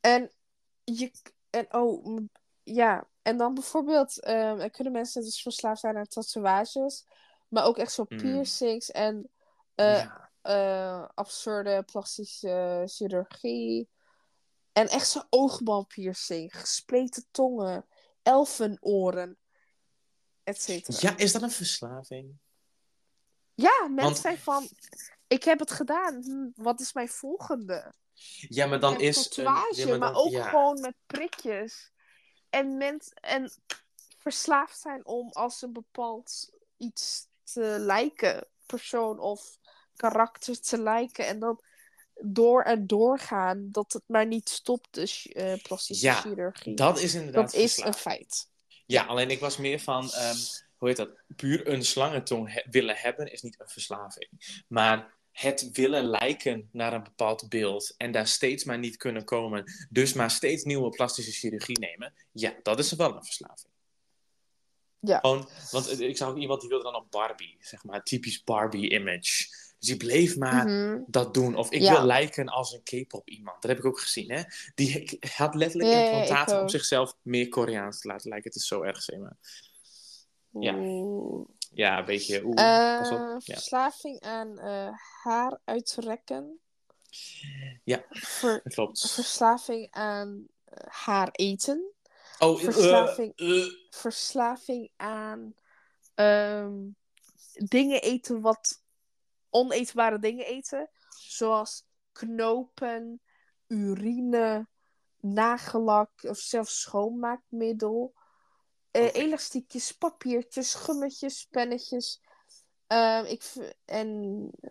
en 0.00 0.30
je... 0.84 1.10
En 1.50 1.66
oh, 1.74 2.18
ja. 2.62 3.08
En 3.22 3.36
dan 3.36 3.54
bijvoorbeeld, 3.54 4.20
ehm, 4.20 4.58
er 4.60 4.70
kunnen 4.70 4.92
mensen 4.92 5.22
dus 5.22 5.42
verslaafd 5.42 5.80
zijn 5.80 5.96
aan 5.96 6.06
tatoeages. 6.06 7.06
Maar 7.48 7.64
ook 7.64 7.78
echt 7.78 7.92
zo 7.92 8.04
Mm. 8.08 8.18
piercings 8.18 8.90
en 8.90 9.30
eh, 9.74 9.96
ja. 9.98 10.30
eh, 10.42 11.08
absurde 11.14 11.82
plastische 11.82 12.82
chirurgie. 12.86 13.88
En 14.72 14.88
echt 14.88 15.08
zo'n 15.08 15.26
oogbalpiercing, 15.30 16.56
gespleten 16.60 17.26
tongen, 17.30 17.86
elfenoren, 18.22 19.38
et 20.44 20.62
cetera. 20.62 20.98
Ja, 21.00 21.16
is 21.16 21.32
dat 21.32 21.42
een 21.42 21.50
verslaving? 21.50 22.38
Ja, 23.54 23.78
mensen 23.80 24.02
Want- 24.02 24.18
zijn 24.18 24.38
van, 24.38 24.68
ik 25.26 25.44
heb 25.44 25.58
het 25.58 25.70
gedaan, 25.70 26.22
hm, 26.24 26.62
wat 26.62 26.80
is 26.80 26.92
mijn 26.92 27.08
volgende? 27.08 27.92
Ja, 28.48 28.66
maar 28.66 28.80
dan 28.80 29.00
is... 29.00 29.16
een- 29.16 29.22
tatoeage, 29.44 29.86
ja, 29.86 29.96
maar, 29.96 30.12
dan- 30.12 30.22
ook 30.22 30.30
ja. 30.30 30.48
gewoon 30.48 30.80
met 30.80 30.94
prikjes. 31.06 31.92
En, 32.50 32.76
mens, 32.76 33.10
en 33.14 33.50
verslaafd 34.18 34.80
zijn 34.80 35.06
om 35.06 35.30
als 35.32 35.62
een 35.62 35.72
bepaald 35.72 36.50
iets 36.76 37.26
te 37.44 37.76
lijken, 37.78 38.46
persoon 38.66 39.18
of 39.18 39.58
karakter 39.96 40.60
te 40.60 40.78
lijken. 40.78 41.26
En 41.26 41.38
dan 41.38 41.62
door 42.22 42.62
en 42.62 42.86
doorgaan, 42.86 43.68
dat 43.70 43.92
het 43.92 44.02
maar 44.06 44.26
niet 44.26 44.48
stopt, 44.48 44.88
dus 44.90 45.26
eh 45.28 45.62
plastische 45.62 46.06
Ja, 46.06 46.14
chirurgie. 46.14 46.74
Dat 46.74 46.98
is 46.98 47.14
inderdaad 47.14 47.52
Dat 47.52 47.54
is 47.60 47.76
een 47.78 47.94
feit. 47.94 48.48
Ja, 48.86 49.04
alleen 49.04 49.30
ik 49.30 49.40
was 49.40 49.56
meer 49.56 49.80
van, 49.80 50.10
ehm, 50.10 50.36
hoe 50.76 50.88
heet 50.88 50.96
dat? 50.96 51.10
Puur 51.36 51.68
een 51.68 51.84
slangentong 51.84 52.52
he- 52.52 52.64
willen 52.70 52.96
hebben 52.96 53.32
is 53.32 53.42
niet 53.42 53.60
een 53.60 53.68
verslaving. 53.68 54.62
Maar 54.68 55.18
het 55.32 55.70
willen 55.72 56.04
lijken 56.04 56.68
naar 56.72 56.92
een 56.92 57.02
bepaald 57.02 57.48
beeld 57.48 57.94
en 57.96 58.12
daar 58.12 58.26
steeds 58.26 58.64
maar 58.64 58.78
niet 58.78 58.96
kunnen 58.96 59.24
komen, 59.24 59.64
dus 59.90 60.12
maar 60.12 60.30
steeds 60.30 60.64
nieuwe 60.64 60.88
plastische 60.90 61.32
chirurgie 61.32 61.78
nemen, 61.78 62.14
ja, 62.32 62.54
dat 62.62 62.78
is 62.78 62.92
wel 62.92 63.16
een 63.16 63.24
verslaving. 63.24 63.72
Ja. 65.00 65.18
Gewoon, 65.18 65.48
want 65.70 66.00
ik 66.00 66.16
zag 66.16 66.28
ook 66.28 66.36
iemand 66.38 66.60
die 66.60 66.68
wilde 66.68 66.84
dan 66.84 66.94
op 66.94 67.10
Barbie, 67.10 67.56
zeg 67.60 67.84
maar, 67.84 68.02
typisch 68.02 68.44
Barbie-image. 68.44 69.58
Dus 69.78 69.88
die 69.88 69.96
bleef 69.96 70.36
maar 70.36 70.66
Mhm. 70.66 71.00
dat 71.06 71.34
doen. 71.34 71.54
Of 71.56 71.70
ik 71.70 71.80
Ja. 71.80 71.92
wil 71.92 72.04
lijken 72.04 72.48
als 72.48 72.72
een 72.72 72.82
K-pop 72.82 73.28
iemand. 73.28 73.62
Dat 73.62 73.70
heb 73.70 73.78
ik 73.78 73.84
ook 73.86 74.00
gezien, 74.00 74.30
hè. 74.30 74.42
Die 74.74 75.18
had 75.36 75.54
letterlijk 75.54 75.90
ja, 75.92 76.04
implantaten 76.04 76.60
om 76.60 76.68
zichzelf 76.68 77.16
meer 77.22 77.48
Koreaans 77.48 78.00
te 78.00 78.08
laten 78.08 78.28
lijken. 78.28 78.50
Het 78.50 78.60
is 78.60 78.66
zo 78.66 78.82
erg, 78.82 79.02
zeg 79.02 79.18
maar. 79.18 79.36
Ja. 80.50 80.72
Ja, 81.70 81.98
een 81.98 82.04
beetje. 82.04 82.44
Oeh. 82.44 82.58
Eh, 82.58 83.10
Ja. 83.38 83.38
verslaving 83.38 84.20
aan 84.20 84.58
eh, 84.58 84.92
haar 85.22 85.60
uitrekken. 85.64 86.60
Ja. 87.84 88.04
Ver- 88.10 88.62
klopt. 88.74 89.10
verslaving 89.12 89.88
aan 89.90 90.46
eh, 90.64 90.86
haar 90.88 91.28
eten. 91.32 91.92
Oh, 92.38 92.58
verslaving- 92.58 93.32
Verslaving 93.90 94.90
aan 94.96 95.54
ehm, 96.14 96.72
dingen 97.54 98.02
eten 98.02 98.40
wat 98.40 98.82
oneetbare 99.50 100.18
dingen 100.18 100.46
eten. 100.46 100.90
Zoals 101.08 101.84
knopen, 102.12 103.20
urine, 103.66 104.68
nagellak 105.20 106.10
of 106.22 106.38
zelfs 106.38 106.80
schoonmaakmiddel. 106.80 108.14
Eh. 108.90 109.14
Elastiekjes, 109.14 109.92
papiertjes, 109.92 110.74
gummetjes, 110.74 111.46
pennetjes. 111.50 112.20
Ehm, 112.86 113.24
ik, 113.24 113.42
en 113.84 114.50
eh, 114.60 114.70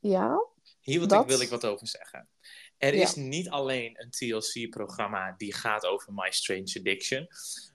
ja, 0.00 0.44
Hier 0.80 0.98
wil 0.98 1.08
dat- 1.08 1.22
ik, 1.22 1.28
wil 1.28 1.40
ik 1.40 1.48
wat 1.48 1.64
over 1.64 1.86
zeggen. 1.88 2.28
Er 2.76 2.94
Ja. 2.94 3.02
is 3.02 3.14
niet 3.14 3.48
alleen 3.48 4.00
een 4.02 4.10
TLC-programma 4.10 5.34
die 5.36 5.54
gaat 5.54 5.84
over 5.86 6.12
My 6.12 6.30
Strange 6.30 6.74
Addiction. 6.78 7.28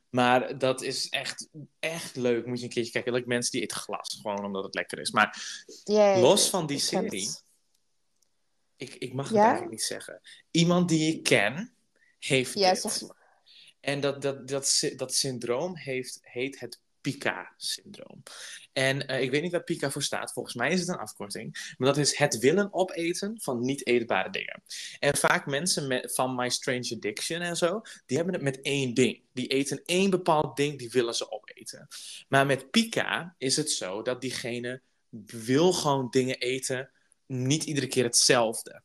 Maar 0.10 0.58
dat 0.58 0.82
is 0.82 1.10
echt, 1.10 1.50
echt 1.80 2.16
leuk. 2.16 2.46
Moet 2.46 2.58
je 2.60 2.64
een 2.64 2.70
keertje 2.72 2.92
kijken. 2.92 3.14
Like 3.14 3.28
mensen 3.28 3.52
die 3.52 3.62
eten 3.62 3.78
glas. 3.78 4.18
Gewoon 4.22 4.46
omdat 4.46 4.64
het 4.64 4.74
lekker 4.76 5.00
is. 5.00 5.12
Maar 5.12 5.38
Los 6.20 6.50
van 6.50 6.66
die 6.66 6.80
serie. 6.80 7.26
het. 7.28 7.44
ik, 8.76 8.96
ik 8.96 9.14
mag 9.14 9.26
het 9.26 9.36
Ja? 9.36 9.42
eigenlijk 9.42 9.72
niet 9.72 9.84
zeggen. 9.84 10.22
Iemand 10.52 10.90
die 10.90 11.16
ik 11.16 11.24
ken, 11.24 11.76
heeft 12.20 12.54
Ja, 12.54 12.72
dit. 12.74 12.82
zeg 12.82 13.02
maar. 13.02 13.23
En 13.84 14.00
dat, 14.00 14.22
dat, 14.22 14.48
dat, 14.48 14.92
dat 14.96 15.14
syndroom 15.14 15.78
heeft, 15.78 16.20
heet 16.22 16.60
het 16.60 16.80
Pica-syndroom. 17.02 18.24
En 18.74 19.08
eh, 19.08 19.22
ik 19.22 19.32
weet 19.32 19.42
niet 19.42 19.52
waar 19.52 19.64
Pica 19.64 19.92
voor 19.92 20.04
staat. 20.04 20.34
Volgens 20.34 20.56
mij 20.56 20.72
is 20.72 20.80
het 20.80 20.88
een 20.90 20.98
afkorting. 20.98 21.74
Maar 21.78 21.88
dat 21.88 21.98
is 21.98 22.18
het 22.18 22.38
willen 22.38 22.74
opeten 22.74 23.42
van 23.42 23.60
niet 23.60 23.88
eetbare 23.88 24.30
dingen. 24.30 24.64
En 25.00 25.18
vaak 25.18 25.46
mensen 25.46 25.88
met, 25.88 26.14
van 26.14 26.36
My 26.36 26.50
Strange 26.50 26.96
Addiction 26.96 27.42
en 27.42 27.56
zo, 27.56 27.82
die 28.06 28.18
hebben 28.18 28.34
het 28.34 28.44
met 28.44 28.62
één 28.62 28.94
ding. 28.94 29.22
Die 29.34 29.48
eten 29.48 29.82
één 29.86 30.10
bepaald 30.10 30.58
ding, 30.58 30.78
die 30.78 30.90
willen 30.90 31.16
ze 31.16 31.32
opeten. 31.32 31.88
Maar 32.28 32.46
met 32.46 32.72
Pica 32.72 33.36
is 33.38 33.58
het 33.58 33.72
zo 33.72 34.02
dat 34.02 34.22
diegene 34.22 34.82
wil 35.26 35.74
gewoon 35.74 36.10
dingen 36.10 36.40
eten, 36.40 36.92
niet 37.26 37.64
iedere 37.64 37.88
keer 37.88 38.04
hetzelfde. 38.04 38.82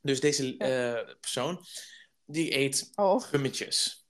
Dus 0.00 0.20
deze 0.20 0.56
eh, 0.56 1.14
persoon, 1.20 1.64
die 2.24 2.56
eet 2.56 2.90
Oh, 2.94 3.22
gummetjes. 3.22 4.05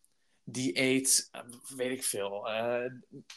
Die 0.49 0.79
eet, 0.81 1.29
eh, 1.31 1.41
weet 1.77 1.91
ik 1.99 2.05
veel. 2.05 2.49
eh, 2.49 2.91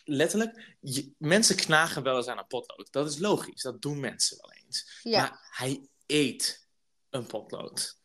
letterlijk, 0.04 0.78
je- 0.80 1.14
mensen 1.18 1.56
knagen 1.56 2.04
wel 2.04 2.16
eens 2.18 2.28
aan 2.28 2.38
een 2.38 2.48
potlood. 2.48 2.92
Dat 2.92 3.10
is 3.10 3.18
logisch, 3.18 3.62
dat 3.62 3.82
doen 3.82 4.00
mensen 4.00 4.38
wel 4.42 4.52
eens. 4.52 5.00
ja. 5.04 5.20
Maar 5.22 5.48
hij 5.52 5.88
eet 6.06 6.68
een 7.10 7.26
potlood. 7.26 7.98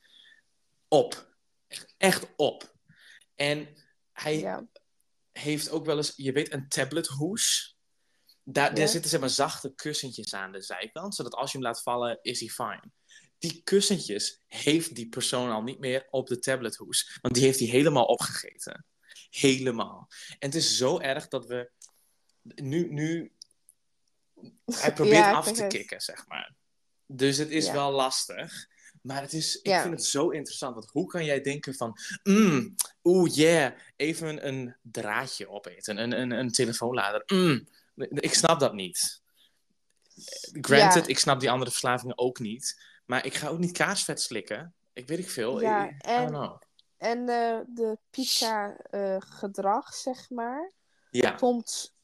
Op. 0.88 1.36
Echt, 1.66 1.94
echt 1.96 2.26
op. 2.36 2.74
En 3.34 3.68
hij 4.12 4.38
ja. 4.38 4.66
heeft 5.32 5.70
ook 5.70 5.84
wel 5.86 5.96
eens, 5.96 6.12
je 6.16 6.32
weet, 6.32 6.52
een 6.52 6.68
tablethoes. 6.68 7.76
Daar, 8.42 8.68
Ja. 8.68 8.74
daar 8.74 8.88
zitten 8.88 9.10
zeg 9.10 9.20
maar 9.20 9.30
zachte 9.30 9.72
kussentjes 9.74 10.34
aan 10.34 10.52
de 10.52 10.62
zijkant, 10.62 11.14
zodat 11.14 11.32
als 11.34 11.52
je 11.52 11.58
hem 11.58 11.66
laat 11.66 11.82
vallen, 11.82 12.18
is 12.22 12.40
hij 12.40 12.48
fine. 12.48 12.90
Die 13.38 13.62
kussentjes 13.62 14.42
heeft 14.46 14.94
die 14.94 15.08
persoon 15.08 15.50
al 15.50 15.62
niet 15.62 15.78
meer 15.78 16.06
op 16.10 16.26
de 16.26 16.38
tablethoes, 16.38 17.18
want 17.20 17.34
die 17.34 17.42
heeft 17.44 17.58
hij 17.58 17.68
helemaal 17.68 18.04
opgegeten. 18.04 18.86
Helemaal. 19.40 20.08
En 20.38 20.48
het 20.48 20.54
is 20.54 20.76
zo 20.76 20.98
erg 20.98 21.28
dat 21.28 21.46
we 21.46 21.70
nu, 22.54 22.92
nu 22.92 23.32
hij 24.82 24.92
probeert 24.92 25.16
Ja, 25.16 25.30
ik 25.30 25.36
af 25.36 25.52
te 25.52 25.66
kicken, 25.66 26.00
zeg 26.00 26.26
maar. 26.26 26.54
Dus 27.06 27.36
het 27.36 27.50
is 27.50 27.66
Ja. 27.66 27.72
wel 27.72 27.90
lastig. 27.90 28.66
Maar 29.02 29.20
het 29.22 29.32
is, 29.32 29.56
ik 29.60 29.66
Ja. 29.66 29.82
vind 29.82 29.94
het 29.94 30.04
zo 30.04 30.28
interessant. 30.30 30.74
Want 30.74 30.90
hoe 30.90 31.06
kan 31.06 31.24
jij 31.24 31.40
denken 31.40 31.74
van... 31.74 31.98
Mm, 32.22 32.74
oeh, 33.04 33.34
yeah. 33.34 33.72
Even 33.96 34.46
een 34.46 34.76
draadje 34.82 35.48
opeten. 35.48 35.98
Een, 35.98 36.12
een, 36.20 36.30
een 36.30 36.50
telefoonlader. 36.52 37.22
Mm, 37.26 37.68
ik 38.10 38.34
snap 38.34 38.60
dat 38.60 38.74
niet. 38.74 39.22
Granted, 40.60 41.08
ik 41.08 41.18
snap 41.18 41.40
die 41.40 41.50
andere 41.50 41.70
verslavingen 41.70 42.18
ook 42.18 42.38
niet. 42.38 42.82
Maar 43.06 43.26
ik 43.26 43.34
ga 43.34 43.48
ook 43.48 43.58
niet 43.58 43.72
kaarsvet 43.72 44.20
slikken. 44.20 44.74
Ik 44.92 45.06
weet 45.06 45.18
ik 45.18 45.30
veel. 45.30 45.60
Ja, 45.60 45.86
I- 45.86 45.88
I 45.88 45.94
en- 45.98 46.16
don't 46.18 46.30
know. 46.30 46.60
En 47.04 47.28
eh, 47.28 47.60
de 47.66 47.98
pizza-gedrag, 48.10 49.94
zeg 49.94 50.30
maar, 50.30 50.72
Ja, 51.10 51.30
komt, 51.30 51.94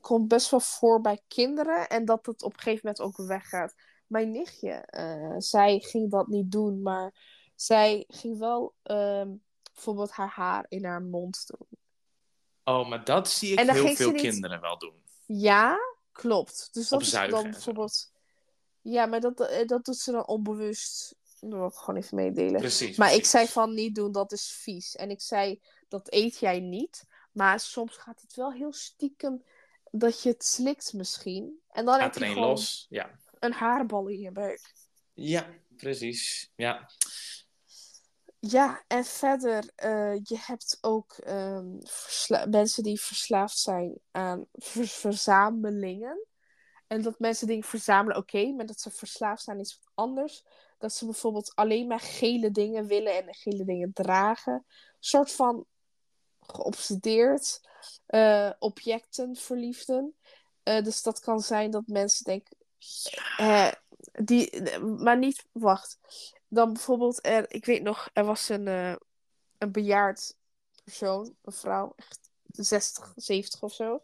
komt 0.00 0.28
best 0.28 0.50
wel 0.50 0.60
voor 0.60 1.00
bij 1.00 1.20
kinderen. 1.28 1.88
En 1.88 2.04
dat 2.04 2.26
het 2.26 2.42
op 2.42 2.52
een 2.52 2.58
gegeven 2.60 2.80
moment 2.86 3.02
ook 3.04 3.26
weggaat. 3.26 3.74
Mijn 4.06 4.30
nichtje, 4.30 4.70
eh, 4.72 5.34
zij 5.38 5.78
ging 5.78 6.10
dat 6.10 6.26
niet 6.26 6.52
doen, 6.52 6.82
maar 6.82 7.12
zij 7.54 8.04
ging 8.08 8.38
wel 8.38 8.74
ehm, 8.82 9.30
bijvoorbeeld 9.72 10.10
haar 10.10 10.28
haar 10.34 10.66
in 10.68 10.84
haar 10.84 11.02
mond 11.02 11.46
doen. 11.46 11.68
oh, 12.64 12.88
maar 12.88 13.04
dat 13.04 13.28
zie 13.28 13.52
ik 13.52 13.70
heel 13.70 13.94
veel 13.94 14.10
niet- 14.10 14.20
kinderen 14.20 14.60
wel 14.60 14.78
doen. 14.78 15.02
Ja, 15.26 15.78
klopt. 16.12 16.68
Dus 16.72 16.88
dat 16.88 17.00
is 17.00 17.10
dan 17.10 17.50
bijvoorbeeld. 17.50 18.12
Ja, 18.80 19.06
maar 19.06 19.20
dat, 19.20 19.40
eh, 19.40 19.66
dat 19.66 19.84
doet 19.84 19.96
ze 19.98 20.12
dan 20.12 20.26
onbewust. 20.26 21.14
Dat 21.50 21.58
wil 21.58 21.68
ik 21.68 21.74
gewoon 21.74 22.00
even 22.00 22.16
meedelen. 22.16 22.60
Precies. 22.60 22.96
Maar 22.96 23.14
ik 23.14 23.24
zei 23.24 23.46
van 23.46 23.74
niet 23.74 23.94
doen, 23.94 24.12
dat 24.12 24.32
is 24.32 24.52
vies. 24.52 24.96
En 24.96 25.10
ik 25.10 25.20
zei, 25.20 25.60
dat 25.88 26.12
eet 26.12 26.38
jij 26.38 26.60
niet. 26.60 27.04
Maar 27.32 27.60
soms 27.60 27.96
gaat 27.96 28.20
het 28.20 28.34
wel 28.34 28.52
heel 28.52 28.72
stiekem 28.72 29.44
dat 29.90 30.22
je 30.22 30.28
het 30.28 30.44
slikt 30.44 30.92
misschien. 30.92 31.60
En 31.70 31.84
dan 31.84 32.00
heb 32.00 32.14
je 32.14 32.34
los. 32.34 32.86
Ja. 32.88 33.10
een 33.38 33.52
haarbal 33.52 34.08
in 34.08 34.18
je 34.20 34.30
buik. 34.30 34.72
ja, 35.14 35.46
precies. 35.76 36.50
Ja. 36.56 36.90
Ja, 38.38 38.84
en 38.86 39.04
verder, 39.04 39.70
eh, 39.76 40.14
je 40.22 40.38
hebt 40.40 40.78
ook 40.80 41.12
ehm, 41.12 41.78
mensen 42.50 42.82
die 42.82 43.00
verslaafd 43.00 43.58
zijn 43.58 43.98
aan 44.10 44.46
ver- 44.52 44.86
verzamelingen. 44.86 46.26
En 46.86 47.02
dat 47.02 47.18
mensen 47.18 47.46
dingen 47.46 47.64
verzamelen, 47.64 48.16
oké, 48.16 48.52
maar 48.52 48.66
dat 48.66 48.80
ze 48.80 48.90
verslaafd 48.90 49.42
zijn 49.42 49.60
is 49.60 49.78
wat 49.82 49.92
anders. 49.94 50.44
Dat 50.78 50.92
ze 50.92 51.04
bijvoorbeeld 51.04 51.54
alleen 51.54 51.86
maar 51.86 52.00
gele 52.00 52.50
dingen 52.50 52.86
willen 52.86 53.16
en 53.16 53.34
gele 53.34 53.64
dingen 53.64 53.92
dragen. 53.92 54.52
Een 54.52 54.64
soort 54.98 55.32
van 55.32 55.66
geobsedeerd, 56.40 57.68
eh, 58.06 58.50
objecten, 58.58 59.36
verliefden. 59.36 60.14
Eh, 60.62 60.82
dus 60.84 61.02
dat 61.02 61.20
kan 61.20 61.40
zijn 61.40 61.70
dat 61.70 61.86
mensen 61.86 62.24
denken, 62.24 62.56
eh, 63.36 63.72
die, 64.12 64.78
maar 64.80 65.18
niet, 65.18 65.46
wacht. 65.52 65.98
Dan 66.48 66.72
bijvoorbeeld, 66.72 67.26
er, 67.26 67.52
ik 67.52 67.64
weet 67.64 67.82
nog, 67.82 68.10
er 68.12 68.24
was 68.24 68.48
een, 68.48 68.66
een 69.58 69.72
bejaard 69.72 70.36
persoon, 70.84 71.34
een 71.42 71.52
vrouw, 71.52 71.92
echt 71.96 72.30
60, 72.46 73.12
70 73.16 73.62
of 73.62 73.72
zo. 73.72 74.02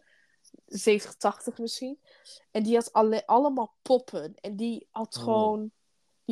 70, 0.65 1.15
80 1.15 1.57
misschien. 1.57 1.99
En 2.51 2.63
die 2.63 2.75
had 2.75 2.93
alle, 2.93 3.27
allemaal 3.27 3.73
poppen. 3.81 4.35
En 4.35 4.55
die 4.55 4.87
had 4.91 5.15
Oh. 5.17 5.23
gewoon, 5.23 5.71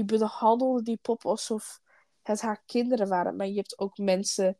die 0.07 0.17
behandelde 0.17 0.83
die 0.83 0.99
poppen 1.01 1.29
alsof 1.29 1.79
het 2.21 2.41
haar 2.41 2.63
kinderen 2.65 3.07
waren. 3.07 3.35
Maar 3.35 3.47
je 3.47 3.55
hebt 3.55 3.79
ook 3.79 3.97
mensen, 3.97 4.57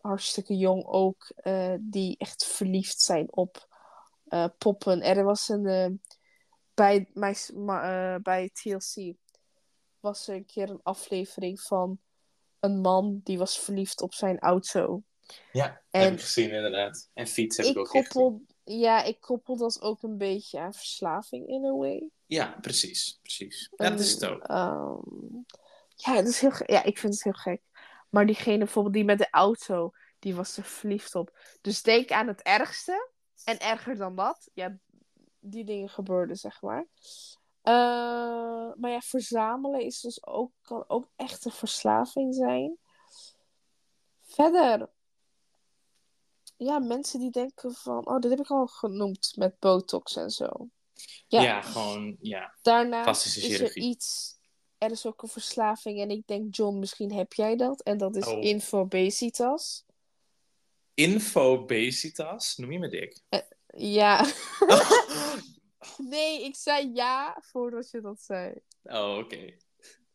hartstikke 0.00 0.56
jong 0.56 0.84
ook, 0.84 1.32
eh, 1.36 1.74
die 1.80 2.16
echt 2.18 2.44
verliefd 2.46 3.00
zijn 3.00 3.32
op 3.32 3.74
eh, 4.26 4.46
poppen. 4.58 5.02
Er 5.02 5.24
was 5.24 5.48
een, 5.48 5.66
eh, 5.66 5.90
bij, 6.74 7.10
mijn, 7.12 7.36
bij 8.22 8.50
TLC 8.52 9.14
was 10.00 10.28
er 10.28 10.34
een 10.34 10.46
keer 10.46 10.70
een 10.70 10.82
aflevering 10.82 11.60
van 11.60 11.98
een 12.60 12.80
man 12.80 13.20
die 13.24 13.38
was 13.38 13.58
verliefd 13.58 14.00
op 14.00 14.14
zijn 14.14 14.38
auto. 14.38 15.02
Ja, 15.52 15.82
En- 15.90 16.00
heb 16.00 16.12
ik 16.12 16.20
gezien 16.20 16.50
inderdaad. 16.50 17.10
En 17.14 17.26
fiets 17.26 17.56
heb 17.56 17.66
ik, 17.66 17.72
Ik 17.72 17.78
ook 17.78 17.88
gezien. 17.88 18.02
koppel, 18.08 18.42
ja, 18.68 19.02
ik 19.02 19.20
koppel 19.20 19.56
dat 19.56 19.80
ook 19.80 20.02
een 20.02 20.18
beetje 20.18 20.58
aan 20.58 20.74
verslaving 20.74 21.48
in 21.48 21.64
a 21.64 21.72
way. 21.72 22.10
Ja, 22.26 22.58
precies. 22.60 23.18
Precies. 23.22 23.70
Dat 23.76 24.00
is 24.00 24.12
het 24.12 24.26
ook. 24.26 24.42
Ehm, 24.42 25.36
ja, 25.88 26.14
het 26.14 26.28
is 26.28 26.40
heel, 26.40 26.52
ja, 26.66 26.82
ik 26.82 26.98
vind 26.98 27.14
het 27.14 27.22
heel 27.22 27.32
gek. 27.32 27.62
Maar 28.10 28.26
diegene 28.26 28.58
bijvoorbeeld 28.58 28.94
die 28.94 29.04
met 29.04 29.18
de 29.18 29.30
auto, 29.30 29.92
die 30.18 30.34
was 30.34 30.56
er 30.56 30.64
verliefd 30.64 31.14
op. 31.14 31.38
Dus 31.60 31.82
denk 31.82 32.10
aan 32.10 32.26
het 32.26 32.42
ergste. 32.42 33.10
En 33.44 33.58
erger 33.58 33.96
dan 33.96 34.16
dat. 34.16 34.50
Ja, 34.54 34.78
die 35.38 35.64
dingen 35.64 35.88
gebeurden, 35.88 36.36
zeg 36.36 36.62
maar. 36.62 36.86
Eh, 37.62 38.72
maar 38.74 38.90
ja, 38.90 39.00
verzamelen 39.00 39.80
is 39.80 40.00
dus 40.00 40.26
ook, 40.26 40.52
kan 40.62 40.84
ook 40.86 41.08
echt 41.16 41.44
een 41.44 41.52
verslaving 41.52 42.34
zijn. 42.34 42.78
Verder. 44.22 44.88
Ja, 46.56 46.78
mensen 46.78 47.20
die 47.20 47.30
denken 47.30 47.72
van... 47.74 48.06
Oh, 48.08 48.18
dit 48.18 48.30
heb 48.30 48.40
ik 48.40 48.50
al 48.50 48.66
genoemd 48.66 49.32
met 49.36 49.58
botox 49.58 50.16
en 50.16 50.30
zo. 50.30 50.48
Ja, 51.28 51.42
Ja. 51.42 51.62
gewoon, 51.62 52.16
ja. 52.20 52.54
Plastische 52.62 53.40
is 53.48 53.60
er 53.60 53.76
iets... 53.76 54.34
Er 54.78 54.90
is 54.90 55.06
ook 55.06 55.22
een 55.22 55.28
verslaving 55.28 56.00
en 56.00 56.10
ik 56.10 56.26
denk, 56.26 56.56
John, 56.56 56.78
misschien 56.78 57.12
heb 57.12 57.32
jij 57.32 57.56
dat. 57.56 57.82
En 57.82 57.98
dat 57.98 58.16
is 58.16 58.26
Oh. 58.26 58.44
infobesitas. 58.44 59.84
Infobesitas, 60.94 62.56
noem 62.56 62.72
je 62.72 62.78
me 62.78 62.88
dik? 62.88 63.20
Ja. 63.66 64.26
nee, 65.98 66.44
ik 66.44 66.54
zei 66.56 66.90
ja 66.94 67.38
voordat 67.42 67.90
je 67.90 68.00
dat 68.00 68.20
zei. 68.20 68.54
Oh, 68.82 69.16
oké. 69.18 69.54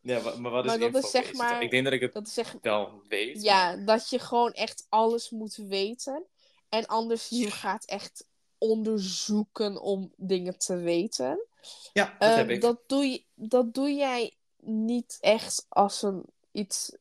Ja, 0.02 0.36
maar 0.38 0.52
wat 0.52 0.66
is 0.66 0.72
Maar 0.78 0.92
dat 0.92 1.04
is 1.04 1.12
zeg 1.12 1.34
maar- 1.34 1.64
Ik 1.64 1.72
denk 1.72 1.84
dat 1.84 1.94
ik 1.94 2.02
het 2.02 2.14
Dat 2.14 2.28
is 2.28 2.34
zeg 2.34 2.56
wel 2.62 3.02
weet. 3.08 3.36
maar- 3.36 3.44
Ja, 3.44 3.76
dat 3.76 4.10
je 4.10 4.20
gewoon 4.20 4.52
echt 4.52 4.86
alles 4.90 5.30
moet 5.30 5.56
weten. 5.56 6.26
En 6.72 6.86
anders 6.86 7.30
je 7.30 7.52
gaat 7.52 7.86
echt 7.86 8.26
onderzoeken 8.58 9.82
om 9.82 10.14
dingen 10.18 10.58
te 10.58 10.76
weten. 10.78 11.46
Ja, 11.94 12.06
dat 12.06 12.16
Ehm, 12.30 12.38
heb 12.38 12.50
ik. 12.50 12.62
dat, 12.62 12.80
doe 12.88 13.06
je, 13.06 13.24
dat 13.34 13.74
doe 13.74 13.94
jij 13.94 14.38
niet 14.60 15.18
echt 15.20 15.66
als 15.70 16.02
een 16.02 16.26
iets. 16.52 16.98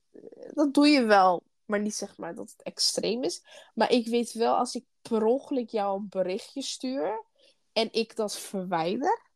Dat 0.53 0.75
doe 0.75 0.89
je 0.89 1.05
wel, 1.05 1.43
maar 1.65 1.81
niet 1.81 1.95
zeg 1.95 2.17
maar 2.17 2.35
dat 2.35 2.51
het 2.51 2.63
extreem 2.63 3.23
is. 3.25 3.43
Maar 3.75 3.91
ik 3.91 4.07
weet 4.07 4.33
wel 4.33 4.55
als 4.57 4.75
ik 4.75 4.85
per 5.03 5.25
ongeluk 5.25 5.69
jou 5.71 5.99
een 5.99 6.09
berichtje 6.09 6.63
stuur 6.63 7.25
en 7.73 7.89
ik 7.93 8.17
dat 8.17 8.39
verwijder. 8.39 9.29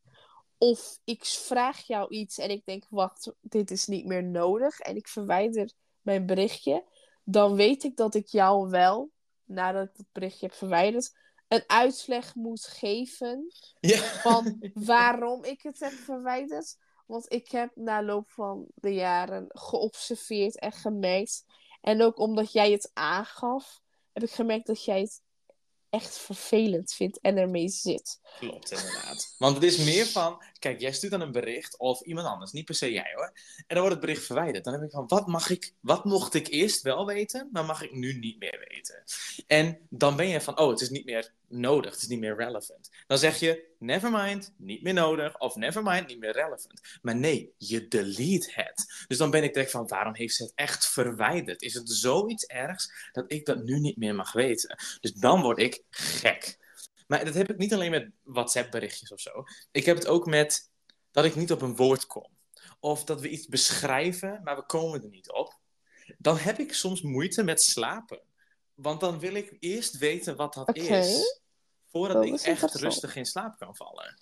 Of 0.59 0.99
ik 1.05 1.25
vraag 1.25 1.87
jou 1.87 2.09
iets 2.11 2.39
en 2.39 2.51
ik 2.51 2.65
denk, 2.65 2.85
wacht, 2.91 3.33
dit 3.41 3.71
is 3.71 3.87
niet 3.87 4.05
meer 4.07 4.25
nodig. 4.25 4.79
En 4.81 4.97
ik 4.97 5.09
verwijder 5.09 5.71
mijn 6.01 6.27
berichtje. 6.27 6.85
Dan 7.25 7.55
weet 7.55 7.85
ik 7.85 7.97
dat 7.97 8.15
ik 8.15 8.27
jou 8.27 8.71
wel, 8.71 9.11
nadat 9.45 9.89
ik 9.89 9.97
het 9.97 10.07
berichtje 10.13 10.47
heb 10.47 10.55
verwijderd, 10.55 11.17
een 11.49 11.65
uitleg 11.67 12.35
moet 12.35 12.65
geven 12.67 13.53
Ja. 13.81 13.99
van 13.99 14.59
waarom 14.75 15.45
ik 15.45 15.63
het 15.63 15.81
heb 15.81 15.93
verwijderd. 15.93 16.77
Want 17.07 17.33
ik 17.33 17.51
heb 17.51 17.71
na 17.75 18.03
loop 18.03 18.31
van 18.31 18.67
de 18.75 18.95
jaren 18.95 19.45
geobserveerd 19.49 20.59
en 20.59 20.73
gemerkt. 20.73 21.45
En 21.81 22.03
ook 22.03 22.19
omdat 22.19 22.53
jij 22.53 22.73
het 22.73 22.91
aangaf, 22.93 23.81
heb 24.13 24.23
ik 24.23 24.31
gemerkt 24.31 24.67
dat 24.67 24.85
jij 24.85 25.01
het 25.01 25.23
echt 25.91 26.19
vervelend 26.19 26.93
vindt 26.93 27.21
en 27.21 27.37
ermee 27.37 27.69
zit. 27.69 28.21
Klopt, 28.39 28.71
inderdaad. 28.71 29.35
Want 29.39 29.55
het 29.55 29.65
is 29.65 29.79
meer 29.79 30.07
van, 30.07 30.43
kijk, 30.65 30.81
jij 30.81 30.93
stuurt 30.93 31.13
dan 31.13 31.21
een 31.21 31.33
bericht 31.33 31.79
of 31.79 32.03
iemand 32.03 32.27
anders, 32.27 32.53
niet 32.53 32.65
per 32.65 32.75
se 32.75 32.93
jij 32.93 33.13
hoor. 33.15 33.33
En 33.57 33.65
dan 33.67 33.79
wordt 33.79 33.95
het 33.95 34.05
bericht 34.05 34.27
verwijderd. 34.27 34.65
Dan 34.65 34.73
heb 34.73 34.83
ik 34.83 34.91
van, 34.91 35.07
wat 35.07 35.27
mag 35.27 35.51
ik, 35.51 35.75
wat 35.81 36.05
mocht 36.05 36.35
ik 36.35 36.49
eerst 36.49 36.83
wel 36.83 37.07
weten, 37.07 37.49
maar 37.53 37.65
mag 37.65 37.83
ik 37.83 37.93
nu 37.93 38.19
niet 38.19 38.39
meer 38.39 38.67
weten? 38.69 39.05
En 39.47 39.79
dan 39.89 40.17
ben 40.17 40.29
je 40.29 40.41
van, 40.41 40.59
oh, 40.59 40.71
het 40.71 40.81
is 40.81 40.91
niet 40.91 41.05
meer 41.05 41.33
nodig, 41.49 41.91
het 41.93 42.03
is 42.03 42.09
niet 42.09 42.19
meer 42.19 42.37
relevant. 42.37 42.91
Dan 43.07 43.19
zeg 43.19 43.39
je, 43.41 43.65
never 43.79 44.11
mind, 44.11 44.55
niet 44.57 44.83
meer 44.83 44.95
nodig, 44.95 45.39
of 45.39 45.57
never 45.57 45.83
mind, 45.83 46.07
niet 46.07 46.19
meer 46.19 46.33
relevant. 46.33 46.81
Maar 47.03 47.17
nee, 47.17 47.53
je 47.59 47.89
delete 47.89 48.51
het. 48.53 49.05
Dus 49.09 49.19
dan 49.19 49.31
ben 49.31 49.43
ik 49.43 49.53
direct 49.55 49.71
van, 49.71 49.87
waarom 49.87 50.15
heeft 50.15 50.35
ze 50.35 50.43
het 50.43 50.53
echt 50.55 50.87
verwijderd? 50.87 51.63
Is 51.63 51.75
het 51.75 51.91
zoiets 51.91 52.45
ergs 52.45 53.11
dat 53.13 53.33
ik 53.33 53.47
dat 53.47 53.65
nu 53.65 53.81
niet 53.81 53.97
meer 53.97 54.15
mag 54.15 54.33
weten? 54.33 54.77
Dus 55.01 55.13
dan 55.13 55.43
word 55.43 55.59
ik 55.59 55.83
gek. 55.91 56.63
Maar 57.07 57.25
dat 57.25 57.35
heb 57.35 57.51
ik 57.51 57.59
niet 57.59 57.73
alleen 57.75 57.91
met 57.91 58.11
WhatsApp-berichtjes 58.23 59.13
of 59.13 59.21
zo. 59.21 59.45
Ik 59.71 59.85
heb 59.85 59.97
het 59.97 60.07
ook 60.07 60.27
met 60.27 60.71
dat 61.11 61.25
ik 61.25 61.35
niet 61.35 61.53
op 61.53 61.63
een 61.63 61.77
woord 61.77 62.07
kom. 62.07 62.29
Of 62.81 63.05
dat 63.05 63.21
we 63.21 63.29
iets 63.29 63.47
beschrijven, 63.47 64.41
maar 64.45 64.57
we 64.57 64.67
komen 64.67 65.03
er 65.03 65.09
niet 65.09 65.31
op. 65.33 65.59
Dan 66.19 66.37
heb 66.39 66.59
ik 66.59 66.73
soms 66.75 67.03
moeite 67.03 67.43
met 67.43 67.63
slapen. 67.63 68.21
Want 68.75 69.01
dan 69.01 69.19
wil 69.19 69.35
ik 69.35 69.57
eerst 69.61 69.99
weten 69.99 70.37
wat 70.37 70.55
dat 70.55 70.77
is. 70.77 71.41
Voordat 71.91 72.17
Dat 72.27 72.41
ik 72.41 72.47
echt 72.47 72.75
rustig 72.75 73.17
in 73.17 73.27
slaap 73.27 73.59
kan 73.59 73.77
vallen. 73.77 74.21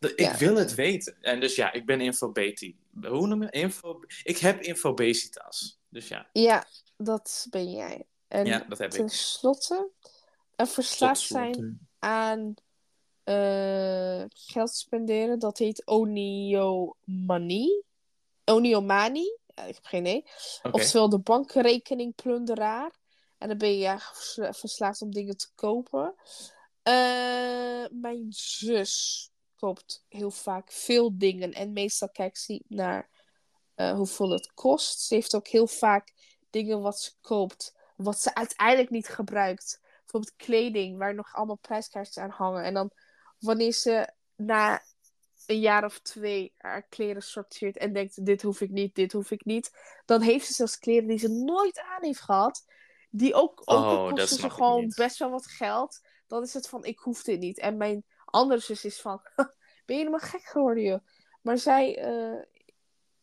Ik 0.00 0.18
Ja. 0.20 0.36
wil 0.36 0.56
het 0.56 0.74
weten. 0.74 1.16
En 1.20 1.40
dus 1.40 1.54
ja, 1.54 1.72
ik 1.72 1.86
ben 1.86 2.00
infobeti. 2.00 2.76
Hoe 3.02 3.26
noem 3.26 3.42
je? 3.42 3.50
Info... 3.50 4.00
Ik 4.22 4.38
heb 4.38 4.60
infobesitas. 4.62 5.78
Dus 5.88 6.08
ja, 6.08 6.28
Ja, 6.32 6.66
dat 6.96 7.46
ben 7.50 7.70
jij. 7.70 8.06
En 8.28 8.46
ja 8.46 8.64
dat 8.68 8.78
heb 8.78 8.90
ten 8.90 9.04
ik. 9.04 9.10
slotte, 9.12 9.90
een 10.56 10.66
verslaafd 10.66 11.20
zijn. 11.20 11.85
Aan 12.06 12.54
eh, 13.24 14.24
geld 14.28 14.70
spenderen, 14.70 15.38
dat 15.38 15.58
heet 15.58 15.86
oniomanie. 15.86 17.84
Oniomanie? 18.44 19.38
Ja, 19.46 19.62
ik 19.64 19.74
heb 19.74 19.84
geen 19.84 20.00
idee. 20.00 20.24
Oftewel 20.70 21.08
de 21.08 21.18
bankrekening 21.18 22.14
plunderaar. 22.14 22.98
En 23.38 23.48
dan 23.48 23.58
ben 23.58 23.68
je 23.68 23.78
ja, 23.78 23.98
versla- 23.98 24.52
verslaafd 24.52 25.02
om 25.02 25.10
dingen 25.10 25.36
te 25.36 25.48
kopen. 25.54 26.14
Eh, 26.82 27.84
mijn 27.90 28.26
zus 28.28 29.30
koopt 29.54 30.04
heel 30.08 30.30
vaak 30.30 30.72
veel 30.72 31.18
dingen. 31.18 31.52
En 31.52 31.72
meestal 31.72 32.08
kijkt 32.10 32.38
ze 32.38 32.62
naar 32.68 33.10
eh, 33.74 33.92
hoeveel 33.92 34.30
het 34.30 34.52
kost. 34.54 35.00
Ze 35.00 35.14
heeft 35.14 35.34
ook 35.34 35.48
heel 35.48 35.66
vaak 35.66 36.12
dingen 36.50 36.80
wat 36.80 37.00
ze 37.00 37.12
koopt. 37.20 37.74
Wat 37.96 38.18
ze 38.18 38.34
uiteindelijk 38.34 38.90
niet 38.90 39.08
gebruikt. 39.08 39.80
Bijvoorbeeld 40.18 40.36
kleding 40.72 40.98
waar 40.98 41.14
nog 41.14 41.34
allemaal 41.34 41.58
prijskaartjes 41.58 42.18
aan 42.18 42.30
hangen. 42.30 42.64
En 42.64 42.74
dan 42.74 42.90
wanneer 43.38 43.72
ze 43.72 44.12
na 44.36 44.82
een 45.46 45.60
jaar 45.60 45.84
of 45.84 46.00
twee 46.00 46.52
haar 46.56 46.82
kleren 46.82 47.22
sorteert 47.22 47.76
en 47.76 47.92
denkt: 47.92 48.26
dit 48.26 48.42
hoef 48.42 48.60
ik 48.60 48.70
niet, 48.70 48.94
dit 48.94 49.12
hoef 49.12 49.30
ik 49.30 49.44
niet. 49.44 49.70
Dan 50.04 50.20
heeft 50.20 50.46
ze 50.46 50.52
zelfs 50.52 50.78
kleren 50.78 51.08
die 51.08 51.18
ze 51.18 51.28
nooit 51.28 51.80
aan 51.80 52.04
heeft 52.04 52.20
gehad. 52.20 52.64
Die 53.10 53.34
ook, 53.34 53.62
ook 53.64 53.78
Oh, 53.78 54.08
kosten 54.08 54.38
ze 54.38 54.50
gewoon 54.50 54.84
niet. 54.84 54.94
best 54.94 55.18
wel 55.18 55.30
wat 55.30 55.46
geld. 55.46 56.00
Dan 56.26 56.42
is 56.42 56.54
het 56.54 56.68
van: 56.68 56.84
ik 56.84 56.98
hoef 56.98 57.22
dit 57.22 57.40
niet. 57.40 57.58
En 57.58 57.76
mijn 57.76 58.04
andere 58.24 58.60
zus 58.60 58.84
is 58.84 59.00
van: 59.00 59.20
ben 59.84 59.96
je 59.96 60.02
helemaal 60.02 60.18
gek 60.18 60.44
geworden, 60.44 60.82
joh? 60.82 61.00
Maar 61.42 61.58
zij, 61.58 61.98
eh, 61.98 62.42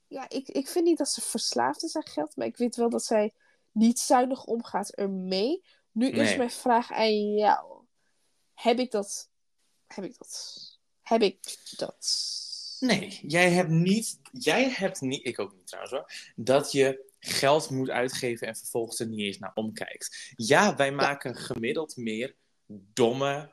ja, 0.08 0.30
ik, 0.30 0.48
ik 0.48 0.68
vind 0.68 0.86
niet 0.86 0.98
dat 0.98 1.10
ze 1.10 1.22
verslaafd 1.22 1.84
is 1.84 1.96
aan 1.96 2.08
geld, 2.08 2.36
maar 2.36 2.48
ik 2.48 2.58
weet 2.58 2.76
wel 2.76 2.90
dat 2.90 3.04
zij 3.04 3.34
niet 3.72 4.00
zuinig 4.00 4.44
omgaat 4.44 4.90
ermee. 4.90 5.64
Nu 5.94 6.10
is 6.10 6.36
mijn 6.36 6.52
vraag 6.52 6.92
aan 6.92 7.34
jou. 7.34 7.74
Heb 8.54 8.80
ik 8.80 8.92
dat? 8.92 9.30
Heb 9.88 10.06
ik 10.06 10.18
dat? 10.18 10.58
Heb 11.02 11.22
ik 11.22 11.58
dat? 11.78 12.08
Nee, 12.80 13.20
jij 13.28 13.52
hebt 13.52 13.70
niet, 13.70 14.20
jij 14.32 14.70
hebt 14.70 15.02
niet, 15.02 15.26
ik 15.26 15.40
ook 15.40 15.54
niet 15.54 15.68
trouwens 15.68 15.94
hoor, 15.94 16.34
dat 16.36 16.72
je 16.72 17.12
geld 17.20 17.70
moet 17.70 17.90
uitgeven 17.90 18.48
en 18.48 18.56
vervolgens 18.56 19.00
er 19.00 19.08
niet 19.08 19.20
eens 19.20 19.38
naar 19.38 19.52
omkijkt. 19.54 20.34
Ja, 20.36 20.76
wij 20.76 20.92
maken 20.92 21.36
gemiddeld 21.36 21.98
meer 21.98 22.36
domme 22.68 23.52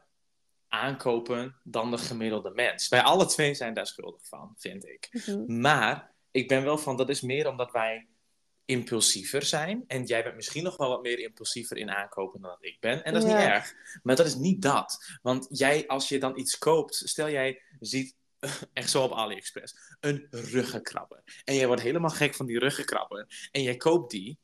aankopen 0.69 1.57
dan 1.63 1.91
de 1.91 1.99
gemiddelde 1.99 2.51
mens. 2.51 2.89
Wij 2.89 3.03
alle 3.03 3.27
twee 3.27 3.55
zijn 3.55 3.75
daar 3.75 3.87
schuldig 3.87 4.27
van, 4.27 4.55
vind 4.57 4.87
ik. 4.87 5.09
Mhm. 5.11 5.61
Maar 5.61 6.13
ik 6.31 6.49
ben 6.49 6.65
wel 6.65 6.79
van, 6.79 6.97
dat 6.97 7.09
is 7.09 7.21
meer 7.21 7.49
omdat 7.49 7.73
wij 7.73 8.09
impulsiever 8.71 9.43
zijn. 9.43 9.85
En 9.87 10.05
jij 10.05 10.23
bent 10.23 10.37
misschien 10.37 10.63
nog 10.63 10.77
wel 10.77 10.89
wat 10.89 11.03
meer 11.03 11.19
impulsiever 11.19 11.77
in 11.77 11.91
aankopen 11.91 12.41
dan 12.41 12.51
dat 12.51 12.65
ik 12.65 12.77
ben. 12.81 13.05
En 13.05 13.13
dat 13.13 13.23
is 13.25 13.31
Ja. 13.31 13.37
niet 13.39 13.47
erg. 13.49 13.75
Maar 14.03 14.17
dat 14.17 14.27
is 14.27 14.35
niet 14.35 14.63
dat. 14.63 15.19
Want 15.23 15.47
jij, 15.51 15.87
als 15.87 16.09
je 16.09 16.19
dan 16.19 16.39
iets 16.39 16.59
koopt, 16.59 16.95
stel 16.95 17.31
jij 17.31 17.63
ziet, 17.81 18.15
echt 18.73 18.91
zo 18.91 19.03
op 19.03 19.13
AliExpress, 19.13 19.75
een 20.01 20.27
ruggenkrabber. 20.31 21.23
En 21.45 21.55
jij 21.55 21.67
wordt 21.67 21.83
helemaal 21.83 22.11
gek 22.11 22.35
van 22.35 22.47
die 22.47 22.59
ruggenkrabber. 22.59 23.49
En 23.51 23.63
jij 23.63 23.77
koopt 23.77 24.11
die. 24.11 24.39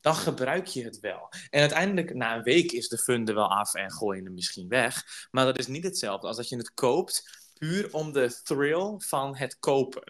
Dan 0.00 0.14
gebruik 0.14 0.66
je 0.66 0.84
het 0.84 1.00
wel. 1.00 1.28
En 1.50 1.60
uiteindelijk, 1.60 2.14
na 2.14 2.36
een 2.36 2.42
week, 2.42 2.72
is 2.72 2.88
de 2.88 2.98
fun 2.98 3.28
er 3.28 3.34
wel 3.34 3.50
af 3.50 3.74
en 3.74 3.92
gooi 3.92 4.18
je 4.18 4.24
hem 4.24 4.34
misschien 4.34 4.68
weg. 4.68 5.04
Maar 5.30 5.44
dat 5.44 5.58
is 5.58 5.66
niet 5.66 5.84
hetzelfde 5.84 6.26
als 6.26 6.36
dat 6.36 6.48
je 6.48 6.56
het 6.56 6.74
koopt 6.74 7.41
puur 7.62 7.92
om 7.92 8.12
de 8.12 8.40
thrill 8.42 8.94
van 8.98 9.36
het 9.36 9.58
kopen. 9.58 10.02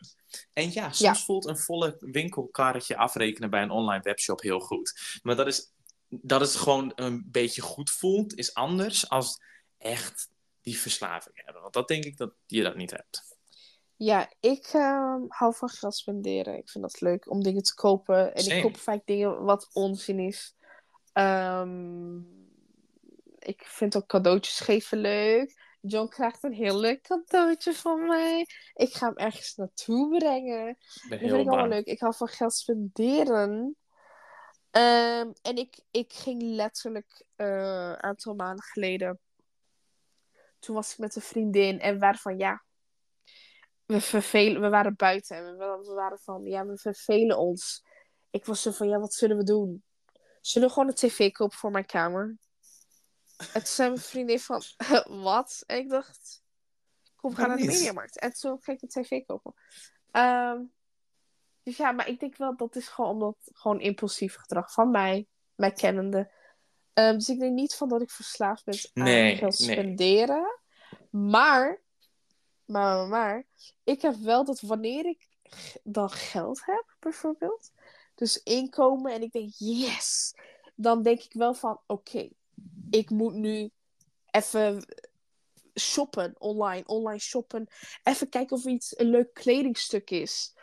En 0.52 0.72
ja, 0.72 0.82
soms 0.92 0.98
Ja. 0.98 1.14
voelt 1.14 1.46
een 1.46 1.58
volle 1.58 1.96
winkelkarretje 1.98 2.96
afrekenen 2.96 3.50
bij 3.50 3.62
een 3.62 3.70
online 3.70 4.02
webshop 4.02 4.40
heel 4.40 4.60
goed. 4.60 5.18
Maar 5.22 5.36
dat 5.36 5.46
is, 5.46 5.72
dat 6.08 6.40
het 6.40 6.54
gewoon 6.54 6.92
een 6.94 7.24
beetje 7.30 7.62
goed 7.62 7.90
voelt, 7.90 8.38
is 8.38 8.54
anders 8.54 9.08
als 9.08 9.42
echt 9.78 10.30
die 10.60 10.78
verslaving 10.78 11.44
hebben. 11.44 11.62
Want 11.62 11.74
dat 11.74 11.88
denk 11.88 12.04
ik 12.04 12.16
dat 12.16 12.32
je 12.46 12.62
dat 12.62 12.76
niet 12.76 12.90
hebt. 12.90 13.36
Ja, 13.96 14.32
ik 14.40 14.66
ehm, 14.72 15.20
hou 15.28 15.54
van 15.54 15.68
geld 15.68 15.94
spenderen. 15.94 16.56
Ik 16.56 16.70
vind 16.70 16.84
dat 16.84 17.00
leuk 17.00 17.30
om 17.30 17.42
dingen 17.42 17.62
te 17.62 17.74
kopen. 17.74 18.34
En 18.34 18.42
Same. 18.42 18.56
ik 18.56 18.62
koop 18.62 18.76
vaak 18.76 19.02
dingen 19.04 19.42
wat 19.42 19.68
onzin 19.72 20.18
is. 20.18 20.54
Ehm, 21.12 22.16
ik 23.38 23.62
vind 23.64 23.96
ook 23.96 24.06
cadeautjes 24.06 24.60
geven 24.60 24.98
leuk. 24.98 25.61
John 25.84 26.08
krijgt 26.08 26.42
een 26.42 26.52
heel 26.52 26.78
leuk 26.78 27.02
cadeautje 27.02 27.74
van 27.74 28.06
mij. 28.06 28.46
Ik 28.74 28.94
ga 28.94 29.06
hem 29.06 29.16
ergens 29.16 29.54
naartoe 29.54 30.18
brengen. 30.18 30.76
Dat 31.08 31.18
vind 31.18 31.32
ik 31.32 31.48
allemaal 31.48 31.68
leuk. 31.68 31.86
Ik 31.86 32.00
hou 32.00 32.14
van 32.14 32.28
geld 32.28 32.54
spenderen. 32.54 33.76
Ehm, 34.70 35.30
en 35.42 35.56
ik, 35.56 35.80
ik 35.90 36.12
ging 36.12 36.42
letterlijk 36.42 37.24
eh, 37.36 37.88
een 37.88 38.02
aantal 38.02 38.34
maanden 38.34 38.64
geleden. 38.64 39.20
Toen 40.58 40.74
was 40.74 40.92
ik 40.92 40.98
met 40.98 41.16
een 41.16 41.22
vriendin 41.22 41.80
en 41.80 41.92
we 41.92 41.98
waren 41.98 42.18
van 42.18 42.38
ja. 42.38 42.64
We, 43.84 44.00
vervelen, 44.00 44.60
we 44.60 44.68
waren 44.68 44.96
buiten 44.96 45.36
en 45.36 45.56
we, 45.56 45.78
we 45.82 45.92
waren 45.94 46.18
van 46.18 46.44
ja, 46.44 46.66
we 46.66 46.78
vervelen 46.78 47.38
ons. 47.38 47.84
Ik 48.30 48.44
was 48.44 48.62
zo 48.62 48.70
van 48.70 48.88
ja, 48.88 48.98
wat 48.98 49.14
zullen 49.14 49.36
we 49.36 49.44
doen? 49.44 49.84
Zullen 50.40 50.68
we 50.68 50.74
gewoon 50.74 50.88
een 50.88 50.94
tv 50.94 51.32
kopen 51.32 51.58
voor 51.58 51.70
mijn 51.70 51.86
kamer? 51.86 52.36
En 53.46 53.52
toen 53.52 53.66
zei 53.66 53.88
mijn 53.88 54.00
vriendin 54.00 54.40
van 54.40 54.62
wat? 55.22 55.62
En 55.66 55.78
ik 55.78 55.88
dacht, 55.88 56.42
kom, 57.16 57.34
gaan 57.34 57.48
naar 57.48 57.56
de 57.56 57.64
mediamarkt. 57.64 58.18
En 58.18 58.32
toen 58.32 58.62
ging 58.62 58.80
ik 58.80 58.82
een 58.82 59.02
tv 59.02 59.24
kopen. 59.26 59.54
Ehm, 60.10 60.60
dus 61.62 61.76
ja, 61.76 61.92
maar 61.92 62.08
ik 62.08 62.20
denk 62.20 62.36
wel 62.36 62.56
dat 62.56 62.76
is 62.76 62.88
gewoon 62.88 63.10
omdat 63.10 63.36
gewoon 63.52 63.80
impulsief 63.80 64.34
gedrag 64.34 64.72
van 64.72 64.90
mij, 64.90 65.26
mij 65.54 65.72
kennende. 65.72 66.32
Ehm, 66.92 67.14
dus 67.14 67.28
ik 67.28 67.38
denk 67.38 67.54
niet 67.54 67.74
van 67.74 67.88
dat 67.88 68.02
ik 68.02 68.10
verslaafd 68.10 68.64
ben 68.64 68.74
aan 68.92 69.04
Nee, 69.04 69.36
geld 69.36 69.58
nee. 69.58 69.70
spenderen. 69.70 70.60
Maar, 71.10 71.82
maar, 72.64 72.96
maar, 72.96 73.08
maar, 73.08 73.46
ik 73.84 74.02
heb 74.02 74.14
wel 74.14 74.44
dat 74.44 74.60
wanneer 74.60 75.06
ik 75.06 75.28
dan 75.82 76.10
geld 76.10 76.64
heb, 76.64 76.96
bijvoorbeeld, 76.98 77.72
dus 78.14 78.42
inkomen 78.42 79.12
en 79.12 79.22
ik 79.22 79.32
denk 79.32 79.52
yes, 79.56 80.34
dan 80.74 81.02
denk 81.02 81.22
ik 81.22 81.32
wel 81.32 81.54
van 81.54 81.80
oké, 81.86 82.28
ik 82.90 83.10
moet 83.10 83.34
nu 83.34 83.70
even 84.30 84.84
shoppen 85.80 86.34
online, 86.38 86.86
online 86.86 87.20
shoppen, 87.20 87.68
even 88.02 88.28
kijken 88.28 88.56
of 88.56 88.64
iets 88.64 88.98
een 88.98 89.10
leuk 89.10 89.34
kledingstuk 89.34 90.10
is. 90.10 90.54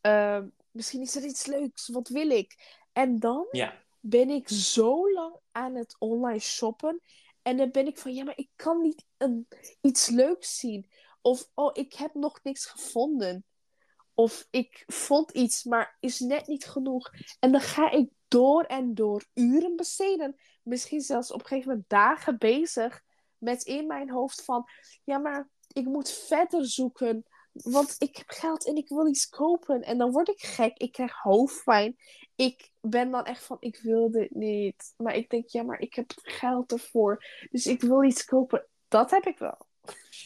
Ehm, 0.00 0.48
misschien 0.70 1.00
is 1.00 1.16
er 1.16 1.24
iets 1.24 1.46
leuks, 1.46 1.88
wat 1.88 2.08
wil 2.08 2.30
ik? 2.30 2.78
En 2.92 3.18
dan 3.18 3.46
Ja, 3.50 3.82
ben 4.00 4.30
ik 4.30 4.48
zo 4.48 5.12
lang 5.12 5.36
aan 5.52 5.74
het 5.74 5.96
online 5.98 6.38
shoppen. 6.38 7.00
En 7.42 7.56
dan 7.56 7.70
ben 7.70 7.86
ik 7.86 7.98
van, 7.98 8.14
ja, 8.14 8.24
maar 8.24 8.38
ik 8.38 8.50
kan 8.56 8.80
niet 8.80 9.04
een, 9.16 9.48
iets 9.80 10.08
leuks 10.08 10.58
zien. 10.58 10.90
Of, 11.22 11.50
oh, 11.54 11.70
ik 11.72 11.94
heb 11.94 12.14
nog 12.14 12.40
niks 12.42 12.66
gevonden. 12.66 13.44
Of 14.14 14.46
ik 14.50 14.84
vond 14.86 15.30
iets, 15.30 15.64
maar 15.64 15.96
is 16.00 16.18
net 16.18 16.46
niet 16.46 16.66
genoeg. 16.66 17.10
En 17.38 17.52
dan 17.52 17.60
ga 17.60 17.90
ik 17.90 18.10
door 18.30 18.64
en 18.64 18.94
door 18.94 19.24
uren 19.34 19.76
besteden. 19.76 20.36
Misschien 20.62 21.00
zelfs 21.00 21.32
op 21.32 21.40
een 21.40 21.46
gegeven 21.46 21.70
moment 21.70 21.88
dagen 21.88 22.38
bezig. 22.38 23.02
Met 23.38 23.62
in 23.62 23.86
mijn 23.86 24.10
hoofd 24.10 24.44
van, 24.44 24.64
ja, 25.04 25.18
maar 25.18 25.50
ik 25.72 25.84
moet 25.84 26.10
verder 26.10 26.66
zoeken. 26.66 27.24
Want 27.52 27.94
ik 27.98 28.16
heb 28.16 28.28
geld 28.28 28.66
en 28.66 28.76
ik 28.76 28.88
wil 28.88 29.06
iets 29.06 29.28
kopen. 29.28 29.82
En 29.82 29.98
dan 29.98 30.10
word 30.10 30.28
ik 30.28 30.40
gek. 30.40 30.76
Ik 30.76 30.92
krijg 30.92 31.12
hoofdpijn. 31.16 31.96
Ik 32.36 32.70
ben 32.80 33.10
dan 33.10 33.24
echt 33.24 33.44
van, 33.44 33.56
ik 33.60 33.80
wil 33.82 34.10
dit 34.10 34.34
niet. 34.34 34.94
Maar 34.96 35.14
ik 35.14 35.30
denk, 35.30 35.48
ja, 35.48 35.62
maar 35.62 35.80
ik 35.80 35.94
heb 35.94 36.12
geld 36.16 36.72
ervoor. 36.72 37.24
Dus 37.50 37.66
ik 37.66 37.80
wil 37.80 38.04
iets 38.04 38.24
kopen. 38.24 38.66
Dat 38.88 39.10
heb 39.10 39.26
ik 39.26 39.38
wel. 39.38 39.66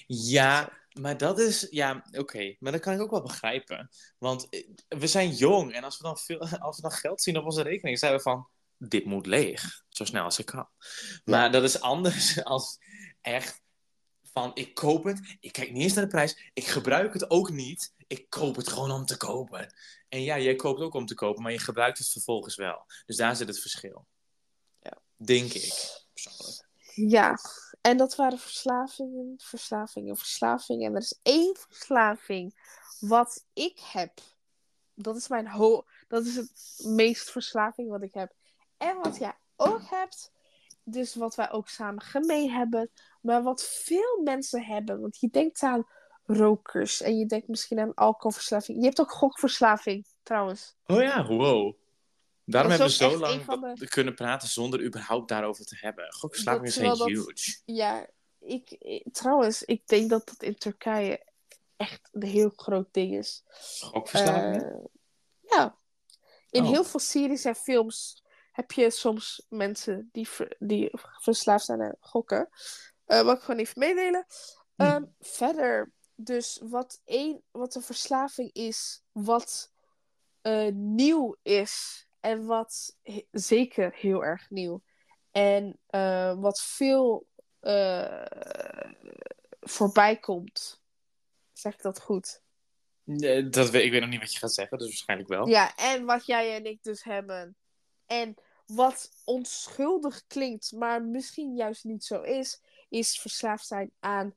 ja 0.06 0.72
maar 1.00 1.16
dat 1.16 1.38
is, 1.38 1.66
ja, 1.70 2.04
oké. 2.12 2.56
Maar 2.58 2.72
dat 2.72 2.80
kan 2.80 2.94
ik 2.94 3.00
ook 3.00 3.10
wel 3.10 3.22
begrijpen. 3.22 3.90
Want 4.18 4.48
eh, 4.48 4.68
we 4.88 5.06
zijn 5.06 5.30
jong 5.30 5.72
en 5.72 5.84
als 5.84 5.98
we 5.98 6.04
dan, 6.04 6.18
veel, 6.18 6.38
als 6.58 6.76
we 6.76 6.82
dan 6.82 6.92
geld 6.92 7.22
zien 7.22 7.36
op 7.36 7.44
onze 7.44 7.62
rekening, 7.62 7.98
zijn 7.98 8.12
we 8.12 8.20
van, 8.20 8.48
dit 8.78 9.04
moet 9.04 9.26
leeg. 9.26 9.84
Zo 9.88 10.04
snel 10.04 10.24
als 10.24 10.38
ik 10.38 10.46
kan. 10.46 10.68
Maar 11.24 11.52
dat 11.52 11.62
is 11.62 11.80
anders 11.80 12.44
als 12.44 12.78
echt 13.20 13.62
van, 14.32 14.50
ik 14.54 14.74
koop 14.74 15.04
het, 15.04 15.36
ik 15.40 15.52
kijk 15.52 15.72
niet 15.72 15.82
eens 15.82 15.92
naar 15.92 16.04
de 16.04 16.10
prijs, 16.10 16.50
ik 16.52 16.66
gebruik 16.66 17.12
het 17.12 17.30
ook 17.30 17.50
niet, 17.50 17.94
ik 18.06 18.30
koop 18.30 18.56
het 18.56 18.68
gewoon 18.68 18.90
om 18.90 19.06
te 19.06 19.16
kopen. 19.16 19.74
En 20.08 20.22
ja, 20.22 20.38
jij 20.38 20.56
koopt 20.56 20.80
ook 20.80 20.94
om 20.94 21.06
te 21.06 21.14
kopen, 21.14 21.42
maar 21.42 21.52
je 21.52 21.58
gebruikt 21.58 21.98
het 21.98 22.10
vervolgens 22.10 22.56
wel. 22.56 22.86
Dus 23.06 23.16
daar 23.16 23.36
zit 23.36 23.48
het 23.48 23.60
verschil. 23.60 24.06
Ja. 24.80 25.00
Denk 25.16 25.52
ik, 25.52 25.72
persoonlijk. 26.12 26.63
Ja, 26.94 27.38
en 27.80 27.96
dat 27.96 28.14
waren 28.14 28.38
verslavingen, 28.38 29.34
verslavingen, 29.38 30.16
verslavingen. 30.16 30.86
En 30.86 30.94
er 30.94 31.00
is 31.00 31.18
één 31.22 31.56
verslaving 31.68 32.54
wat 33.00 33.44
ik 33.52 33.80
heb. 33.92 34.12
Dat 34.94 35.16
is 35.16 35.28
mijn 35.28 35.48
ho 35.48 35.84
dat 36.08 36.24
is 36.24 36.36
het 36.36 36.80
meest 36.84 37.30
verslaving 37.30 37.88
wat 37.88 38.02
ik 38.02 38.14
heb. 38.14 38.32
En 38.76 38.96
wat 39.02 39.16
jij 39.16 39.34
ook 39.56 39.82
hebt. 39.84 40.32
Dus 40.82 41.14
wat 41.14 41.34
wij 41.34 41.50
ook 41.50 41.68
samen 41.68 42.02
gemeen 42.02 42.50
hebben. 42.50 42.90
Maar 43.20 43.42
wat 43.42 43.64
veel 43.64 44.20
mensen 44.24 44.64
hebben. 44.64 45.00
Want 45.00 45.20
je 45.20 45.28
denkt 45.30 45.62
aan 45.62 45.86
rokers. 46.24 47.02
En 47.02 47.18
je 47.18 47.26
denkt 47.26 47.48
misschien 47.48 47.80
aan 47.80 47.94
alcoholverslaving. 47.94 48.78
Je 48.78 48.84
hebt 48.84 49.00
ook 49.00 49.12
gokverslaving, 49.12 50.06
trouwens. 50.22 50.76
Oh 50.86 51.02
ja, 51.02 51.26
wow. 51.26 51.74
Daarom 52.44 52.70
hebben 52.70 52.88
we 52.88 52.94
zo 52.94 53.16
lang 53.18 53.44
de- 53.74 53.88
kunnen 53.88 54.14
praten 54.14 54.48
zonder 54.48 54.82
überhaupt 54.84 55.28
daarover 55.28 55.64
te 55.64 55.76
hebben. 55.80 56.12
Gokverslavingen 56.12 56.64
Dat- 56.64 56.74
zijn 56.74 56.88
dat- 56.98 57.06
huge. 57.08 57.60
Ja, 57.64 58.06
ik, 58.38 58.78
trouwens, 59.12 59.62
ik 59.62 59.86
denk 59.86 60.10
dat 60.10 60.26
dat 60.26 60.42
in 60.42 60.56
Turkije 60.56 61.26
echt 61.76 62.08
een 62.12 62.22
heel 62.22 62.52
groot 62.56 62.88
ding 62.90 63.14
is. 63.16 63.42
Gokverslavingen? 63.80 64.72
Eh, 64.72 64.84
ja. 65.56 65.78
In 66.50 66.62
Oh. 66.64 66.70
heel 66.70 66.84
veel 66.84 67.00
series 67.00 67.44
en 67.44 67.54
films 67.56 68.22
heb 68.52 68.72
je 68.72 68.90
soms 68.90 69.46
mensen 69.48 70.08
die, 70.12 70.28
ver- 70.28 70.56
die 70.58 70.90
verslaafd 71.20 71.64
zijn 71.64 71.82
aan 71.82 71.96
gokken. 72.00 72.48
Eh 73.06 73.22
wat 73.22 73.36
ik 73.36 73.42
gewoon 73.42 73.60
even 73.60 73.78
meedelen. 73.78 74.26
Hm. 74.74 74.82
Ehm, 74.82 75.04
verder, 75.20 75.92
dus 76.14 76.60
wat, 76.62 77.00
één, 77.04 77.42
wat 77.50 77.74
een 77.74 77.82
verslaving 77.82 78.52
is, 78.52 79.02
wat 79.12 79.72
eh, 80.40 80.68
nieuw 80.72 81.36
is 81.42 82.03
en 82.24 82.44
wat 82.46 82.96
he- 83.02 83.26
zeker 83.30 83.94
heel 83.94 84.24
erg 84.24 84.50
nieuw. 84.50 84.82
En 85.30 85.78
eh, 85.86 86.40
wat 86.40 86.62
veel 86.62 87.26
eh, 87.60 88.24
voorbij 89.60 90.16
komt. 90.18 90.82
Zeg 91.52 91.74
ik 91.74 91.82
dat 91.82 92.00
goed? 92.00 92.42
Nee, 93.02 93.48
dat, 93.48 93.70
weet- 93.70 93.84
ik 93.84 93.90
weet 93.90 94.00
nog 94.00 94.10
niet 94.10 94.20
wat 94.20 94.32
je 94.32 94.38
gaat 94.38 94.54
zeggen, 94.54 94.78
dus 94.78 94.86
waarschijnlijk 94.86 95.28
wel. 95.28 95.48
Ja, 95.48 95.76
en 95.76 96.04
wat 96.04 96.26
jij 96.26 96.54
en 96.56 96.64
ik 96.64 96.82
dus 96.82 97.04
hebben. 97.04 97.56
En 98.06 98.34
wat 98.66 99.10
onschuldig 99.24 100.26
klinkt, 100.26 100.72
maar 100.72 101.02
misschien 101.02 101.54
juist 101.56 101.84
niet 101.84 102.04
zo 102.04 102.20
is, 102.22 102.60
is 102.88 103.18
verslaafd 103.20 103.66
zijn 103.66 103.92
aan 104.00 104.34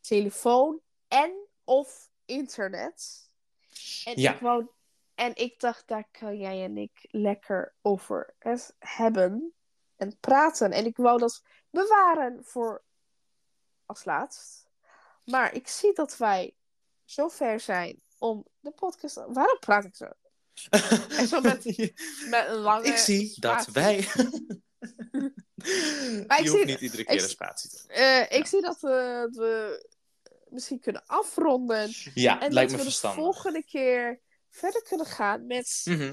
telefoon 0.00 0.80
en 1.08 1.46
of 1.64 2.10
internet. 2.24 3.30
En 4.04 4.20
Ja. 4.20 4.34
ik 4.34 4.40
wou 4.40 4.66
En 5.16 5.34
ik 5.36 5.60
dacht, 5.60 5.88
daar 5.88 6.08
kan 6.10 6.36
jij 6.38 6.64
en 6.64 6.76
ik 6.76 7.06
lekker 7.10 7.74
over 7.82 8.34
hebben 8.78 9.54
en 9.96 10.18
praten. 10.20 10.72
En 10.72 10.84
ik 10.86 10.96
wou 10.96 11.18
dat 11.18 11.42
bewaren 11.70 12.40
voor 12.44 12.82
als 13.86 14.04
laatst. 14.04 14.68
Maar 15.24 15.54
ik 15.54 15.68
zie 15.68 15.92
dat 15.94 16.16
wij 16.16 16.54
zo 17.04 17.28
ver 17.28 17.60
zijn 17.60 18.02
om 18.18 18.46
de 18.60 18.70
podcast... 18.70 19.14
Waarom 19.14 19.58
praat 19.58 19.84
ik 19.84 19.94
zo? 19.96 20.08
En 21.18 21.26
zo 21.28 21.40
met, 21.40 21.64
met 22.30 22.46
een 22.48 22.54
lange... 22.54 22.86
ik 22.86 22.96
zie 22.96 23.40
dat 23.40 23.66
wij. 23.66 24.06
Maar 26.26 26.38
ik 26.38 26.44
Je 26.44 26.48
hoeft 26.50 26.62
zie- 26.62 26.64
niet 26.64 26.80
iedere 26.80 27.04
keer 27.04 27.14
ik- 27.14 27.20
een 27.22 27.28
spatie 27.28 27.70
te 27.70 27.84
Eh, 27.92 28.38
ik 28.38 28.46
zie 28.46 28.60
dat 28.60 28.80
we, 28.80 29.28
we 29.32 29.84
misschien 30.48 30.80
kunnen 30.80 31.02
afronden. 31.06 31.90
Ja, 32.14 32.40
En 32.40 32.52
lijkt 32.52 32.70
dat 32.70 32.80
me 32.80 32.86
we 32.86 32.90
de 33.00 33.08
volgende 33.08 33.64
keer 33.64 34.20
verder 34.56 34.82
kunnen 34.82 35.06
gaan 35.06 35.46
met 35.46 35.82
Mhm. 35.84 36.12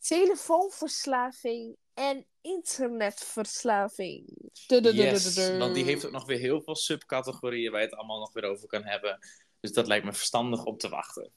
telefoonverslaving 0.00 1.76
en 1.94 2.26
internetverslaving. 2.40 4.24
Yes, 4.52 5.36
want 5.58 5.74
die 5.74 5.84
heeft 5.84 6.06
ook 6.06 6.12
nog 6.12 6.26
weer 6.26 6.38
heel 6.38 6.62
veel 6.62 6.76
subcategorieën 6.76 7.70
waar 7.70 7.80
je 7.80 7.86
het 7.86 7.96
allemaal 7.96 8.18
nog 8.18 8.32
weer 8.32 8.44
over 8.44 8.68
kan 8.68 8.84
hebben. 8.84 9.18
Dus 9.60 9.72
dat 9.72 9.86
lijkt 9.86 10.04
me 10.04 10.12
verstandig 10.12 10.64
om 10.64 10.76
te 10.76 10.88
wachten. 10.88 11.30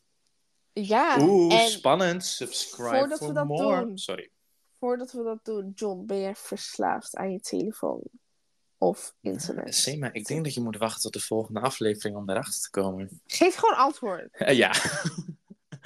Ja, 0.74 1.18
Oeh, 1.22 1.54
en 1.62 1.70
spannend. 1.70 2.26
Subscribe 2.26 2.98
voordat 2.98 3.18
for 3.18 3.28
we 3.28 3.34
dat 3.34 3.46
more. 3.48 3.82
doen- 3.86 3.98
Sorry. 3.98 4.30
voordat 4.80 5.12
we 5.12 5.24
dat 5.24 5.46
doen, 5.46 5.72
John, 5.76 6.06
ben 6.06 6.20
jij 6.20 6.36
verslaafd 6.36 7.16
aan 7.16 7.32
je 7.32 7.40
telefoon 7.40 8.02
of 8.78 9.14
internet? 9.22 9.76
Sema, 9.76 10.14
ik 10.14 10.26
denk 10.26 10.44
dat 10.44 10.54
je 10.54 10.62
moet 10.62 10.78
wachten 10.78 11.02
tot 11.02 11.14
de 11.14 11.20
volgende 11.20 11.60
aflevering 11.60 12.18
om 12.18 12.26
daarachter 12.26 12.62
te 12.62 12.70
komen. 12.70 13.22
Geef 13.26 13.56
gewoon 13.56 13.76
antwoord. 13.78 14.28
Ja. 14.56 14.72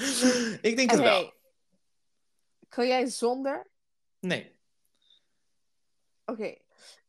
ik 0.70 0.76
denk 0.76 0.92
het 0.92 1.00
wel. 1.00 1.34
kan 2.70 2.88
jij 2.88 3.06
zonder? 3.06 3.70
Nee. 4.20 4.60
Oké, 6.26 6.58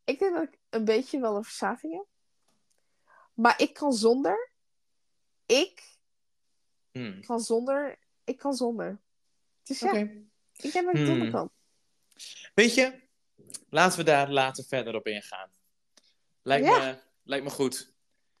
ik 0.03 0.19
denk 0.19 0.33
dat 0.35 0.43
ik 0.43 0.59
een 0.69 0.85
beetje 0.85 1.19
wel 1.19 1.35
een 1.35 1.43
verslaving 1.43 1.93
heb. 1.93 2.05
Maar 3.33 3.61
ik 3.61 3.73
kan 3.73 3.93
zonder. 3.93 4.51
Ik 5.45 5.91
Hmm. 6.91 7.21
kan 7.25 7.39
zonder. 7.39 7.99
Ik 8.23 8.37
kan 8.37 8.53
zonder. 8.53 9.01
Dus 9.63 9.79
ja, 9.79 9.93
ik 9.93 10.71
denk 10.71 10.85
dat 10.85 10.93
ik 10.95 11.05
zonder 11.05 11.17
Hmm. 11.21 11.31
kan. 11.31 11.51
Weet 12.53 12.73
je, 12.73 13.01
laten 13.69 13.97
we 13.97 14.03
daar 14.03 14.31
later 14.31 14.63
verder 14.63 14.95
op 14.95 15.07
ingaan. 15.07 15.51
Lijkt, 16.41 16.65
Ja. 16.65 16.77
me, 16.79 16.99
lijkt 17.23 17.45
me 17.45 17.51
goed. 17.51 17.93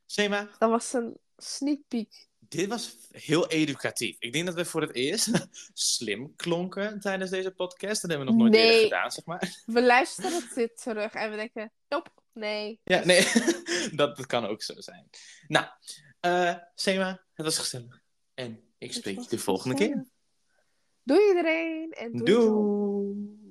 Sema, 0.05 0.49
Dat 0.59 0.69
was 0.69 0.93
een 0.93 1.17
sneak 1.37 1.79
peek. 1.87 2.29
Dit 2.57 2.69
was 2.69 2.97
heel 3.11 3.47
educatief. 3.47 4.15
Ik 4.19 4.33
denk 4.33 4.45
dat 4.45 4.55
we 4.55 4.65
voor 4.65 4.81
het 4.81 4.93
eerst 4.95 5.29
slim 5.73 6.35
klonken 6.35 6.99
tijdens 6.99 7.29
deze 7.31 7.51
podcast. 7.51 8.01
Dat 8.01 8.09
hebben 8.11 8.27
we 8.27 8.33
nog 8.33 8.41
nooit 8.41 8.53
Nee. 8.53 8.65
eerder 8.65 8.81
gedaan, 8.83 9.11
zeg 9.11 9.25
maar. 9.25 9.61
We 9.65 9.83
luisteren 9.83 10.49
dit 10.55 10.77
terug 10.81 11.13
en 11.13 11.29
we 11.29 11.35
denken: 11.35 11.71
nope, 11.87 12.09
nee. 12.33 12.79
Ja, 12.83 13.05
nee, 13.05 13.25
dat, 13.95 14.17
dat 14.17 14.25
kan 14.25 14.45
ook 14.45 14.61
zo 14.61 14.73
zijn. 14.77 15.09
Nou, 15.47 15.65
eh 16.19 16.55
Sema, 16.75 17.23
het 17.33 17.45
was 17.45 17.57
gezellig. 17.57 18.01
En 18.33 18.59
ik 18.77 18.93
spreek 18.93 19.19
je 19.19 19.29
de 19.29 19.37
volgende 19.39 19.75
keer. 19.75 20.05
Doei 21.03 21.27
iedereen 21.27 21.91
en 21.91 22.11
doei. 22.11 22.23
Doei! 22.25 23.41